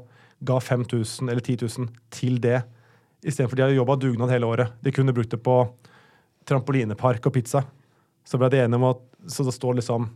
Ga 0.47 0.59
5000 0.61 1.31
eller 1.31 1.41
10 1.41 1.65
000 1.65 1.87
til 2.13 2.37
det, 2.41 2.61
istedenfor 3.25 3.57
de 3.57 3.65
har 3.65 3.73
jobba 3.73 3.95
dugnad 3.97 4.29
hele 4.29 4.45
året. 4.45 4.75
De 4.85 4.93
kunne 4.93 5.15
brukt 5.15 5.31
det 5.33 5.39
på 5.41 5.55
trampolinepark 6.47 7.25
og 7.25 7.33
pizza. 7.33 7.63
Så 8.27 8.37
ble 8.39 8.51
de 8.53 8.61
enige 8.61 8.79
om 8.79 8.89
at 8.91 9.03
Så 9.27 9.43
det 9.43 9.55
står 9.55 9.79
liksom 9.79 10.09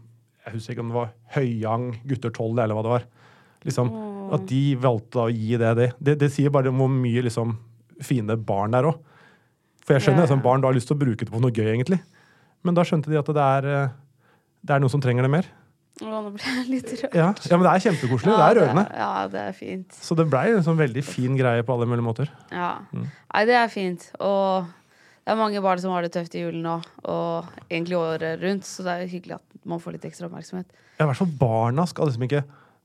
Jeg 0.45 0.53
husker 0.53 0.73
ikke 0.73 0.83
om 0.83 0.91
det 0.91 0.95
var 0.95 1.09
Høyang 1.35 1.87
gutter 2.07 2.29
12 2.29 2.59
eller 2.59 2.75
hva 2.75 2.83
det 2.85 2.93
var. 2.93 3.07
Liksom, 3.65 3.89
At 4.33 4.45
de 4.49 4.61
valgte 4.79 5.25
å 5.25 5.29
gi 5.29 5.57
det 5.57 5.73
det. 5.77 5.89
Det, 5.99 6.15
det 6.21 6.31
sier 6.33 6.53
bare 6.53 6.69
om 6.69 6.79
hvor 6.81 6.89
mye 6.89 7.21
liksom, 7.25 7.57
fine 8.01 8.37
barn 8.37 8.73
det 8.73 8.81
er 8.81 8.89
òg. 8.89 9.01
For 9.81 9.97
jeg 9.97 10.05
skjønner 10.05 10.29
at 10.29 10.43
barn 10.43 10.61
da 10.61 10.69
har 10.69 10.77
lyst 10.77 10.89
til 10.89 10.97
å 10.97 11.01
bruke 11.01 11.25
det 11.25 11.33
på 11.33 11.41
noe 11.41 11.53
gøy, 11.53 11.67
egentlig. 11.73 11.99
Men 12.68 12.78
da 12.78 12.86
skjønte 12.88 13.12
de 13.12 13.20
at 13.20 13.32
det 13.34 13.47
er, 13.47 13.70
eh, 13.72 13.97
det 14.62 14.76
er 14.76 14.84
noen 14.84 14.93
som 14.93 15.03
trenger 15.03 15.28
det 15.28 15.34
mer. 15.34 15.49
Å, 16.01 16.09
nå 16.09 16.34
ble 16.34 16.41
jeg 16.41 16.68
litt 16.70 16.91
rørt. 16.95 17.16
Ja, 17.18 17.30
ja 17.49 17.57
men 17.57 17.68
det 17.68 17.72
er 17.72 17.86
kjempekoselig. 17.86 18.34
det 18.34 18.45
er 18.47 18.59
rørende. 18.62 18.86
Ja, 18.97 19.14
det 19.30 19.41
er 19.51 19.57
fint. 19.57 19.97
Så 20.01 20.18
det 20.18 20.28
blei 20.32 20.47
en 20.53 20.66
sånn 20.66 20.80
veldig 20.80 21.03
fin 21.05 21.36
greie 21.38 21.66
på 21.68 21.76
alle 21.76 21.89
mulige 21.89 22.05
måter. 22.05 22.32
Ja. 22.53 22.78
Mm. 22.93 23.09
Nei, 23.09 23.43
det 23.49 23.57
er 23.59 23.74
fint. 23.74 24.07
Og 24.24 24.70
det 25.22 25.36
er 25.36 25.38
mange 25.38 25.62
barn 25.62 25.82
som 25.84 25.93
har 25.93 26.05
det 26.05 26.14
tøft 26.16 26.34
i 26.38 26.41
julen 26.41 26.64
nå, 26.66 26.80
og 27.12 27.51
egentlig 27.68 27.99
året 27.99 28.41
rundt, 28.41 28.66
så 28.66 28.86
det 28.88 28.93
er 28.93 29.03
jo 29.03 29.12
hyggelig 29.12 29.38
at 29.38 29.68
man 29.70 29.84
får 29.84 29.97
litt 29.97 30.07
ekstra 30.09 30.30
oppmerksomhet. 30.30 30.72
Ja, 30.97 31.05
I 31.05 31.12
hvert 31.12 31.22
fall 31.22 31.36
barna 31.41 31.86
skal 31.89 32.09
liksom 32.09 32.26
ikke 32.26 32.41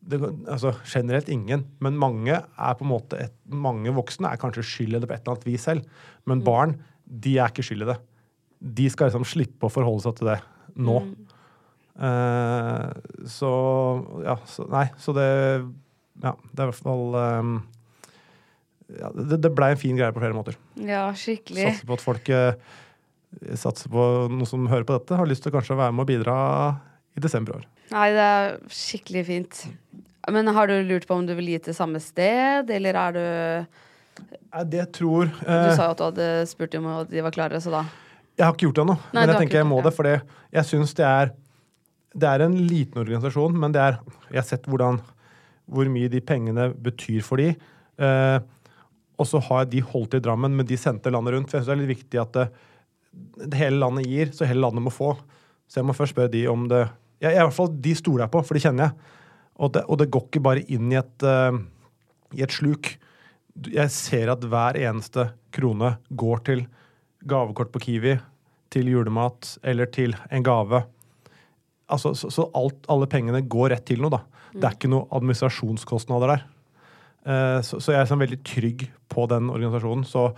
det, 0.06 0.20
altså 0.52 0.74
Generelt 0.86 1.30
ingen, 1.32 1.64
men 1.82 1.96
mange 1.98 2.36
er 2.36 2.76
på 2.78 2.84
en 2.84 2.92
måte 2.92 3.18
et, 3.24 3.32
mange 3.50 3.90
voksne 3.96 4.30
er 4.30 4.38
kanskje 4.38 4.66
skyld 4.66 4.98
i 4.98 5.00
det 5.02 5.08
på 5.08 5.16
et 5.16 5.24
eller 5.24 5.34
annet 5.34 5.48
vis 5.48 5.64
selv. 5.66 6.04
Men 6.28 6.44
barn 6.46 6.76
de 7.06 7.38
er 7.40 7.50
ikke 7.50 7.64
skyld 7.66 7.86
i 7.86 7.88
det. 7.88 7.96
De 8.58 8.88
skal 8.92 9.10
liksom 9.10 9.26
slippe 9.28 9.68
å 9.68 9.72
forholde 9.72 10.04
seg 10.06 10.18
til 10.18 10.30
det 10.32 10.40
nå. 10.76 11.00
Eh, 11.96 12.88
så 13.32 13.52
ja, 14.24 14.36
så, 14.48 14.66
nei, 14.68 14.86
så 15.00 15.14
det 15.16 15.28
Ja, 16.20 16.34
det 16.52 16.60
er 16.60 16.66
i 16.66 16.68
hvert 16.68 16.84
fall 16.84 17.14
um, 17.16 17.54
ja, 18.92 19.08
Det, 19.16 19.38
det 19.40 19.50
blei 19.56 19.70
en 19.72 19.80
fin 19.80 19.96
greie 19.96 20.12
på 20.12 20.20
flere 20.20 20.36
måter. 20.36 20.58
Ja, 20.76 21.06
skikkelig. 21.16 21.70
Satser 21.70 21.88
på 21.88 21.96
at 21.96 22.04
folk 22.04 22.28
uh, 22.32 22.76
Satser 23.56 23.92
på 23.92 24.04
noen 24.32 24.48
som 24.48 24.68
hører 24.68 24.84
på 24.88 24.96
dette, 24.96 25.16
har 25.16 25.28
lyst 25.28 25.44
til 25.44 25.54
kanskje 25.54 25.76
å 25.76 25.80
være 25.80 25.96
med 25.96 26.04
og 26.04 26.10
bidra 26.12 26.36
i 27.16 27.24
desember 27.24 27.56
i 27.56 27.60
år. 27.60 27.66
Nei, 27.92 28.06
det 28.14 28.22
er 28.26 28.54
skikkelig 28.72 29.24
fint. 29.28 29.60
Men 30.32 30.48
har 30.56 30.70
du 30.70 30.74
lurt 30.82 31.06
på 31.08 31.16
om 31.16 31.26
du 31.26 31.34
vil 31.38 31.52
gi 31.52 31.58
til 31.68 31.76
samme 31.76 32.00
sted, 32.02 32.70
eller 32.72 32.98
er 33.02 33.16
du 33.16 33.26
Nei, 34.16 34.62
det 34.72 34.86
tror 34.96 35.28
Du 35.28 35.44
eh, 35.44 35.74
sa 35.76 35.90
jo 35.90 35.92
at 35.92 36.00
du 36.00 36.04
hadde 36.06 36.28
spurt 36.48 36.74
om 36.78 36.88
de 37.10 37.24
var 37.24 37.34
klare, 37.34 37.60
så 37.60 37.74
da 37.74 37.82
Jeg 38.36 38.44
har 38.44 38.52
ikke 38.52 38.66
gjort 38.66 38.78
det 38.78 38.84
ennå, 38.84 38.96
men 39.16 39.30
jeg 39.30 39.40
tenker 39.40 39.60
jeg 39.62 39.68
må 39.68 39.80
det. 39.84 39.92
For 39.96 40.08
jeg 40.08 40.68
syns 40.68 40.94
det 40.98 41.06
er 41.08 41.34
Det 42.16 42.28
er 42.28 42.44
en 42.46 42.56
liten 42.68 43.00
organisasjon, 43.02 43.56
men 43.60 43.72
det 43.72 43.80
er 43.80 43.98
Jeg 44.30 44.40
har 44.40 44.48
sett 44.48 44.68
hvordan, 44.68 45.00
hvor 45.66 45.88
mye 45.92 46.08
de 46.08 46.20
pengene 46.20 46.70
betyr 46.72 47.24
for 47.24 47.40
de. 47.40 47.54
Eh, 47.98 48.38
og 49.16 49.26
så 49.26 49.40
har 49.40 49.64
de 49.64 49.80
holdt 49.80 50.18
i 50.18 50.20
Drammen, 50.20 50.52
men 50.56 50.66
de 50.66 50.76
sendte 50.76 51.10
landet 51.10 51.34
rundt. 51.34 51.50
For 51.50 51.58
jeg 51.58 51.64
syns 51.64 51.72
det 51.72 51.76
er 51.76 51.82
litt 51.82 51.96
viktig 51.96 52.20
at 52.20 52.36
det, 52.36 52.46
det 53.48 53.60
hele 53.60 53.80
landet 53.80 54.08
gir, 54.08 54.32
så 54.32 54.48
hele 54.48 54.64
landet 54.64 54.84
må 54.84 54.92
få. 54.92 55.14
Så 55.66 55.80
jeg 55.80 55.88
må 55.88 55.96
først 55.96 56.14
spørre 56.14 56.32
de 56.32 56.46
om 56.48 56.68
det 56.70 56.84
ja, 57.22 57.30
I 57.32 57.40
hvert 57.40 57.56
fall 57.56 57.72
de 57.80 57.94
stoler 57.96 58.26
jeg 58.26 58.34
på, 58.34 58.42
for 58.44 58.56
de 58.56 58.62
kjenner 58.66 58.88
jeg. 58.88 59.12
Og 59.64 59.72
det, 59.72 59.86
og 59.88 60.00
det 60.00 60.10
går 60.12 60.26
ikke 60.28 60.44
bare 60.44 60.64
inn 60.68 60.90
i 60.92 60.98
et, 61.00 61.24
uh, 61.24 61.56
i 62.36 62.42
et 62.44 62.52
sluk. 62.52 62.90
Jeg 63.72 63.92
ser 63.94 64.32
at 64.34 64.44
hver 64.44 64.76
eneste 64.76 65.30
krone 65.56 65.94
går 66.12 66.42
til 66.44 66.66
gavekort 67.28 67.72
på 67.74 67.82
Kiwi, 67.86 68.16
til 68.72 68.90
julemat 68.90 69.56
eller 69.66 69.88
til 69.94 70.14
en 70.30 70.44
gave. 70.46 70.82
Altså, 71.92 72.14
så 72.18 72.30
så 72.34 72.48
alt, 72.58 72.82
alle 72.90 73.06
pengene 73.06 73.44
går 73.46 73.70
rett 73.74 73.86
til 73.86 74.02
noe, 74.02 74.10
da. 74.16 74.22
Det 74.56 74.64
er 74.64 74.76
ikke 74.78 74.90
noe 74.90 75.06
administrasjonskostnader 75.14 76.32
der. 76.34 76.46
Uh, 77.26 77.58
Så, 77.66 77.80
så 77.82 77.92
jeg 77.92 78.00
er 78.02 78.08
sånn 78.10 78.22
veldig 78.22 78.40
trygg 78.46 78.86
på 79.12 79.26
den 79.30 79.50
organisasjonen. 79.52 80.06
Så 80.06 80.30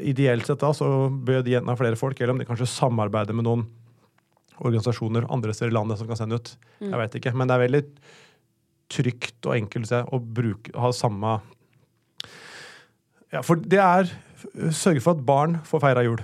ideelt 0.00 0.46
sett 0.46 0.62
da, 0.62 0.72
så 0.74 1.08
bør 1.10 1.42
de 1.44 1.56
enten 1.58 1.70
ha 1.72 1.78
flere 1.78 1.98
folk, 1.98 2.20
eller 2.20 2.34
om 2.34 2.42
de 2.42 2.46
kanskje 2.48 2.70
samarbeider 2.70 3.36
med 3.36 3.46
noen 3.48 3.66
organisasjoner 4.62 5.26
andre 5.34 5.54
steder 5.54 5.72
i 5.72 5.74
landet 5.74 5.98
som 5.98 6.08
kan 6.08 6.18
sende 6.20 6.38
ut. 6.38 6.52
Jeg 6.80 7.00
vet 7.00 7.18
ikke. 7.18 7.34
Men 7.34 7.50
det 7.50 7.56
er 7.56 7.64
veldig 7.64 7.82
trygt 8.94 9.48
og 9.48 9.56
enkelt 9.56 9.90
å 9.90 10.20
bruke, 10.20 10.74
ha 10.78 10.92
samme 10.94 11.38
Ja, 13.32 13.40
for 13.42 13.58
det 13.58 13.80
er 13.82 14.12
Sørge 14.74 15.02
for 15.04 15.16
at 15.16 15.22
barn 15.26 15.58
får 15.66 15.82
feira 15.84 16.02
jul. 16.06 16.20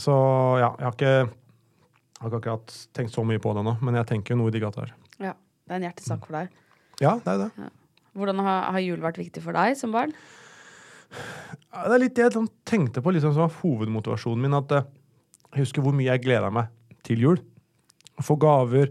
Så 0.00 0.14
ja, 0.60 0.70
jeg 0.80 0.86
har 0.86 0.94
ikke 0.94 1.14
jeg 1.14 2.30
har 2.30 2.30
ikke 2.30 2.38
akkurat 2.40 2.74
tenkt 2.96 3.12
så 3.12 3.20
mye 3.26 3.40
på 3.42 3.52
det 3.52 3.64
nå, 3.66 3.74
men 3.84 3.98
jeg 3.98 4.08
tenker 4.08 4.32
jo 4.32 4.38
noe 4.40 4.48
i 4.48 4.54
de 4.54 4.60
gata 4.62 4.84
her. 4.86 4.92
Ja, 5.20 5.32
det 5.66 5.74
er 5.74 5.76
en 5.76 5.84
hjertesak 5.90 6.22
for 6.24 6.38
deg. 6.38 6.54
Ja, 7.02 7.18
det 7.20 7.34
er 7.34 7.40
det. 7.42 7.66
Hvordan 8.16 8.40
har, 8.46 8.70
har 8.72 8.80
jul 8.80 9.02
vært 9.02 9.18
viktig 9.20 9.42
for 9.44 9.56
deg 9.56 9.76
som 9.76 9.92
barn? 9.92 10.14
Ja, 11.12 11.82
Det 11.88 11.96
er 11.96 12.00
litt 12.00 12.14
det 12.16 12.24
jeg 12.28 12.36
sånn 12.38 12.48
tenkte 12.64 13.02
på 13.04 13.12
liksom, 13.12 13.34
som 13.34 13.44
var 13.44 13.58
hovedmotivasjonen 13.60 14.46
min. 14.46 14.56
At 14.56 14.72
eh, 14.72 14.86
jeg 15.52 15.66
husker 15.66 15.84
hvor 15.84 15.94
mye 15.96 16.08
jeg 16.08 16.22
gleda 16.24 16.48
meg 16.54 16.70
til 17.06 17.26
jul. 17.26 17.42
Få 18.24 18.38
gaver. 18.40 18.88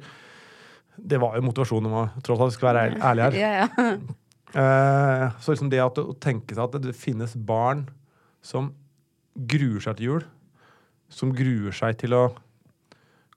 Det 0.99 1.18
var 1.24 1.39
jo 1.39 1.47
motivasjonen 1.47 1.89
om 1.89 1.97
å 2.04 2.06
tross 2.28 2.43
alt 2.43 2.58
skal 2.58 2.70
være 2.70 2.86
ærlig 3.10 3.26
her. 3.30 3.39
Ja, 3.39 3.54
ja. 3.64 3.88
Eh, 4.54 5.26
så 5.41 5.54
liksom 5.54 5.70
det 5.74 5.82
at, 5.82 5.97
å 5.97 6.14
tenke 6.22 6.54
seg 6.54 6.64
at 6.68 6.82
det 6.84 6.93
finnes 6.97 7.34
barn 7.34 7.88
som 8.45 8.72
gruer 9.34 9.82
seg 9.82 9.97
til 9.97 10.10
jul, 10.10 10.26
som 11.10 11.34
gruer 11.34 11.74
seg 11.74 11.97
til 12.01 12.14
å 12.18 12.26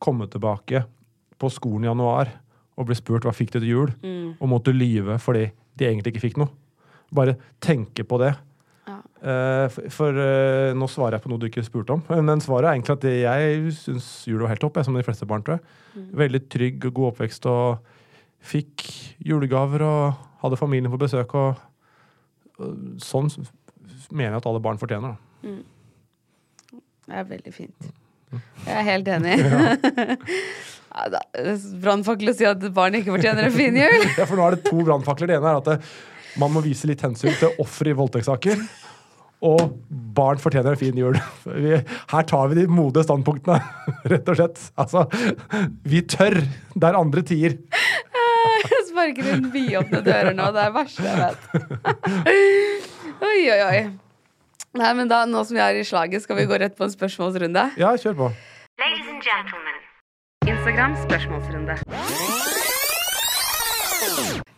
komme 0.02 0.28
tilbake 0.28 0.84
på 1.40 1.50
skolen 1.52 1.86
i 1.86 1.90
januar 1.90 2.34
og 2.76 2.88
bli 2.88 2.96
spurt 2.98 3.24
hva 3.24 3.32
fikk 3.32 3.54
du 3.54 3.58
til 3.60 3.70
jul, 3.70 3.92
og 4.36 4.50
måtte 4.52 4.74
lyve 4.74 5.16
fordi 5.22 5.46
de 5.76 5.88
egentlig 5.88 6.12
ikke 6.12 6.26
fikk 6.26 6.42
noe. 6.42 6.52
Bare 7.16 7.36
tenke 7.64 8.04
på 8.04 8.18
det. 8.20 8.34
Ja. 8.86 8.98
Eh, 9.00 9.64
for 9.72 9.88
for 9.94 10.20
eh, 10.20 10.74
nå 10.76 10.88
svarer 10.90 11.16
jeg 11.16 11.24
på 11.24 11.32
noe 11.32 11.40
du 11.40 11.48
ikke 11.48 11.64
spurte 11.64 11.96
om. 11.96 12.04
Men 12.28 12.44
svaret 12.44 12.68
er 12.68 12.76
egentlig 12.76 12.96
at 12.98 13.08
jeg 13.08 13.74
syns 13.78 14.10
jul 14.28 14.44
var 14.44 14.52
helt 14.52 14.64
topp, 14.64 14.76
jeg, 14.76 14.88
som 14.88 14.98
de 14.98 15.06
fleste 15.06 15.28
barn, 15.28 15.44
tror 15.46 15.58
jeg. 15.58 16.08
Veldig 16.20 16.42
trygg 16.52 16.88
og 16.90 16.98
god 16.98 17.12
oppvekst 17.14 17.48
og 17.48 17.94
fikk 18.46 18.84
julegaver 19.24 19.84
og 19.86 20.25
hadde 20.42 20.58
familien 20.60 20.92
på 20.92 21.00
besøk. 21.00 21.34
og, 21.34 21.62
Sånn 23.02 23.28
mener 24.10 24.36
jeg 24.36 24.40
at 24.40 24.48
alle 24.48 24.62
barn 24.64 24.78
fortjener. 24.80 25.16
Mm. 25.44 25.62
Det 27.06 27.18
er 27.20 27.28
veldig 27.28 27.52
fint. 27.54 27.90
Jeg 28.66 28.74
er 28.80 28.88
helt 28.90 29.12
enig. 29.16 29.36
Ja, 30.96 31.10
da, 31.12 31.18
Brannfakkel 31.82 32.30
å 32.32 32.32
si 32.32 32.46
at 32.48 32.62
barn 32.72 32.96
ikke 32.96 33.12
fortjener 33.12 33.50
en 33.50 33.52
fin 33.52 33.76
jul. 33.76 34.04
Ja, 34.16 34.24
for 34.24 34.38
nå 34.38 34.46
er 34.46 34.56
det 34.56 34.64
to 34.64 34.80
brannfakler. 34.80 35.28
Det 35.28 35.36
ene 35.36 35.52
er 35.52 35.60
at 35.60 35.68
det, 35.68 35.74
man 36.40 36.54
må 36.54 36.62
vise 36.64 36.88
litt 36.88 37.04
hensyn 37.04 37.36
til 37.36 37.52
ofre 37.60 37.92
i 37.92 37.96
voldtektssaker. 37.98 38.62
Og 39.44 39.74
barn 40.16 40.40
fortjener 40.40 40.72
en 40.72 40.80
fin 40.80 40.96
jul. 40.96 41.18
Her 42.14 42.28
tar 42.30 42.48
vi 42.48 42.62
de 42.62 42.64
modige 42.72 43.04
standpunktene, 43.04 43.58
rett 44.08 44.32
og 44.32 44.40
slett. 44.40 44.62
Altså, 44.80 45.04
vi 45.84 46.00
tør 46.08 46.38
der 46.72 46.96
andre 46.96 47.24
tier. 47.28 47.58
Sparker 48.96 49.26
inn 49.28 49.50
vidåpne 49.52 49.98
dører 50.00 50.32
nå. 50.32 50.44
Det 50.56 50.60
er 50.62 50.70
det 50.70 50.76
verste 50.78 51.02
jeg 51.04 51.16
vet. 51.20 51.40
Oi, 53.26 53.42
oi, 53.52 53.58
oi. 53.66 53.80
Nei, 54.76 54.92
men 54.96 55.10
da, 55.10 55.18
Nå 55.28 55.42
som 55.44 55.56
vi 55.56 55.60
er 55.60 55.76
i 55.76 55.82
slaget, 55.84 56.24
skal 56.24 56.38
vi 56.38 56.46
gå 56.48 56.56
rett 56.60 56.72
på 56.78 56.84
en 56.86 56.92
spørsmålsrunde. 56.94 57.64
Ja, 57.80 57.90
kjør 58.00 58.16
på. 58.16 58.30
Ladies 58.80 59.10
and 59.12 59.20
gentlemen. 59.24 59.76
Instagram 60.48 60.96
spørsmålsrunde. 61.02 61.76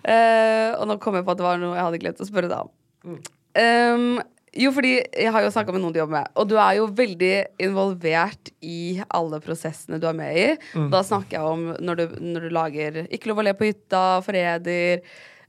Uh, 0.07 0.70
og 0.78 0.86
nå 0.86 0.99
kom 1.03 1.18
jeg 1.18 1.26
på 1.26 1.34
at 1.34 1.43
det 1.43 1.49
var 1.49 1.59
noe 1.59 1.74
jeg 1.74 1.86
hadde 1.89 2.03
glemt 2.07 2.22
å 2.22 2.30
spørre 2.30 2.51
deg 2.55 2.62
om. 2.62 3.20
Um, 3.59 4.22
jo, 4.57 4.71
fordi 4.73 4.95
jeg 5.03 5.33
har 5.35 5.43
jo 5.45 5.51
snakka 5.53 5.73
med 5.75 5.83
noen 5.83 5.93
du 5.93 5.99
jobber 6.01 6.17
med, 6.21 6.29
og 6.41 6.49
du 6.49 6.55
er 6.57 6.77
jo 6.79 6.87
veldig 6.97 7.33
involvert 7.67 8.51
i 8.65 9.01
alle 9.15 9.41
prosessene 9.45 9.99
du 10.01 10.07
er 10.09 10.17
med 10.17 10.39
i. 10.41 10.47
Da 10.93 11.03
snakker 11.05 11.37
jeg 11.37 11.45
om 11.45 11.67
når 11.85 12.01
du, 12.01 12.05
når 12.25 12.47
du 12.47 12.55
lager 12.57 12.97
Ikke 13.13 13.29
lov 13.33 13.43
å 13.43 13.45
le 13.49 13.53
på 13.59 13.69
hytta, 13.69 14.03
Forræder, 14.25 15.03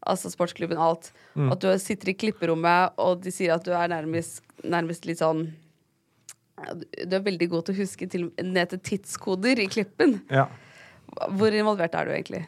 altså 0.04 0.32
sportsklubben, 0.34 0.78
alt. 0.80 1.12
At 1.40 1.62
du 1.64 1.70
sitter 1.80 2.12
i 2.12 2.18
klipperommet, 2.20 2.98
og 3.00 3.22
de 3.24 3.32
sier 3.32 3.56
at 3.56 3.64
du 3.64 3.72
er 3.72 3.88
nærmest, 3.92 4.42
nærmest 4.64 5.06
litt 5.08 5.22
sånn 5.24 5.46
Du 7.08 7.16
er 7.16 7.24
veldig 7.24 7.48
god 7.54 7.70
til 7.70 7.78
å 7.78 7.80
huske 7.86 8.08
til, 8.12 8.28
ned 8.44 8.74
til 8.74 8.80
tidskoder 8.84 9.62
i 9.64 9.70
klippen. 9.72 10.18
Ja. 10.34 10.50
Hvor 11.32 11.56
involvert 11.56 11.96
er 11.96 12.06
du 12.10 12.12
egentlig? 12.18 12.44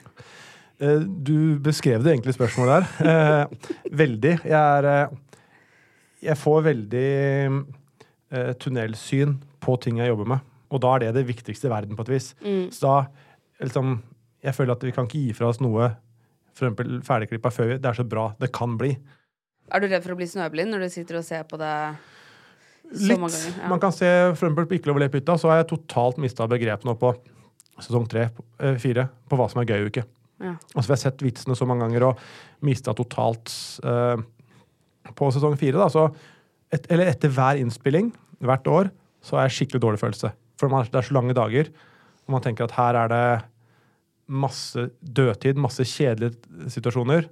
Eh, 0.84 0.99
Du 0.99 1.58
beskrev 1.64 2.04
det 2.04 2.18
egentlig 2.18 2.36
spørsmålet 2.36 2.84
der. 2.99 3.12
Eh, 3.12 3.70
veldig. 4.04 4.34
Jeg 4.43 4.60
er 4.60 4.89
eh, 4.91 5.14
Jeg 6.22 6.38
får 6.38 6.63
veldig 6.69 7.07
eh, 8.32 8.53
tunnelsyn 8.61 9.36
på 9.61 9.76
ting 9.82 10.01
jeg 10.01 10.11
jobber 10.11 10.30
med. 10.36 10.47
Og 10.72 10.82
da 10.84 10.93
er 10.95 11.07
det 11.07 11.15
det 11.19 11.28
viktigste 11.28 11.67
i 11.67 11.74
verden, 11.74 11.97
på 11.97 12.05
et 12.05 12.13
vis. 12.13 12.32
Så 12.72 12.86
da 12.86 12.95
liksom 13.61 13.99
Jeg 14.41 14.55
føler 14.57 14.74
at 14.74 14.84
vi 14.84 14.93
kan 14.95 15.05
ikke 15.05 15.19
gi 15.22 15.34
fra 15.38 15.51
oss 15.51 15.59
noe 15.61 15.91
eksempel 16.51 17.01
ferdigklippa 17.05 17.51
før 17.53 17.67
vi 17.69 17.76
Det 17.78 17.89
er 17.91 17.97
så 17.99 18.05
bra 18.07 18.32
det 18.39 18.51
kan 18.55 18.78
bli. 18.80 18.95
Er 19.72 19.84
du 19.84 19.88
redd 19.88 20.03
for 20.03 20.15
å 20.15 20.19
bli 20.19 20.28
snøblind 20.28 20.74
når 20.74 20.86
du 20.86 20.93
sitter 20.93 21.19
og 21.19 21.28
ser 21.28 21.43
på 21.47 21.59
det 21.61 21.76
så 22.91 23.15
mange 23.15 23.36
Litt. 23.36 23.45
ganger? 23.45 23.61
Ja. 23.61 23.69
Man 23.72 23.84
kan 23.84 23.93
se 23.95 24.09
eksempel 24.32 24.67
på 24.67 24.80
Ikke 24.80 24.91
lov 24.91 24.99
å 24.99 25.03
le 25.03 25.11
på 25.11 25.22
hytta, 25.22 25.38
så 25.39 25.51
har 25.51 25.61
jeg 25.61 25.69
totalt 25.72 26.19
mista 26.19 26.47
begrepet 26.49 26.88
nå 26.89 26.97
på 26.99 27.13
sesong 27.82 28.07
tre, 28.09 28.30
eh, 28.59 28.76
fire, 28.78 29.07
på 29.30 29.38
hva 29.39 29.47
som 29.49 29.61
er 29.61 29.69
gøy 29.69 29.86
og 29.86 29.93
ikke. 29.93 30.03
Ja. 30.41 30.55
Altså, 30.76 30.88
vi 30.89 30.93
har 30.93 31.01
sett 31.01 31.24
vitsene 31.24 31.55
så 31.57 31.65
mange 31.69 31.86
ganger 31.86 32.09
og 32.09 32.19
mista 32.67 32.93
totalt 32.97 33.53
eh, 33.86 34.17
på 35.18 35.32
sesong 35.34 35.58
fire. 35.60 35.80
Da, 35.80 35.89
så 35.91 36.08
et, 36.72 36.88
eller 36.91 37.12
etter 37.12 37.32
hver 37.34 37.60
innspilling 37.62 38.12
hvert 38.41 38.68
år 38.72 38.91
så 39.26 39.38
har 39.38 39.47
jeg 39.47 39.58
skikkelig 39.60 39.84
dårlig 39.84 40.02
følelse. 40.02 40.32
For 40.60 40.72
man, 40.72 40.88
det 40.89 40.97
er 40.97 41.08
så 41.08 41.18
lange 41.18 41.36
dager, 41.38 41.70
og 42.26 42.36
man 42.36 42.43
tenker 42.45 42.68
at 42.68 42.76
her 42.78 42.97
er 43.04 43.12
det 43.12 43.26
masse 44.32 44.88
dødtid, 45.02 45.60
masse 45.60 45.86
kjedelige 45.86 46.70
situasjoner. 46.72 47.28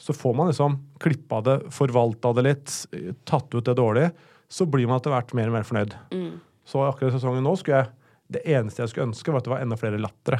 Så 0.00 0.14
får 0.16 0.34
man 0.34 0.48
liksom 0.50 0.78
klippa 1.02 1.40
det, 1.44 1.58
forvalta 1.74 2.32
det 2.38 2.46
litt, 2.46 2.72
tatt 3.28 3.52
ut 3.54 3.66
det 3.66 3.76
dårlige. 3.78 4.10
Så 4.50 4.66
blir 4.70 4.88
man 4.88 4.98
etter 4.98 5.14
hvert 5.14 5.34
mer 5.36 5.50
og 5.50 5.56
mer 5.58 5.66
fornøyd. 5.68 5.94
Så 6.66 6.82
akkurat 6.86 7.14
sesongen 7.14 7.44
nå 7.44 7.54
skulle 7.60 7.82
jeg 7.82 7.92
Det 8.34 8.40
eneste 8.48 8.80
jeg 8.80 8.88
skulle 8.88 9.10
ønske, 9.10 9.30
var 9.30 9.42
at 9.42 9.44
det 9.44 9.50
var 9.52 9.60
enda 9.62 9.76
flere 9.76 9.98
lattere. 10.00 10.38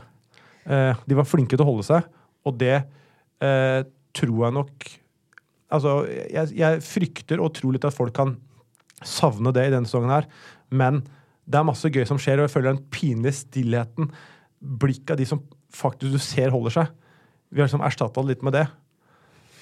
Eh, 0.65 0.97
de 1.05 1.17
var 1.19 1.27
flinke 1.29 1.53
til 1.53 1.63
å 1.63 1.69
holde 1.69 1.85
seg, 1.85 2.07
og 2.49 2.57
det 2.57 2.79
eh, 3.45 3.81
tror 4.17 4.39
jeg 4.47 4.55
nok 4.57 4.87
Altså, 5.75 5.99
jeg, 6.09 6.55
jeg 6.59 6.83
frykter 6.87 7.42
og 7.42 7.55
tror 7.57 7.75
litt 7.75 7.87
at 7.88 7.96
folk 7.96 8.14
kan 8.17 8.37
savne 9.05 9.53
det 9.55 9.67
i 9.68 9.75
denne 9.75 9.88
sesongen 9.91 10.14
her, 10.14 10.29
men 10.72 11.03
det 11.45 11.59
er 11.61 11.67
masse 11.68 11.91
gøy 11.92 12.07
som 12.09 12.21
skjer, 12.21 12.41
og 12.41 12.46
jeg 12.46 12.55
føler 12.55 12.72
den 12.72 12.84
pinlige 12.92 13.37
stillheten, 13.42 14.09
blikket 14.64 15.13
av 15.13 15.21
de 15.21 15.26
som 15.29 15.42
faktisk 15.75 16.14
du 16.14 16.22
ser 16.22 16.55
holder 16.55 16.72
seg. 16.79 16.92
Vi 17.53 17.61
har 17.61 17.68
liksom 17.68 17.84
erstatta 17.84 18.22
det 18.22 18.33
litt 18.34 18.45
med 18.46 18.57
det. 18.57 18.64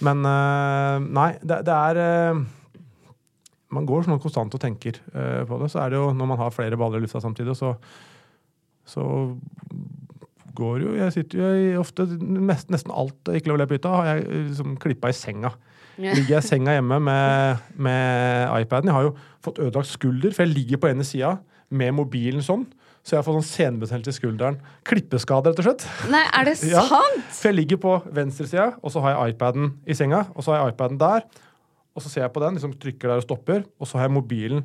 Men 0.02 0.22
eh, 0.26 1.09
nei, 1.18 1.30
det, 1.43 1.60
det 1.68 1.74
er 1.74 1.98
eh, 2.02 2.43
Man 3.72 3.86
går 3.89 4.06
sånn 4.06 4.22
konstant 4.22 4.55
og 4.56 4.62
tenker 4.62 4.98
eh, 5.12 5.43
på 5.48 5.59
det. 5.60 5.70
Så 5.72 5.82
er 5.82 5.93
det 5.93 6.01
jo 6.01 6.09
når 6.16 6.30
man 6.32 6.40
har 6.40 6.55
flere 6.55 6.78
baller 6.80 7.02
i 7.02 7.05
lufta 7.05 7.22
samtidig, 7.22 7.55
så, 7.59 7.74
så 8.89 9.05
går 10.59 10.86
jo 10.86 10.97
Jeg 10.98 11.14
sitter 11.14 11.43
jo 11.43 11.82
ofte 11.82 12.06
mest, 12.20 12.72
Nesten 12.72 12.93
alt 12.94 13.30
Ikke 13.32 13.52
lov 13.52 13.60
å 13.60 13.62
le 13.62 13.68
på 13.70 13.78
hytta 13.78 13.94
har 13.94 14.10
jeg 14.10 14.26
liksom 14.51 14.74
klippa 14.82 15.12
i 15.12 15.16
senga. 15.16 15.55
Ja. 16.02 16.12
Ligger 16.18 16.36
jeg 16.36 16.42
i 16.44 16.48
senga 16.50 16.74
hjemme 16.76 16.98
med, 17.06 17.64
med 17.78 18.52
iPaden. 18.64 18.90
Jeg 18.90 18.96
har 18.98 19.08
jo 19.08 19.16
fått 19.44 19.60
ødelagt 19.62 19.90
skulder, 19.90 20.34
for 20.34 20.44
jeg 20.46 20.54
ligger 20.56 20.80
på 20.82 20.90
ene 20.92 21.06
sida 21.06 21.36
med 21.72 21.94
mobilen 21.96 22.42
sånn. 22.44 22.66
Så 23.02 23.16
jeg 23.16 23.18
har 23.22 23.26
fått 23.26 23.38
sånn 23.40 23.48
senebetennelse 23.48 24.12
i 24.12 24.18
skulderen. 24.20 24.58
Klippeskade, 24.86 25.50
rett 25.50 25.62
og 25.62 25.66
slett. 25.66 25.86
Nei, 26.12 26.20
er 26.38 26.46
det 26.46 26.52
Ja. 26.70 26.84
sant?! 26.86 27.24
For 27.34 27.50
jeg 27.50 27.56
ligger 27.62 27.80
på 27.82 27.96
venstresida, 28.14 28.68
og 28.82 28.92
så 28.94 29.02
har 29.02 29.16
jeg 29.16 29.34
iPaden 29.34 29.72
i 29.90 29.96
senga. 29.98 30.20
Og 30.36 30.44
så 30.46 30.52
har 30.54 30.60
jeg 30.62 30.76
iPaden 30.76 31.00
der, 31.02 31.26
og 31.92 32.04
så 32.04 32.12
ser 32.12 32.26
jeg 32.26 32.32
på 32.36 32.42
den, 32.44 32.54
liksom 32.60 32.76
trykker 32.82 33.10
der 33.10 33.18
og 33.22 33.26
stopper. 33.26 33.64
Og 33.82 33.90
så 33.90 33.98
har 33.98 34.06
jeg 34.06 34.14
mobilen, 34.20 34.62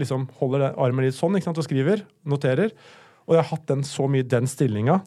liksom 0.00 0.26
holder 0.40 0.70
armen 0.80 1.06
litt 1.06 1.14
sånn 1.18 1.38
ikke 1.38 1.46
sant, 1.50 1.60
og 1.62 1.66
skriver, 1.68 2.02
noterer. 2.28 2.74
Og 3.28 3.36
jeg 3.36 3.44
har 3.44 3.50
hatt 3.52 3.66
den 3.70 3.86
så 3.86 4.08
mye 4.10 4.26
den 4.26 4.48
stillinga 4.50 4.98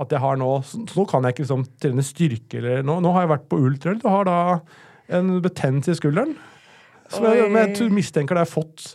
at 0.00 0.10
jeg 0.14 0.22
har 0.22 0.38
nå 0.40 0.46
Så 0.64 0.78
nå 0.96 1.02
kan 1.10 1.26
jeg 1.26 1.34
ikke 1.34 1.42
liksom 1.44 1.64
trene 1.82 2.02
styrke 2.06 2.56
eller 2.56 2.80
nå, 2.88 2.94
nå 3.04 3.10
har 3.12 3.26
jeg 3.26 3.30
vært 3.34 3.48
på 3.52 3.58
ultraøl 3.60 3.98
og 4.00 4.14
har 4.14 4.24
da 4.30 4.36
en 5.16 5.36
betennelse 5.44 5.94
i 5.94 5.98
skulderen. 5.98 6.34
Som 7.10 7.26
jeg, 7.26 7.50
jeg 7.50 7.92
mistenker 7.92 8.38
det 8.38 8.46
jeg 8.46 8.52
fått 8.52 8.88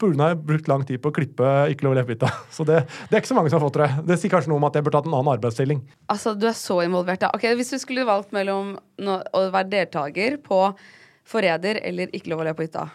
pga. 0.00 0.34
brukt 0.34 0.68
lang 0.68 0.84
tid 0.86 1.00
på 1.02 1.10
å 1.10 1.14
klippe 1.14 1.48
Ikke 1.70 1.86
lov 1.86 1.94
å 1.94 1.98
le-bita. 2.00 2.30
Så 2.56 2.64
det, 2.68 2.82
det 3.08 3.16
er 3.16 3.22
ikke 3.22 3.32
så 3.32 3.36
mange 3.38 3.52
som 3.52 3.60
har 3.60 3.66
fått 3.68 3.80
det. 3.82 3.90
Det 4.08 4.18
sier 4.20 4.32
kanskje 4.32 4.52
noe 4.52 4.60
om 4.60 4.68
at 4.68 4.78
jeg 4.78 4.86
burde 4.86 5.02
hatt 5.02 5.10
en 5.10 5.16
annen 5.18 5.34
arbeidsstilling. 5.34 5.84
Altså, 6.12 6.34
du 6.34 6.48
er 6.50 6.56
så 6.58 6.80
involvert, 6.86 7.22
da. 7.22 7.32
Ok, 7.36 7.46
Hvis 7.58 7.74
du 7.74 7.78
skulle 7.82 8.08
valgt 8.08 8.34
mellom 8.36 8.74
å 8.98 9.44
være 9.52 9.70
deltaker 9.76 10.40
på 10.44 10.64
Forræder 11.30 11.82
eller 11.86 12.10
Ikke 12.16 12.32
lov 12.32 12.42
å 12.42 12.48
le 12.48 12.56
på 12.56 12.66
hytta? 12.66 12.88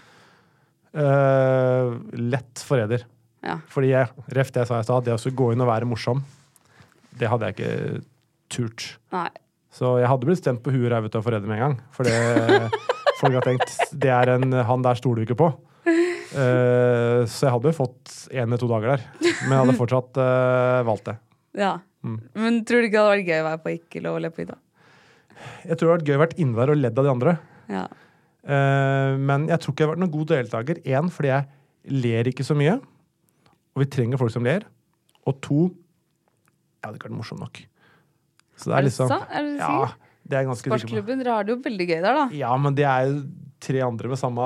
Uh, 0.95 1.95
lett 2.15 2.61
forræder. 2.64 3.03
Ja. 3.45 3.60
Fordi 3.69 3.91
jeg, 3.91 4.27
ref 4.31 4.52
det 4.56 4.64
jeg 4.64 4.69
sa 4.69 4.80
i 4.80 4.85
stad, 4.88 5.06
det 5.06 5.15
å 5.15 5.34
gå 5.38 5.52
inn 5.53 5.64
og 5.64 5.68
være 5.69 5.88
morsom, 5.88 6.22
det 7.19 7.27
hadde 7.30 7.49
jeg 7.49 7.57
ikke 7.57 8.03
turt. 8.52 8.85
Nei. 9.14 9.27
Så 9.76 9.97
jeg 9.99 10.07
hadde 10.07 10.27
blitt 10.27 10.39
stemt 10.39 10.64
på 10.64 10.72
huet 10.72 10.88
ræva 10.91 11.10
av 11.11 11.23
foreldre 11.26 11.49
med 11.49 11.57
en 11.57 11.64
gang. 11.65 11.77
For 11.95 12.07
det, 12.07 12.69
folk 13.22 13.35
har 13.35 13.47
tenkt 13.47 13.73
det 13.91 14.11
er 14.14 14.35
en, 14.38 14.53
han 14.69 14.85
der 14.85 14.99
stoler 14.99 15.22
du 15.22 15.27
ikke 15.27 15.41
på. 15.43 15.49
Uh, 16.35 17.23
så 17.30 17.47
jeg 17.47 17.53
hadde 17.53 17.76
fått 17.76 18.14
én 18.34 18.43
eller 18.43 18.60
to 18.60 18.69
dager 18.72 18.95
der. 18.95 19.03
Men 19.45 19.53
jeg 19.53 19.61
hadde 19.61 19.77
fortsatt 19.80 20.19
uh, 20.19 20.84
valgt 20.88 21.10
det. 21.11 21.18
Ja. 21.60 21.73
Mm. 22.06 22.18
Men 22.35 22.61
tror 22.68 22.84
du 22.84 22.89
ikke 22.89 22.97
det 22.97 23.03
hadde 23.03 23.14
vært 23.15 23.30
gøy 23.30 23.39
å 23.41 23.45
være 23.47 23.61
på 23.64 23.72
Ikke 23.73 24.02
lov 24.03 24.18
å 24.18 24.22
le 24.22 24.31
på 24.31 24.43
hytta? 24.43 24.57
Jeg 25.65 25.77
tror 25.80 25.88
det 25.88 25.93
hadde 25.93 25.93
vært 25.95 26.10
gøy 26.10 26.18
å 26.18 26.23
være 26.23 26.39
inne 26.43 26.60
der 26.60 26.73
og 26.73 26.81
ledd 26.81 26.99
av 26.99 27.07
de 27.07 27.14
andre. 27.14 27.35
Ja. 27.72 27.85
Uh, 28.45 29.11
men 29.19 29.47
jeg 29.52 29.61
tror 29.61 29.73
ikke 29.73 29.84
jeg 29.84 29.89
har 29.89 29.95
vært 29.95 30.03
noen 30.06 30.15
god 30.15 30.34
deltaker. 30.34 30.81
Én, 30.88 31.11
fordi 31.14 31.31
jeg 31.31 32.02
ler 32.06 32.31
ikke 32.31 32.47
så 32.47 32.57
mye. 32.57 32.80
Og 33.76 33.84
vi 33.84 33.91
trenger 33.91 34.22
folk 34.22 34.34
som 34.34 34.45
ler. 34.47 34.68
Og 35.26 35.39
to, 35.43 35.61
jeg 35.69 36.88
hadde 36.88 36.99
ikke 36.99 37.10
vært 37.10 37.19
morsom 37.19 37.41
nok. 37.43 37.64
Så 38.56 38.69
det 38.72 38.76
Er 38.76 38.82
det 38.86 38.90
liksom? 38.90 39.11
Er 39.11 39.48
det 39.48 39.56
Ja, 39.60 39.88
det 40.26 40.38
er 40.40 40.45
ganske. 40.48 40.69
Sportsklubben, 40.72 41.23
dere 41.23 41.34
har 41.38 41.44
det 41.48 41.56
jo 41.56 41.61
veldig 41.65 41.88
gøy 41.90 41.98
der, 42.02 42.14
da. 42.22 42.27
Ja, 42.34 42.53
men 42.57 42.76
det 42.77 42.86
er 42.90 43.10
jo 43.10 43.18
tre 43.65 43.82
andre 43.82 44.10
med 44.11 44.19
samme 44.19 44.45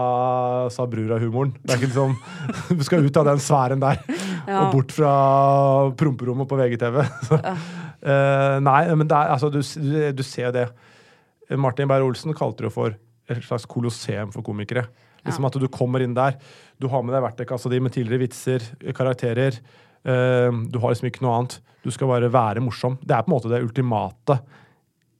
Sabrura-humoren. 0.72 1.54
Det 1.64 1.74
er 1.74 1.80
ikke 1.82 1.90
liksom 1.92 2.16
Du 2.80 2.84
skal 2.88 3.06
ut 3.06 3.18
av 3.20 3.26
den 3.32 3.42
sfæren 3.44 3.82
der 3.84 4.00
Ja. 4.48 4.64
og 4.66 4.74
bort 4.74 4.92
fra 4.96 5.12
promperommet 6.00 6.50
på 6.50 6.58
VGTV. 6.60 7.04
Så, 7.30 7.42
Uh, 8.00 8.62
nei, 8.64 8.86
men 8.96 9.10
er, 9.12 9.28
altså, 9.34 9.50
du, 9.52 9.58
du, 9.60 9.96
du 10.16 10.22
ser 10.24 10.46
jo 10.46 10.52
det. 10.56 10.62
Martin 11.60 11.90
Beyer-Olsen 11.90 12.32
kalte 12.32 12.64
det 12.64 12.70
jo 12.70 12.72
for 12.72 12.94
et 13.28 13.42
slags 13.44 13.66
kolosseum 13.68 14.32
for 14.32 14.40
komikere. 14.46 14.86
Liksom 15.28 15.44
At 15.50 15.58
du 15.60 15.66
kommer 15.68 16.00
inn 16.06 16.14
der, 16.16 16.38
du 16.80 16.88
har 16.88 17.04
med 17.04 17.12
deg 17.12 17.26
verktøykassa 17.26 17.68
di 17.74 17.82
med 17.84 17.92
tidligere 17.92 18.24
vitser, 18.24 18.64
karakterer. 18.96 19.60
Eh, 20.06 20.50
du 20.72 20.80
har 20.80 20.94
liksom 20.94 21.10
ikke 21.10 21.24
noe 21.26 21.36
annet. 21.38 21.60
Du 21.84 21.92
skal 21.96 22.12
bare 22.12 22.32
være 22.32 22.64
morsom. 22.64 22.98
Det 23.02 23.16
er 23.16 23.24
på 23.24 23.32
en 23.32 23.36
måte 23.38 23.52
det 23.52 23.62
ultimate 23.64 24.40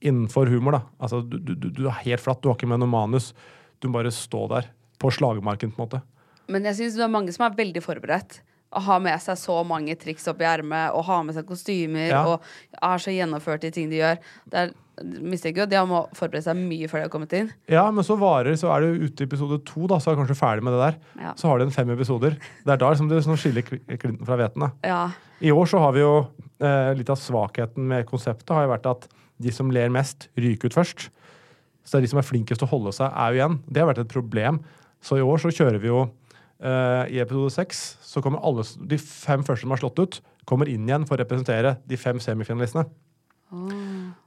innenfor 0.00 0.48
humor. 0.52 0.78
da. 0.78 0.82
Altså, 1.00 1.22
du, 1.24 1.38
du, 1.40 1.68
du 1.68 1.86
er 1.86 2.02
helt 2.04 2.22
flatt, 2.24 2.42
du 2.42 2.50
har 2.50 2.58
ikke 2.58 2.68
med 2.70 2.82
noe 2.82 2.90
manus. 2.90 3.32
Du 3.80 3.88
må 3.88 3.98
bare 3.98 4.12
stå 4.14 4.46
der 4.52 4.70
på 5.00 5.12
slagmarken, 5.12 5.72
på 5.72 5.80
en 5.80 5.86
måte. 5.86 6.02
Men 6.50 6.66
jeg 6.68 6.80
syns 6.80 6.98
det 6.98 7.04
er 7.06 7.12
mange 7.12 7.32
som 7.32 7.46
er 7.46 7.56
veldig 7.56 7.82
forberedt. 7.84 8.40
Å 8.70 8.80
ha 8.86 8.98
med 9.02 9.18
seg 9.18 9.34
så 9.40 9.56
mange 9.66 9.96
triks 9.98 10.28
opp 10.30 10.40
i 10.40 10.46
ermet, 10.46 10.92
og 10.94 11.02
ha 11.08 11.22
med 11.26 11.34
seg 11.34 11.46
kostymer, 11.48 12.08
Ja. 12.12 12.20
og 12.22 12.42
er 12.80 12.98
så 13.02 13.10
gjennomført 13.10 13.64
i 13.66 13.70
ting 13.74 13.88
de 13.90 13.96
gjør. 13.98 14.18
Det 14.48 14.60
er, 14.60 14.70
mistenker 15.02 15.62
jo 15.62 15.64
at 15.64 15.70
de 15.72 15.80
må 15.90 16.02
forberede 16.14 16.44
seg 16.44 16.56
mye 16.60 16.86
før 16.86 17.00
de 17.00 17.06
har 17.08 17.10
kommet 17.10 17.32
inn. 17.34 17.50
Ja, 17.72 17.90
men 17.90 18.04
så 18.04 18.14
varer 18.20 18.54
så 18.60 18.68
er 18.70 18.80
du 18.84 19.06
ute 19.08 19.24
i 19.24 19.26
episode 19.26 19.58
to, 19.66 19.86
da, 19.90 19.96
så 19.98 20.10
er 20.12 20.14
du 20.14 20.20
kanskje 20.22 20.38
ferdig 20.38 20.62
med 20.62 20.76
det 20.76 20.82
der. 20.84 20.98
Ja. 21.24 21.32
Så 21.34 21.48
har 21.50 21.58
du 21.58 21.64
en 21.64 21.74
fem 21.74 21.90
episoder. 21.90 22.36
Det 22.64 22.74
er 22.76 22.76
da 22.76 22.90
liksom 22.92 23.08
du 23.10 23.16
sånn 23.24 23.40
skiller 23.40 23.62
kl- 23.66 23.82
klinten 23.98 24.26
fra 24.28 24.36
hveten. 24.38 24.70
Ja. 24.86 25.10
I 25.40 25.50
år 25.50 25.66
så 25.66 25.80
har 25.82 25.92
vi 25.96 26.04
jo 26.04 26.28
eh, 26.60 26.92
litt 26.94 27.10
av 27.10 27.16
svakheten 27.18 27.88
med 27.90 28.06
konseptet 28.06 28.54
har 28.54 28.68
jo 28.68 28.74
vært 28.76 28.86
at 28.92 29.08
de 29.40 29.50
som 29.56 29.70
ler 29.72 29.88
mest, 29.88 30.28
ryker 30.36 30.68
ut 30.68 30.76
først. 30.76 31.08
Så 31.82 31.96
det 31.96 32.02
er 32.02 32.06
de 32.06 32.10
som 32.12 32.18
er 32.20 32.28
flinkest 32.28 32.60
til 32.60 32.68
å 32.68 32.74
holde 32.76 32.92
seg, 32.92 33.08
er 33.10 33.32
jo 33.32 33.40
igjen. 33.40 33.58
Det 33.66 33.80
har 33.82 33.88
vært 33.90 34.04
et 34.04 34.12
problem. 34.12 34.60
Så 35.02 35.16
i 35.16 35.24
år 35.24 35.40
så 35.40 35.48
kjører 35.50 35.80
vi 35.80 35.88
jo 35.88 36.02
eh, 36.62 37.04
I 37.16 37.20
episode 37.22 37.52
seks 37.54 37.84
så 38.04 38.22
kommer 38.24 38.42
alle 38.44 38.64
de 38.90 38.98
fem 39.00 39.44
første 39.46 39.64
som 39.64 39.74
har 39.74 39.80
slått 39.82 40.00
ut, 40.02 40.20
kommer 40.48 40.68
inn 40.68 40.88
igjen 40.88 41.06
for 41.08 41.16
å 41.16 41.22
representere 41.22 41.76
de 41.86 41.98
fem 42.00 42.20
semifinalistene. 42.22 42.88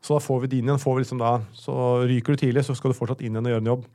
Så 0.04 0.18
da 0.18 0.20
får 0.20 0.42
vi 0.44 0.48
din 0.52 0.68
igjen. 0.68 0.80
Får 0.82 0.98
vi 0.98 1.04
liksom 1.06 1.20
da, 1.22 1.38
så 1.56 1.74
ryker 2.04 2.36
du 2.36 2.42
tidlig, 2.42 2.66
så 2.68 2.76
skal 2.76 2.92
du 2.92 2.98
fortsatt 2.98 3.22
inn 3.24 3.32
igjen 3.38 3.46
og 3.48 3.54
gjøre 3.54 3.64
en 3.64 3.70
jobb. 3.72 3.86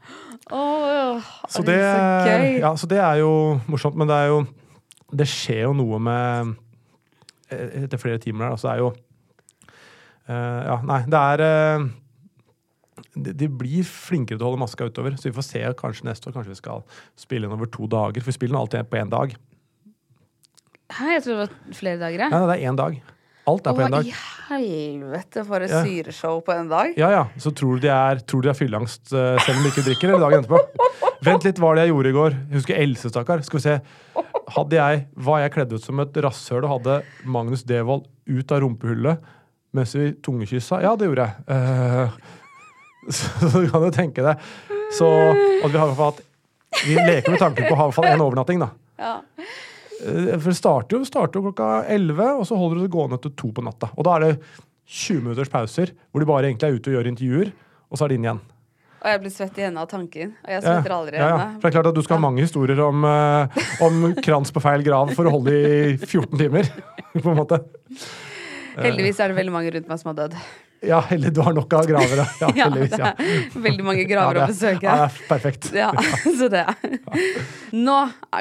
Åh, 0.56 1.26
Så 1.52 1.62
det 1.66 1.76
så 1.82 1.98
gøy. 2.24 2.46
ja, 2.62 2.70
så 2.80 2.88
det 2.88 3.00
er 3.04 3.20
jo 3.20 3.32
morsomt, 3.68 3.96
men 3.98 4.08
det 4.08 4.16
er 4.16 4.32
jo 4.32 4.46
Det 5.10 5.26
skjer 5.28 5.62
jo 5.66 5.72
noe 5.72 5.98
med 5.98 6.54
eh, 7.50 7.84
Etter 7.84 8.00
flere 8.00 8.20
timer 8.20 8.44
der, 8.44 8.50
da, 8.54 8.60
så 8.60 8.68
er 8.72 8.82
jo 8.82 8.88
uh, 10.28 10.60
Ja, 10.68 10.76
nei, 10.84 11.02
det 11.08 11.22
er 11.32 11.44
eh, 11.44 11.86
de, 13.22 13.48
blir 13.48 13.84
flinkere 13.84 14.38
til 14.38 14.44
å 14.46 14.50
holde 14.52 14.62
maska 14.62 14.86
utover, 14.88 15.16
så 15.18 15.28
vi 15.30 15.34
får 15.36 15.46
se 15.48 15.62
kanskje 15.80 16.06
neste 16.08 16.28
år. 16.30 16.34
Kanskje 16.38 16.54
vi 16.54 16.60
skal 16.62 16.82
spille 17.18 17.46
inn 17.48 17.54
over 17.56 17.66
to 17.72 17.86
dager. 17.90 18.20
For 18.22 18.30
vi 18.32 18.36
spiller 18.38 18.54
den 18.56 18.62
alltid 18.62 18.90
på 18.90 19.00
én 19.00 19.10
dag. 19.12 19.34
Hæ, 20.88 21.10
jeg 21.18 21.22
trodde 21.26 21.38
det 21.38 21.44
var 21.44 21.76
flere 21.76 22.00
dager, 22.00 22.18
Ja. 22.24 22.28
Nei, 22.32 22.38
nei, 22.40 22.48
det 22.56 22.58
er 22.64 22.70
én 22.72 22.76
dag. 22.78 22.98
Alt 23.48 23.66
er 23.66 23.72
på 23.76 23.80
én 23.84 23.88
Å, 23.88 23.96
dag. 23.96 24.06
i 24.06 24.14
helvete, 24.48 25.44
for 25.46 25.60
et 25.64 25.70
Ja. 25.70 25.82
syreshow 25.84 26.40
på 26.44 26.52
en 26.54 26.68
dag. 26.68 26.94
Ja, 26.98 27.10
ja. 27.10 27.24
Så 27.38 27.50
tror 27.54 27.76
du 27.76 27.80
de 27.86 27.88
er, 27.88 28.16
tror 28.20 28.42
de 28.42 28.48
har 28.48 28.54
fylleangst 28.54 29.12
eh, 29.12 29.38
selv 29.40 29.56
om 29.56 29.62
de 29.64 29.70
ikke 29.70 29.84
drikker, 29.88 30.08
eller 30.08 30.20
dagen 30.30 30.44
etterpå? 30.44 30.60
Vent 31.24 31.44
litt, 31.44 31.56
hva 31.58 31.68
var 31.72 31.74
det 31.76 31.86
jeg 31.88 31.92
gjorde 31.94 32.08
i 32.08 32.12
går? 32.18 32.30
Jeg 32.50 32.54
husker 32.60 32.76
Else, 32.78 33.08
stakkar. 33.10 33.42
Skal 33.44 33.58
vi 33.58 33.62
se. 33.62 33.80
Hadde 34.48 34.76
jeg, 34.78 35.06
Var 35.16 35.40
jeg 35.40 35.52
kledd 35.52 35.72
ut 35.72 35.82
som 35.84 36.00
et 36.00 36.12
rasshøl 36.24 36.64
og 36.64 36.70
hadde 36.78 37.02
Magnus 37.24 37.62
Devold 37.64 38.06
ut 38.28 38.52
av 38.52 38.60
rumpehullet 38.64 39.18
mens 39.76 39.92
vi 39.94 40.12
tungekyssa? 40.24 40.80
Ja, 40.82 40.94
det 40.96 41.08
gjorde 41.08 41.26
jeg. 41.26 41.44
Eh, 41.48 42.10
så, 43.16 43.48
du 43.54 43.68
kan 43.70 43.86
jo 43.86 43.90
tenke 43.94 44.24
det. 44.24 44.36
Så 44.96 45.08
at 45.08 45.70
vi 45.72 45.78
har 45.78 45.86
i 45.86 45.92
hvert 45.92 45.98
fall 45.98 46.12
hatt 46.14 46.24
Vi 46.84 46.94
leker 46.96 47.32
med 47.34 47.40
tanken 47.40 47.66
på 47.68 47.74
å 47.74 47.78
ha 47.78 47.86
i 47.86 47.90
hvert 47.90 47.96
fall 47.98 48.10
én 48.12 48.22
overnatting, 48.24 48.60
da. 48.60 48.68
Ja. 49.00 49.14
Eh, 50.04 50.34
For 50.38 50.50
det 50.50 50.58
starter 50.58 50.98
jo, 50.98 51.04
starter 51.08 51.40
jo 51.40 51.48
klokka 51.48 51.70
11, 51.88 52.36
og 52.40 52.44
så 52.48 52.58
holder 52.60 52.80
du 52.80 52.86
det 52.86 52.92
gående 52.92 53.18
til 53.24 53.32
to 53.38 53.50
på 53.56 53.64
natta. 53.64 53.90
Og 53.96 54.06
da 54.06 54.18
er 54.18 54.26
det 54.26 54.34
20 54.88 55.24
minutters 55.24 55.50
pauser 55.52 55.92
hvor 56.10 56.22
de 56.22 56.28
bare 56.28 56.48
egentlig 56.48 56.68
er 56.68 56.78
ute 56.78 56.92
og 56.92 56.96
gjør 56.98 57.10
intervjuer, 57.10 57.50
og 57.88 57.98
så 57.98 58.06
er 58.06 58.12
de 58.12 58.18
inn 58.20 58.28
igjen. 58.28 58.44
Og 58.98 59.06
jeg 59.12 59.20
blir 59.22 59.30
svett 59.30 59.58
i 59.60 59.62
hendene 59.62 59.82
av 59.84 59.90
tanken. 59.90 60.32
Og 60.42 60.48
jeg 60.50 60.58
Ja, 60.58 60.62
svetter 60.64 60.94
aldri 60.96 61.18
i 61.18 61.20
ja, 61.22 61.26
ja. 61.30 61.48
For 61.54 61.64
det 61.64 61.68
er 61.70 61.74
klart 61.76 61.90
at 61.92 61.98
Du 61.98 62.02
skal 62.02 62.18
ha 62.18 62.22
mange 62.24 62.42
historier 62.42 62.80
om, 62.82 63.04
eh, 63.06 63.60
om 63.86 64.00
krans 64.24 64.50
på 64.54 64.62
feil 64.64 64.82
grav 64.86 65.12
for 65.14 65.28
å 65.28 65.34
holde 65.36 65.54
i 65.54 65.76
14 65.96 66.34
timer. 66.40 66.66
på 67.22 67.28
en 67.30 67.38
måte. 67.38 67.60
Heldigvis 68.78 69.20
er 69.22 69.30
det 69.30 69.38
veldig 69.38 69.54
mange 69.54 69.70
rundt 69.74 69.88
meg 69.90 70.00
som 70.02 70.10
har 70.10 70.18
dødd. 70.24 70.34
Ja, 70.80 71.00
eller 71.10 71.30
du 71.34 71.40
har 71.42 71.52
nok 71.56 71.72
av 71.74 71.86
gravere. 71.90 72.24
Ja, 72.40 72.48
Ja, 72.56 72.64
heldigvis. 72.68 72.90
det 72.90 72.98
Ja. 72.98 73.12
er 73.18 73.60
veldig 73.66 73.84
mange 73.84 74.04
graver 74.06 74.36
Ja, 74.38 74.44
å 74.44 74.48
besøke. 74.52 74.82
Ja, 74.86 74.94
det 74.94 75.06
er 75.08 75.28
perfekt. 75.28 75.70
Ja, 75.74 75.90
så 76.38 76.48
det. 76.52 76.66
Nå 77.74 77.96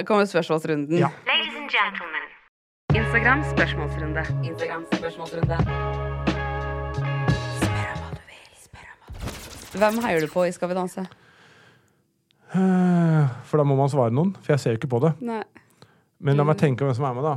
kommer 0.05 0.25
spørsmålsrunden. 0.29 0.97
Ja. 1.01 1.09
Ladies 1.25 1.55
and 1.57 1.69
gentlemen. 1.73 2.25
Instagram 2.97 3.43
spørsmålsrunde. 3.53 4.23
Instagram 4.47 4.85
spørsmålsrunde. 4.93 5.57
Hvem 9.77 9.99
heier 10.01 10.23
du 10.23 10.29
på 10.31 10.45
i 10.47 10.51
Skal 10.55 10.69
vi 10.71 10.75
danse? 10.77 11.03
Eh, 12.55 13.27
For 13.49 13.59
da 13.59 13.65
må 13.67 13.75
man 13.77 13.89
svare 13.91 14.13
noen, 14.15 14.31
for 14.41 14.53
jeg 14.55 14.59
ser 14.63 14.73
jo 14.75 14.79
ikke 14.79 14.89
på 14.93 15.01
det. 15.03 15.11
Nei. 15.27 15.41
Men 16.23 16.37
la 16.39 16.45
meg 16.47 16.57
tenke 16.57 16.85
hvem 16.85 16.95
som 16.97 17.05
er 17.09 17.13
med, 17.17 17.25
da. 17.27 17.35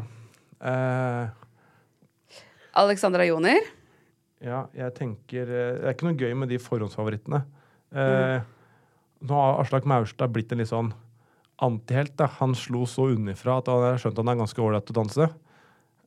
Eh, 0.70 1.24
Alexandra 2.80 3.26
Joner? 3.28 3.60
Ja, 4.40 4.62
jeg 4.72 4.94
tenker 4.96 5.42
eh, 5.52 5.74
Det 5.76 5.84
er 5.84 5.94
ikke 5.94 6.06
noe 6.08 6.16
gøy 6.20 6.34
med 6.40 6.48
de 6.48 6.58
forhåndsfavorittene. 6.62 7.42
Eh, 7.92 8.40
Nå 9.20 9.36
har 9.36 9.58
Aslak 9.60 9.84
Maurstad 9.84 10.32
blitt 10.32 10.52
en 10.54 10.62
litt 10.62 10.70
sånn 10.70 10.92
antihelt. 11.60 12.14
da. 12.16 12.26
Han 12.38 12.54
slo 12.56 12.86
så 12.88 13.10
unnifra 13.12 13.58
at 13.60 13.68
han 13.68 13.82
har 13.84 13.98
skjønt 14.00 14.16
han 14.22 14.30
er 14.32 14.38
ganske 14.40 14.62
ålreit 14.64 14.86
til 14.88 14.96
å 14.96 15.00
danse. 15.02 15.26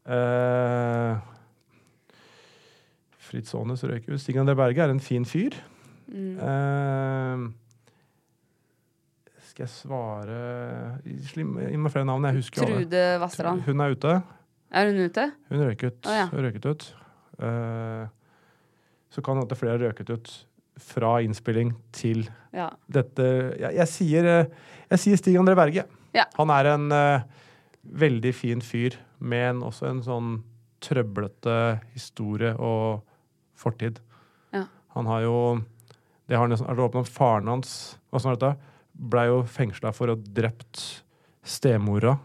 Eh, 0.09 1.17
Fritz 3.23 3.53
Aanes 3.57 3.83
røyker 3.85 4.15
ut. 4.15 4.21
Stig 4.21 4.39
André 4.41 4.55
Berge 4.57 4.81
er 4.83 4.93
en 4.93 5.03
fin 5.03 5.25
fyr. 5.29 5.53
Eh, 6.13 7.45
skal 9.53 9.63
jeg 9.67 9.71
svare 9.71 10.39
Gi 11.05 11.45
meg 11.45 11.93
flere 11.93 12.05
navn. 12.09 12.25
Jeg 12.31 12.39
husker. 12.41 12.65
Trude 12.65 13.03
Vassdrand. 13.21 13.61
Hun 13.67 13.85
er 13.85 13.93
ute. 13.93 14.17
Er 14.73 14.89
hun 14.89 14.99
ute? 15.05 15.29
Hun 15.51 15.63
røyket, 15.67 15.99
ut. 16.01 16.09
Å, 16.09 16.17
ja. 16.17 16.27
Røyket 16.33 16.65
ut. 16.65 16.85
Eh, 17.45 18.07
så 19.13 19.21
kan 19.21 19.37
det 19.37 19.45
hende 19.45 19.59
flere 19.59 19.77
har 19.77 19.85
røket 19.87 20.09
ut 20.09 20.31
fra 20.81 21.19
innspilling 21.21 21.73
til 21.93 22.25
Ja. 22.53 22.71
dette 22.89 23.23
Jeg, 23.59 23.75
jeg, 23.75 23.87
sier, 23.87 24.25
eh, 24.25 24.45
jeg 24.89 24.99
sier 24.99 25.17
Stig 25.17 25.37
André 25.37 25.55
Berge. 25.55 25.85
Ja. 26.13 26.25
Han 26.37 26.49
er 26.49 26.65
en 26.73 26.91
uh, 26.91 27.21
veldig 27.83 28.33
fin 28.33 28.61
fyr 28.61 28.97
med 29.19 29.49
en, 29.49 29.61
også 29.63 29.89
en 29.89 30.01
sånn 30.05 30.33
trøblete 30.83 31.79
historie 31.93 32.53
og 32.57 33.01
fortid. 33.57 33.99
Ja. 34.53 34.65
Han 34.97 35.09
har 35.09 35.21
jo 35.21 35.37
Det 36.27 36.37
har 36.37 36.47
nesten 36.47 36.67
det 36.67 36.81
åpnet, 36.81 37.09
Faren 37.09 37.49
hans 37.51 37.97
sånn 38.13 38.31
er 38.31 38.37
dette, 38.37 38.57
blei 38.93 39.25
jo 39.27 39.43
fengsla 39.43 39.91
for 39.93 40.07
å 40.07 40.15
ha 40.15 40.21
drept 40.21 41.03
stemora. 41.43 42.17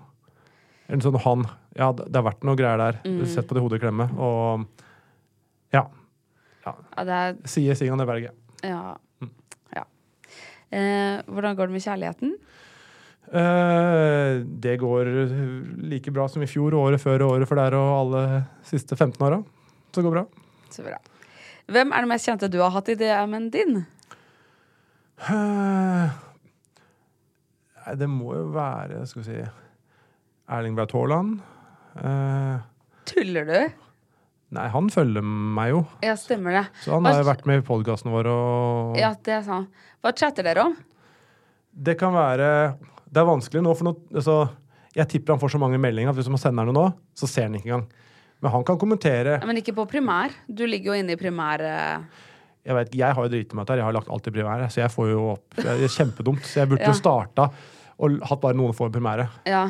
En 0.88 1.00
sånn 1.00 1.16
han 1.24 1.48
Ja, 1.76 1.92
det, 1.92 2.08
det 2.08 2.16
har 2.16 2.28
vært 2.28 2.44
noe 2.44 2.56
greier 2.56 2.78
der. 2.78 3.00
Mm. 3.04 3.24
Sett 3.26 3.46
på 3.48 3.54
det 3.54 3.62
hodet 3.62 3.78
i 3.78 3.82
klemme. 3.84 4.08
Og. 4.18 4.66
Ja 6.96 7.04
det 7.08 7.18
er 7.22 7.38
Sier 7.50 7.94
André 7.94 8.06
Berge. 8.08 8.32
Ja. 8.66 8.96
Mm. 9.22 9.32
ja. 9.76 9.84
Eh, 10.70 11.22
hvordan 11.26 11.58
går 11.58 11.70
det 11.70 11.76
med 11.78 11.84
kjærligheten? 11.84 12.34
Eh, 13.28 14.40
det 14.64 14.78
går 14.80 15.10
like 15.90 16.10
bra 16.14 16.28
som 16.28 16.42
i 16.42 16.48
fjor, 16.48 16.74
året 16.78 17.02
før 17.02 17.26
og 17.26 17.36
året 17.36 17.50
for 17.50 17.60
der 17.60 17.76
og 17.76 17.92
alle 17.98 18.22
siste 18.66 18.96
15 18.96 19.20
åra. 19.26 19.42
Så 19.92 20.00
det 20.00 20.06
går 20.08 20.16
bra. 20.16 20.24
Så 20.72 20.84
bra. 20.86 20.98
Hvem 21.68 21.92
er 21.92 22.04
det 22.04 22.08
mest 22.08 22.28
kjente 22.28 22.48
du 22.48 22.58
har 22.62 22.72
hatt 22.72 22.88
i 22.88 22.96
DM-en 22.96 23.50
din? 23.52 23.82
Eh, 25.28 26.16
det 27.98 28.08
må 28.08 28.34
jo 28.36 28.44
være 28.54 29.02
Skal 29.08 29.22
vi 29.22 29.26
si 29.26 29.38
Erling 30.48 30.76
Braut 30.76 30.92
Haaland. 30.96 31.40
Eh, 31.98 32.60
Tuller 33.08 33.48
du? 33.48 33.87
Nei, 34.56 34.66
han 34.72 34.88
følger 34.92 35.24
meg 35.24 35.72
jo. 35.74 35.80
Ja, 36.04 36.14
stemmer 36.18 36.56
det. 36.56 36.64
Så 36.84 36.94
han 36.94 37.06
har 37.08 37.20
jo 37.20 37.26
vært 37.28 37.46
med 37.48 37.62
i 37.62 37.66
podkasten 37.66 38.12
vår 38.14 38.30
og 38.32 38.98
Ja, 39.00 39.12
det 39.24 39.34
er 39.40 39.42
sant. 39.46 39.84
Hva 40.04 40.12
chatter 40.16 40.46
dere 40.46 40.68
om? 40.68 40.76
Det 41.78 41.94
kan 41.98 42.14
være 42.14 42.46
Det 43.06 43.20
er 43.20 43.26
vanskelig 43.28 43.62
nå, 43.62 43.74
for 43.78 43.86
nå 43.86 43.92
altså, 44.14 44.36
Jeg 44.96 45.08
tipper 45.12 45.34
han 45.34 45.40
får 45.42 45.52
så 45.54 45.60
mange 45.62 45.78
meldinger 45.78 46.10
at 46.10 46.18
hvis 46.18 46.30
man 46.32 46.40
sender 46.42 46.66
noe 46.66 46.74
nå, 46.76 46.86
så 47.14 47.28
ser 47.30 47.48
han 47.48 47.58
ikke 47.58 47.68
engang. 47.70 47.86
Men 48.42 48.54
han 48.54 48.64
kan 48.66 48.78
kommentere. 48.78 49.38
Ja, 49.40 49.46
Men 49.46 49.58
ikke 49.60 49.74
på 49.74 49.84
primær. 49.90 50.34
Du 50.46 50.64
ligger 50.66 50.92
jo 50.92 50.98
inne 51.02 51.14
i 51.14 51.18
primær 51.18 51.62
eh, 51.66 52.24
Jeg 52.66 52.76
vet, 52.78 52.94
jeg 53.00 53.16
har 53.16 53.26
jo 53.26 53.32
driti 53.32 53.56
meg 53.58 53.66
ut 53.66 53.72
her. 53.74 53.82
Jeg 53.82 53.88
har 53.88 53.96
lagt 53.96 54.10
alt 54.14 54.30
i 54.30 54.34
primære, 54.34 54.70
så 54.70 54.82
jeg 54.84 54.94
får 54.94 55.10
jo 55.10 55.24
opp 55.34 55.58
Det 55.58 55.74
er 55.74 55.94
kjempedumt. 55.96 56.44
Så 56.46 56.62
jeg 56.62 56.70
burde 56.70 56.86
Ja. 56.86 56.92
jo 56.94 56.98
starta 56.98 57.48
og 57.98 58.20
hatt 58.30 58.40
bare 58.40 58.54
noen 58.54 58.74
få 58.78 58.86
i 58.86 58.94
primære. 58.94 59.24
Ja. 59.50 59.64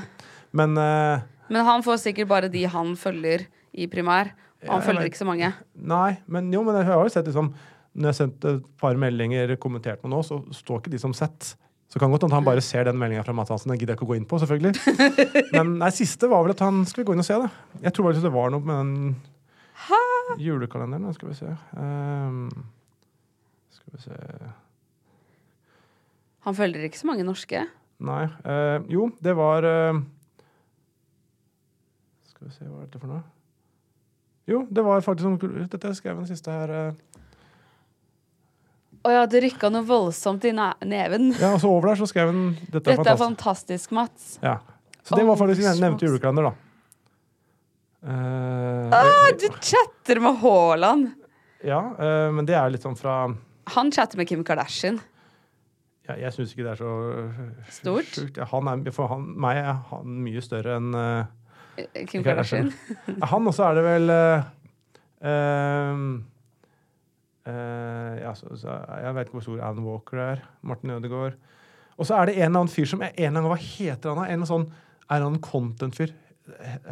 Men 0.53 0.77
uh... 0.77 1.21
Men 1.49 1.65
han 1.65 1.81
får 1.85 2.03
sikkert 2.03 2.29
bare 2.29 2.51
de 2.53 2.67
han 2.69 2.93
følger 3.01 3.47
i 3.73 3.87
primær. 3.89 4.35
Han 4.67 4.83
følger 4.83 5.07
ikke 5.07 5.21
så 5.21 5.29
mange. 5.29 5.53
Nei, 5.79 6.17
men 6.27 6.51
jo, 6.53 6.65
men 6.67 6.81
jeg 6.81 6.89
har 6.89 7.05
jo 7.05 7.13
sett 7.15 7.29
liksom 7.31 7.53
Når 7.95 8.09
jeg 8.09 8.11
har 8.11 8.17
sendt 8.19 8.47
et 8.49 8.67
par 8.79 8.99
meldinger 8.99 9.55
kommentert 9.63 10.03
med 10.03 10.13
nå, 10.13 10.23
så 10.27 10.41
står 10.55 10.83
ikke 10.83 10.93
de 10.93 11.01
som 11.03 11.15
sett. 11.17 11.55
Så 11.89 11.99
kan 11.99 12.13
godt 12.13 12.27
hende 12.27 12.37
han 12.37 12.45
bare 12.45 12.63
ser 12.63 12.85
den 12.85 12.99
meldinga 13.01 13.25
fra 13.25 13.33
Mads 13.33 13.49
Hansen. 13.51 13.73
Den 13.73 13.79
gidder 13.81 13.95
jeg 13.95 13.99
ikke 13.99 14.07
å 14.07 14.11
gå 14.11 14.19
inn 14.19 14.27
på, 14.29 14.39
selvfølgelig. 14.43 14.75
Men 15.57 15.79
nei, 15.81 15.89
siste 15.97 16.29
var 16.31 16.45
vel 16.45 16.53
at 16.53 16.63
han 16.63 16.83
skulle 16.87 17.09
gå 17.09 17.17
inn 17.17 17.25
og 17.25 17.27
se, 17.27 17.39
det. 17.41 17.81
Jeg 17.87 17.95
tror 17.97 18.11
faktisk 18.11 18.27
det 18.29 18.35
var 18.35 18.53
noe 18.53 18.61
med 18.61 18.77
den 18.77 20.43
julekalenderen. 20.45 21.09
da. 21.09 21.15
Skal 21.17 21.31
vi 21.31 21.39
se. 21.39 21.55
Um, 21.73 22.51
skal 23.73 23.97
vi 23.97 24.03
se 24.03 24.21
Han 26.45 26.55
følger 26.55 26.85
ikke 26.85 27.01
så 27.01 27.09
mange 27.09 27.25
norske. 27.25 27.65
Nei. 27.99 28.23
Uh, 28.45 28.85
jo, 28.93 29.09
det 29.25 29.35
var 29.37 29.65
uh, 29.65 30.03
Skal 32.29 32.47
vi 32.47 32.55
se, 32.55 32.69
hva 32.69 32.83
er 32.83 32.87
dette 32.87 33.01
for 33.01 33.11
noe? 33.11 33.25
Jo, 34.49 34.63
det 34.73 34.83
var 34.87 35.03
faktisk 35.05 35.27
sånn 35.29 35.67
Dette 35.69 35.91
skrev 35.99 36.15
jeg 36.15 36.23
den 36.23 36.31
siste 36.31 36.51
her. 36.55 36.71
eh. 36.73 36.93
Å 39.07 39.13
ja, 39.15 39.27
det 39.31 39.43
rykka 39.45 39.69
noe 39.71 39.85
voldsomt 39.87 40.45
i 40.49 40.53
neven. 40.55 41.29
Ja, 41.39 41.53
og 41.55 41.61
så 41.63 41.69
over 41.71 41.93
der 41.93 42.01
så 42.01 42.09
skrev 42.11 42.33
hun 42.33 42.41
Dette 42.73 42.81
Dette 42.81 42.97
er 42.97 42.97
fantastisk. 42.97 43.23
fantastisk, 43.27 43.93
Mats. 43.95 44.25
Ja. 44.43 44.57
Så 45.07 45.17
det 45.17 45.25
var 45.29 45.39
faktisk 45.41 45.63
den 45.65 45.79
nevnte 45.85 46.09
julekalender, 46.09 46.49
da. 46.51 46.55
Uh, 47.99 48.91
Ah, 48.95 49.31
du 49.35 49.49
chatter 49.61 50.21
med 50.23 50.37
Haaland! 50.43 51.09
ja, 51.67 51.81
uh, 51.99 52.29
men 52.33 52.47
det 52.47 52.55
er 52.55 52.71
litt 52.71 52.85
sånn 52.85 52.95
fra 52.99 53.25
Han 53.75 53.91
chatter 53.93 54.17
med 54.21 54.29
Kim 54.31 54.45
Kardashian. 54.47 55.01
ja, 56.07 56.15
Jeg 56.15 56.33
syns 56.37 56.53
ikke 56.55 56.63
det 56.69 56.77
er 56.77 56.83
så 56.83 56.93
Stort? 57.81 58.13
sjukt. 58.15 58.39
Han 58.53 58.69
er, 58.71 58.91
for 58.95 59.11
han, 59.11 59.27
meg 59.37 59.59
er 59.65 59.75
han 59.91 60.15
mye 60.25 60.41
større 60.45 60.77
enn 60.79 60.95
Eh, 60.95 61.25
Kim 62.09 62.25
Kardashian. 62.27 62.73
Han 63.33 63.47
også 63.51 63.69
er 63.69 63.79
det 63.79 63.85
vel 63.87 64.13
uh, 64.15 64.43
eh, 67.49 68.15
ja, 68.23 68.35
så, 68.39 68.53
så, 68.61 68.79
Jeg 69.03 69.15
vet 69.17 69.29
ikke 69.29 69.39
hvor 69.39 69.47
stor 69.47 69.63
Alan 69.71 69.87
Walker 69.87 70.23
er. 70.23 70.45
Martin 70.63 70.91
Ødegaard. 70.97 71.39
Og 71.99 72.07
så 72.07 72.15
er 72.19 72.31
det 72.31 72.37
en 72.37 72.43
eller 72.49 72.63
annen 72.63 72.73
fyr 72.73 72.87
som 72.87 73.03
en 73.03 73.11
eller 73.17 73.41
annen 73.41 73.51
Hva 73.51 73.59
heter 73.59 74.15
han? 74.15 74.31
En 74.31 74.47
sånn, 74.47 74.69
er 75.09 75.25
han 75.25 75.35
en 75.35 75.43
content-fyr? 75.43 76.15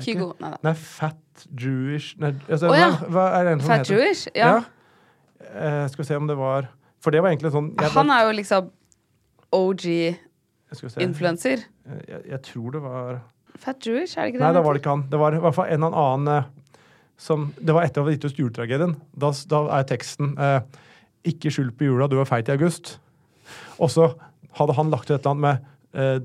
Kygo. 0.03 0.33
Nei. 0.43 0.53
Nei, 0.65 0.73
Fat 0.77 1.47
Jewish 1.57 2.17
nei, 2.21 2.33
altså, 2.49 2.71
oh, 2.71 2.77
ja. 2.77 2.91
hva, 3.13 3.29
er 3.39 3.47
det 3.47 3.55
en 3.55 3.63
som 3.63 3.71
Fat 3.73 3.85
heter? 3.85 3.95
Jewish? 3.95 4.27
Ja. 4.37 4.51
Eh, 5.41 5.85
skal 5.93 6.03
vi 6.03 6.09
se 6.09 6.19
om 6.19 6.29
det 6.29 6.37
var 6.39 6.69
For 7.05 7.15
det 7.15 7.23
var 7.23 7.33
egentlig 7.33 7.53
sånn 7.55 7.71
jeg, 7.77 7.93
Han 7.95 8.11
er 8.11 8.27
jo 8.27 8.35
liksom 8.39 8.71
OG 9.57 9.85
Influencer 11.05 11.65
Eh, 11.87 12.01
Jeg, 12.09 12.23
jeg 12.33 12.41
tror 12.49 12.71
det 12.75 12.83
var 12.83 13.19
Fat 13.63 13.87
Jewish, 13.87 14.17
er 14.17 14.27
det 14.27 14.35
ikke 14.35 14.41
det? 14.41 14.45
Nei, 14.45 14.55
da 14.57 14.63
var 14.65 14.77
det 14.77 14.83
ikke 14.83 14.95
han. 14.95 15.05
Det 15.11 15.21
var 15.21 15.37
i 15.37 15.43
hvert 15.43 15.57
fall 15.57 15.73
en 15.73 15.87
eller 15.87 15.99
annen 16.03 16.33
eh, 16.35 16.49
som 17.17 17.49
Det 17.57 17.73
var 17.73 17.87
etter 17.87 18.03
at 18.03 18.09
vi 18.09 18.17
gitt 18.17 18.27
ut 18.29 18.41
juletragedien. 18.43 18.95
Da, 19.17 19.33
da 19.51 19.63
er 19.79 19.89
teksten 19.89 20.35
eh, 20.37 20.61
'Ikke 21.27 21.51
skyld 21.51 21.73
på 21.79 21.89
jula, 21.89 22.07
du 22.07 22.19
var 22.21 22.29
feit 22.29 22.49
i 22.49 22.55
august'. 22.55 22.99
Og 23.83 23.91
så 23.91 24.13
hadde 24.59 24.77
han 24.77 24.93
lagt 24.93 25.11
ut 25.11 25.17
et 25.17 25.27
eller 25.27 25.33
annet 25.33 25.47
med 25.47 26.01
eh, 26.01 26.19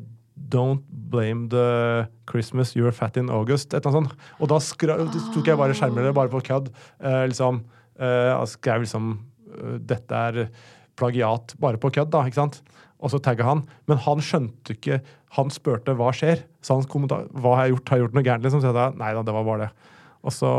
'Don't 0.51 0.83
blame 1.11 1.49
the 1.49 2.07
Christmas, 2.29 2.75
you're 2.75 2.91
fat 2.91 3.17
in 3.17 3.29
August'. 3.29 3.73
Et 3.73 3.85
eller 3.85 3.97
annet 3.97 4.11
sånt. 4.11 4.29
Og 4.39 4.51
da 4.51 4.59
skra, 4.59 4.97
tok 5.33 5.47
jeg 5.47 5.57
bare 5.57 5.73
skjermen 5.77 6.13
bare 6.13 6.29
på 6.29 6.43
kødd. 6.43 6.69
Eh, 6.99 7.25
liksom, 7.31 7.63
eh, 7.99 8.45
skrev 8.45 8.85
liksom 8.85 9.19
eh, 9.55 9.77
'Dette 9.79 10.11
er 10.11 10.49
plagiat', 10.97 11.55
bare 11.59 11.77
på 11.77 11.89
kødd, 11.89 12.11
da. 12.11 12.25
ikke 12.25 12.41
sant? 12.41 12.61
Og 13.01 13.11
så 13.13 13.19
tagga 13.23 13.47
han. 13.47 13.63
Men 13.89 13.97
han 14.05 14.21
skjønte 14.21 14.75
ikke 14.75 14.99
Han 15.37 15.49
spurte 15.53 15.95
hva 15.97 16.11
skjer. 16.13 16.43
Så 16.61 16.75
hans 16.75 16.89
kommentar 16.91 17.25
hva 17.31 17.55
har 17.57 17.67
jeg 17.67 17.75
gjort, 17.77 17.89
har 17.89 17.97
jeg 17.97 18.05
gjort 18.05 18.17
noe 18.17 18.25
gærent? 18.27 18.43
liksom, 18.45 18.61
Så 18.61 18.69
jeg 18.69 18.77
sa 18.77 18.89
nei 18.99 19.13
da, 19.15 19.23
det 19.25 19.35
var 19.35 19.47
bare 19.47 19.67
det. 19.67 19.89
Og 20.21 20.33
så. 20.35 20.49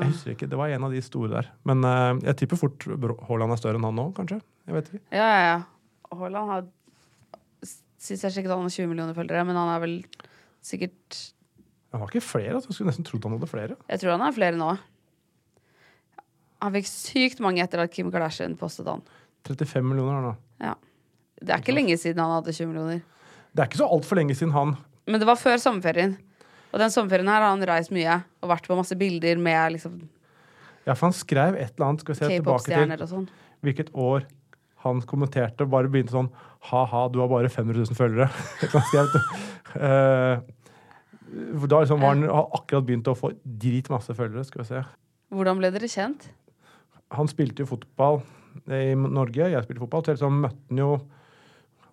Jeg 0.00 0.08
husker 0.10 0.32
ikke, 0.34 0.48
det 0.50 0.58
var 0.58 0.72
en 0.74 0.86
av 0.88 0.94
de 0.94 1.02
store 1.04 1.30
der. 1.30 1.50
Men 1.68 1.84
uh, 1.86 2.16
jeg 2.24 2.40
tipper 2.40 2.58
fort 2.58 2.86
Haaland 3.28 3.54
er 3.54 3.60
større 3.60 3.78
enn 3.78 3.86
han 3.86 3.98
nå, 3.98 4.08
kanskje. 4.16 4.40
Jeg 4.66 4.74
vet 4.78 4.90
ikke. 4.90 5.02
Ja, 5.14 5.28
ja, 5.28 5.44
ja. 5.52 6.18
Haaland 6.18 6.54
har 6.54 6.66
Syns 7.98 8.22
jeg 8.22 8.30
sikkert 8.30 8.54
han 8.54 8.62
har 8.62 8.70
20 8.70 8.86
millioner 8.92 9.16
følgere, 9.16 9.42
men 9.42 9.56
han 9.58 9.72
er 9.72 9.80
vel 9.82 9.94
sikkert 10.62 11.16
Han 11.90 12.00
har 12.04 12.12
ikke 12.12 12.22
flere. 12.22 12.54
altså. 12.54 12.70
Jeg 12.70 12.76
skulle 12.76 12.92
nesten 12.92 13.06
trodd 13.08 13.24
han 13.26 13.34
hadde 13.34 13.48
flere. 13.50 13.76
Jeg 13.90 14.00
tror 14.02 14.14
han 14.14 14.22
har 14.22 14.36
flere 14.36 14.58
nå. 14.60 14.68
Han 16.62 16.74
fikk 16.78 16.88
sykt 16.90 17.42
mange 17.42 17.62
etter 17.64 17.82
at 17.82 17.90
Kim 17.94 18.12
Kardashian 18.14 18.54
postet 18.58 18.86
han. 18.90 19.02
35 19.48 19.82
millioner 19.82 20.14
har 20.14 20.22
han 20.22 20.28
nå. 20.30 20.36
Ja. 20.62 20.76
Det 21.38 21.54
er 21.54 21.62
ikke 21.62 21.74
lenge 21.76 21.96
siden 22.00 22.22
han 22.22 22.34
hadde 22.38 22.54
20 22.54 22.70
millioner. 22.70 23.02
Det 23.54 23.62
er 23.62 23.70
ikke 23.70 23.80
så 23.80 23.88
altfor 23.88 24.18
lenge 24.20 24.34
siden 24.36 24.52
han 24.54 24.76
Men 25.08 25.20
det 25.22 25.28
var 25.28 25.38
før 25.40 25.56
sommerferien. 25.62 26.16
Og 26.72 26.80
den 26.82 26.92
sommerferien 26.92 27.30
her 27.30 27.40
har 27.40 27.52
han 27.54 27.64
reist 27.68 27.92
mye 27.94 28.18
og 28.42 28.50
vært 28.50 28.66
på 28.68 28.76
masse 28.76 28.96
bilder 28.98 29.38
med 29.40 29.76
liksom 29.78 30.00
Ja, 30.86 30.94
for 30.94 31.08
han 31.08 31.16
skrev 31.16 31.56
et 31.56 31.74
eller 31.76 31.86
annet. 31.88 32.02
Skal 32.04 32.14
vi 32.14 32.18
se 32.18 32.28
tilbake 32.34 32.68
til 32.68 32.92
og 33.02 33.08
sånn. 33.08 33.28
hvilket 33.64 33.90
år 33.94 34.26
han 34.84 35.00
kommenterte. 35.02 35.66
Bare 35.66 35.90
begynte 35.90 36.14
sånn 36.14 36.30
Ha-ha, 36.68 37.06
du 37.12 37.20
har 37.22 37.28
bare 37.30 37.48
500 37.48 37.86
000 37.86 37.94
følgere. 37.94 38.26
Han 38.72 38.82
skrev. 38.88 39.12
Eh, 39.78 40.40
da 41.68 41.80
liksom 41.82 42.00
var 42.02 42.16
han 42.16 42.24
har 42.26 42.48
akkurat 42.56 42.86
begynt 42.88 43.06
å 43.10 43.14
få 43.14 43.30
dritmasse 43.44 44.14
følgere. 44.16 44.42
Skal 44.48 44.64
vi 44.64 44.66
se. 44.72 44.80
Hvordan 45.30 45.60
ble 45.60 45.70
dere 45.74 45.90
kjent? 45.92 46.26
Han 47.14 47.30
spilte 47.30 47.62
jo 47.62 47.68
fotball 47.70 48.18
i 48.66 48.94
Norge. 48.98 49.50
Jeg 49.52 49.64
spilte 49.68 49.84
fotball. 49.84 50.02
Så 50.04 50.16
liksom 50.16 50.40
møtte 50.42 50.58
han 50.72 50.82
jo 50.82 50.90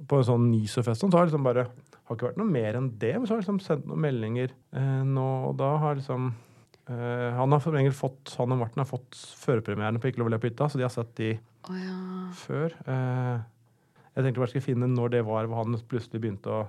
på 0.04 0.20
en 0.20 0.28
sånn 0.28 0.50
NISO-fest. 0.52 1.02
Så 1.02 1.10
har 1.14 1.26
jeg 1.26 1.32
liksom 1.32 1.46
bare 1.46 1.68
har 2.06 2.18
ikke 2.18 2.30
vært 2.30 2.40
noe 2.40 2.52
mer 2.52 2.78
enn 2.78 2.92
det. 3.02 3.14
Men 3.18 3.26
så 3.26 3.34
har 3.34 3.40
jeg 3.40 3.46
liksom 3.46 3.62
sendt 3.66 3.88
noen 3.90 4.04
meldinger 4.04 4.54
eh, 4.54 5.02
nå 5.08 5.26
og 5.50 5.58
da. 5.62 5.72
har 5.82 5.98
liksom 6.00 6.30
eh, 6.92 7.30
Han 7.40 7.56
har 7.56 7.92
fått 7.96 8.36
Han 8.40 8.56
og 8.56 8.62
Martin 8.62 8.84
har 8.84 8.90
fått 8.90 9.18
førpremierene 9.42 10.02
på 10.02 10.12
Ikke 10.12 10.22
lov 10.22 10.30
å 10.30 10.36
le 10.36 10.42
på 10.42 10.52
hytta, 10.52 10.70
så 10.70 10.82
de 10.82 10.86
har 10.86 10.94
sett 10.94 11.16
de 11.18 11.32
oh, 11.36 11.80
ja. 11.80 11.98
før. 12.38 12.78
Eh, 12.86 13.38
jeg 14.16 14.24
tenkte 14.24 14.40
bare 14.40 14.50
jeg 14.52 14.56
skulle 14.56 14.70
finne 14.70 14.92
når 14.94 15.18
det 15.18 15.24
var 15.28 15.50
hvor 15.50 15.64
han 15.64 15.80
plutselig 15.90 16.22
begynte 16.24 16.54
å 16.54 16.62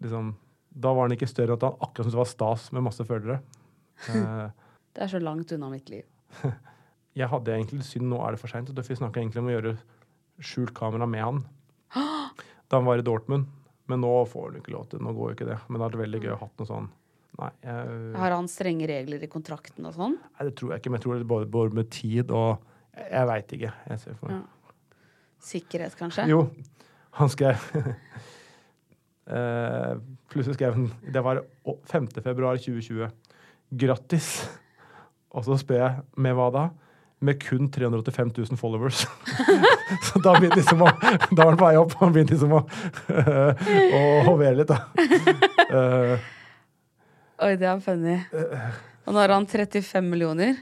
liksom, 0.00 0.34
Da 0.70 0.94
var 0.96 1.06
han 1.06 1.18
ikke 1.18 1.30
større 1.30 1.54
enn 1.54 1.60
at 1.60 1.68
han 1.68 1.78
akkurat 1.78 2.06
syntes 2.06 2.16
det 2.16 2.24
var 2.24 2.34
stas 2.34 2.66
med 2.74 2.86
masse 2.88 3.06
følgere. 3.06 3.40
Eh, 4.08 4.48
Det 4.90 5.04
er 5.04 5.10
så 5.12 5.20
langt 5.22 5.52
unna 5.54 5.68
mitt 5.70 5.86
liv. 5.92 6.02
jeg 7.20 7.28
hadde 7.30 7.52
egentlig 7.54 7.84
synd 7.86 8.08
nå 8.10 8.18
er 8.24 8.34
det 8.34 8.40
for 8.40 8.50
seint. 8.50 8.72
Vi 8.74 8.96
snakka 8.98 9.20
egentlig 9.20 9.38
om 9.38 9.50
å 9.50 9.52
gjøre 9.52 9.74
skjult 10.42 10.72
kamera 10.74 11.06
med 11.06 11.22
han 11.22 11.38
da 11.94 12.78
han 12.78 12.86
var 12.86 13.00
i 13.00 13.06
Dortmund. 13.06 13.48
Men 13.90 14.04
nå 14.04 14.12
får 14.30 14.48
han 14.48 14.58
ikke 14.60 14.72
lov 14.74 14.86
til 14.90 15.02
Nå 15.02 15.12
går 15.16 15.32
jo 15.32 15.36
ikke 15.38 15.48
det. 15.48 15.58
Men 15.66 15.80
det 15.80 15.82
hadde 15.82 15.98
vært 15.98 16.04
veldig 16.04 16.20
gøy 16.22 16.32
å 16.36 16.40
ha 16.44 16.48
noe 16.60 16.68
sånn 16.68 16.88
Nei, 17.40 17.48
jeg, 17.64 17.98
Har 18.18 18.34
han 18.34 18.48
strenge 18.50 18.86
regler 18.90 19.22
i 19.22 19.28
kontrakten 19.30 19.86
og 19.86 19.94
sånn? 19.96 20.16
nei, 20.18 20.46
det 20.48 20.54
tror 20.58 20.74
jeg 20.74 20.82
ikke. 20.82 20.92
Men 20.92 21.00
jeg 21.00 21.04
tror 21.06 21.14
det 21.14 21.24
er 21.24 21.30
både, 21.30 21.48
både 21.50 21.78
med 21.78 21.90
tid 21.94 22.30
og 22.34 22.62
Jeg, 22.94 23.06
jeg 23.06 23.28
veit 23.30 23.54
ikke. 23.56 23.72
Jeg 23.90 24.02
ser 24.02 24.18
for 24.18 24.32
meg. 24.32 24.96
Sikkerhet, 25.50 25.96
kanskje? 25.96 26.26
Jo, 26.30 26.40
han 27.16 27.30
skrev 27.32 27.66
eh, 29.38 29.94
Plutselig 30.30 30.58
skrev 30.58 30.76
han 30.76 30.90
Det 31.16 31.22
var 31.24 31.42
5. 31.90 32.10
februar 32.20 32.60
2020. 32.60 33.10
Grattis. 33.80 34.30
Og 35.30 35.46
så 35.46 35.58
spør 35.62 35.82
jeg 35.84 36.06
med 36.18 36.36
hva 36.38 36.50
da? 36.54 36.64
Med 37.20 37.36
kun 37.42 37.66
385 37.70 38.30
000 38.36 38.56
followers. 38.56 39.02
så 40.08 40.20
da 40.24 40.32
begynte 40.38 40.56
liksom 40.62 40.80
å 40.80 40.88
Da 41.36 41.42
var 41.44 41.50
han 41.50 41.58
på 41.60 41.66
vei 41.66 41.76
opp. 41.76 41.92
Han 42.00 42.14
begynte 42.14 42.32
liksom 42.38 42.54
å, 42.56 42.60
å 43.98 44.00
hovere 44.30 44.54
litt, 44.62 44.70
da. 44.70 44.78
Uh, 45.68 46.14
Oi, 47.44 47.54
det 47.60 47.68
er 47.68 47.82
funny. 47.84 48.16
Og 49.04 49.12
nå 49.12 49.20
har 49.20 49.32
han 49.34 49.46
35 49.48 50.08
millioner. 50.08 50.56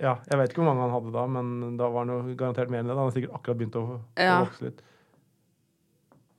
ja, 0.00 0.16
jeg 0.28 0.38
vet 0.40 0.50
ikke 0.52 0.60
hvor 0.62 0.70
mange 0.72 0.82
han 0.84 0.92
hadde 0.96 1.12
da, 1.14 1.22
men 1.36 1.76
da 1.80 1.88
var 1.92 2.04
han 2.04 2.12
jo 2.14 2.34
garantert 2.40 2.72
mer 2.72 2.82
enn 2.82 2.88
det. 2.90 2.96
Han 2.96 3.06
har 3.06 3.14
sikkert 3.14 3.36
akkurat 3.38 3.60
begynt 3.60 3.78
å, 3.80 3.84
Ja. 4.20 4.40
å 4.40 4.48
vokse 4.48 4.66
litt. 4.70 4.82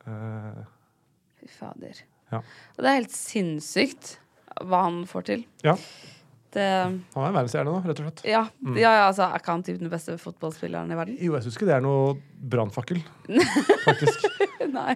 Uh, 0.06 0.66
Fy 1.42 1.48
fader. 1.60 2.02
Ja. 2.34 2.42
Og 2.76 2.84
det 2.86 2.90
er 2.92 3.00
helt 3.00 3.14
sinnssykt 3.16 4.16
hva 4.66 4.84
han 4.88 5.02
får 5.10 5.26
til. 5.30 5.46
Ja. 5.66 5.74
Det, 6.56 6.66
Han 7.16 7.24
er 7.26 7.28
en 7.28 7.36
verdensstjerne 7.36 7.68
nå, 7.74 7.82
rett 7.84 8.00
og 8.00 8.06
slett. 8.08 8.22
ja, 8.32 8.46
Mm. 8.64 8.78
ja, 8.80 8.92
ja, 8.96 9.04
altså, 9.10 9.26
er 9.28 9.42
ikke 9.44 9.52
han 9.52 9.64
typ 9.68 9.80
den 9.82 9.90
beste 9.92 10.16
fotballspilleren 10.22 10.92
i 10.92 10.96
verden? 10.96 11.18
Jo, 11.20 11.34
jeg 11.36 11.44
syns 11.46 11.58
ikke 11.60 11.68
det 11.68 11.76
er 11.76 11.84
noe 11.84 12.16
brannfakkel, 12.56 13.02
faktisk. 13.86 14.26
Nei. 14.72 14.96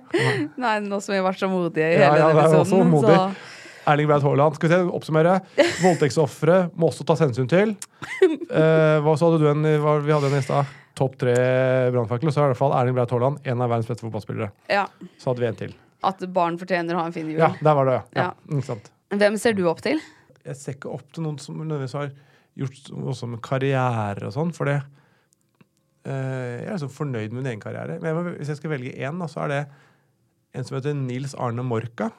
Nei, 0.59 0.73
nå 0.87 0.99
som 1.03 1.13
vi 1.13 1.19
har 1.19 1.27
vært 1.27 1.41
så 1.43 1.49
modige 1.51 1.85
i 1.91 1.97
Ja, 1.99 2.09
hele 2.13 2.21
ja, 2.23 2.29
denne 2.31 2.45
episoden, 2.61 2.91
modig. 2.93 3.15
så 3.15 3.89
Erling 3.89 4.07
Braut 4.09 4.23
Haaland. 4.27 4.55
Skal 4.59 4.69
vi 4.69 4.75
se, 4.75 4.81
oppsummere. 4.99 5.35
Voldtektsofre 5.83 6.57
må 6.77 6.89
også 6.91 7.05
tas 7.09 7.23
hensyn 7.23 7.47
til. 7.49 7.71
Eh, 8.21 8.99
hva 9.01 9.15
så 9.17 9.29
hadde 9.29 9.39
du 9.41 9.47
en, 9.49 9.63
hva, 9.81 9.95
Vi 10.05 10.13
hadde 10.13 10.29
en 10.29 10.37
i 10.37 10.43
stad. 10.45 10.67
Topp 10.99 11.15
tre 11.21 11.33
brannfakkel. 11.95 12.29
Og 12.29 12.35
så 12.35 12.43
er 12.43 12.49
i 12.49 12.51
hvert 12.53 12.59
fall 12.59 12.75
Erling 12.77 12.97
Braut 12.97 13.13
Haaland 13.15 13.39
en 13.49 13.63
av 13.65 13.71
verdens 13.71 13.89
beste 13.89 14.05
fotballspillere. 14.05 14.51
ja, 14.69 14.85
Så 15.17 15.31
hadde 15.31 15.41
vi 15.45 15.49
en 15.49 15.59
til. 15.63 15.73
at 16.03 16.21
barn 16.35 16.59
fortjener 16.61 16.95
å 16.95 17.01
ha 17.01 17.05
en 17.09 17.15
fin 17.15 17.27
jul. 17.31 17.39
Ja, 17.41 17.49
der 17.59 17.75
var 17.79 17.89
det, 17.89 17.97
ja. 18.19 18.29
Hvem 19.09 19.37
ser 19.41 19.53
du 19.57 19.63
opp 19.71 19.81
til? 19.81 19.97
Jeg 20.49 20.59
ser 20.59 20.77
ikke 20.77 20.93
opp 20.93 21.09
til 21.13 21.25
noen 21.25 21.37
som 21.41 21.57
nødvendigvis 21.59 21.97
har 21.97 22.13
gjort 22.59 22.89
noe 22.95 23.15
som 23.17 23.35
karriere 23.43 24.27
og 24.27 24.33
sånn, 24.35 24.53
for 24.55 24.69
det 24.69 24.79
eh, 26.09 26.63
Jeg 26.63 26.65
er 26.65 26.75
liksom 26.75 26.95
fornøyd 26.95 27.33
med 27.33 27.41
min 27.41 27.51
egen 27.53 27.63
karriere. 27.63 27.99
Men 28.01 28.11
jeg 28.11 28.39
hvis 28.39 28.53
jeg 28.53 28.61
skal 28.61 28.73
velge 28.73 28.95
én, 28.97 29.21
så 29.29 29.45
er 29.45 29.53
det 29.53 29.61
en 30.57 30.65
som 30.65 30.79
heter 30.79 30.97
Nils 30.97 31.35
Arne 31.37 31.63
Morka. 31.65 32.09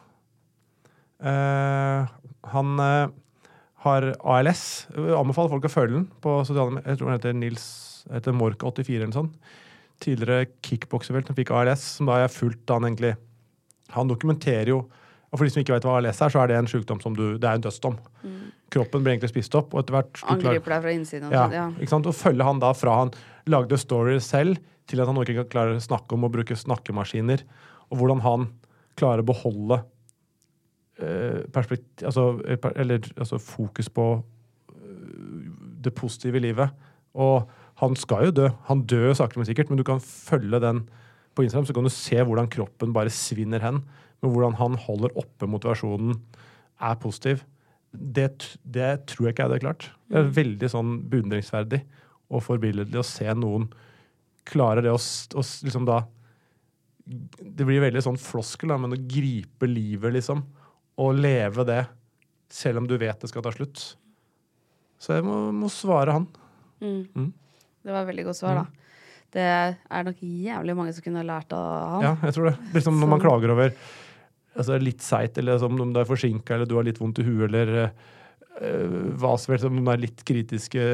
Eh, 1.20 2.12
han 2.55 2.85
eh, 2.85 3.12
har 3.85 4.11
ALS. 4.36 4.65
Jeg 4.94 5.16
anbefaler 5.19 5.52
folk 5.57 5.66
å 5.66 5.73
følge 5.73 5.98
den 5.98 6.07
på 6.23 6.39
sosiale. 6.47 6.85
Jeg 6.86 7.01
tror 7.01 7.11
han 7.11 7.19
heter 7.19 7.36
Nils 7.36 7.66
heter 8.11 8.36
Morka84 8.36 8.94
eller 8.97 9.11
noe 9.11 9.19
sånt. 9.19 9.51
Tidligere 10.01 10.48
kickbokservelt 10.65 11.28
som 11.28 11.36
fikk 11.36 11.52
ALS, 11.52 11.85
som 11.98 12.09
da 12.09 12.20
jeg 12.20 12.28
har 12.31 12.32
fulgt 12.32 12.73
han 12.73 12.86
egentlig 12.89 13.16
Han 13.90 14.07
dokumenterer 14.07 14.69
jo 14.70 14.85
og 15.31 15.39
For 15.39 15.47
de 15.47 15.51
som 15.55 15.61
ikke 15.62 15.77
vet 15.77 15.85
hva 15.86 15.93
ALS 16.01 16.20
er, 16.24 16.28
så 16.35 16.40
er 16.43 16.48
det 16.51 16.57
en 16.59 16.66
sykdom 16.66 17.01
som 17.01 17.15
du 17.15 17.39
Det 17.39 17.47
er 17.47 17.55
en 17.55 17.62
dødsdom. 17.62 17.97
Kroppen 18.70 19.02
blir 19.05 19.12
egentlig 19.15 19.31
spist 19.31 19.55
opp, 19.55 19.73
og 19.74 19.81
etter 19.85 19.94
hvert 19.94 20.20
Angriper 20.31 20.70
deg 20.74 20.82
fra 20.82 20.90
innsiden. 20.94 21.27
og 21.28 21.32
ja, 21.32 21.44
sånn, 21.44 21.52
Ja. 21.55 21.66
ikke 21.78 21.89
sant? 21.94 22.07
Og 22.07 22.15
følge 22.15 22.44
han 22.44 22.59
da 22.62 22.73
fra 22.74 22.97
han 22.98 23.11
lagde 23.47 23.78
stories 23.78 24.24
selv, 24.27 24.59
til 24.86 25.01
at 25.01 25.07
han 25.07 25.15
nå 25.15 25.23
ikke 25.23 25.48
klarer 25.51 25.77
å 25.78 25.82
snakke 25.82 26.15
om 26.15 26.24
å 26.27 26.31
bruke 26.31 26.55
snakkemaskiner, 26.59 27.43
og 27.90 27.98
hvordan 27.98 28.20
han 28.27 28.48
klarer 28.98 29.23
å 29.23 29.27
beholde 29.31 29.81
eh, 31.01 31.43
perspektiv... 31.52 32.07
altså, 32.07 32.40
eh, 32.47 32.57
per- 32.57 32.77
eller, 32.77 32.98
altså 33.19 33.39
fokus 33.39 33.89
på 33.89 34.07
eh, 34.70 35.51
det 35.85 35.94
positive 35.94 36.36
i 36.36 36.44
livet. 36.44 36.70
Og 37.15 37.48
han 37.81 37.97
skal 37.97 38.27
jo 38.28 38.31
dø. 38.36 38.48
Han 38.69 38.82
dør 38.86 39.15
sakte, 39.15 39.39
men 39.40 39.47
sikkert, 39.48 39.70
men 39.70 39.78
du 39.81 39.85
kan 39.86 40.01
følge 40.02 40.61
den 40.61 40.85
på 41.35 41.43
Instagram, 41.47 41.66
så 41.66 41.74
kan 41.74 41.86
du 41.86 41.90
se 41.94 42.16
hvordan 42.27 42.51
kroppen 42.51 42.93
bare 42.94 43.11
svinner 43.15 43.62
hen. 43.65 43.82
Men 44.20 44.34
hvordan 44.34 44.59
han 44.60 44.76
holder 44.80 45.16
oppe 45.20 45.48
motivasjonen, 45.48 46.18
er 46.80 47.01
positiv. 47.01 47.44
Det, 47.90 48.28
det 48.62 48.90
tror 49.10 49.26
jeg 49.26 49.34
ikke 49.34 49.44
jeg 49.44 49.51
hadde 49.51 49.62
klart. 49.64 49.88
Det 50.09 50.20
er 50.20 50.34
veldig 50.36 50.70
sånn 50.72 50.94
beundringsverdig 51.10 51.82
og 52.30 52.44
forbilledlig 52.47 53.01
å 53.01 53.06
se 53.06 53.26
noen 53.34 53.68
klare 54.48 54.84
det 54.84 54.92
å, 54.92 54.98
å 54.98 55.42
liksom 55.42 55.86
da 55.88 56.01
Det 57.05 57.66
blir 57.66 57.82
veldig 57.82 58.02
sånn 58.05 58.18
floskel, 58.20 58.70
da, 58.70 58.78
men 58.80 58.94
å 58.94 59.01
gripe 59.10 59.68
livet, 59.68 60.14
liksom. 60.14 60.44
Og 61.01 61.16
leve 61.18 61.64
det, 61.66 61.80
selv 62.52 62.82
om 62.82 62.88
du 62.88 62.97
vet 63.01 63.20
det 63.20 63.30
skal 63.30 63.44
ta 63.44 63.52
slutt. 63.55 63.82
Så 65.01 65.16
jeg 65.16 65.24
må, 65.26 65.48
må 65.56 65.70
svare 65.72 66.14
han. 66.14 66.28
Mm. 66.80 67.02
Mm. 67.16 67.32
Det 67.80 67.94
var 67.94 68.05
et 68.05 68.10
veldig 68.12 68.26
godt 68.28 68.38
svar, 68.38 68.60
da. 68.60 68.80
Det 69.30 69.47
er 69.47 70.06
nok 70.06 70.22
jævlig 70.26 70.74
mange 70.76 70.92
som 70.94 71.05
kunne 71.05 71.22
lært 71.26 71.52
av 71.55 71.66
han. 71.94 72.05
Ja, 72.05 72.12
jeg 72.26 72.36
tror 72.36 72.51
det. 72.51 72.55
Liksom 72.74 72.98
når 73.01 73.10
man 73.12 73.22
klager 73.22 73.55
over 73.55 73.74
altså 74.56 74.78
litt 74.82 75.05
seigt, 75.05 75.39
eller 75.40 75.60
som 75.62 75.77
om 75.81 75.93
du 75.94 76.01
er 76.01 76.09
forsinka, 76.09 76.55
eller 76.56 76.68
du 76.68 76.77
har 76.78 76.86
litt 76.86 77.01
vondt 77.01 77.20
i 77.22 77.27
huet, 77.27 77.47
eller 77.51 77.72
eh, 77.85 78.97
hva 79.20 79.36
som 79.39 79.55
helst, 79.55 79.68
om 79.68 79.78
du 79.78 79.93
er 79.93 80.02
litt 80.02 80.24
kritiske, 80.27 80.86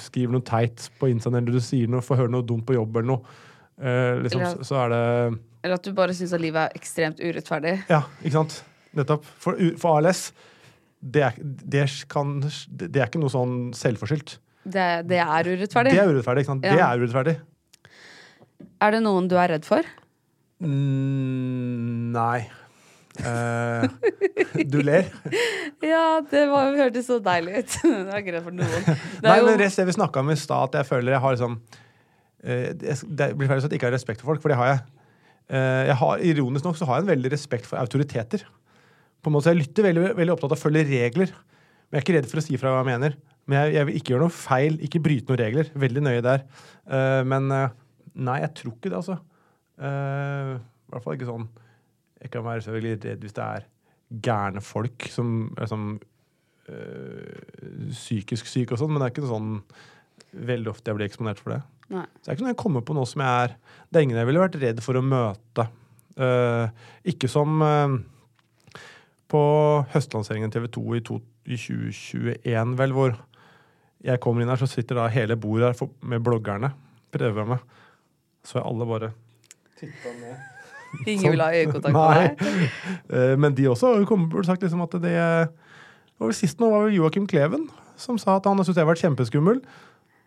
skriver 0.00 0.34
noe 0.34 0.46
teit 0.46 0.88
på 1.00 1.10
Instaen, 1.12 1.38
eller 1.38 1.56
du 1.56 1.62
sier 1.64 1.90
noe, 1.90 2.04
får 2.04 2.24
høre 2.24 2.34
noe 2.34 2.46
dumt 2.46 2.66
på 2.68 2.76
jobb, 2.76 3.00
eller 3.00 3.12
noe, 3.14 3.38
eh, 3.80 4.18
liksom, 4.26 4.44
Eller- 4.44 4.66
så, 4.66 4.80
er 4.84 4.94
det 4.94 5.40
Eller 5.62 5.74
at 5.76 5.84
du 5.84 5.92
bare 5.92 6.16
syns 6.16 6.32
at 6.32 6.40
livet 6.40 6.62
er 6.66 6.78
ekstremt 6.78 7.20
urettferdig. 7.20 7.74
Ja, 7.90 8.02
ikke 8.22 8.38
sant? 8.38 8.62
Nettopp. 8.96 9.24
For, 9.38 9.58
for 9.78 10.00
ALS, 10.00 10.30
det 11.00 11.22
er, 11.22 11.36
det, 11.40 11.84
kan, 12.08 12.40
det 12.40 12.96
er 12.96 13.06
ikke 13.06 13.20
noe 13.22 13.32
sånn 13.32 13.70
selvforskyldt. 13.76 14.38
Det, 14.64 14.86
det 15.08 15.20
er 15.22 15.48
urettferdig. 15.48 15.94
Det 15.94 16.00
er 16.02 16.10
urettferdig, 16.10 16.42
ikke 16.44 16.52
sant? 16.52 16.64
Det 16.66 16.76
er 16.76 17.00
urettferdig. 17.00 17.36
Er 18.80 18.94
det 18.96 19.00
noen 19.04 19.28
du 19.28 19.36
er 19.40 19.54
redd 19.54 19.64
for? 19.68 19.86
Mm, 20.60 22.10
nei. 22.12 22.40
Uh, 23.20 23.88
du 24.70 24.80
ler? 24.84 25.08
Ja, 25.80 26.20
det 26.28 26.42
var, 26.50 26.74
hørtes 26.76 27.06
så 27.08 27.16
deilig 27.24 27.62
ut. 27.62 27.74
det 28.06 28.16
er 28.18 28.24
greit 28.26 28.44
for 28.44 28.54
noen. 28.54 28.84
Det 28.84 29.24
Nei, 29.24 29.38
er 29.38 29.46
men 29.46 29.58
rest 29.62 29.80
det 29.80 29.86
vi 29.88 29.96
snakka 29.96 30.20
om 30.20 30.32
i 30.32 30.36
stad, 30.36 30.68
at 30.68 30.82
jeg 30.82 30.88
føler 30.90 31.16
jeg 31.16 31.22
har 31.24 31.36
liksom 31.36 31.54
Det 32.44 33.28
blir 33.38 33.48
feil 33.48 33.62
at 33.62 33.64
jeg 33.64 33.78
ikke 33.78 33.88
har 33.88 33.96
respekt 33.96 34.20
for 34.20 34.32
folk, 34.32 34.42
for 34.44 34.52
det 34.52 34.58
har 34.60 34.68
jeg. 34.74 34.82
Eh, 35.56 35.82
jeg 35.88 35.96
har, 36.02 36.24
ironisk 36.30 36.68
nok 36.68 36.76
så 36.78 36.88
har 36.88 37.00
jeg 37.00 37.06
en 37.06 37.12
veldig 37.14 37.32
respekt 37.32 37.68
for 37.68 37.80
autoriteter. 37.80 38.44
På 39.20 39.32
en 39.32 39.36
måte, 39.36 39.48
så 39.48 39.54
Jeg 39.54 39.62
lytter 39.64 39.88
veldig, 39.88 40.04
veldig 40.20 40.36
opptatt 40.36 40.52
av 40.52 40.60
å 40.60 40.62
følge 40.62 40.84
regler. 40.92 41.32
Men 41.88 41.98
jeg 41.98 42.02
er 42.02 42.06
ikke 42.06 42.16
redd 42.18 42.30
for 42.30 42.42
å 42.42 42.44
si 42.44 42.60
fra 42.60 42.74
hva 42.74 42.84
jeg 42.84 42.90
mener. 42.92 43.16
Men 43.48 43.58
jeg, 43.58 43.74
jeg 43.78 43.88
vil 43.88 43.98
ikke 43.98 44.14
gjøre 44.14 44.26
noe 44.28 44.36
feil, 44.36 44.78
ikke 44.86 45.02
bryte 45.08 45.32
noen 45.32 45.42
regler. 45.42 45.72
Veldig 45.86 46.04
nøye 46.06 46.24
der. 46.24 46.44
Men 47.26 47.48
nei, 47.50 48.38
jeg 48.44 48.52
tror 48.60 48.76
ikke 48.76 48.92
det, 48.92 49.00
altså. 49.00 49.16
Eh, 49.80 50.54
I 50.60 50.92
hvert 50.92 51.04
fall 51.04 51.16
ikke 51.16 51.28
sånn 51.30 51.46
Jeg 52.20 52.32
kan 52.34 52.44
være 52.44 52.64
så 52.64 52.74
veldig 52.74 52.96
redd 53.00 53.22
hvis 53.24 53.36
det 53.36 53.44
er 53.46 53.68
gærne 54.10 54.60
folk 54.60 55.06
som 55.08 55.52
er 55.54 55.68
sånn 55.70 55.92
uh, 56.66 57.36
psykisk 57.94 58.48
syk 58.50 58.72
og 58.74 58.80
sånn, 58.80 58.90
men 58.90 58.98
det 58.98 59.06
er 59.06 59.12
ikke 59.14 59.30
sånn 59.30 59.52
veldig 60.34 60.72
ofte 60.72 60.90
jeg 60.90 60.98
blir 60.98 61.06
eksponert 61.06 61.38
for 61.38 61.54
det. 61.54 61.60
Nei. 61.94 62.02
Så 62.18 62.24
det 62.24 62.32
er 62.32 62.36
ikke 62.36 62.44
noe 62.48 62.50
jeg 62.50 62.58
kommer 62.64 62.82
på 62.82 62.96
nå 62.98 63.04
som 63.06 63.22
jeg 63.22 63.44
er 63.44 63.54
Det 63.86 64.00
er 64.00 64.06
ingen 64.08 64.18
jeg 64.18 64.28
ville 64.28 64.42
vært 64.42 64.58
redd 64.64 64.82
for 64.82 64.98
å 64.98 65.04
møte. 65.06 65.68
Uh, 66.18 66.66
ikke 67.14 67.30
som 67.30 67.62
på 69.30 69.42
høstlanseringen 69.94 70.50
TV 70.50 70.66
2 70.74 70.84
i, 70.98 71.02
to, 71.06 71.20
i 71.46 71.54
2021, 71.54 72.76
vel, 72.82 72.98
hvor 72.98 73.14
jeg 74.02 74.20
kommer 74.22 74.42
inn 74.42 74.50
her, 74.50 74.60
så 74.60 74.68
sitter 74.70 74.98
da 74.98 75.10
hele 75.12 75.38
bordet 75.38 75.70
her 75.70 75.94
med 76.10 76.26
bloggerne. 76.26 76.72
Prøver 77.14 77.46
meg. 77.54 77.62
Så 78.42 78.58
er 78.58 78.66
alle 78.66 78.90
bare 78.90 79.14
titta 79.80 80.12
ned. 80.20 80.36
ingen 81.06 81.30
vil 81.32 81.40
ha 81.44 81.50
øyekontakt 81.54 81.94
med 81.94 82.16
deg. 82.20 82.70
Eh, 83.14 83.36
Men 83.38 83.54
de 83.54 83.68
også 83.70 83.94
har 83.94 84.42
sagt 84.48 84.62
liksom 84.62 84.82
at 84.82 84.96
det 85.02 85.16
var 86.20 86.32
Sist 86.36 86.58
nå 86.60 86.68
var 86.70 86.88
det 86.88 86.96
Joakim 86.98 87.26
Kleven 87.30 87.68
som 88.00 88.16
sa 88.18 88.36
at 88.38 88.46
han 88.48 88.56
syntes 88.64 88.76
jeg 88.80 88.88
var 88.88 88.96
kjempeskummel. 88.96 89.58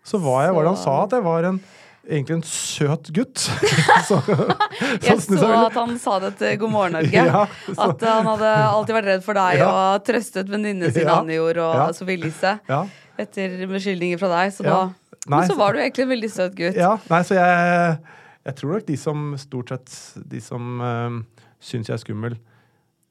Så 0.06 0.20
var 0.22 0.44
jeg, 0.46 0.52
hva 0.54 0.60
var 0.60 0.64
det 0.68 0.72
han 0.76 0.84
sa? 0.84 0.94
At 1.08 1.14
jeg 1.16 1.24
var 1.26 1.46
en, 1.48 1.60
egentlig 2.06 2.36
en 2.36 2.44
søt 2.46 3.10
gutt. 3.16 3.40
så, 4.10 4.20
Jeg 5.08 5.18
synes 5.24 5.40
så 5.42 5.50
at 5.58 5.78
han 5.80 5.96
sa 6.02 6.20
det 6.22 6.34
til 6.38 6.58
God 6.62 6.74
morgen 6.74 6.98
Norge. 7.00 7.24
Ja, 7.32 7.46
At 7.88 8.04
han 8.06 8.28
hadde 8.30 8.52
alltid 8.68 8.98
vært 9.00 9.10
redd 9.10 9.24
for 9.26 9.40
deg 9.40 9.58
Ja. 9.62 9.70
og 9.72 10.04
trøstet 10.06 10.52
venninnene 10.54 10.92
sine 10.94 11.08
Ja. 11.10 11.20
Anjor 11.24 11.62
og 11.66 11.76
Ja. 11.80 11.88
Sofie 11.98 12.18
Elise 12.20 12.60
Ja. 12.70 12.84
etter 13.18 13.58
beskyldninger 13.72 14.20
fra 14.22 14.30
deg. 14.36 14.54
Så 14.54 14.64
Ja. 14.68 14.70
da 14.70 14.94
Nei, 15.26 15.40
Men 15.40 15.50
så 15.50 15.56
var 15.58 15.72
du 15.74 15.80
egentlig 15.80 16.04
en 16.04 16.10
veldig 16.14 16.30
søt 16.34 16.56
gutt. 16.56 16.76
Ja, 16.76 16.98
nei, 17.10 17.22
så 17.24 17.34
jeg, 17.40 17.98
jeg 18.44 18.58
tror 18.60 18.76
nok 18.76 18.88
de 18.88 18.98
som 19.00 19.28
stort 19.40 19.72
sett 19.72 19.94
De 20.30 20.42
som 20.44 20.82
uh, 20.84 21.20
syns 21.64 21.90
jeg 21.90 21.96
er 21.96 22.02
skummel, 22.02 22.40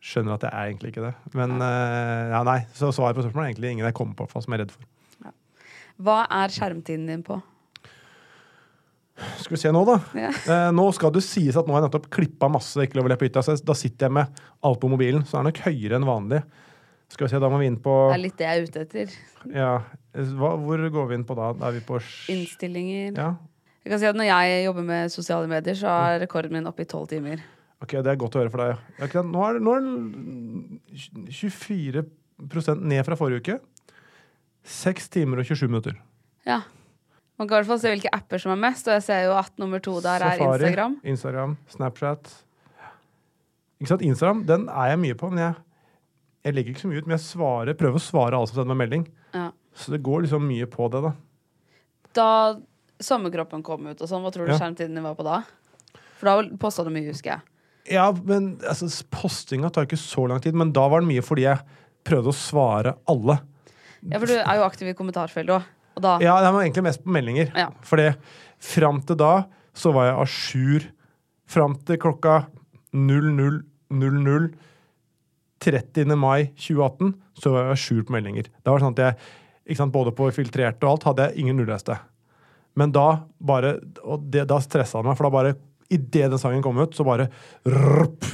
skjønner 0.02 0.36
at 0.36 0.48
jeg 0.48 0.52
er 0.52 0.72
egentlig 0.72 0.92
ikke 0.92 1.06
det. 1.06 1.14
Men 1.38 1.56
uh, 1.62 2.32
ja, 2.34 2.42
nei, 2.46 2.58
så 2.76 2.90
svaret 2.92 3.16
på 3.16 3.24
spørsmålet 3.24 3.46
er 3.46 3.54
egentlig 3.54 3.76
ingen 3.76 3.88
jeg 3.88 3.96
kommer 3.96 4.18
på 4.18 4.28
som 4.34 4.52
jeg 4.52 4.60
er 4.60 4.64
redd 4.66 4.76
for. 4.76 4.88
Hva 6.02 6.22
er 6.40 6.52
skjermtiden 6.52 7.08
din 7.08 7.24
på? 7.24 7.38
Skal 9.38 9.54
vi 9.54 9.60
se 9.60 9.70
nå, 9.74 9.82
da. 9.86 9.98
Ja. 10.18 10.30
Eh, 10.32 10.68
nå 10.74 10.86
skal 10.96 11.12
det 11.14 11.22
sies 11.24 11.56
at 11.58 11.68
nå 11.68 11.74
har 11.76 11.82
jeg 11.82 11.90
nettopp 11.90 12.08
klippa 12.14 12.48
masse 12.50 12.80
ikke 12.80 12.98
lov 12.98 13.06
å 13.06 13.12
le 13.12 13.18
på 13.20 13.28
hytta, 13.28 13.42
så 13.44 13.54
da 13.60 13.76
sitter 13.76 14.08
jeg 14.08 14.16
med 14.16 14.42
alt 14.66 14.80
på 14.82 14.90
mobilen, 14.90 15.22
så 15.28 15.36
det 15.36 15.40
er 15.42 15.48
nok 15.50 15.60
høyere 15.66 15.98
enn 15.98 16.08
vanlig. 16.08 16.40
Skal 17.12 17.28
vi 17.28 17.34
se, 17.34 17.42
da 17.44 17.50
må 17.52 17.60
vi 17.60 17.68
inn 17.68 17.76
på 17.84 17.92
Det 18.08 18.16
er 18.16 18.22
litt 18.22 18.38
det 18.40 18.48
jeg 18.48 18.58
er 18.58 18.66
ute 18.66 18.84
etter. 18.86 19.16
ja, 19.52 19.72
hva, 20.40 20.54
Hvor 20.64 20.84
går 20.96 21.10
vi 21.10 21.18
inn 21.20 21.26
på 21.28 21.36
da? 21.36 21.50
Da 21.58 21.68
er 21.68 21.76
vi 21.76 21.82
på 21.84 22.00
Innstillinger. 22.32 23.12
Ja, 23.20 23.30
Jeg 23.82 23.90
kan 23.90 23.98
si 23.98 24.06
at 24.06 24.14
Når 24.18 24.28
jeg 24.28 24.64
jobber 24.66 24.84
med 24.86 25.10
sosiale 25.10 25.48
medier, 25.50 25.74
så 25.74 25.90
er 25.90 26.20
rekorden 26.22 26.52
min 26.54 26.66
oppe 26.70 26.84
i 26.84 26.88
tolv 26.88 27.08
timer. 27.10 27.40
ok, 27.82 27.96
det 27.98 28.06
er 28.12 28.16
godt 28.20 28.36
å 28.36 28.42
høre 28.44 28.50
for 28.52 28.62
deg. 28.62 28.76
Ja, 28.98 29.04
Okay. 29.08 29.22
Nå 29.26 29.42
er, 29.42 29.58
er 29.58 29.80
den 29.82 30.80
24% 31.26 32.84
ned 32.86 33.02
fra 33.06 33.16
forrige 33.18 33.42
uke. 33.42 33.58
6 34.62 35.08
timer 35.10 35.42
og 35.42 35.48
27 35.48 35.66
minutter. 35.68 35.96
Ja. 36.46 36.60
Man 37.38 37.48
kan 37.48 37.56
i 37.56 37.58
hvert 37.62 37.70
fall 37.72 37.80
se 37.82 37.90
hvilke 37.90 38.12
apper 38.14 38.38
som 38.38 38.52
er 38.54 38.60
mest, 38.62 38.86
og 38.86 38.94
jeg 38.94 39.02
ser 39.08 39.24
jo 39.26 39.34
at 39.34 39.50
nummer 39.58 39.82
to 39.82 39.96
der 40.04 40.22
er 40.22 40.36
Safari, 40.38 40.62
Instagram. 40.62 40.94
Instagram, 41.02 41.56
Snapchat. 41.74 42.30
Ikke 43.82 43.90
sant? 43.90 44.04
Instagram 44.06 44.44
den 44.46 44.68
er 44.70 44.92
jeg 44.92 45.00
mye 45.02 45.16
på, 45.18 45.30
men 45.32 45.42
jeg, 45.42 45.54
jeg 46.46 46.54
legger 46.54 46.74
ikke 46.76 46.84
så 46.84 46.90
mye 46.92 47.02
ut. 47.02 47.08
Men 47.10 47.16
jeg 47.16 47.24
svarer, 47.26 47.74
prøver 47.80 47.98
å 47.98 48.04
svare 48.04 48.38
alle 48.38 48.46
som 48.50 48.60
sender 48.60 48.76
meg 48.78 48.84
melding. 48.84 49.08
Ja. 49.34 49.48
Så 49.74 49.90
det 49.94 50.02
går 50.06 50.22
liksom 50.28 50.46
mye 50.46 50.68
på 50.70 50.86
det, 50.92 51.02
da. 51.08 51.12
Da 52.14 52.28
sommerkroppen 53.04 53.62
kom 53.66 53.86
ut 53.90 54.00
og 54.00 54.08
sånn, 54.08 54.22
hva 54.24 54.32
tror 54.34 54.46
du 54.46 54.52
Ja. 54.52 54.58
skjermtiden 54.58 54.94
din 54.94 55.02
var 55.04 55.14
på 55.18 55.24
da? 55.26 55.42
For 56.18 56.26
da 56.30 56.56
posta 56.56 56.84
du 56.84 56.90
mye, 56.90 57.08
husker 57.10 57.34
jeg. 57.36 57.40
Ja, 57.96 58.12
men 58.12 58.58
altså, 58.62 58.86
postinga 59.10 59.70
tar 59.72 59.86
ikke 59.88 59.98
så 59.98 60.28
lang 60.28 60.40
tid, 60.40 60.54
men 60.54 60.70
da 60.72 60.86
var 60.88 61.00
det 61.02 61.08
mye 61.08 61.22
fordi 61.26 61.42
jeg 61.48 61.58
prøvde 62.06 62.30
å 62.30 62.36
svare 62.36 62.96
alle. 63.10 63.40
Ja, 64.06 64.18
for 64.18 64.26
du 64.26 64.34
er 64.34 64.56
jo 64.58 64.64
aktiv 64.66 64.88
i 64.88 64.94
kommentarfeltet 64.94 65.50
òg. 65.50 65.62
Da 66.00 66.18
Ja, 66.22 66.40
det 66.40 66.52
var 66.54 66.62
egentlig 66.62 66.82
mest 66.84 67.04
på 67.04 67.10
meldinger. 67.12 67.50
Ja. 67.54 67.68
Fordi 67.82 68.14
fram 68.58 69.02
til 69.02 69.16
da 69.16 69.44
så 69.74 69.92
var 69.92 70.06
jeg 70.06 70.16
à 70.16 70.26
jour. 70.26 70.86
Fram 71.46 71.74
til 71.84 71.98
klokka 71.98 72.46
00.00 72.94 74.54
30. 75.60 76.16
mai 76.16 76.50
2018 76.56 77.14
så 77.38 77.52
var 77.52 77.64
jeg 77.68 77.76
à 77.76 77.78
jour 77.90 78.02
på 78.08 78.12
meldinger. 78.16 78.48
Da 78.64 78.72
var 78.72 78.78
det 78.80 78.86
sånn 78.86 78.96
at 78.98 79.02
jeg, 79.68 79.76
sant, 79.78 79.92
både 79.94 80.10
på 80.16 80.26
filtrerte 80.34 80.82
og 80.86 80.90
alt, 80.96 81.04
hadde 81.04 81.28
jeg 81.28 81.38
ingen 81.44 81.56
nulleste. 81.60 81.98
Men 82.78 82.92
da 82.94 83.06
bare 83.36 83.74
Og 84.08 84.22
det, 84.32 84.46
da 84.48 84.56
stressa 84.64 85.00
han 85.00 85.10
meg, 85.10 85.18
for 85.18 85.28
da 85.28 85.34
bare 85.34 85.56
Idet 85.92 86.30
den 86.32 86.40
sangen 86.40 86.62
kom 86.64 86.78
ut, 86.80 86.94
så 86.96 87.04
bare 87.04 87.26
rrp, 87.68 88.24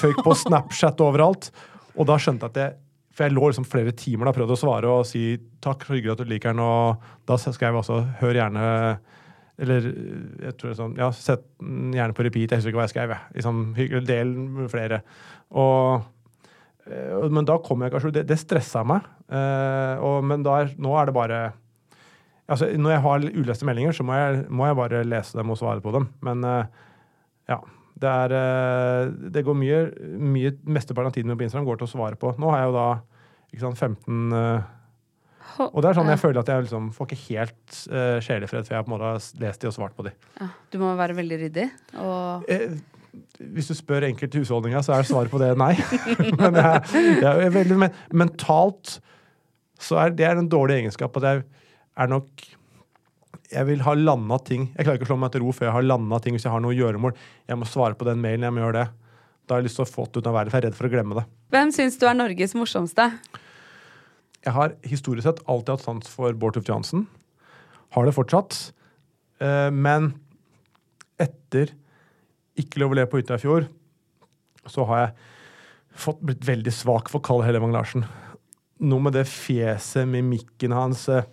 Føyk 0.00 0.24
på 0.26 0.34
Snapchat 0.34 0.98
overalt. 1.04 1.52
Og 1.94 2.08
da 2.08 2.16
skjønte 2.18 2.48
jeg 2.48 2.50
at 2.50 2.58
jeg 2.62 2.74
For 3.14 3.28
jeg 3.28 3.36
lå 3.36 3.46
liksom 3.46 3.68
flere 3.68 3.94
timer 3.96 4.26
da 4.28 4.34
prøvde 4.34 4.56
å 4.56 4.60
svare 4.60 4.90
og 4.90 5.06
si 5.08 5.36
takk, 5.62 5.86
hyggelig 5.88 6.16
at 6.16 6.24
du 6.24 6.32
liker 6.32 6.52
den, 6.52 6.64
og 6.66 7.06
da 7.28 7.38
skrev 7.40 7.70
jeg 7.70 7.78
også 7.84 8.00
hør 8.20 8.40
gjerne 8.42 8.66
eller 9.56 9.86
jeg 9.88 10.56
tror 10.56 10.68
det 10.68 10.74
er 10.74 10.80
sånn, 10.82 10.98
ja, 11.00 11.06
sett 11.16 11.46
den 11.62 11.94
gjerne 11.96 12.16
på 12.16 12.26
repeat. 12.26 12.52
Jeg 12.52 12.60
husker 12.60 12.72
ikke 12.72 12.80
hva 12.80 12.84
jeg 12.84 12.92
skrev. 12.92 13.14
Liksom, 13.38 13.62
del 14.04 14.34
med 14.36 14.68
flere. 14.72 14.98
Og, 15.56 16.04
eh, 16.84 17.28
men 17.32 17.48
da 17.48 17.56
kom 17.64 17.84
jeg 17.84 17.94
kanskje 17.94 18.12
Det, 18.18 18.26
det 18.28 18.38
stressa 18.42 18.84
meg. 18.84 19.06
Eh, 19.32 20.04
og, 20.04 20.20
men 20.28 20.44
er, 20.44 20.74
nå 20.76 20.92
er 21.00 21.08
det 21.08 21.16
bare 21.16 21.40
altså, 22.48 22.68
Når 22.76 22.94
jeg 22.94 23.02
har 23.06 23.26
uleste 23.40 23.66
meldinger, 23.68 23.96
så 23.96 24.06
må 24.06 24.18
jeg, 24.18 24.44
må 24.48 24.68
jeg 24.68 24.78
bare 24.78 25.02
lese 25.06 25.38
dem 25.38 25.50
og 25.50 25.58
svare 25.60 25.82
på 25.84 25.94
dem. 25.96 26.08
Men 26.26 26.44
eh, 26.44 26.86
ja. 27.52 27.60
Det, 27.96 28.08
er, 28.12 28.32
eh, 28.36 29.10
det 29.32 29.40
går 29.46 29.54
mye, 29.56 29.76
mye 30.20 30.50
Mesteparten 30.68 31.08
av 31.08 31.14
tiden 31.14 31.30
min 31.30 31.38
på 31.40 31.46
Instagram 31.46 31.64
går 31.64 31.78
til 31.80 31.88
å 31.88 31.92
svare 31.94 32.18
på. 32.20 32.34
Nå 32.36 32.50
har 32.52 32.60
jeg 32.60 32.68
jo 32.68 32.74
da 32.76 32.88
ikke 33.54 33.62
sant, 33.62 33.78
15 33.80 34.36
eh, 34.36 35.62
Og 35.64 35.78
det 35.80 35.88
er 35.88 35.96
sånn 35.96 36.10
jeg 36.12 36.20
føler 36.20 36.42
at 36.42 36.50
jeg 36.52 36.66
liksom 36.66 36.90
får 36.92 37.08
ikke 37.08 37.22
helt 37.30 37.78
uh, 37.88 38.18
sjelefred 38.20 38.66
før 38.68 38.76
jeg 38.76 38.84
på 38.84 38.90
en 38.90 38.92
måte 38.92 39.08
har 39.08 39.30
lest 39.46 39.62
de 39.62 39.70
og 39.70 39.76
svart 39.78 39.96
på 39.96 40.04
de. 40.04 40.12
ja, 40.42 40.50
Du 40.74 40.76
må 40.82 40.90
være 40.98 41.16
veldig 41.16 41.40
ryddig. 41.46 41.66
Og 42.02 42.52
Eh, 42.52 42.76
hvis 43.56 43.70
du 43.70 43.74
spør 43.78 44.04
enkelte 44.10 44.42
husholdninger, 44.42 44.82
så 44.84 44.92
er 44.96 45.06
svaret 45.08 45.32
på 45.32 45.40
det 45.40 45.54
nei. 45.56 45.72
men 46.42 46.58
jeg, 46.60 47.22
jeg 47.22 47.52
veldig 47.54 47.78
men, 47.80 48.00
mentalt 48.12 48.98
så 49.80 50.02
er 50.02 50.12
det 50.16 50.26
er 50.28 50.40
en 50.40 50.50
dårlig 50.52 50.82
egenskap 50.82 51.16
at 51.20 51.28
jeg 51.30 51.44
er 51.96 52.12
nok 52.12 52.46
jeg 53.52 53.66
vil 53.68 53.82
ha 53.86 53.94
landa 53.94 54.38
ting. 54.42 54.68
Jeg 54.74 54.86
klarer 54.86 54.98
ikke 54.98 55.06
å 55.06 55.12
slå 55.12 55.18
meg 55.22 55.32
til 55.34 55.44
ro 55.44 55.52
før 55.54 55.68
jeg 55.68 55.76
har 55.76 55.86
landa 55.86 56.18
ting. 56.22 56.34
Hvis 56.36 56.46
jeg 56.48 56.54
har 56.54 56.62
noe 56.62 56.74
gjøremål, 56.74 57.14
jeg 57.46 57.58
må 57.60 57.68
svare 57.68 57.98
på 57.98 58.06
den 58.08 58.18
mailen. 58.22 58.46
jeg 58.48 58.54
må 58.56 58.64
gjøre 58.64 58.80
det. 58.80 58.86
Da 59.46 59.54
har 59.54 59.62
jeg 59.62 59.68
lyst 59.68 59.78
til 59.78 59.86
å 59.86 59.90
få 59.90 60.06
det 60.10 60.22
ut 60.22 60.30
av 60.30 60.34
verden, 60.34 60.50
for 60.50 60.58
jeg 60.58 60.64
er 60.64 60.68
redd 60.70 60.78
for 60.78 60.88
å 60.88 60.90
glemme 60.90 61.18
det. 61.20 61.26
hvem 61.54 61.70
syns 61.74 61.98
du 62.00 62.06
er 62.08 62.16
Norges 62.18 62.56
morsomste? 62.58 63.06
Jeg 64.42 64.54
har 64.54 64.74
historisk 64.86 65.26
sett 65.26 65.42
alltid 65.46 65.76
hatt 65.76 65.84
sans 65.84 66.10
for 66.10 66.34
Bård 66.34 66.56
Tufte 66.56 66.72
Johansen. 66.72 67.06
Har 67.94 68.06
det 68.06 68.14
fortsatt. 68.16 68.72
Eh, 69.38 69.70
men 69.70 70.14
etter 71.18 71.74
Ikke 72.56 72.80
lov 72.80 72.94
å 72.94 72.96
le 72.96 73.04
på 73.04 73.18
hytta 73.20 73.36
i 73.36 73.40
fjor, 73.42 73.66
så 74.64 74.86
har 74.88 75.00
jeg 75.02 75.10
fått 76.00 76.22
blitt 76.24 76.46
veldig 76.48 76.72
svak 76.72 77.10
for 77.12 77.20
Karl 77.20 77.42
Hellevang 77.44 77.74
Larsen. 77.74 78.06
Noe 78.80 79.04
med 79.04 79.12
det 79.12 79.26
fjeset, 79.28 80.08
mimikken 80.08 80.72
hans, 80.72 81.06
eh, 81.12 81.28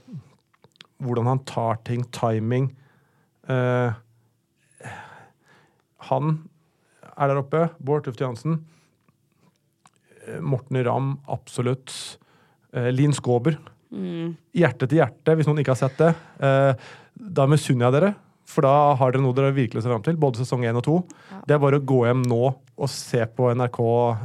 hvordan 1.03 1.27
han 1.29 1.43
tar 1.49 1.79
ting, 1.87 2.03
timing. 2.15 2.71
Eh, 3.47 3.93
han 6.09 6.33
er 7.13 7.29
der 7.31 7.39
oppe. 7.43 7.67
Bård 7.83 8.05
Tufte 8.07 8.25
Johansen. 8.25 8.59
Eh, 10.27 10.39
Morten 10.43 10.79
Ramm, 10.85 11.13
absolutt. 11.31 11.93
Eh, 12.73 12.89
Linn 12.95 13.13
Skåber. 13.15 13.59
Hjerte 13.93 14.87
til 14.89 14.97
hjerte, 15.03 15.35
hvis 15.37 15.45
noen 15.45 15.59
ikke 15.61 15.75
har 15.75 15.81
sett 15.83 15.99
det. 16.01 16.13
Eh, 16.41 16.73
da 17.13 17.45
misunner 17.45 17.85
jeg 17.91 17.93
dere, 17.99 18.13
for 18.49 18.65
da 18.65 18.71
har 18.97 19.13
dere 19.13 19.21
noe 19.21 19.35
dere 19.37 19.53
virkelig 19.53 19.83
ser 19.85 19.93
fram 19.93 20.01
til. 20.05 20.17
Både 20.19 20.41
sesong 20.41 20.65
én 20.65 20.79
og 20.79 20.83
to. 20.87 20.95
Det 21.45 21.53
er 21.55 21.61
bare 21.61 21.77
å 21.79 21.85
gå 21.85 21.99
hjem 22.07 22.23
nå 22.25 22.41
og 22.49 22.89
se 22.89 23.21
på 23.37 23.51
NRK. 23.53 23.79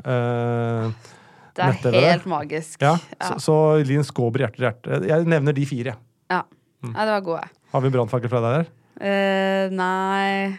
Eh, 0.09 1.15
Det 1.59 1.67
er 1.91 2.01
helt 2.15 2.27
magisk. 2.31 2.81
ja, 2.81 2.95
Ja. 3.21 3.29
Så, 3.35 3.39
så 3.45 3.57
Linn 3.85 4.05
Skåber, 4.07 4.47
hjerte 4.47 4.57
til 4.57 4.69
hjerte. 4.71 5.09
Jeg 5.11 5.27
nevner 5.29 5.53
de 5.57 5.65
fire. 5.67 5.97
Ja. 6.31 6.43
Nei, 6.87 7.05
det 7.05 7.13
var 7.13 7.23
gode. 7.27 7.47
Har 7.73 7.83
vi 7.85 7.91
brannfakkel 7.95 8.31
fra 8.33 8.41
deg 8.45 8.57
der? 8.59 8.69
Uh, 8.99 9.75
nei 9.75 10.59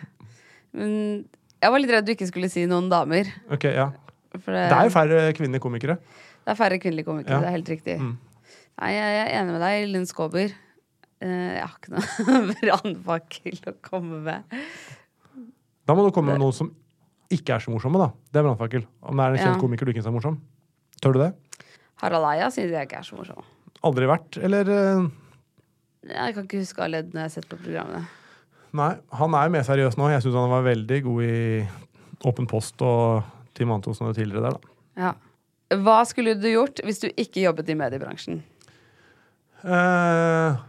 Men 0.75 0.91
jeg 1.59 1.73
var 1.73 1.81
litt 1.83 1.91
redd 1.91 2.05
du 2.07 2.11
ikke 2.13 2.27
skulle 2.29 2.47
si 2.51 2.63
noen 2.69 2.87
damer. 2.91 3.27
Ok, 3.51 3.65
ja. 3.75 3.89
For 4.37 4.53
det, 4.55 4.65
Det 4.71 4.77
er 4.77 4.87
jo 4.87 4.93
færre 4.95 5.21
kvinnelige 5.35 5.63
komikere. 5.63 5.95
det 6.45 6.53
er 6.53 6.57
færre 6.59 6.77
kvinnelige 6.79 7.07
komikere. 7.07 7.35
Ja. 7.35 7.39
Det 7.43 7.49
er 7.49 7.55
helt 7.57 7.71
riktig. 7.73 7.95
Mm. 7.99 8.13
Nei, 8.79 8.91
jeg, 8.95 9.15
jeg 9.17 9.25
er 9.25 9.41
enig 9.41 9.55
med 9.57 9.63
deg, 9.65 9.87
Linn 9.91 10.05
Skåber. 10.07 10.53
Uh, 11.19 11.49
jeg 11.57 11.65
har 11.65 11.73
ikke 11.75 11.95
noe 11.97 12.43
brannfakkel 12.61 13.59
å 13.67 13.75
komme 13.83 14.21
med. 14.23 14.59
Da 15.89 15.95
må 15.97 16.05
du 16.05 16.13
komme 16.15 16.31
med 16.35 16.39
noen 16.43 16.55
som 16.55 16.69
ikke 17.33 17.57
er 17.57 17.63
så 17.65 17.73
morsomme, 17.73 17.99
da. 18.01 18.11
Det 18.31 18.39
er 18.39 18.45
brannfakkel. 18.47 18.85
Om 19.03 19.19
det 19.19 19.25
er 19.25 19.35
en 19.35 19.41
kjent 19.43 19.55
Ja. 19.57 19.61
komiker 19.61 19.85
du 19.89 19.91
ikke 19.91 20.03
syns 20.03 20.11
er 20.13 20.15
morsom. 20.15 20.37
Tør 21.03 21.15
du 21.17 21.19
det? 21.25 21.31
Harald 22.03 22.29
Eia 22.31 22.47
syns 22.53 22.71
jeg 22.71 22.87
ikke 22.87 23.01
er 23.01 23.07
så 23.09 23.17
morsom. 23.19 23.43
Aldri 23.83 24.07
vært, 24.09 24.39
eller 24.43 24.71
eh, 24.71 25.09
Jeg 26.07 26.35
kan 26.35 26.45
ikke 26.47 26.61
huske 26.61 26.83
alle 26.83 27.01
leddene 27.01 27.25
jeg 27.25 27.27
har 27.27 27.33
sett 27.33 27.49
på 27.49 27.59
programmene. 27.59 28.05
Nei, 28.79 28.91
han 29.19 29.35
er 29.35 29.51
mer 29.51 29.65
seriøs 29.65 29.97
nå. 29.99 30.07
Jeg 30.13 30.23
syns 30.23 30.37
han 30.37 30.51
var 30.51 30.67
veldig 30.67 30.99
god 31.07 31.25
i 31.25 31.39
Åpen 32.29 32.47
post 32.51 32.81
og 32.85 33.25
Team 33.57 33.71
Antonsen 33.73 34.07
og 34.07 34.15
tidligere 34.15 34.45
der, 34.45 34.55
da. 34.55 34.75
Ja. 34.99 35.11
Hva 35.83 35.99
skulle 36.07 36.33
du 36.39 36.47
gjort 36.49 36.81
hvis 36.85 37.01
du 37.03 37.07
ikke 37.11 37.43
jobbet 37.43 37.69
i 37.69 37.77
mediebransjen? 37.77 38.39
Eh, 39.63 40.59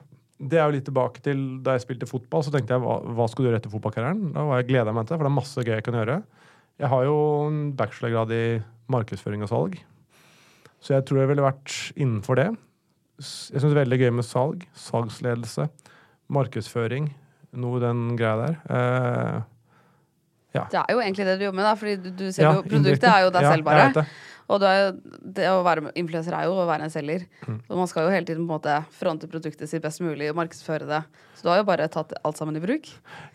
det 0.40 0.58
er 0.58 0.66
jo 0.66 0.74
litt 0.76 0.86
tilbake 0.88 1.22
til 1.24 1.42
da 1.64 1.76
jeg 1.76 1.84
spilte 1.86 2.08
fotball. 2.10 2.44
Så 2.46 2.52
tenkte 2.54 2.76
jeg 2.76 2.84
hva, 2.84 2.98
hva 3.16 3.28
skal 3.30 3.44
du 3.44 3.50
gjøre 3.50 3.60
etter 3.62 3.72
fotballkarrieren? 3.72 4.32
Da 4.34 4.44
var 4.48 4.60
jeg 4.60 4.70
gleda 4.72 4.94
meg 4.96 5.06
til 5.06 5.14
det, 5.14 5.20
for 5.20 5.28
det 5.28 5.32
er 5.32 5.38
masse 5.38 5.66
gøy 5.66 5.74
jeg 5.76 5.86
kan 5.86 6.00
gjøre. 6.00 6.18
Jeg 6.80 6.92
har 6.94 7.06
jo 7.06 7.16
en 7.46 7.62
bachelorgrad 7.76 8.34
i 8.34 8.44
markedsføring 8.90 9.44
og 9.44 9.50
salg, 9.50 9.74
så 10.80 10.94
jeg 10.96 11.04
tror 11.06 11.20
jeg 11.20 11.28
ville 11.30 11.44
vært 11.44 11.74
innenfor 11.92 12.40
det. 12.40 12.48
Jeg 13.20 13.60
syns 13.60 13.68
det 13.68 13.76
er 13.76 13.82
veldig 13.82 14.00
gøy 14.00 14.10
med 14.16 14.26
salg, 14.26 14.66
salgsledelse, 14.88 15.68
markedsføring, 16.32 17.10
noe 17.60 17.80
den 17.82 18.16
greia 18.18 18.36
der. 18.46 18.58
Eh, 18.70 19.40
Det 20.70 20.80
er 20.80 20.90
jo 20.96 20.98
egentlig 21.04 21.26
det 21.28 21.38
du 21.38 21.44
jobber 21.46 21.60
med, 21.60 21.68
da, 21.68 21.76
fordi 21.78 21.96
du, 22.02 22.10
du 22.10 22.26
ser 22.32 22.48
Ja, 22.48 22.56
jo 22.56 22.62
Produktet 22.66 23.06
er 23.06 23.24
jo 23.26 23.30
deg 23.34 23.44
Ja, 23.46 23.52
selv, 23.54 23.64
bare. 23.68 24.06
Og 24.50 24.58
du 24.58 24.64
er 24.66 24.78
jo, 24.80 24.86
det 25.36 25.44
å 25.46 25.60
være 25.62 25.92
influenser 26.00 26.34
er 26.34 26.48
jo 26.48 26.56
å 26.58 26.64
være 26.66 26.88
en 26.88 26.90
selger. 26.90 27.22
Mm. 27.46 27.60
Så 27.68 27.76
man 27.78 27.86
skal 27.90 28.08
jo 28.08 28.10
hele 28.10 28.26
tiden 28.26 28.42
på 28.48 28.50
en 28.50 28.56
måte 28.56 28.78
fronte 28.98 29.28
produktet 29.30 29.70
sitt 29.70 29.84
best 29.84 30.02
mulig 30.02 30.26
og 30.32 30.40
markedsføre 30.40 30.88
det. 30.88 30.98
Så 31.38 31.46
du 31.46 31.52
har 31.52 31.60
jo 31.60 31.68
bare 31.68 31.86
tatt 31.92 32.16
alt 32.26 32.40
sammen 32.40 32.58
i 32.58 32.62
bruk. 32.64 32.88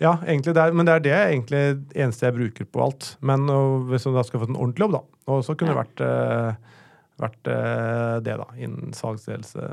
Ja, 0.03 0.17
egentlig 0.27 0.57
det 0.57 0.65
er, 0.65 0.75
men 0.75 0.89
det 0.89 0.97
er 0.97 1.05
det 1.05 1.15
egentlig 1.21 1.61
eneste 1.95 2.27
jeg 2.27 2.35
bruker 2.35 2.67
på 2.67 2.83
alt. 2.83 3.13
Men 3.23 3.47
og 3.47 3.87
hvis 3.93 4.03
du 4.03 4.11
da 4.11 4.25
skal 4.27 4.43
få 4.43 4.49
en 4.51 4.59
ordentlig 4.59 4.89
jobb, 4.89 4.97
da, 4.97 5.03
og 5.31 5.45
så 5.47 5.55
kunne 5.55 5.71
det 5.71 5.79
vært, 5.85 6.03
eh, 6.03 6.75
vært 7.21 7.51
eh, 7.51 8.17
det, 8.25 8.35
da, 8.41 8.47
innen 8.59 8.95
salgsledelse. 8.95 9.69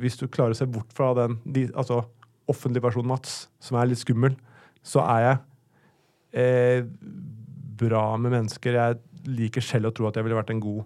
Hvis 0.00 0.18
du 0.20 0.26
klarer 0.28 0.54
å 0.54 0.58
se 0.58 0.68
bort 0.68 0.92
fra 0.96 1.12
den 1.16 1.38
de, 1.44 1.68
altså, 1.72 2.02
offentlige 2.50 2.84
versjonen 2.84 3.12
Mats, 3.14 3.44
som 3.62 3.78
er 3.80 3.88
litt 3.88 4.02
skummel, 4.02 4.36
så 4.84 5.04
er 5.06 5.22
jeg 5.24 5.38
eh, 6.42 6.90
bra 7.80 8.06
med 8.20 8.34
mennesker. 8.36 8.76
Jeg 8.76 9.30
liker 9.30 9.64
selv 9.64 9.90
å 9.90 9.94
tro 9.96 10.08
at 10.08 10.18
jeg 10.18 10.26
ville 10.26 10.38
vært 10.38 10.52
en 10.52 10.62
god 10.62 10.84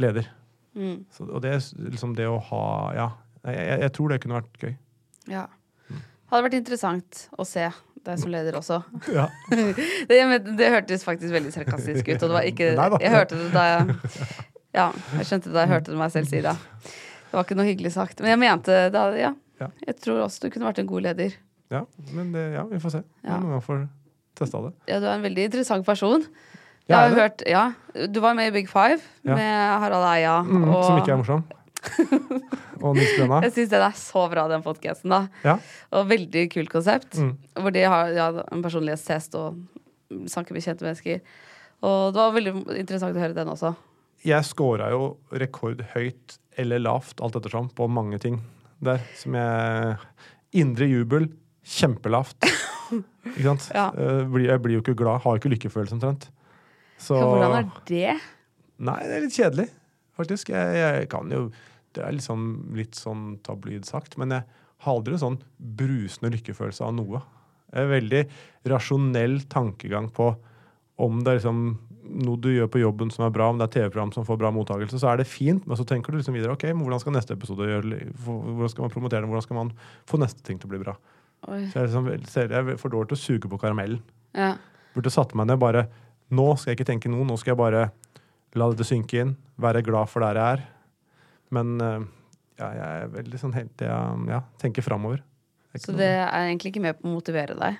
leder. 0.00 0.30
Mm. 0.74 1.04
Så, 1.12 1.26
og 1.28 1.42
det 1.44 1.58
liksom 1.78 2.16
det 2.18 2.24
å 2.26 2.40
ha 2.48 2.64
Ja, 2.96 3.10
jeg, 3.44 3.76
jeg, 3.84 3.90
tror 3.94 4.10
det 4.10 4.22
kunne 4.24 4.40
vært 4.40 4.64
gøy. 4.64 4.72
Ja. 5.30 5.44
Hadde 6.32 6.46
vært 6.48 6.56
interessant 6.58 7.26
å 7.38 7.46
se 7.46 7.68
deg 8.04 8.18
som 8.20 8.32
leder 8.32 8.56
også. 8.58 8.80
Ja. 9.14 9.28
det, 10.10 10.18
det 10.58 10.72
hørtes 10.72 11.04
faktisk 11.06 11.32
veldig 11.36 11.52
sarkastisk 11.54 12.08
ut, 12.08 12.18
og 12.18 12.26
det 12.26 12.34
var 12.34 12.48
ikke 12.48 12.72
Nei. 12.80 12.88
Jeg 13.04 13.14
hørte 13.14 13.38
det 13.38 13.52
da 13.54 13.68
jeg 13.68 13.94
Ja, 14.74 14.90
jeg 15.18 15.28
skjønte 15.28 15.50
det 15.50 15.54
da 15.54 15.64
jeg 15.64 15.72
hørte 15.76 15.92
det 15.92 15.98
meg 16.00 16.12
selv 16.14 16.30
si 16.30 16.42
det. 16.44 16.54
Det 16.84 17.36
var 17.36 17.46
ikke 17.46 17.56
noe 17.58 17.66
hyggelig 17.68 17.94
sagt. 17.94 18.20
Men 18.22 18.34
jeg 18.34 18.42
mente 18.42 18.78
det. 18.94 19.04
ja. 19.22 19.32
Ja. 19.62 19.68
Jeg 19.86 20.00
tror 20.02 20.24
også 20.24 20.42
du 20.44 20.50
kunne 20.50 20.66
vært 20.66 20.80
en 20.82 20.88
god 20.90 21.04
leder. 21.06 21.36
Ja, 21.72 21.84
men 22.12 22.32
det, 22.34 22.42
ja, 22.56 22.64
vi 22.68 22.80
får 22.82 22.96
se. 22.96 23.02
Ja. 23.22 23.38
Noen 23.38 23.54
gang 23.54 23.62
får 23.64 23.84
testa 24.38 24.60
det. 24.66 24.72
Ja, 24.90 24.98
du 25.02 25.06
er 25.06 25.14
en 25.14 25.24
veldig 25.24 25.46
interessant 25.48 25.86
person. 25.86 26.26
Jeg 26.84 27.00
har 27.00 27.14
hørt, 27.16 27.42
ja, 27.48 27.62
Du 28.12 28.18
var 28.20 28.34
med 28.36 28.50
i 28.50 28.52
Big 28.52 28.66
Five 28.68 28.98
med 29.24 29.78
Harald 29.80 30.04
Eia. 30.04 30.42
Mm, 30.44 30.66
og 30.68 30.82
Som 30.84 30.98
ikke 31.00 31.14
er 31.14 31.20
morsom. 31.22 31.44
og 32.84 32.96
Nils 32.96 33.14
Brenna. 33.16 33.40
jeg 33.46 33.54
syns 33.54 33.72
den 33.72 33.84
er 33.86 33.96
så 33.96 34.26
bra, 34.32 34.44
den 34.52 34.64
podkasten. 34.64 35.14
Ja. 35.44 35.56
Og 35.96 36.10
veldig 36.10 36.44
kult 36.52 36.72
konsept. 36.72 37.16
Mm. 37.16 37.32
Hvor 37.56 37.72
de 37.72 37.86
har 37.88 38.12
ja, 38.12 38.28
en 38.52 38.64
personlighetstest 38.64 39.38
og 39.40 39.62
snakker 40.28 40.56
med 40.56 40.66
kjente 40.66 40.84
mennesker. 40.84 41.24
Og 41.84 42.12
det 42.12 42.20
var 42.20 42.36
veldig 42.36 42.54
interessant 42.82 43.16
å 43.16 43.22
høre 43.22 43.36
den 43.36 43.52
også. 43.54 43.72
Jeg 44.24 44.46
scora 44.48 44.88
jo 44.94 45.14
rekordhøyt 45.36 46.38
eller 46.60 46.80
lavt, 46.80 47.18
alt 47.20 47.36
ettersom, 47.36 47.68
på 47.76 47.88
mange 47.90 48.18
ting 48.22 48.38
der. 48.84 49.02
Som 49.18 49.34
jeg 49.38 49.96
Indre 50.54 50.86
jubel, 50.86 51.26
kjempelavt. 51.66 52.38
Ikke 52.44 53.42
sant? 53.48 53.68
Ja. 53.74 53.88
Eh, 53.96 54.28
Jeg 54.44 54.60
blir 54.62 54.76
jo 54.76 54.82
ikke 54.84 54.94
glad, 54.96 55.24
har 55.24 55.38
ikke 55.40 55.50
lykkefølelse 55.50 55.96
omtrent. 55.96 56.28
Så 57.00 57.16
Ja, 57.18 57.24
hvordan 57.26 57.56
er 57.58 57.70
det? 57.88 58.12
Nei, 58.84 58.98
det 59.02 59.16
er 59.16 59.24
litt 59.24 59.34
kjedelig, 59.36 59.64
faktisk. 60.18 60.52
Jeg, 60.54 60.76
jeg 60.78 61.08
kan 61.10 61.30
jo 61.32 61.48
Det 61.94 62.02
er 62.02 62.16
sånn, 62.22 62.46
litt 62.74 62.94
sånn 62.98 63.36
tabloid 63.46 63.84
sagt, 63.86 64.16
men 64.18 64.32
jeg 64.34 64.42
har 64.82 64.96
aldri 64.96 65.14
en 65.14 65.22
sånn 65.22 65.36
brusende 65.58 66.32
lykkefølelse 66.34 66.82
av 66.86 66.94
noe. 66.96 67.20
Det 67.70 67.82
er 67.84 67.90
veldig 67.92 68.22
rasjonell 68.70 69.36
tankegang 69.50 70.08
på 70.14 70.32
om 71.02 71.20
det 71.22 71.30
er 71.32 71.38
liksom 71.40 71.60
noe 72.04 72.40
du 72.40 72.50
gjør 72.52 72.68
på 72.70 72.82
jobben 72.82 73.10
som 73.12 73.24
er 73.26 73.32
bra, 73.34 73.48
om 73.50 73.58
det 73.60 73.68
er 73.68 73.74
TV-program 73.78 74.12
som 74.14 74.26
får 74.28 74.38
bra 74.40 74.50
mottakelse, 74.54 75.00
så 75.00 75.10
er 75.10 75.20
det 75.20 75.28
fint, 75.30 75.64
men 75.66 75.78
så 75.78 75.86
tenker 75.88 76.12
du 76.12 76.18
liksom 76.18 76.36
videre 76.36 76.54
ok, 76.54 76.66
men 76.72 76.84
hvordan 76.84 77.02
skal 77.02 77.14
neste 77.16 77.36
episode 77.36 77.68
gjøre 77.68 78.00
Hvordan 78.24 78.72
skal 78.72 78.84
man 78.84 78.92
promotere 78.92 79.22
den, 79.22 79.30
hvordan 79.32 79.46
skal 79.46 79.58
man 79.58 79.72
få 80.10 80.20
neste 80.20 80.44
ting 80.46 80.60
til 80.60 80.68
å 80.68 80.74
bli 80.74 80.82
bra? 80.84 80.96
Oi. 81.48 81.62
Så 81.72 81.80
jeg, 81.80 81.90
liksom, 81.90 82.08
ser 82.30 82.52
jeg 82.52 82.74
er 82.74 82.80
for 82.80 82.92
dårlig 82.92 83.12
til 83.12 83.18
å 83.18 83.22
suge 83.22 83.50
på 83.52 83.60
karamellen. 83.60 84.00
Ja. 84.36 84.54
Burde 84.94 85.12
satt 85.12 85.34
meg 85.36 85.48
ned 85.50 85.60
bare 85.62 85.88
Nå 86.34 86.46
skal 86.56 86.72
jeg 86.72 86.78
ikke 86.78 86.88
tenke 86.88 87.10
noe, 87.12 87.26
nå 87.28 87.36
skal 87.38 87.52
jeg 87.52 87.60
bare 87.60 87.80
la 88.56 88.68
dette 88.72 88.86
synke 88.88 89.18
inn. 89.20 89.34
Være 89.60 89.82
glad 89.84 90.08
for 90.10 90.24
der 90.24 90.38
jeg 90.40 90.56
er. 90.56 90.62
Men 91.54 91.74
eh, 91.84 92.06
ja, 92.58 92.70
jeg 92.78 92.86
er 92.86 93.10
veldig 93.12 93.40
sånn 93.42 93.52
helt 93.54 93.84
jeg, 93.84 94.22
ja, 94.32 94.40
tenker 94.62 94.86
framover. 94.86 95.20
Er 95.74 95.82
Så 95.84 95.94
det 95.94 96.08
er 96.08 96.48
egentlig 96.48 96.72
ikke 96.72 96.82
med 96.86 96.96
på 96.98 97.10
å 97.10 97.12
motivere 97.12 97.54
deg? 97.58 97.76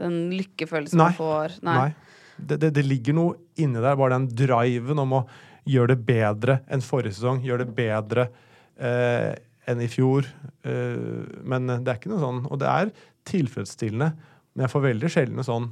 Den 0.00 0.18
lykkefølelsen 0.34 1.00
Nei. 1.00 1.10
du 1.14 1.18
får? 1.20 1.56
Nei. 1.64 1.90
Det, 2.36 2.58
det, 2.60 2.72
det 2.76 2.84
ligger 2.84 3.16
noe 3.16 3.36
inni 3.60 3.80
der, 3.80 3.96
bare 3.98 4.18
den 4.18 4.28
driven 4.36 5.02
om 5.02 5.18
å 5.20 5.22
gjøre 5.66 5.94
det 5.94 6.06
bedre 6.06 6.60
enn 6.70 6.84
forrige 6.84 7.16
sesong. 7.18 7.42
Gjøre 7.44 7.66
det 7.66 7.76
bedre 7.76 8.28
eh, 8.76 9.32
enn 9.66 9.82
i 9.82 9.88
fjor. 9.90 10.28
Eh, 10.66 11.32
men 11.42 11.72
det 11.72 11.90
er 11.90 11.98
ikke 11.98 12.12
noe 12.12 12.22
sånn 12.22 12.44
Og 12.50 12.60
det 12.62 12.70
er 12.70 12.92
tilfredsstillende, 13.26 14.12
men 14.54 14.66
jeg 14.66 14.72
får 14.72 14.84
veldig 14.84 15.10
sjelden 15.12 15.40
noe 15.40 15.46
sånn 15.46 15.70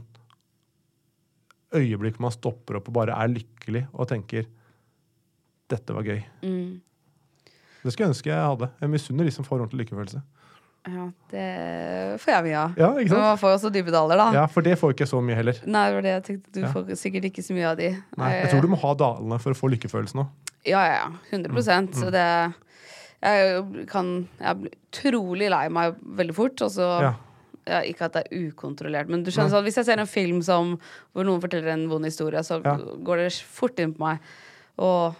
øyeblikk 1.74 2.20
man 2.23 2.35
stopper 2.35 2.78
opp 2.78 2.91
og 2.91 2.97
bare 3.01 3.16
er 3.19 3.32
lykkelig 3.32 3.85
og 3.93 4.09
tenker 4.11 4.47
dette 5.70 5.95
var 5.97 6.07
gøy. 6.07 6.20
Mm. 6.45 6.81
Det 7.82 7.93
skulle 7.93 8.07
jeg 8.07 8.15
ønske 8.15 8.31
jeg 8.31 8.49
hadde. 8.51 8.69
Jeg 8.81 8.93
misunner 8.93 9.27
de 9.27 9.32
som 9.35 9.47
får 9.47 9.62
ordentlig 9.62 9.85
lykkefølelse. 9.85 10.20
Ja, 10.86 11.05
det 11.32 12.20
får 12.20 12.32
jeg 12.35 12.44
mye 12.44 12.56
av. 12.61 12.74
Ja, 12.77 12.89
ikke 12.93 13.09
sant? 13.09 13.16
Men 13.16 13.24
man 13.31 13.39
får 13.40 13.55
også 13.56 13.70
dypedaler, 13.73 14.20
da. 14.20 14.27
Ja, 14.36 14.43
For 14.52 14.61
det 14.66 14.74
får 14.78 14.93
ikke 14.93 15.06
så 15.09 15.20
mye 15.24 15.36
heller. 15.39 15.61
Nei, 15.65 15.85
det 15.89 15.94
var 15.97 16.02
det 16.05 16.12
jeg 16.12 16.24
tenkte. 16.27 16.52
Du 16.52 16.61
Ja. 16.61 16.73
får 16.74 16.90
sikkert 17.01 17.24
ikke 17.31 17.44
så 17.47 17.55
mye 17.56 17.70
av 17.70 17.77
de. 17.78 17.89
Nei, 18.19 18.31
jeg 18.43 18.51
tror 18.51 18.61
du 18.62 18.69
må 18.69 18.77
ha 18.82 18.94
dalene 18.94 19.39
for 19.40 19.52
å 19.52 19.56
få 19.56 19.70
lykkefølelsen 19.73 20.20
òg. 20.20 20.28
Ja, 20.66 20.82
ja, 20.85 20.94
ja. 20.94 21.09
100 21.32 21.93
Så 21.94 22.11
det 22.11 22.55
Jeg 23.23 23.86
kan 23.89 24.28
Jeg 24.40 24.56
blir 24.61 24.73
utrolig 24.93 25.48
lei 25.51 25.69
meg 25.69 25.94
veldig 26.05 26.35
fort, 26.35 26.61
og 26.62 26.70
så 26.70 27.01
Ja. 27.01 27.15
ja, 27.66 27.81
Ikke 27.81 28.02
at 28.05 28.12
det 28.12 28.27
er 28.31 28.51
ukontrollert, 28.51 29.09
men 29.09 29.23
du 29.23 29.31
skjønner 29.31 29.51
sånn 29.51 29.65
Hvis 29.65 29.77
jeg 29.77 29.86
ser 29.86 29.98
en 30.01 30.06
film 30.06 30.43
som, 30.43 30.78
hvor 31.15 31.24
noen 31.24 31.40
forteller 31.40 31.69
en 31.73 31.89
vond 31.89 32.05
historie, 32.05 32.39
så 32.40 32.62
Ja. 32.62 32.77
går 32.77 33.16
det 33.24 33.32
fort 33.32 33.78
inn 33.81 33.94
på 33.94 34.01
meg. 34.01 34.19
Og 34.78 35.15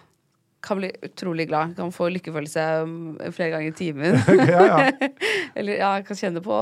kan 0.65 0.79
bli 0.79 0.89
utrolig 1.05 1.45
glad. 1.49 1.75
Kan 1.77 1.91
få 1.93 2.07
lykkefølelse 2.09 2.65
um, 2.83 2.93
flere 3.35 3.51
ganger 3.53 3.69
i 3.69 3.75
timen. 3.77 4.17
Ja, 4.49 4.65
ja. 4.65 5.09
Eller 5.57 5.77
ja, 5.79 5.91
kan 6.07 6.17
kjenne 6.19 6.41
på 6.45 6.59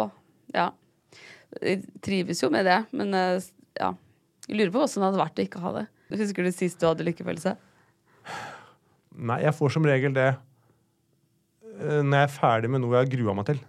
Ja. 0.53 0.69
Jeg 1.61 1.83
trives 2.01 2.41
jo 2.41 2.49
med 2.49 2.65
det, 2.65 2.79
men 2.97 3.13
eh, 3.13 3.39
ja. 3.79 3.91
Jeg 4.47 4.57
lurer 4.59 4.71
på 4.73 4.81
hvordan 4.81 4.99
det 5.03 5.07
hadde 5.07 5.21
vært 5.21 5.39
å 5.39 5.43
ikke 5.47 5.61
ha 5.63 5.71
det. 5.77 5.83
Husker 6.19 6.43
du 6.47 6.51
sist 6.53 6.81
du 6.81 6.87
hadde 6.89 7.05
lykkefølelse? 7.07 7.53
Nei, 9.23 9.37
jeg 9.45 9.53
får 9.55 9.75
som 9.75 9.85
regel 9.85 10.15
det 10.15 10.31
eh, 10.33 11.99
når 12.01 12.17
jeg 12.17 12.25
er 12.27 12.33
ferdig 12.33 12.71
med 12.73 12.81
noe 12.83 12.95
jeg 12.97 13.05
har 13.05 13.11
grua 13.13 13.35
meg 13.37 13.47
til. 13.51 13.61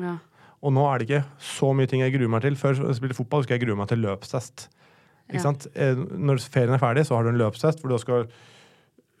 Ja. 0.00 0.18
Og 0.60 0.74
nå 0.76 0.84
er 0.90 1.00
det 1.00 1.08
ikke 1.08 1.22
så 1.56 1.70
mye 1.76 1.88
ting 1.88 2.02
jeg 2.04 2.12
gruer 2.18 2.28
meg 2.36 2.44
til. 2.44 2.56
Før 2.60 2.76
jeg 2.76 2.98
spilte 2.98 3.16
fotball, 3.16 3.46
skal 3.46 3.56
jeg 3.56 3.64
grue 3.64 3.78
meg 3.80 3.88
til 3.90 4.02
løpstest. 4.04 4.68
Ikke 5.30 5.38
Ja. 5.40 5.44
sant? 5.46 5.66
Eh, 5.74 5.94
Når 5.96 6.42
ferien 6.52 6.74
er 6.76 6.82
ferdig, 6.82 7.06
så 7.08 7.16
har 7.16 7.24
du 7.24 7.30
en 7.32 7.40
løpstest 7.40 7.80
hvor 7.80 7.88
du 7.94 7.98
skal 8.02 8.28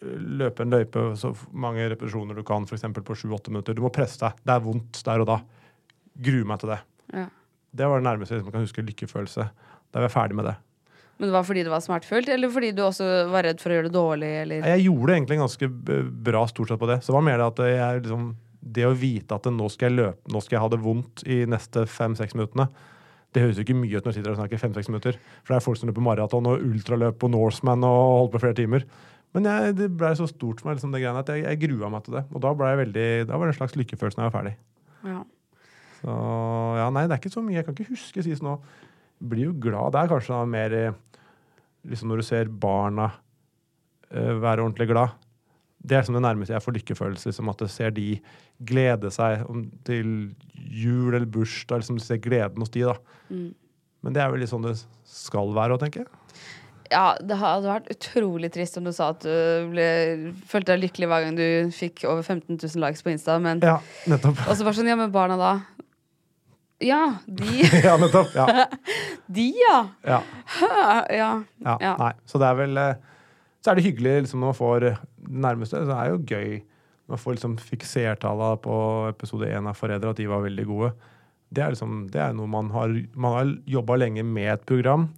løpe 0.00 0.64
en 0.64 0.72
løype 0.72 1.02
så 1.20 1.32
mange 1.52 1.84
repetisjoner 1.92 2.38
du 2.38 2.44
kan, 2.46 2.64
f.eks. 2.64 2.86
på 3.04 3.16
sju-åtte 3.18 3.52
minutter. 3.52 3.76
Du 3.76 3.82
må 3.84 3.92
presse 3.94 4.20
deg. 4.22 4.40
Det 4.46 4.54
er 4.54 4.64
vondt 4.64 5.02
der 5.06 5.24
og 5.24 5.28
da. 5.28 5.38
Grue 6.20 6.48
meg 6.48 6.62
til 6.62 6.72
det. 6.72 6.80
Ja. 7.12 7.26
Det 7.70 7.86
var 7.86 8.00
det 8.00 8.08
nærmeste 8.08 8.34
jeg 8.34 8.42
liksom 8.42 8.54
kan 8.54 8.66
huske 8.66 8.84
lykkefølelse. 8.86 9.46
Da 9.90 10.00
var 10.00 10.08
jeg 10.08 10.16
ferdig 10.16 10.38
med 10.40 10.50
det. 10.50 10.56
Men 11.20 11.28
det 11.28 11.34
var 11.36 11.44
fordi 11.44 11.62
det 11.66 11.72
var 11.72 11.82
smertefullt, 11.84 12.30
eller 12.32 12.48
fordi 12.48 12.70
du 12.72 12.80
også 12.86 13.06
var 13.28 13.44
redd 13.44 13.58
for 13.60 13.68
å 13.68 13.76
gjøre 13.76 13.88
det 13.90 13.92
dårlig, 13.92 14.30
eller 14.40 14.68
Jeg 14.72 14.86
gjorde 14.86 15.10
det 15.10 15.16
egentlig 15.18 15.36
ganske 15.42 15.68
bra 16.30 16.46
stort 16.48 16.70
sett 16.72 16.80
på 16.80 16.88
det. 16.88 17.02
Så 17.02 17.12
det 17.12 17.16
var 17.18 17.26
mer 17.26 17.42
det 17.42 17.48
at 17.50 17.60
jeg 17.68 18.04
liksom 18.06 18.30
Det 18.60 18.84
å 18.84 18.92
vite 18.92 19.36
at 19.36 19.46
nå 19.48 19.68
skal 19.72 19.88
jeg 19.88 19.96
løpe, 19.96 20.32
nå 20.32 20.40
skal 20.44 20.56
jeg 20.56 20.62
ha 20.64 20.70
det 20.72 20.78
vondt 20.84 21.22
i 21.24 21.38
neste 21.48 21.86
fem-seks 21.88 22.34
minuttene. 22.36 22.66
Det 23.32 23.40
høres 23.44 23.56
jo 23.56 23.64
ikke 23.64 23.76
mye 23.78 23.96
ut 23.96 24.04
når 24.04 24.12
jeg 24.12 24.18
sitter 24.18 24.34
og 24.34 24.40
snakker 24.40 24.60
fem-seks 24.60 24.90
minutter. 24.90 25.16
For 25.44 25.54
det 25.54 25.60
er 25.60 25.64
folk 25.64 25.78
som 25.80 25.88
løper 25.88 26.04
maraton 26.04 26.48
og 26.50 26.64
ultraløp 26.66 27.24
og 27.24 27.32
Norseman 27.32 27.86
og 27.86 28.00
holder 28.00 28.32
på 28.34 28.42
flere 28.42 28.58
timer. 28.58 28.84
Men 29.36 29.46
jeg, 29.46 29.74
det 29.78 29.90
ble 29.94 30.10
så 30.18 30.26
stort 30.26 30.60
for 30.60 30.70
meg, 30.70 30.78
liksom, 30.78 30.94
det 30.94 31.02
greiene, 31.04 31.22
at 31.22 31.28
jeg, 31.30 31.44
jeg 31.46 31.60
grua 31.62 31.90
meg 31.92 32.06
til 32.06 32.16
det. 32.18 32.24
Og 32.34 32.42
da 32.42 32.54
ble 32.56 32.72
jeg 32.72 32.80
veldig, 32.84 33.10
da 33.28 33.38
var 33.38 33.46
det 33.46 33.54
en 33.54 33.60
slags 33.60 33.76
lykkefølelse 33.78 34.18
når 34.18 34.26
jeg 34.26 34.32
var 34.32 34.38
ferdig. 34.40 34.56
ja. 35.06 35.20
Så 36.00 36.12
ja, 36.78 36.86
nei, 36.94 37.06
det 37.06 37.16
er 37.16 37.20
ikke 37.20 37.32
så 37.34 37.42
mye. 37.44 37.58
Jeg 37.58 37.66
kan 37.66 37.76
ikke 37.76 37.92
huske 37.92 38.24
sist 38.24 38.44
nå. 38.44 38.56
Blir 39.30 39.50
jo 39.50 39.56
glad. 39.66 39.92
Det 39.92 40.00
er 40.00 40.12
kanskje 40.12 40.32
da 40.32 40.44
mer 40.48 40.76
eh, 40.76 40.94
liksom 41.90 42.12
når 42.12 42.22
du 42.22 42.26
ser 42.26 42.52
barna 42.62 43.10
uh, 43.10 44.36
være 44.40 44.64
ordentlig 44.64 44.88
glad. 44.88 45.18
Det 45.80 45.96
er 45.96 46.04
som 46.04 46.16
det 46.16 46.22
nærmeste 46.24 46.54
jeg 46.54 46.64
får 46.64 46.76
lykkefølelse. 46.78 47.30
Liksom 47.30 47.52
at 47.52 47.64
jeg 47.64 47.74
ser 47.74 47.92
de 47.96 48.06
glede 48.68 49.12
seg 49.12 49.44
om, 49.48 49.66
til 49.84 50.30
jul 50.54 51.12
eller 51.12 51.28
bursdag. 51.28 51.82
Liksom 51.82 52.00
ser 52.04 52.20
gleden 52.24 52.64
hos 52.64 52.72
de, 52.72 52.86
da. 52.88 52.96
Mm. 53.28 53.50
Men 54.00 54.16
det 54.16 54.24
er 54.24 54.32
vel 54.32 54.40
litt 54.44 54.52
sånn 54.52 54.64
det 54.64 54.78
skal 55.08 55.52
være 55.56 55.76
òg, 55.76 55.84
tenker 55.84 56.04
jeg. 56.04 56.10
Ja, 56.90 57.04
det 57.22 57.36
hadde 57.38 57.70
vært 57.70 57.90
utrolig 57.94 58.50
trist 58.54 58.78
om 58.80 58.86
du 58.86 58.92
sa 58.94 59.12
at 59.14 59.22
du 59.22 59.70
ble, 59.70 59.84
følte 60.50 60.74
deg 60.74 60.84
lykkelig 60.86 61.08
hver 61.10 61.26
gang 61.26 61.36
du 61.38 61.74
fikk 61.74 62.02
over 62.08 62.24
15 62.24 62.56
000 62.58 62.82
likes 62.82 63.04
på 63.06 63.12
Insta, 63.12 63.38
men 63.42 63.62
Ja, 63.64 63.78
nettopp. 64.10 64.40
Og 64.48 64.58
så 64.58 64.66
bare 64.66 64.78
sånn, 64.78 64.90
ja, 64.90 64.98
men 64.98 65.12
barna 65.14 65.38
da? 65.40 65.52
Ja, 66.80 67.00
de 67.28 67.60
ja, 67.86 67.94
nettopp. 68.00 68.32
Ja. 68.34 68.66
De, 69.30 69.44
ja! 69.54 69.76
ja. 70.10 70.22
Ja. 71.12 71.76
Ja. 71.78 71.92
Nei. 72.00 72.10
Så 72.26 72.40
det 72.42 72.48
er 72.48 72.56
vel 72.58 72.80
eh, 72.80 72.96
Så 73.60 73.70
er 73.70 73.78
det 73.78 73.84
hyggelig 73.84 74.14
liksom, 74.24 74.40
når 74.42 74.50
man 74.50 74.58
får 74.58 74.80
det 74.82 74.92
nærmeste. 75.28 75.84
Så 75.86 75.94
er 75.94 76.08
det 76.08 76.14
jo 76.16 76.24
gøy 76.24 76.56
når 76.56 77.14
man 77.14 77.20
får 77.20 77.36
liksom 77.36 77.54
fiksertallene 77.62 78.58
på 78.64 78.74
episode 79.10 79.50
én 79.50 79.68
av 79.68 79.78
Foreldre, 79.78 80.10
at 80.14 80.18
de 80.18 80.26
var 80.30 80.42
veldig 80.46 80.66
gode. 80.66 80.90
Det 81.50 81.62
er, 81.62 81.74
liksom, 81.74 82.04
det 82.10 82.20
er 82.22 82.34
noe 82.38 82.50
man 82.50 82.68
har 82.74 82.92
Man 83.14 83.36
har 83.36 83.54
jobba 83.66 83.96
lenge 83.98 84.24
med 84.26 84.52
et 84.54 84.66
program, 84.66 85.08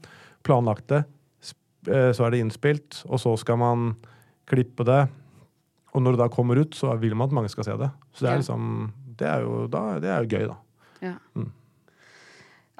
planlagt 0.42 0.88
det, 0.92 1.04
så 1.86 2.24
er 2.26 2.30
det 2.34 2.40
innspilt, 2.44 3.00
og 3.08 3.18
så 3.22 3.32
skal 3.40 3.58
man 3.58 3.88
klippe 4.50 4.84
det. 4.86 5.00
Og 5.92 6.02
når 6.04 6.14
det 6.16 6.22
da 6.22 6.28
kommer 6.32 6.60
ut, 6.62 6.74
så 6.78 6.92
vil 7.00 7.14
man 7.18 7.28
at 7.28 7.34
mange 7.36 7.50
skal 7.52 7.66
se 7.66 7.74
det. 7.80 7.88
Så 8.14 8.24
det 8.24 8.30
er 8.32 8.38
liksom 8.40 8.92
Det 9.18 9.26
er 9.28 9.42
jo, 9.44 9.66
da, 9.70 9.82
det 10.00 10.08
er 10.08 10.22
jo 10.24 10.30
gøy, 10.38 10.46
da. 10.48 10.56
Ja. 11.02 11.14
Mm. 11.36 11.50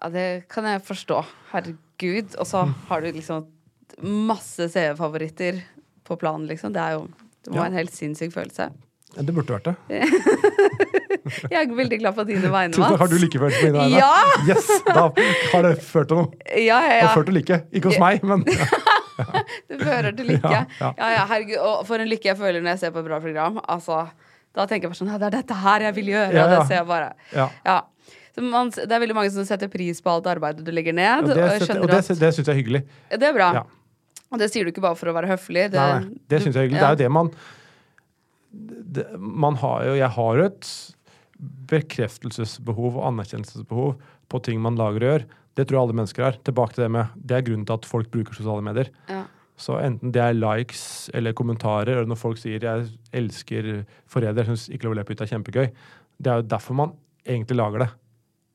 ja, 0.00 0.08
det 0.14 0.26
kan 0.48 0.64
jeg 0.70 0.84
forstå. 0.86 1.18
Herregud. 1.52 2.36
Og 2.38 2.46
så 2.48 2.62
har 2.88 3.00
du 3.04 3.10
liksom 3.12 3.46
masse 4.02 4.68
seerfavoritter 4.72 5.60
på 6.08 6.16
planen, 6.18 6.46
liksom. 6.48 6.72
Det 6.74 6.80
er 6.82 6.96
jo 6.96 7.04
det 7.44 7.52
må 7.52 7.58
Ja. 7.60 7.66
en 7.66 7.74
helt 7.76 7.92
sinnssyk 7.92 8.32
følelse. 8.32 8.70
Det 9.12 9.34
burde 9.34 9.52
vært 9.58 9.66
det. 9.68 9.76
Jeg 11.52 11.58
er 11.68 11.74
veldig 11.76 11.98
glad 12.00 12.14
på 12.16 12.24
dine 12.26 12.48
vegne, 12.50 12.78
Mats. 12.80 12.98
Har 12.98 13.08
du 13.10 13.16
likefølelse 13.20 13.60
på 13.60 13.66
dine 13.66 13.78
vegne? 13.82 13.98
Ja! 13.98 14.14
Yes! 14.48 14.68
Da 14.86 15.04
har 15.52 15.66
det 15.66 15.74
ført 15.84 16.08
til 16.10 16.16
noe. 16.22 16.32
Ja, 16.68 16.78
ja, 16.80 16.94
Det 17.02 17.08
har 17.08 17.14
ført 17.18 17.28
til 17.30 17.36
like. 17.38 17.58
Ikke 17.72 17.92
hos 17.92 18.00
meg, 18.02 18.24
men 18.26 18.42
Det 19.68 19.78
fører 19.82 20.16
til 20.16 20.26
lykke. 20.32 20.50
Ja, 20.52 20.64
Ja, 20.80 20.92
ja. 20.98 21.10
ja. 21.16 21.24
herregud. 21.30 21.56
Og 21.68 21.86
for 21.88 22.02
en 22.02 22.08
lykke 22.10 22.30
jeg 22.32 22.38
føler 22.40 22.60
når 22.64 22.74
jeg 22.76 22.82
ser 22.84 22.92
på 22.94 23.02
et 23.02 23.08
bra 23.08 23.20
program. 23.24 23.60
Altså, 23.68 24.02
da 24.54 24.66
tenker 24.68 24.88
jeg 24.88 24.92
bare 24.94 25.00
sånn 25.00 25.12
det 25.18 25.28
er 25.30 25.36
dette 25.38 25.54
her 25.62 25.86
jeg 25.88 25.94
vil 26.00 26.10
gjøre. 26.12 26.32
Ja, 26.36 26.44
Og 26.44 26.54
det 26.56 26.60
ser 26.68 26.80
jeg 26.82 26.86
bare. 26.92 27.12
ja. 27.36 27.48
Ja. 27.66 27.78
Så 28.32 28.40
man, 28.40 28.70
det 28.72 28.88
er 28.88 29.00
veldig 29.02 29.14
mange 29.14 29.28
som 29.34 29.44
setter 29.44 29.68
pris 29.68 29.98
på 30.00 30.08
alt 30.08 30.24
arbeidet 30.32 30.62
du 30.64 30.70
legger 30.72 30.94
ned. 30.96 31.26
Og 31.26 31.30
og 31.30 31.36
det, 31.36 31.42
jeg 31.50 31.60
setter- 31.66 31.82
og 31.84 31.90
det, 31.90 31.98
at 32.00 32.20
det 32.22 32.30
syns 32.32 32.46
jeg 32.48 32.54
er 32.54 32.60
hyggelig. 32.62 32.80
Det 33.12 33.26
er 33.28 33.34
bra. 33.36 33.48
Ja. 33.58 33.62
Og 34.32 34.38
det 34.40 34.48
sier 34.48 34.64
du 34.64 34.70
ikke 34.72 34.80
bare 34.80 34.96
for 34.96 35.10
å 35.12 35.12
være 35.12 35.28
høflig. 35.34 35.66
Det, 35.74 35.76
Nei, 35.76 35.98
nei, 36.06 36.22
det 36.32 36.38
syns 36.40 36.56
jeg 36.56 36.62
er 36.62 36.68
hyggelig. 36.70 36.80
Det 36.80 36.86
er 36.88 36.94
jo 36.96 37.00
det 37.02 37.10
man 37.12 37.28
det, 38.96 39.04
Man 39.20 39.54
har 39.60 39.84
jo 39.84 39.92
Jeg 40.00 40.08
har 40.16 40.40
jo 40.40 40.46
et 40.48 40.70
bekreftelsesbehov 41.72 42.96
og 43.00 43.06
anerkjennelsesbehov 43.10 43.94
på 44.32 44.40
ting 44.46 44.60
man 44.64 44.76
lager 44.80 45.02
og 45.04 45.08
gjør. 45.10 45.24
Det 45.56 45.66
tror 45.68 45.76
jeg 45.78 45.82
alle 45.86 45.96
mennesker 46.00 46.24
er. 46.24 46.38
Tilbake 46.46 46.74
til 46.76 46.84
det 46.86 46.90
med 46.94 47.06
Det 47.28 47.36
er 47.36 47.46
grunnen 47.46 47.66
til 47.68 47.74
at 47.76 47.88
folk 47.88 48.10
bruker 48.10 48.34
sosiale 48.38 48.64
medier. 48.64 48.88
Ja. 49.08 49.24
Så 49.56 49.76
enten 49.84 50.12
det 50.14 50.22
er 50.22 50.32
likes 50.34 51.10
eller 51.14 51.34
kommentarer, 51.36 51.92
eller 51.92 52.08
når 52.08 52.18
folk 52.18 52.38
sier 52.40 52.58
'jeg 52.58 52.88
elsker 53.12 53.84
forræder', 54.08 54.46
syns 54.48 54.68
ikke 54.72 54.84
lov 54.84 54.94
å 54.94 54.96
le 54.96 55.04
på 55.04 55.12
ut 55.12 55.20
er 55.20 55.26
kjempegøy, 55.26 55.68
det 56.22 56.26
er 56.32 56.36
jo 56.40 56.48
derfor 56.48 56.74
man 56.74 56.92
egentlig 57.26 57.56
lager 57.56 57.78
det. 57.78 57.90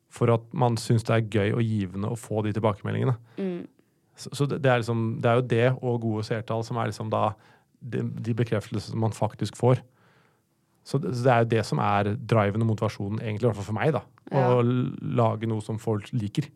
For 0.10 0.32
at 0.34 0.42
man 0.54 0.76
syns 0.76 1.04
det 1.04 1.14
er 1.16 1.30
gøy 1.30 1.54
og 1.54 1.62
givende 1.62 2.10
å 2.10 2.18
få 2.18 2.42
de 2.44 2.54
tilbakemeldingene. 2.54 3.16
Mm. 3.38 3.68
Så, 4.16 4.30
så 4.34 4.46
det, 4.50 4.66
er 4.66 4.80
liksom, 4.82 5.22
det 5.22 5.30
er 5.30 5.36
jo 5.36 5.48
det 5.48 5.84
og 5.84 6.02
gode 6.02 6.24
seertall 6.24 6.64
som 6.64 6.78
er 6.78 6.88
liksom 6.90 7.10
da 7.10 7.34
de, 7.82 8.02
de 8.02 8.34
bekreftelsene 8.34 8.98
man 8.98 9.12
faktisk 9.12 9.56
får. 9.56 9.82
Så 10.84 10.98
det, 10.98 11.14
så 11.16 11.24
det 11.24 11.34
er 11.34 11.44
jo 11.44 11.50
det 11.52 11.66
som 11.68 11.80
er 11.84 12.16
driven 12.16 12.64
og 12.64 12.72
motivasjonen, 12.72 13.20
egentlig, 13.20 13.44
i 13.44 13.48
hvert 13.52 13.60
fall 13.60 13.70
for 13.70 13.78
meg, 13.78 13.92
da. 13.94 14.02
Å 14.32 14.42
Ja. 14.42 14.62
lage 15.22 15.48
noe 15.48 15.62
som 15.62 15.78
folk 15.78 16.10
liker. 16.14 16.48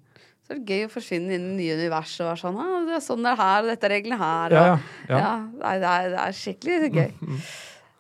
Så 0.52 0.58
er 0.60 0.64
gøy 0.68 0.84
å 0.84 0.92
forsvinne 0.92 1.36
inn 1.38 1.50
i 1.54 1.58
nye 1.62 1.76
univers 1.80 2.14
og 2.20 2.28
være 2.28 2.42
sånn 2.44 2.58
ah, 2.60 2.78
det 2.90 2.98
er 2.98 3.04
sånn 3.08 3.24
det 3.24 3.32
er 3.32 3.40
her, 3.40 3.60
og 3.64 3.70
dette 3.72 3.88
er 3.88 3.94
reglene 3.96 4.18
her. 4.20 4.52
Ja, 4.58 4.64
Og, 4.76 4.88
ja, 5.08 5.20
ja. 5.22 5.36
nei, 5.62 5.76
det, 5.80 5.92
er, 5.96 6.10
det 6.12 6.24
er 6.28 6.36
skikkelig 6.44 6.90
gøy. 6.92 7.12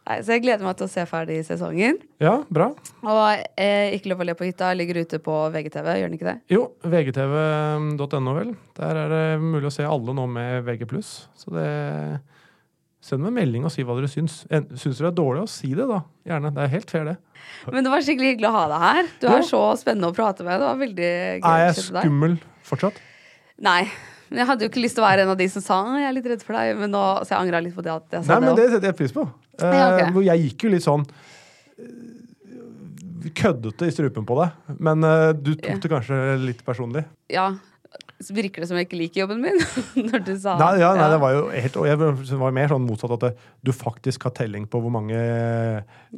Nei, 0.01 0.15
så 0.25 0.33
jeg 0.33 0.41
gleder 0.43 0.65
meg 0.65 0.75
til 0.79 0.87
å 0.87 0.91
se 0.91 1.03
ferdig 1.07 1.37
sesongen. 1.47 1.99
Ja, 2.19 2.33
bra. 2.51 2.71
Og 3.05 3.19
eh, 3.55 3.93
Ikke 3.95 4.09
lov 4.11 4.23
å 4.23 4.27
le 4.27 4.33
på 4.35 4.47
hytta 4.49 4.73
ligger 4.75 4.97
ute 5.05 5.19
på 5.23 5.35
VGTV, 5.53 5.87
gjør 6.01 6.09
den 6.09 6.17
ikke 6.17 6.27
det? 6.27 6.35
Jo, 6.51 6.63
vgtv.no, 6.83 8.33
vel. 8.35 8.51
Der 8.81 8.99
er 9.05 9.13
det 9.13 9.23
mulig 9.45 9.69
å 9.69 9.73
se 9.77 9.85
alle 9.87 10.15
nå 10.17 10.25
med 10.27 10.65
VG+. 10.67 10.89
Så 11.37 11.53
det 11.55 11.69
Send 13.01 13.23
meg 13.23 13.31
en 13.31 13.37
melding 13.39 13.63
og 13.65 13.71
si 13.73 13.81
hva 13.81 13.95
dere 13.97 14.09
syns. 14.11 14.43
Syns 14.47 14.99
dere 14.99 15.07
det 15.07 15.11
er 15.11 15.17
dårlig, 15.17 15.41
å 15.41 15.49
si 15.49 15.71
det, 15.73 15.87
da. 15.89 16.03
Gjerne. 16.29 16.51
Det 16.53 16.61
er 16.67 16.71
helt 16.75 16.91
fair, 16.93 17.05
det. 17.09 17.15
Men 17.73 17.83
det 17.87 17.89
var 17.93 18.03
skikkelig 18.05 18.29
hyggelig 18.35 18.49
å 18.51 18.53
ha 18.53 18.65
deg 18.69 18.83
her. 18.85 19.09
Du 19.19 19.25
Ja. 19.27 19.33
er 19.39 19.41
så 19.47 19.61
spennende 19.81 20.11
å 20.11 20.15
prate 20.15 20.45
med. 20.45 20.59
Det 20.61 20.67
var 20.69 20.77
veldig 20.77 21.09
gøy 21.41 21.49
Er 21.49 21.65
jeg 21.65 21.75
skummel 21.87 22.37
fortsatt? 22.63 22.99
Nei. 23.59 23.89
Men 24.29 24.37
jeg 24.43 24.47
hadde 24.47 24.61
jo 24.63 24.69
ikke 24.69 24.83
lyst 24.85 24.95
til 24.95 25.03
å 25.03 25.07
være 25.09 25.23
en 25.25 25.29
av 25.33 25.37
de 25.41 25.47
som 25.49 25.61
sa 25.65 25.81
«Å, 25.83 25.97
jeg 25.99 26.07
er 26.07 26.13
litt 26.13 26.25
redd 26.29 26.43
for 26.45 26.53
deg. 26.53 26.77
Men 26.77 26.91
nå, 26.93 27.01
så 27.25 27.33
jeg 27.33 27.39
angra 27.41 27.59
litt 27.65 27.75
på 27.75 27.81
det 27.83 27.91
at 27.91 28.05
jeg 28.11 28.23
sa 28.23 28.33
Nei, 28.37 28.39
men 28.45 28.55
det. 28.55 28.61
det 28.63 28.71
setter 28.75 28.87
jeg 28.93 28.97
pris 29.01 29.11
på. 29.17 29.25
Eh, 29.59 29.73
Ja, 29.75 29.89
okay. 29.97 30.23
Jeg 30.29 30.45
gikk 30.45 30.63
jo 30.63 30.69
litt 30.69 30.85
sånn 30.85 31.03
eh, 31.81 33.29
køddete 33.35 33.87
i 33.89 33.91
strupen 33.93 34.25
på 34.25 34.37
deg, 34.39 34.77
men 34.79 35.03
uh, 35.03 35.31
du 35.33 35.53
tok 35.55 35.67
Ja. 35.69 35.75
det 35.83 35.91
kanskje 35.91 36.21
litt 36.45 36.63
personlig. 36.65 37.03
Ja. 37.29 37.49
Så 38.23 38.35
virker 38.37 38.61
det 38.63 38.69
som 38.69 38.77
jeg 38.79 38.87
ikke 38.87 38.99
liker 38.99 39.21
jobben 39.23 39.41
min, 39.43 39.57
når 40.11 40.23
du 40.27 40.31
sa 40.39 40.53
Nei, 40.59 40.69
ja, 40.81 40.91
nei, 40.97 41.07
det 41.13 41.19
var 41.23 41.33
jo 41.35 41.43
helt 41.53 41.77
og 41.81 41.87
Jeg 41.89 42.37
var 42.43 42.51
mer 42.55 42.71
sånn 42.71 42.85
motsatt 42.87 43.15
at 43.17 43.37
du 43.65 43.71
faktisk 43.75 44.23
har 44.29 44.33
telling 44.37 44.67
på 44.71 44.81
hvor 44.83 44.93
mange 44.93 45.17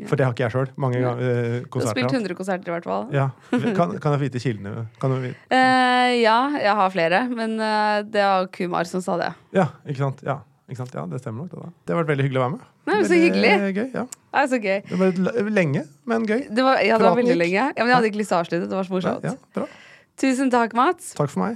For 0.10 0.16
det 0.20 0.26
har 0.28 0.34
ikke 0.36 0.46
jeg 0.48 0.56
sjøl. 0.56 0.72
Mange 0.78 1.00
Ja. 1.02 1.14
eh, 1.18 1.60
Du 1.66 1.80
har 1.80 1.90
spilt 1.94 2.12
jeg 2.12 2.22
100 2.22 2.36
konserter 2.38 2.72
i 2.72 2.76
hvert 2.78 2.88
fall. 2.90 3.08
Ja. 3.16 3.30
Kan, 3.78 3.98
kan 4.00 4.14
jeg 4.16 4.20
få 4.20 4.24
vite 4.28 4.42
kildene? 4.44 4.88
Kan 5.02 5.14
du, 5.14 5.20
vite- 5.30 5.38
Eh, 5.54 6.22
ja, 6.22 6.38
jeg 6.60 6.76
har 6.78 6.90
flere, 6.94 7.24
men 7.32 7.56
eh, 7.60 8.02
det 8.04 8.24
var 8.26 8.48
Kumar 8.54 8.84
som 8.90 9.02
sa 9.02 9.18
det. 9.18 9.32
ja, 9.56 9.68
ikke 9.88 10.02
sant? 10.04 10.22
Ja, 10.28 10.40
ikke 10.70 10.78
sant? 10.84 10.94
Ja, 10.96 11.06
det 11.10 11.22
stemmer 11.24 11.46
nok. 11.46 11.52
Det, 11.54 11.62
da. 11.64 11.70
det 11.88 11.96
har 11.96 12.02
vært 12.04 12.12
veldig 12.14 12.26
hyggelig 12.28 12.42
å 12.42 12.44
være 12.46 12.56
med. 12.58 12.68
Nei, 12.84 12.96
men 13.00 13.06
så 13.08 13.16
hyggelig. 13.16 13.52
Gøy, 13.78 13.86
ja. 13.96 14.04
Er 14.36 14.48
så 14.52 14.58
gøy. 14.60 14.80
Det 14.90 14.98
var 15.00 15.50
lenge, 15.56 15.86
men 16.10 16.26
gøy. 16.28 16.42
Det 16.52 16.64
var, 16.66 16.82
ja, 16.84 16.98
det 17.00 17.06
var 17.08 17.16
veldig 17.16 17.38
lenge. 17.40 17.54
Ja, 17.70 17.72
men 17.80 17.88
jeg 17.94 17.96
hadde 17.96 18.10
ikke 18.12 18.20
lyst 18.20 18.34
til 18.34 18.38
å 18.38 18.42
avslutte. 18.44 18.68
Det 18.68 18.76
var 18.80 18.88
så 18.90 18.96
morsomt. 18.98 19.24
Ja, 19.30 19.34
bra. 19.56 19.68
Tusen 20.20 20.52
takk, 20.54 20.76
Mats. 20.78 21.14
Takk 21.18 21.32
for 21.32 21.46
meg. 21.46 21.56